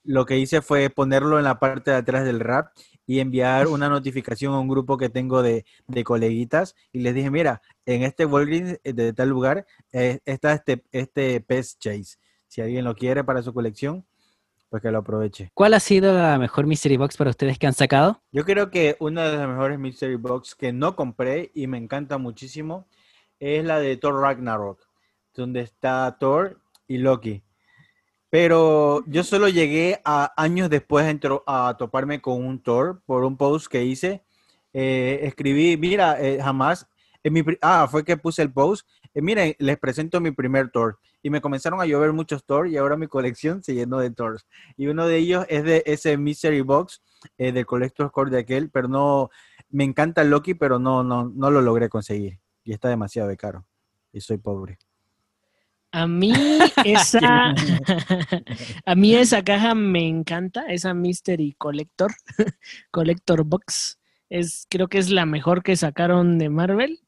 Lo 0.05 0.25
que 0.25 0.37
hice 0.37 0.61
fue 0.61 0.89
ponerlo 0.89 1.37
en 1.37 1.43
la 1.43 1.59
parte 1.59 1.91
de 1.91 1.97
atrás 1.97 2.23
del 2.23 2.39
rap 2.39 2.71
y 3.05 3.19
enviar 3.19 3.67
una 3.67 3.89
notificación 3.89 4.53
a 4.53 4.59
un 4.59 4.69
grupo 4.69 4.97
que 4.97 5.09
tengo 5.09 5.43
de, 5.43 5.65
de 5.87 6.03
coleguitas 6.05 6.73
y 6.93 7.01
les 7.01 7.13
dije, 7.13 7.29
mira, 7.29 7.61
en 7.85 8.03
este 8.03 8.25
Walgreens 8.25 8.79
eh, 8.85 8.93
de 8.93 9.11
tal 9.11 9.27
lugar 9.27 9.65
eh, 9.91 10.19
está 10.23 10.53
este, 10.53 10.85
este 10.93 11.41
Pest 11.41 11.81
Chase. 11.81 12.17
Si 12.47 12.61
alguien 12.61 12.85
lo 12.85 12.95
quiere 12.95 13.25
para 13.25 13.43
su 13.43 13.53
colección, 13.53 14.05
pues 14.69 14.81
que 14.81 14.89
lo 14.89 14.99
aproveche. 14.99 15.51
¿Cuál 15.53 15.73
ha 15.73 15.81
sido 15.81 16.13
la 16.13 16.37
mejor 16.39 16.65
Mystery 16.65 16.95
Box 16.95 17.17
para 17.17 17.31
ustedes 17.31 17.59
que 17.59 17.67
han 17.67 17.73
sacado? 17.73 18.21
Yo 18.31 18.45
creo 18.45 18.69
que 18.69 18.95
una 19.01 19.25
de 19.25 19.37
las 19.37 19.49
mejores 19.49 19.77
Mystery 19.79 20.15
Box 20.15 20.55
que 20.55 20.71
no 20.71 20.95
compré 20.95 21.51
y 21.53 21.67
me 21.67 21.77
encanta 21.77 22.17
muchísimo 22.17 22.87
es 23.39 23.65
la 23.65 23.79
de 23.79 23.97
Thor 23.97 24.21
Ragnarok, 24.21 24.86
donde 25.37 25.61
está 25.61 26.17
Thor 26.19 26.59
y 26.87 26.97
Loki. 26.97 27.43
Pero 28.29 29.05
yo 29.07 29.23
solo 29.23 29.47
llegué 29.47 30.01
a 30.03 30.33
años 30.35 30.69
después 30.69 31.05
a, 31.45 31.75
toparme 31.77 32.21
con 32.21 32.45
un 32.45 32.61
Thor 32.61 33.01
por 33.05 33.23
un 33.23 33.37
post 33.37 33.67
que 33.67 33.85
hice. 33.85 34.23
Eh, 34.73 35.19
escribí, 35.23 35.77
mira, 35.77 36.21
eh, 36.21 36.39
jamás, 36.41 36.87
en 37.23 37.33
mi, 37.33 37.43
ah, 37.61 37.87
fue 37.89 38.03
que 38.03 38.17
puse 38.17 38.41
el 38.41 38.51
post. 38.51 38.85
eh, 39.13 39.21
miren, 39.21 39.55
les 39.59 39.77
presento 39.77 40.19
mi 40.19 40.31
primer 40.31 40.69
Thor. 40.71 40.99
Y 41.23 41.29
me 41.29 41.41
comenzaron 41.41 41.79
a 41.79 41.85
llover 41.85 42.11
muchos 42.13 42.45
Thor 42.45 42.67
y 42.67 42.77
ahora 42.77 42.97
mi 42.97 43.07
colección 43.07 43.63
se 43.63 43.73
llenó 43.73 43.99
de 43.99 44.11
Thors. 44.11 44.45
Y 44.75 44.87
uno 44.87 45.07
de 45.07 45.17
ellos 45.17 45.45
es 45.49 45.63
de 45.63 45.83
ese 45.85 46.17
Mystery 46.17 46.61
Box 46.61 47.01
del 47.37 47.65
Collector 47.65 48.11
Core 48.11 48.31
de 48.31 48.39
aquel, 48.39 48.69
pero 48.69 48.87
no, 48.87 49.29
me 49.69 49.83
encanta 49.83 50.23
Loki, 50.23 50.53
pero 50.53 50.79
no, 50.79 51.03
no, 51.03 51.25
no 51.29 51.51
lo 51.51 51.61
logré 51.61 51.89
conseguir. 51.89 52.39
Y 52.63 52.73
está 52.73 52.89
demasiado 52.89 53.29
de 53.29 53.37
caro. 53.37 53.65
Y 54.11 54.21
soy 54.21 54.37
pobre. 54.37 54.77
A 55.91 56.05
mí 56.05 56.33
esa, 56.85 57.53
a 58.85 58.95
mí 58.95 59.15
esa 59.15 59.43
caja 59.43 59.73
me 59.73 60.07
encanta, 60.07 60.65
esa 60.67 60.93
Mystery 60.93 61.53
Collector, 61.57 62.11
Collector 62.91 63.43
Box. 63.43 63.99
Es, 64.29 64.67
creo 64.69 64.89
que 64.89 64.97
es 64.97 65.09
la 65.09 65.25
mejor 65.25 65.63
que 65.63 65.75
sacaron 65.75 66.37
de 66.37 66.49
Marvel. 66.49 66.99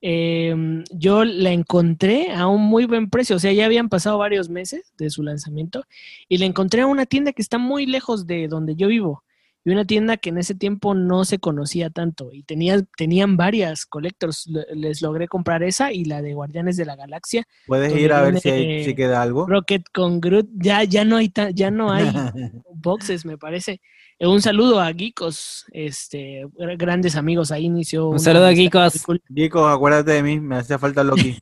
em, 0.00 0.84
yo 0.92 1.24
la 1.24 1.50
encontré 1.50 2.32
a 2.32 2.46
un 2.46 2.62
muy 2.62 2.84
buen 2.86 3.10
precio. 3.10 3.36
O 3.36 3.38
sea, 3.38 3.52
ya 3.52 3.64
habían 3.64 3.88
pasado 3.88 4.18
varios 4.18 4.48
meses 4.48 4.92
de 4.98 5.10
su 5.10 5.22
lanzamiento 5.22 5.84
y 6.28 6.38
la 6.38 6.46
encontré 6.46 6.82
a 6.82 6.86
una 6.86 7.06
tienda 7.06 7.32
que 7.32 7.42
está 7.42 7.58
muy 7.58 7.86
lejos 7.86 8.26
de 8.26 8.48
donde 8.48 8.76
yo 8.76 8.88
vivo. 8.88 9.24
Y 9.64 9.70
una 9.70 9.84
tienda 9.84 10.16
que 10.16 10.30
en 10.30 10.38
ese 10.38 10.54
tiempo 10.54 10.94
no 10.94 11.24
se 11.24 11.38
conocía 11.38 11.90
tanto. 11.90 12.30
Y 12.32 12.42
tenía, 12.44 12.80
tenían 12.96 13.36
varias 13.36 13.84
collectors. 13.84 14.46
Le- 14.46 14.64
Les 14.74 15.02
logré 15.02 15.28
comprar 15.28 15.62
esa 15.62 15.92
y 15.92 16.04
la 16.04 16.22
de 16.22 16.32
Guardianes 16.34 16.76
de 16.76 16.86
la 16.86 16.96
Galaxia. 16.96 17.44
Puedes 17.66 17.94
ir 17.94 18.12
a 18.12 18.22
ver 18.22 18.40
si, 18.40 18.48
hay- 18.48 18.84
si 18.84 18.94
queda 18.94 19.20
algo. 19.20 19.46
Rocket 19.46 19.82
con 19.92 20.20
Groot. 20.20 20.48
Ya, 20.54 20.84
ya 20.84 21.04
no 21.04 21.16
hay 21.16 21.32
ya 21.54 21.70
no 21.70 21.90
hay 21.92 22.06
boxes, 22.74 23.24
me 23.26 23.36
parece. 23.36 23.80
Un 24.20 24.40
saludo 24.42 24.80
a 24.80 24.92
Geekos, 24.92 25.66
este, 25.72 26.44
gr- 26.46 26.76
grandes 26.78 27.14
amigos. 27.14 27.52
Ahí 27.52 27.66
inició. 27.66 28.08
Un 28.08 28.18
saludo 28.20 28.46
a 28.46 28.52
Geekos. 28.54 29.02
cool. 29.04 29.22
Geeko, 29.34 29.68
acuérdate 29.68 30.12
de 30.12 30.22
mí, 30.22 30.40
me 30.40 30.56
hacía 30.56 30.78
falta 30.78 31.04
Loki. 31.04 31.36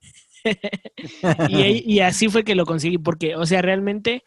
y, 1.48 1.94
y 1.94 2.00
así 2.00 2.28
fue 2.28 2.44
que 2.44 2.54
lo 2.54 2.66
conseguí, 2.66 2.98
porque, 2.98 3.36
o 3.36 3.46
sea, 3.46 3.62
realmente, 3.62 4.24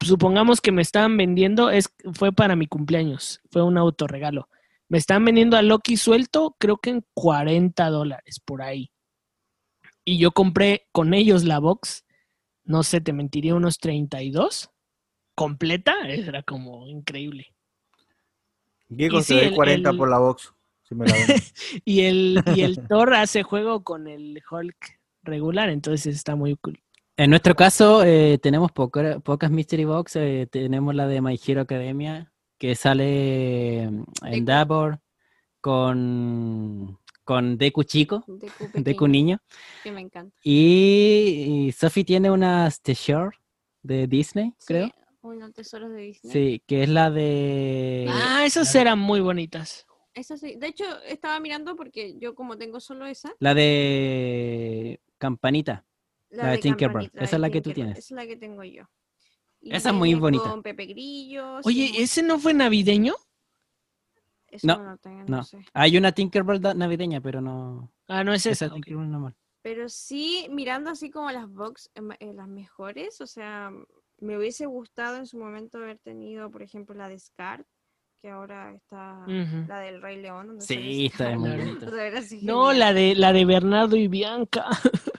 supongamos 0.00 0.60
que 0.60 0.72
me 0.72 0.82
estaban 0.82 1.16
vendiendo, 1.16 1.70
es, 1.70 1.92
fue 2.14 2.32
para 2.32 2.56
mi 2.56 2.66
cumpleaños, 2.66 3.40
fue 3.50 3.62
un 3.62 3.78
autorregalo. 3.78 4.48
Me 4.88 4.98
estaban 4.98 5.24
vendiendo 5.24 5.56
a 5.56 5.62
Loki 5.62 5.96
suelto, 5.96 6.54
creo 6.58 6.76
que 6.76 6.90
en 6.90 7.04
40 7.14 7.88
dólares 7.88 8.40
por 8.44 8.62
ahí. 8.62 8.90
Y 10.04 10.18
yo 10.18 10.32
compré 10.32 10.88
con 10.92 11.14
ellos 11.14 11.44
la 11.44 11.58
box, 11.60 12.04
no 12.64 12.82
sé, 12.82 13.00
te 13.00 13.12
mentiría, 13.12 13.54
unos 13.54 13.78
32 13.78 14.70
completa, 15.34 15.94
era 16.06 16.42
como 16.42 16.86
increíble. 16.86 17.54
Y 18.88 19.08
se 19.08 19.22
sí, 19.22 19.34
ve 19.34 19.46
el- 19.46 19.54
40 19.54 19.90
el- 19.90 19.96
por 19.96 20.10
la 20.10 20.18
box. 20.18 20.52
si 20.82 20.94
me 20.94 21.06
la 21.06 21.14
ven. 21.14 21.26
Y 21.86 22.02
el, 22.02 22.42
y 22.54 22.60
el 22.60 22.86
Thor 22.86 23.14
hace 23.14 23.42
juego 23.42 23.82
con 23.82 24.06
el 24.08 24.42
Hulk 24.50 25.00
regular, 25.22 25.70
entonces 25.70 26.14
está 26.14 26.36
muy 26.36 26.56
cool. 26.56 26.82
En 27.22 27.30
nuestro 27.30 27.54
caso, 27.54 28.02
eh, 28.02 28.38
tenemos 28.42 28.72
poca- 28.72 29.20
pocas 29.20 29.48
Mystery 29.48 29.84
Box. 29.84 30.16
eh, 30.16 30.48
tenemos 30.50 30.92
la 30.92 31.06
de 31.06 31.20
My 31.20 31.38
Hero 31.46 31.60
Academia, 31.60 32.32
que 32.58 32.74
sale 32.74 33.88
mm, 33.88 34.04
en 34.24 34.32
Deku. 34.32 34.44
Dabor 34.44 35.00
con, 35.60 36.98
con 37.22 37.56
Deku 37.58 37.84
chico, 37.84 38.24
Deku 38.74 39.06
niño. 39.08 39.38
que 39.84 39.92
me 39.92 40.00
encanta. 40.00 40.34
Y, 40.42 41.66
y 41.68 41.72
Sophie 41.72 42.04
tiene 42.04 42.28
unas 42.28 42.82
The 42.82 42.94
Shore 42.94 43.36
de 43.82 44.08
Disney, 44.08 44.52
creo. 44.66 44.86
Sí, 44.86 44.92
unos 45.22 45.52
tesoros 45.52 45.90
de 45.92 46.00
Disney. 46.02 46.32
Sí, 46.32 46.62
que 46.66 46.82
es 46.82 46.88
la 46.88 47.08
de... 47.10 48.06
Ah, 48.10 48.44
esas 48.44 48.74
eran 48.74 48.98
muy 48.98 49.20
bonitas. 49.20 49.86
Eso 50.14 50.36
sí. 50.36 50.56
De 50.56 50.66
hecho, 50.66 50.84
estaba 51.06 51.38
mirando 51.38 51.76
porque 51.76 52.18
yo 52.18 52.34
como 52.34 52.58
tengo 52.58 52.80
solo 52.80 53.06
esa. 53.06 53.32
La 53.38 53.54
de 53.54 55.00
Campanita. 55.18 55.84
La 56.32 56.50
de 56.50 56.58
Tinkerbell, 56.58 57.10
esa 57.14 57.36
es 57.36 57.40
la 57.40 57.50
que 57.50 57.60
tú 57.60 57.72
tienes. 57.72 57.98
Esa 57.98 58.14
es 58.14 58.16
la 58.16 58.26
que 58.26 58.36
tengo 58.36 58.64
yo. 58.64 58.84
Y 59.60 59.74
Esa 59.74 59.90
es 59.90 59.94
muy 59.94 60.14
bonita. 60.14 60.50
Con 60.50 60.62
Pepe 60.62 60.86
Grillo. 60.86 61.60
Oye, 61.62 61.88
sí, 61.88 62.02
¿ese 62.02 62.22
no 62.22 62.38
fue 62.38 62.52
navideño? 62.54 63.14
eso 64.48 64.66
no, 64.66 64.76
no, 64.78 64.90
lo 64.90 64.96
tengo, 64.98 65.18
no 65.20 65.36
no. 65.38 65.44
sé. 65.44 65.58
Hay 65.72 65.96
una 65.96 66.12
Tinkerbell 66.12 66.60
navideña, 66.76 67.20
pero 67.20 67.40
no... 67.40 67.90
Ah, 68.08 68.22
no 68.24 68.34
es 68.34 68.44
Esa 68.44 68.66
esa. 68.66 68.74
Tinkerbell 68.74 69.10
normal. 69.10 69.34
Pero 69.62 69.88
sí, 69.88 70.46
mirando 70.50 70.90
así 70.90 71.10
como 71.10 71.30
las 71.30 71.48
box, 71.48 71.90
eh, 71.94 72.00
ma- 72.00 72.16
eh, 72.18 72.32
las 72.34 72.48
mejores, 72.48 73.20
o 73.20 73.26
sea, 73.26 73.70
me 74.18 74.36
hubiese 74.36 74.66
gustado 74.66 75.16
en 75.16 75.26
su 75.26 75.38
momento 75.38 75.78
haber 75.78 75.98
tenido, 76.00 76.50
por 76.50 76.62
ejemplo, 76.62 76.94
la 76.96 77.08
de 77.08 77.18
Scar, 77.18 77.64
que 78.20 78.30
ahora 78.30 78.74
está 78.74 79.24
la 79.26 79.80
del 79.80 80.02
Rey 80.02 80.20
León. 80.20 80.48
donde 80.48 80.64
Sí, 80.66 81.06
está 81.06 81.36
muy 81.38 81.50
bonita. 81.50 81.86
No, 82.42 82.72
la 82.72 82.92
de 82.92 83.14
la 83.14 83.32
de 83.32 83.44
Bernardo 83.44 83.96
y 83.96 84.08
Bianca. 84.08 84.66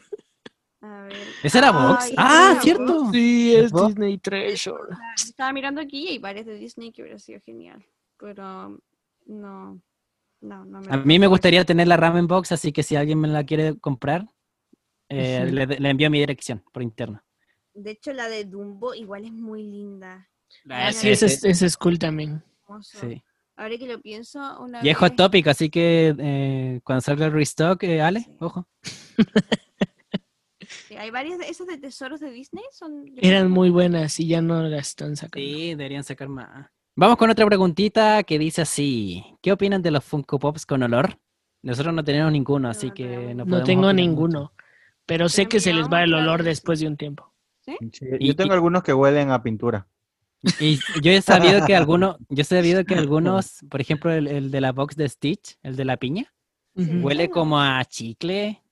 A 0.85 1.03
ver. 1.03 1.15
¿Esa 1.43 1.57
era 1.59 1.71
Vox? 1.71 2.05
Ay, 2.07 2.13
Ah, 2.17 2.49
era 2.51 2.61
cierto. 2.61 3.03
Vox. 3.03 3.11
Sí, 3.13 3.55
es. 3.55 3.71
Disney 3.71 4.17
Treasure. 4.17 4.83
Estaba 5.15 5.53
mirando 5.53 5.79
aquí 5.79 6.03
y 6.03 6.07
hay 6.09 6.19
varias 6.19 6.45
de 6.45 6.55
Disney 6.55 6.91
que 6.91 7.03
hubiera 7.03 7.17
sido 7.19 7.39
genial, 7.39 7.85
pero 8.17 8.77
no, 9.25 9.81
no, 10.41 10.65
no 10.65 10.81
me 10.81 10.93
A 10.93 10.97
mí 10.97 11.19
me 11.19 11.27
gustaría 11.27 11.63
tener 11.63 11.87
la 11.87 11.95
Ramen 11.95 12.27
Box, 12.27 12.51
así 12.51 12.73
que 12.73 12.83
si 12.83 12.97
alguien 12.97 13.17
me 13.19 13.29
la 13.29 13.45
quiere 13.45 13.79
comprar, 13.79 14.27
eh, 15.07 15.45
le, 15.49 15.65
le 15.67 15.89
envío 15.89 16.09
mi 16.09 16.19
dirección 16.19 16.61
por 16.73 16.83
interno. 16.83 17.23
De 17.73 17.91
hecho, 17.91 18.11
la 18.11 18.27
de 18.27 18.43
Dumbo 18.43 18.93
igual 18.93 19.23
es 19.25 19.31
muy 19.31 19.63
linda. 19.63 20.29
Ay, 20.69 20.93
sí, 20.93 21.09
es, 21.09 21.23
es 21.43 21.77
cool 21.77 21.97
también. 21.97 22.43
Sí. 22.81 23.23
Ahora 23.55 23.77
que 23.77 23.87
lo 23.87 24.01
pienso, 24.01 24.59
una 24.61 24.83
Y 24.85 24.89
es 24.89 24.97
Hot 24.97 25.11
vez- 25.11 25.15
Topic, 25.17 25.47
así 25.47 25.69
que 25.69 26.13
eh, 26.19 26.81
cuando 26.83 27.01
salga 27.01 27.27
el 27.27 27.31
restock, 27.31 27.81
eh, 27.83 28.01
Ale, 28.01 28.19
Sí. 28.21 28.31
ojo. 28.39 28.67
Sí, 30.87 30.95
hay 30.95 31.11
varias 31.11 31.39
de 31.39 31.45
esas 31.49 31.67
de 31.67 31.77
tesoros 31.77 32.19
de 32.19 32.31
Disney. 32.31 32.63
Son, 32.71 33.05
Eran 33.17 33.49
muy 33.51 33.69
buenas 33.69 34.19
y 34.19 34.27
ya 34.27 34.41
no 34.41 34.63
las 34.63 34.89
están 34.89 35.15
sacando. 35.15 35.45
Sí, 35.45 35.69
deberían 35.75 36.03
sacar 36.03 36.27
más. 36.29 36.67
Vamos 36.95 37.17
con 37.17 37.29
otra 37.29 37.45
preguntita 37.45 38.23
que 38.23 38.37
dice 38.37 38.61
así. 38.61 39.23
¿Qué 39.41 39.51
opinan 39.51 39.81
de 39.81 39.91
los 39.91 40.03
Funko 40.03 40.37
Pops 40.39 40.65
con 40.65 40.83
olor? 40.83 41.17
Nosotros 41.61 41.93
no 41.93 42.03
tenemos 42.03 42.31
ninguno, 42.31 42.67
No, 42.67 42.69
así 42.69 42.87
no 42.87 42.93
que 42.93 43.03
no 43.05 43.11
ninguno. 43.15 43.35
No 43.35 43.45
podemos 43.45 43.65
tengo 43.67 43.93
ninguno, 43.93 44.53
pero 45.05 45.29
sé 45.29 45.43
Pero 45.43 45.49
que 45.49 45.59
se 45.59 45.73
les 45.73 45.87
va 45.87 46.03
el 46.03 46.13
olor 46.13 46.43
después 46.43 46.79
de 46.79 46.87
un 46.87 46.97
tiempo. 46.97 47.33
Sí, 47.61 47.77
yo 48.19 48.35
tengo 48.35 48.51
y- 48.51 48.55
algunos 48.55 48.83
que 48.83 48.93
huelen 48.93 49.31
a 49.31 49.41
pintura. 49.41 49.87
Y 50.59 50.77
yo 51.01 51.11
he 51.11 51.21
sabido 51.21 51.65
que 51.65 51.73
algunos, 51.73 52.17
yo 52.27 52.41
he 52.41 52.43
sabido 52.43 52.83
que 52.83 52.95
algunos, 53.07 53.59
por 53.69 53.79
ejemplo, 53.79 54.11
el, 54.11 54.27
el 54.27 54.51
de 54.51 54.59
la 54.59 54.73
box 54.73 54.97
de 54.97 55.07
Stitch, 55.07 55.57
el 55.63 55.75
de 55.77 55.85
la 55.85 55.97
piña, 55.97 56.31
Sí. 56.75 56.81
Huele 56.85 57.27
Bueno. 57.27 57.29
como 57.33 57.59
a 57.61 57.85
chicle 57.85 58.62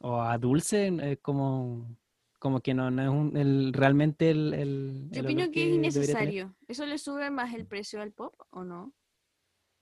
o 0.00 0.20
a 0.22 0.38
dulce, 0.38 0.86
eh, 0.88 1.16
como, 1.20 1.96
como 2.38 2.60
que 2.60 2.74
no, 2.74 2.90
no 2.90 3.02
es 3.02 3.08
un- 3.08 3.36
el, 3.36 3.72
realmente 3.72 4.30
el, 4.30 4.54
el- 4.54 5.08
Yo 5.10 5.20
el 5.20 5.26
opino 5.26 5.50
que 5.50 5.68
es 5.68 5.74
innecesario. 5.74 6.54
¿Eso 6.68 6.86
le 6.86 6.98
sube 6.98 7.30
más 7.30 7.52
el 7.54 7.66
precio 7.66 8.00
al 8.00 8.12
pop 8.12 8.34
o 8.50 8.64
no? 8.64 8.92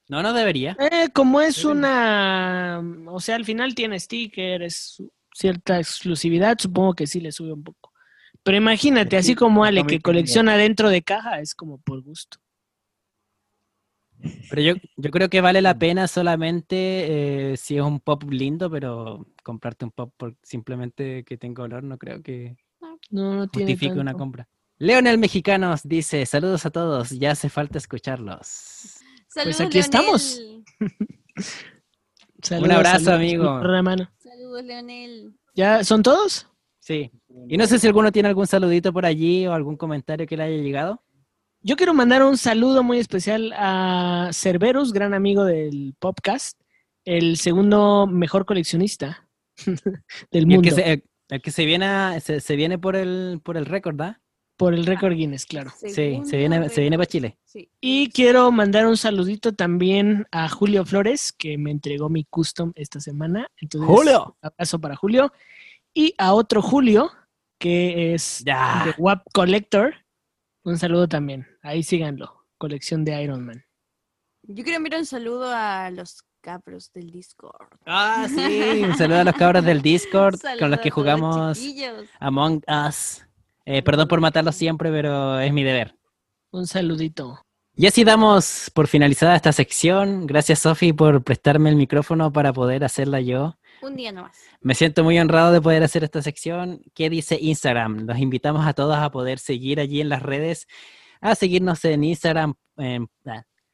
No, 0.08 0.22
no 0.22 0.32
debería. 0.32 0.76
Eh, 0.78 1.08
como 1.12 1.40
es 1.40 1.56
Pero- 1.56 1.70
una, 1.70 2.82
o 3.06 3.20
sea, 3.20 3.34
al 3.36 3.44
final 3.44 3.74
tiene 3.74 3.98
sticker, 3.98 4.62
es 4.62 5.02
cierta 5.34 5.78
exclusividad, 5.78 6.56
supongo 6.58 6.94
que 6.94 7.06
sí 7.06 7.20
le 7.20 7.32
sube 7.32 7.52
un 7.52 7.62
poco. 7.64 7.92
Pero 8.42 8.56
imagínate, 8.58 9.16
así 9.16 9.30
Sí, 9.30 9.34
como 9.34 9.64
Ale 9.64 9.84
que 9.84 10.00
colecciona 10.00 10.56
dentro 10.56 10.88
de 10.88 11.02
caja, 11.02 11.40
es 11.40 11.54
como 11.54 11.78
por 11.78 12.00
gusto. 12.02 12.38
Pero 14.50 14.62
yo, 14.62 14.74
yo 14.96 15.10
creo 15.10 15.28
que 15.28 15.40
vale 15.40 15.62
la 15.62 15.78
pena 15.78 16.08
solamente 16.08 17.52
eh, 17.52 17.56
si 17.56 17.76
es 17.76 17.82
un 17.82 18.00
pop 18.00 18.22
lindo, 18.30 18.70
pero 18.70 19.26
comprarte 19.42 19.84
un 19.84 19.90
pop 19.90 20.12
por 20.16 20.36
simplemente 20.42 21.24
que 21.24 21.36
tenga 21.36 21.62
olor, 21.62 21.82
no 21.82 21.98
creo 21.98 22.22
que 22.22 22.56
No, 23.10 23.34
no 23.34 23.48
tiene 23.48 23.72
justifique 23.72 23.98
una 23.98 24.14
compra. 24.14 24.48
Leonel 24.78 25.18
Mexicanos 25.18 25.80
dice, 25.84 26.26
saludos 26.26 26.66
a 26.66 26.70
todos, 26.70 27.10
ya 27.10 27.30
hace 27.30 27.48
falta 27.48 27.78
escucharlos. 27.78 29.00
Saludos, 29.28 29.60
aquí 29.60 29.78
estamos. 29.78 30.42
Saludos, 32.42 32.70
abrazo, 32.76 33.04
saludos, 33.04 33.14
amigo. 33.14 33.60
Saludos, 34.18 34.64
Leonel. 34.64 35.34
¿Ya 35.54 35.82
son 35.82 36.02
todos? 36.02 36.48
Sí. 36.78 37.10
Y 37.48 37.56
no 37.56 37.66
sé 37.66 37.78
si 37.78 37.86
alguno 37.86 38.12
tiene 38.12 38.28
algún 38.28 38.46
saludito 38.46 38.92
por 38.92 39.06
allí 39.06 39.46
o 39.46 39.52
algún 39.52 39.76
comentario 39.76 40.26
que 40.26 40.36
le 40.36 40.44
haya 40.44 40.62
llegado. 40.62 41.02
Yo 41.66 41.74
quiero 41.74 41.94
mandar 41.94 42.22
un 42.22 42.36
saludo 42.36 42.84
muy 42.84 42.98
especial 43.00 43.52
a 43.56 44.30
Cerberus, 44.32 44.92
gran 44.92 45.14
amigo 45.14 45.44
del 45.44 45.96
podcast, 45.98 46.60
el 47.04 47.36
segundo 47.38 48.06
mejor 48.06 48.46
coleccionista 48.46 49.28
del 49.66 49.80
el 50.30 50.46
mundo, 50.46 50.62
que 50.62 50.70
se, 50.70 50.92
el, 50.92 51.04
el 51.28 51.42
que 51.42 51.50
se 51.50 51.64
viene, 51.64 51.86
a- 51.86 52.20
se, 52.20 52.38
se 52.38 52.54
viene 52.54 52.78
por 52.78 52.94
el, 52.94 53.40
por 53.42 53.56
el 53.56 53.66
récord, 53.66 53.96
¿da? 53.96 54.20
por 54.56 54.74
el 54.74 54.86
récord 54.86 55.12
Guinness, 55.14 55.44
claro. 55.44 55.72
Sí, 55.76 55.90
se 55.90 56.36
viene, 56.36 56.68
se 56.68 56.80
viene 56.80 56.96
para. 56.96 57.06
Chile. 57.06 57.36
Sí. 57.44 57.68
Y 57.80 58.10
quiero 58.10 58.52
mandar 58.52 58.86
un 58.86 58.96
saludito 58.96 59.52
también 59.52 60.24
a 60.30 60.48
Julio 60.48 60.86
Flores, 60.86 61.32
que 61.32 61.58
me 61.58 61.72
entregó 61.72 62.08
mi 62.08 62.24
custom 62.24 62.72
esta 62.76 63.00
semana. 63.00 63.50
Entonces, 63.60 63.90
¡Julio! 63.90 64.36
abrazo 64.40 64.80
para 64.80 64.94
Julio. 64.94 65.30
Y 65.92 66.14
a 66.16 66.32
otro 66.32 66.62
Julio, 66.62 67.10
que 67.58 68.14
es 68.14 68.42
Ya. 68.46 68.84
de 68.86 68.94
WAP 68.96 69.24
Collector. 69.34 69.94
Un 70.64 70.78
saludo 70.78 71.06
también. 71.06 71.46
Ahí 71.66 71.82
síganlo. 71.82 72.44
Colección 72.58 73.04
de 73.04 73.20
Iron 73.20 73.44
Man. 73.44 73.64
Yo 74.44 74.62
quiero 74.62 74.76
enviar 74.76 75.00
un 75.00 75.04
saludo 75.04 75.50
a 75.52 75.90
los 75.90 76.22
cabros 76.40 76.92
del 76.92 77.10
Discord. 77.10 77.66
Ah, 77.84 78.28
sí. 78.28 78.82
Un 78.84 78.94
saludo 78.96 79.18
a 79.18 79.24
los 79.24 79.34
cabros 79.34 79.64
del 79.64 79.82
Discord 79.82 80.38
con 80.60 80.70
los 80.70 80.78
que 80.78 80.90
jugamos. 80.90 81.60
Among 82.20 82.62
Us. 82.68 83.26
Eh, 83.64 83.82
perdón 83.82 84.06
por 84.06 84.20
matarlos 84.20 84.54
siempre, 84.54 84.92
pero 84.92 85.40
es 85.40 85.52
mi 85.52 85.64
deber. 85.64 85.96
Un 86.52 86.68
saludito. 86.68 87.44
Y 87.74 87.88
así 87.88 88.04
damos 88.04 88.70
por 88.72 88.86
finalizada 88.86 89.34
esta 89.34 89.50
sección. 89.50 90.28
Gracias, 90.28 90.60
Sofi, 90.60 90.92
por 90.92 91.24
prestarme 91.24 91.68
el 91.68 91.74
micrófono 91.74 92.32
para 92.32 92.52
poder 92.52 92.84
hacerla 92.84 93.20
yo. 93.20 93.58
Un 93.82 93.96
día 93.96 94.12
nomás. 94.12 94.38
Me 94.60 94.76
siento 94.76 95.02
muy 95.02 95.18
honrado 95.18 95.50
de 95.50 95.60
poder 95.60 95.82
hacer 95.82 96.04
esta 96.04 96.22
sección. 96.22 96.80
¿Qué 96.94 97.10
dice 97.10 97.36
Instagram? 97.40 98.06
Los 98.06 98.18
invitamos 98.18 98.64
a 98.64 98.72
todos 98.72 98.96
a 98.96 99.10
poder 99.10 99.40
seguir 99.40 99.80
allí 99.80 100.00
en 100.00 100.08
las 100.08 100.22
redes, 100.22 100.68
a 101.20 101.34
seguirnos 101.34 101.84
en 101.84 102.04
Instagram, 102.04 102.54
en- 102.76 103.08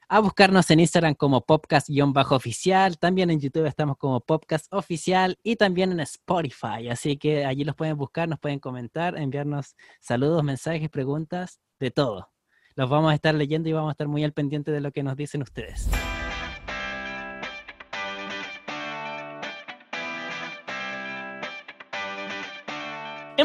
a 0.08 0.20
buscarnos 0.20 0.70
en 0.70 0.80
Instagram 0.80 1.14
como 1.14 1.40
podcast-oficial, 1.40 2.98
también 2.98 3.30
en 3.30 3.40
YouTube 3.40 3.64
estamos 3.64 3.96
como 3.96 4.20
podcast 4.20 4.66
oficial 4.70 5.38
y 5.42 5.56
también 5.56 5.90
en 5.90 6.00
Spotify, 6.00 6.88
así 6.90 7.16
que 7.16 7.46
allí 7.46 7.64
los 7.64 7.74
pueden 7.74 7.96
buscar, 7.96 8.28
nos 8.28 8.38
pueden 8.38 8.58
comentar, 8.58 9.16
enviarnos 9.16 9.74
saludos, 10.00 10.44
mensajes, 10.44 10.90
preguntas, 10.90 11.60
de 11.80 11.90
todo. 11.90 12.30
Los 12.74 12.90
vamos 12.90 13.10
a 13.10 13.14
estar 13.14 13.34
leyendo 13.34 13.68
y 13.68 13.72
vamos 13.72 13.88
a 13.88 13.92
estar 13.92 14.08
muy 14.08 14.22
al 14.22 14.32
pendiente 14.32 14.70
de 14.70 14.80
lo 14.80 14.92
que 14.92 15.02
nos 15.02 15.16
dicen 15.16 15.42
ustedes. 15.42 15.88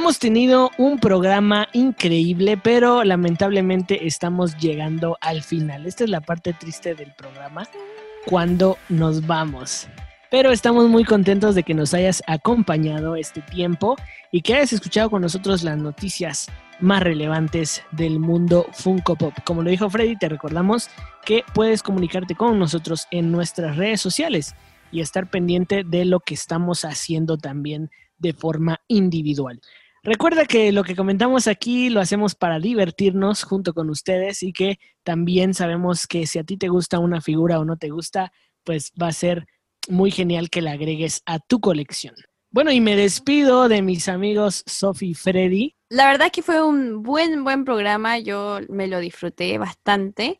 Hemos 0.08 0.20
tenido 0.20 0.72
un 0.78 1.00
programa 1.00 1.68
increíble, 1.74 2.56
pero 2.56 3.04
lamentablemente 3.04 4.08
estamos 4.08 4.56
llegando 4.56 5.18
al 5.20 5.44
final. 5.44 5.86
Esta 5.86 6.06
es 6.06 6.10
la 6.10 6.22
parte 6.22 6.54
triste 6.54 6.96
del 6.96 7.12
programa, 7.12 7.68
cuando 8.26 8.78
nos 8.88 9.28
vamos. 9.28 9.90
Pero 10.32 10.54
estamos 10.54 10.88
muy 10.88 11.04
contentos 11.04 11.56
de 11.56 11.64
que 11.64 11.74
nos 11.74 11.94
hayas 11.94 12.24
acompañado 12.26 13.18
este 13.18 13.42
tiempo 13.42 13.98
y 14.32 14.44
que 14.44 14.54
hayas 14.54 14.72
escuchado 14.72 15.10
con 15.10 15.24
nosotros 15.24 15.62
las 15.64 15.78
noticias 15.78 16.48
más 16.80 17.04
relevantes 17.04 17.84
del 17.92 18.22
mundo 18.22 18.66
Funko 18.72 19.18
Pop. 19.18 19.34
Como 19.44 19.62
lo 19.62 19.70
dijo 19.70 19.90
Freddy, 19.90 20.16
te 20.16 20.30
recordamos 20.30 20.90
que 21.26 21.44
puedes 21.54 21.84
comunicarte 21.84 22.34
con 22.34 22.58
nosotros 22.58 23.08
en 23.12 23.30
nuestras 23.30 23.76
redes 23.76 24.00
sociales 24.00 24.56
y 24.90 25.02
estar 25.02 25.30
pendiente 25.30 25.84
de 25.84 26.06
lo 26.06 26.22
que 26.22 26.34
estamos 26.34 26.86
haciendo 26.86 27.38
también 27.38 27.92
de 28.20 28.32
forma 28.32 28.80
individual. 28.88 29.60
Recuerda 30.08 30.46
que 30.46 30.72
lo 30.72 30.86
que 30.86 30.96
comentamos 30.96 31.48
aquí 31.48 31.90
lo 31.90 32.00
hacemos 32.00 32.34
para 32.34 32.62
divertirnos 32.62 33.44
junto 33.44 33.74
con 33.74 33.90
ustedes 33.90 34.42
y 34.42 34.54
que 34.54 34.80
también 35.04 35.54
sabemos 35.54 36.08
que 36.08 36.26
si 36.28 36.40
a 36.40 36.46
ti 36.46 36.56
te 36.56 36.70
gusta 36.70 37.00
una 37.00 37.20
figura 37.20 37.60
o 37.60 37.66
no 37.66 37.76
te 37.76 37.90
gusta, 37.90 38.32
pues 38.64 38.94
va 38.94 39.10
a 39.10 39.12
ser 39.12 39.48
muy 39.90 40.10
genial 40.12 40.50
que 40.50 40.62
la 40.62 40.72
agregues 40.72 41.24
a 41.26 41.40
tu 41.40 41.60
colección. 41.60 42.16
Bueno, 42.52 42.72
y 42.72 42.80
me 42.80 42.96
despido 42.96 43.68
de 43.68 43.82
mis 43.82 44.08
amigos 44.08 44.64
Sophie 44.66 45.10
y 45.10 45.14
Freddy. 45.14 45.76
La 45.90 46.08
verdad 46.08 46.32
que 46.32 46.42
fue 46.42 46.64
un 46.64 47.04
buen, 47.04 47.44
buen 47.44 47.66
programa, 47.66 48.18
yo 48.18 48.60
me 48.70 48.88
lo 48.88 49.02
disfruté 49.02 49.58
bastante. 49.58 50.40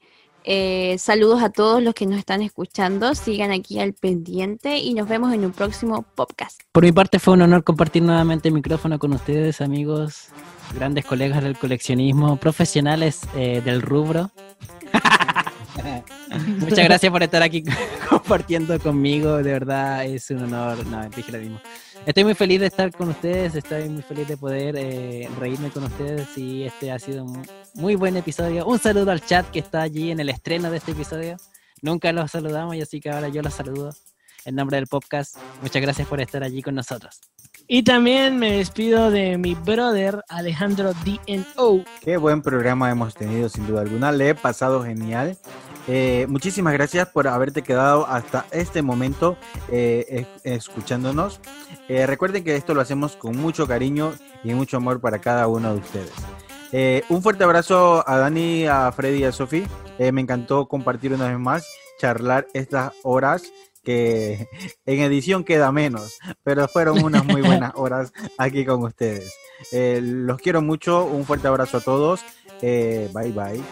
Eh, 0.50 0.96
saludos 0.98 1.44
a 1.44 1.50
todos 1.50 1.84
los 1.84 1.94
que 1.94 2.06
nos 2.06 2.18
están 2.18 2.42
escuchando. 2.42 3.14
Sigan 3.16 3.52
aquí 3.52 3.82
al 3.82 3.92
pendiente 3.92 4.78
y 4.78 4.94
nos 4.94 5.10
vemos 5.10 5.34
en 5.34 5.44
un 5.44 5.52
próximo 5.52 6.06
podcast. 6.16 6.62
Por 6.72 6.86
mi 6.86 6.94
parte 6.94 7.20
fue 7.20 7.34
un 7.34 7.42
honor 7.42 7.66
compartir 7.66 8.02
nuevamente 8.02 8.48
el 8.48 8.54
micrófono 8.54 8.98
con 8.98 9.12
ustedes, 9.12 9.60
amigos, 9.60 10.30
grandes 10.74 11.04
colegas 11.04 11.44
del 11.44 11.58
coleccionismo, 11.58 12.38
profesionales 12.38 13.24
eh, 13.36 13.62
del 13.66 13.82
rubro. 13.82 14.32
Muchas 16.60 16.86
gracias 16.86 17.12
por 17.12 17.24
estar 17.24 17.44
aquí 17.44 17.66
compartiendo 18.10 18.80
conmigo, 18.80 19.36
de 19.44 19.52
verdad 19.52 20.06
es 20.06 20.30
un 20.32 20.44
honor. 20.44 20.86
No, 20.86 21.10
dije 21.10 21.30
lo 21.30 21.40
mismo. 21.40 21.60
Estoy 22.06 22.24
muy 22.24 22.36
feliz 22.36 22.62
de 22.62 22.68
estar 22.68 22.90
con 22.94 23.10
ustedes, 23.10 23.54
estoy 23.54 23.90
muy 23.90 24.02
feliz 24.02 24.30
de 24.30 24.38
poder 24.38 24.78
eh, 24.78 25.28
reírme 25.38 25.72
con 25.72 25.84
ustedes 25.84 26.38
y 26.38 26.64
este 26.64 26.90
ha 26.90 27.00
sido 27.00 27.26
un 27.26 27.46
muy 27.78 27.96
buen 27.96 28.18
episodio. 28.18 28.66
Un 28.66 28.80
saludo 28.80 29.12
al 29.12 29.24
chat 29.24 29.50
que 29.52 29.60
está 29.60 29.84
allí 29.84 30.12
en 30.12 30.20
el 30.20 30.30
estreno 30.30 30.72
de 30.72 30.78
este 30.78 30.92
episodio. 30.92 31.38
Nunca 31.82 32.12
los 32.12 32.32
saludamos 32.32 32.76
y 32.76 32.82
así 32.82 33.00
que 33.00 33.12
ahora 33.12 33.30
yo 33.30 33.44
los 33.44 33.54
saludo 33.54 33.92
en 34.46 34.56
nombre 34.56 34.78
del 34.78 34.88
podcast. 34.88 35.38
Muchas 35.62 35.82
gracias 35.82 36.08
por 36.08 36.20
estar 36.20 36.44
allí 36.44 36.64
con 36.64 36.74
nosotros. 36.74 37.22
Y 37.68 37.84
también 37.84 38.38
me 38.40 38.54
despido 38.54 39.12
de 39.12 39.38
mi 39.38 39.54
brother 39.54 40.24
Alejandro 40.28 40.94
DNO. 40.94 41.84
Qué 42.02 42.18
buen 42.18 42.42
programa 42.42 42.90
hemos 42.90 43.14
tenido, 43.14 43.48
sin 43.48 43.68
duda 43.68 43.82
alguna. 43.82 44.12
Le 44.12 44.30
he 44.30 44.36
pasado 44.36 44.84
genial. 44.84 45.38
Eh, 45.88 46.26
muchísimas 46.30 46.74
gracias 46.74 47.08
por 47.10 47.28
haberte 47.28 47.62
quedado 47.62 48.08
hasta 48.08 48.46
este 48.52 48.82
momento 48.82 49.38
eh, 49.70 50.26
escuchándonos. 50.44 51.40
Eh, 51.88 52.08
recuerden 52.08 52.44
que 52.44 52.56
esto 52.56 52.74
lo 52.74 52.82
hacemos 52.82 53.16
con 53.16 53.38
mucho 53.38 53.68
cariño 53.68 54.14
y 54.44 54.54
mucho 54.54 54.78
amor 54.78 55.00
para 55.00 55.20
cada 55.20 55.48
uno 55.48 55.74
de 55.74 55.80
ustedes. 55.80 56.14
Un 57.10 57.22
fuerte 57.22 57.44
abrazo 57.44 58.04
a 58.08 58.18
Dani, 58.18 58.66
a 58.68 58.92
Freddy 58.92 59.20
y 59.20 59.24
a 59.24 59.32
Sofi. 59.32 59.66
me 60.00 60.22
encantó 60.22 60.68
compartir 60.68 61.14
una 61.14 61.30
vez 61.30 61.40
más, 61.40 61.68
charlar 62.00 62.48
estas 62.54 62.94
horas 63.04 63.44
que 63.84 64.48
en 64.86 65.00
edición 65.00 65.44
queda 65.44 65.72
menos, 65.72 66.18
pero 66.44 66.68
fueron 66.68 67.04
unas 67.04 67.24
muy 67.24 67.42
buenas 67.42 67.72
horas 67.76 68.12
aquí 68.38 68.66
con 68.66 68.84
ustedes. 68.84 69.34
los 69.72 70.38
quiero 70.40 70.62
mucho, 70.62 71.06
un 71.06 71.26
fuerte 71.26 71.48
abrazo 71.48 71.78
a 71.78 71.82
todos. 71.82 72.22
bye 72.62 73.32
bye. 73.32 73.64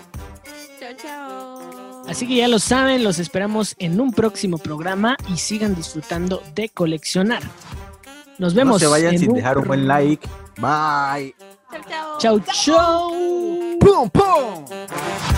Chao, 0.79 0.93
chao. 1.01 2.03
Así 2.07 2.27
que 2.27 2.35
ya 2.35 2.47
lo 2.47 2.59
saben, 2.59 3.03
los 3.03 3.19
esperamos 3.19 3.75
en 3.79 3.99
un 3.99 4.13
próximo 4.13 4.57
programa 4.57 5.17
y 5.27 5.37
sigan 5.37 5.75
disfrutando 5.75 6.41
de 6.53 6.69
coleccionar. 6.69 7.41
Nos 8.37 8.53
vemos. 8.53 8.75
No 8.75 8.79
se 8.79 8.87
vayan 8.87 9.17
sin 9.17 9.33
dejar 9.33 9.57
un 9.57 9.65
buen 9.65 9.87
like. 9.87 10.27
Bye. 10.57 11.35
Tchau, 11.75 11.81
tchau. 11.89 12.39
Tchau, 12.39 12.39
tchau. 12.53 13.11
Pum, 13.79 14.09
pum. 14.09 15.34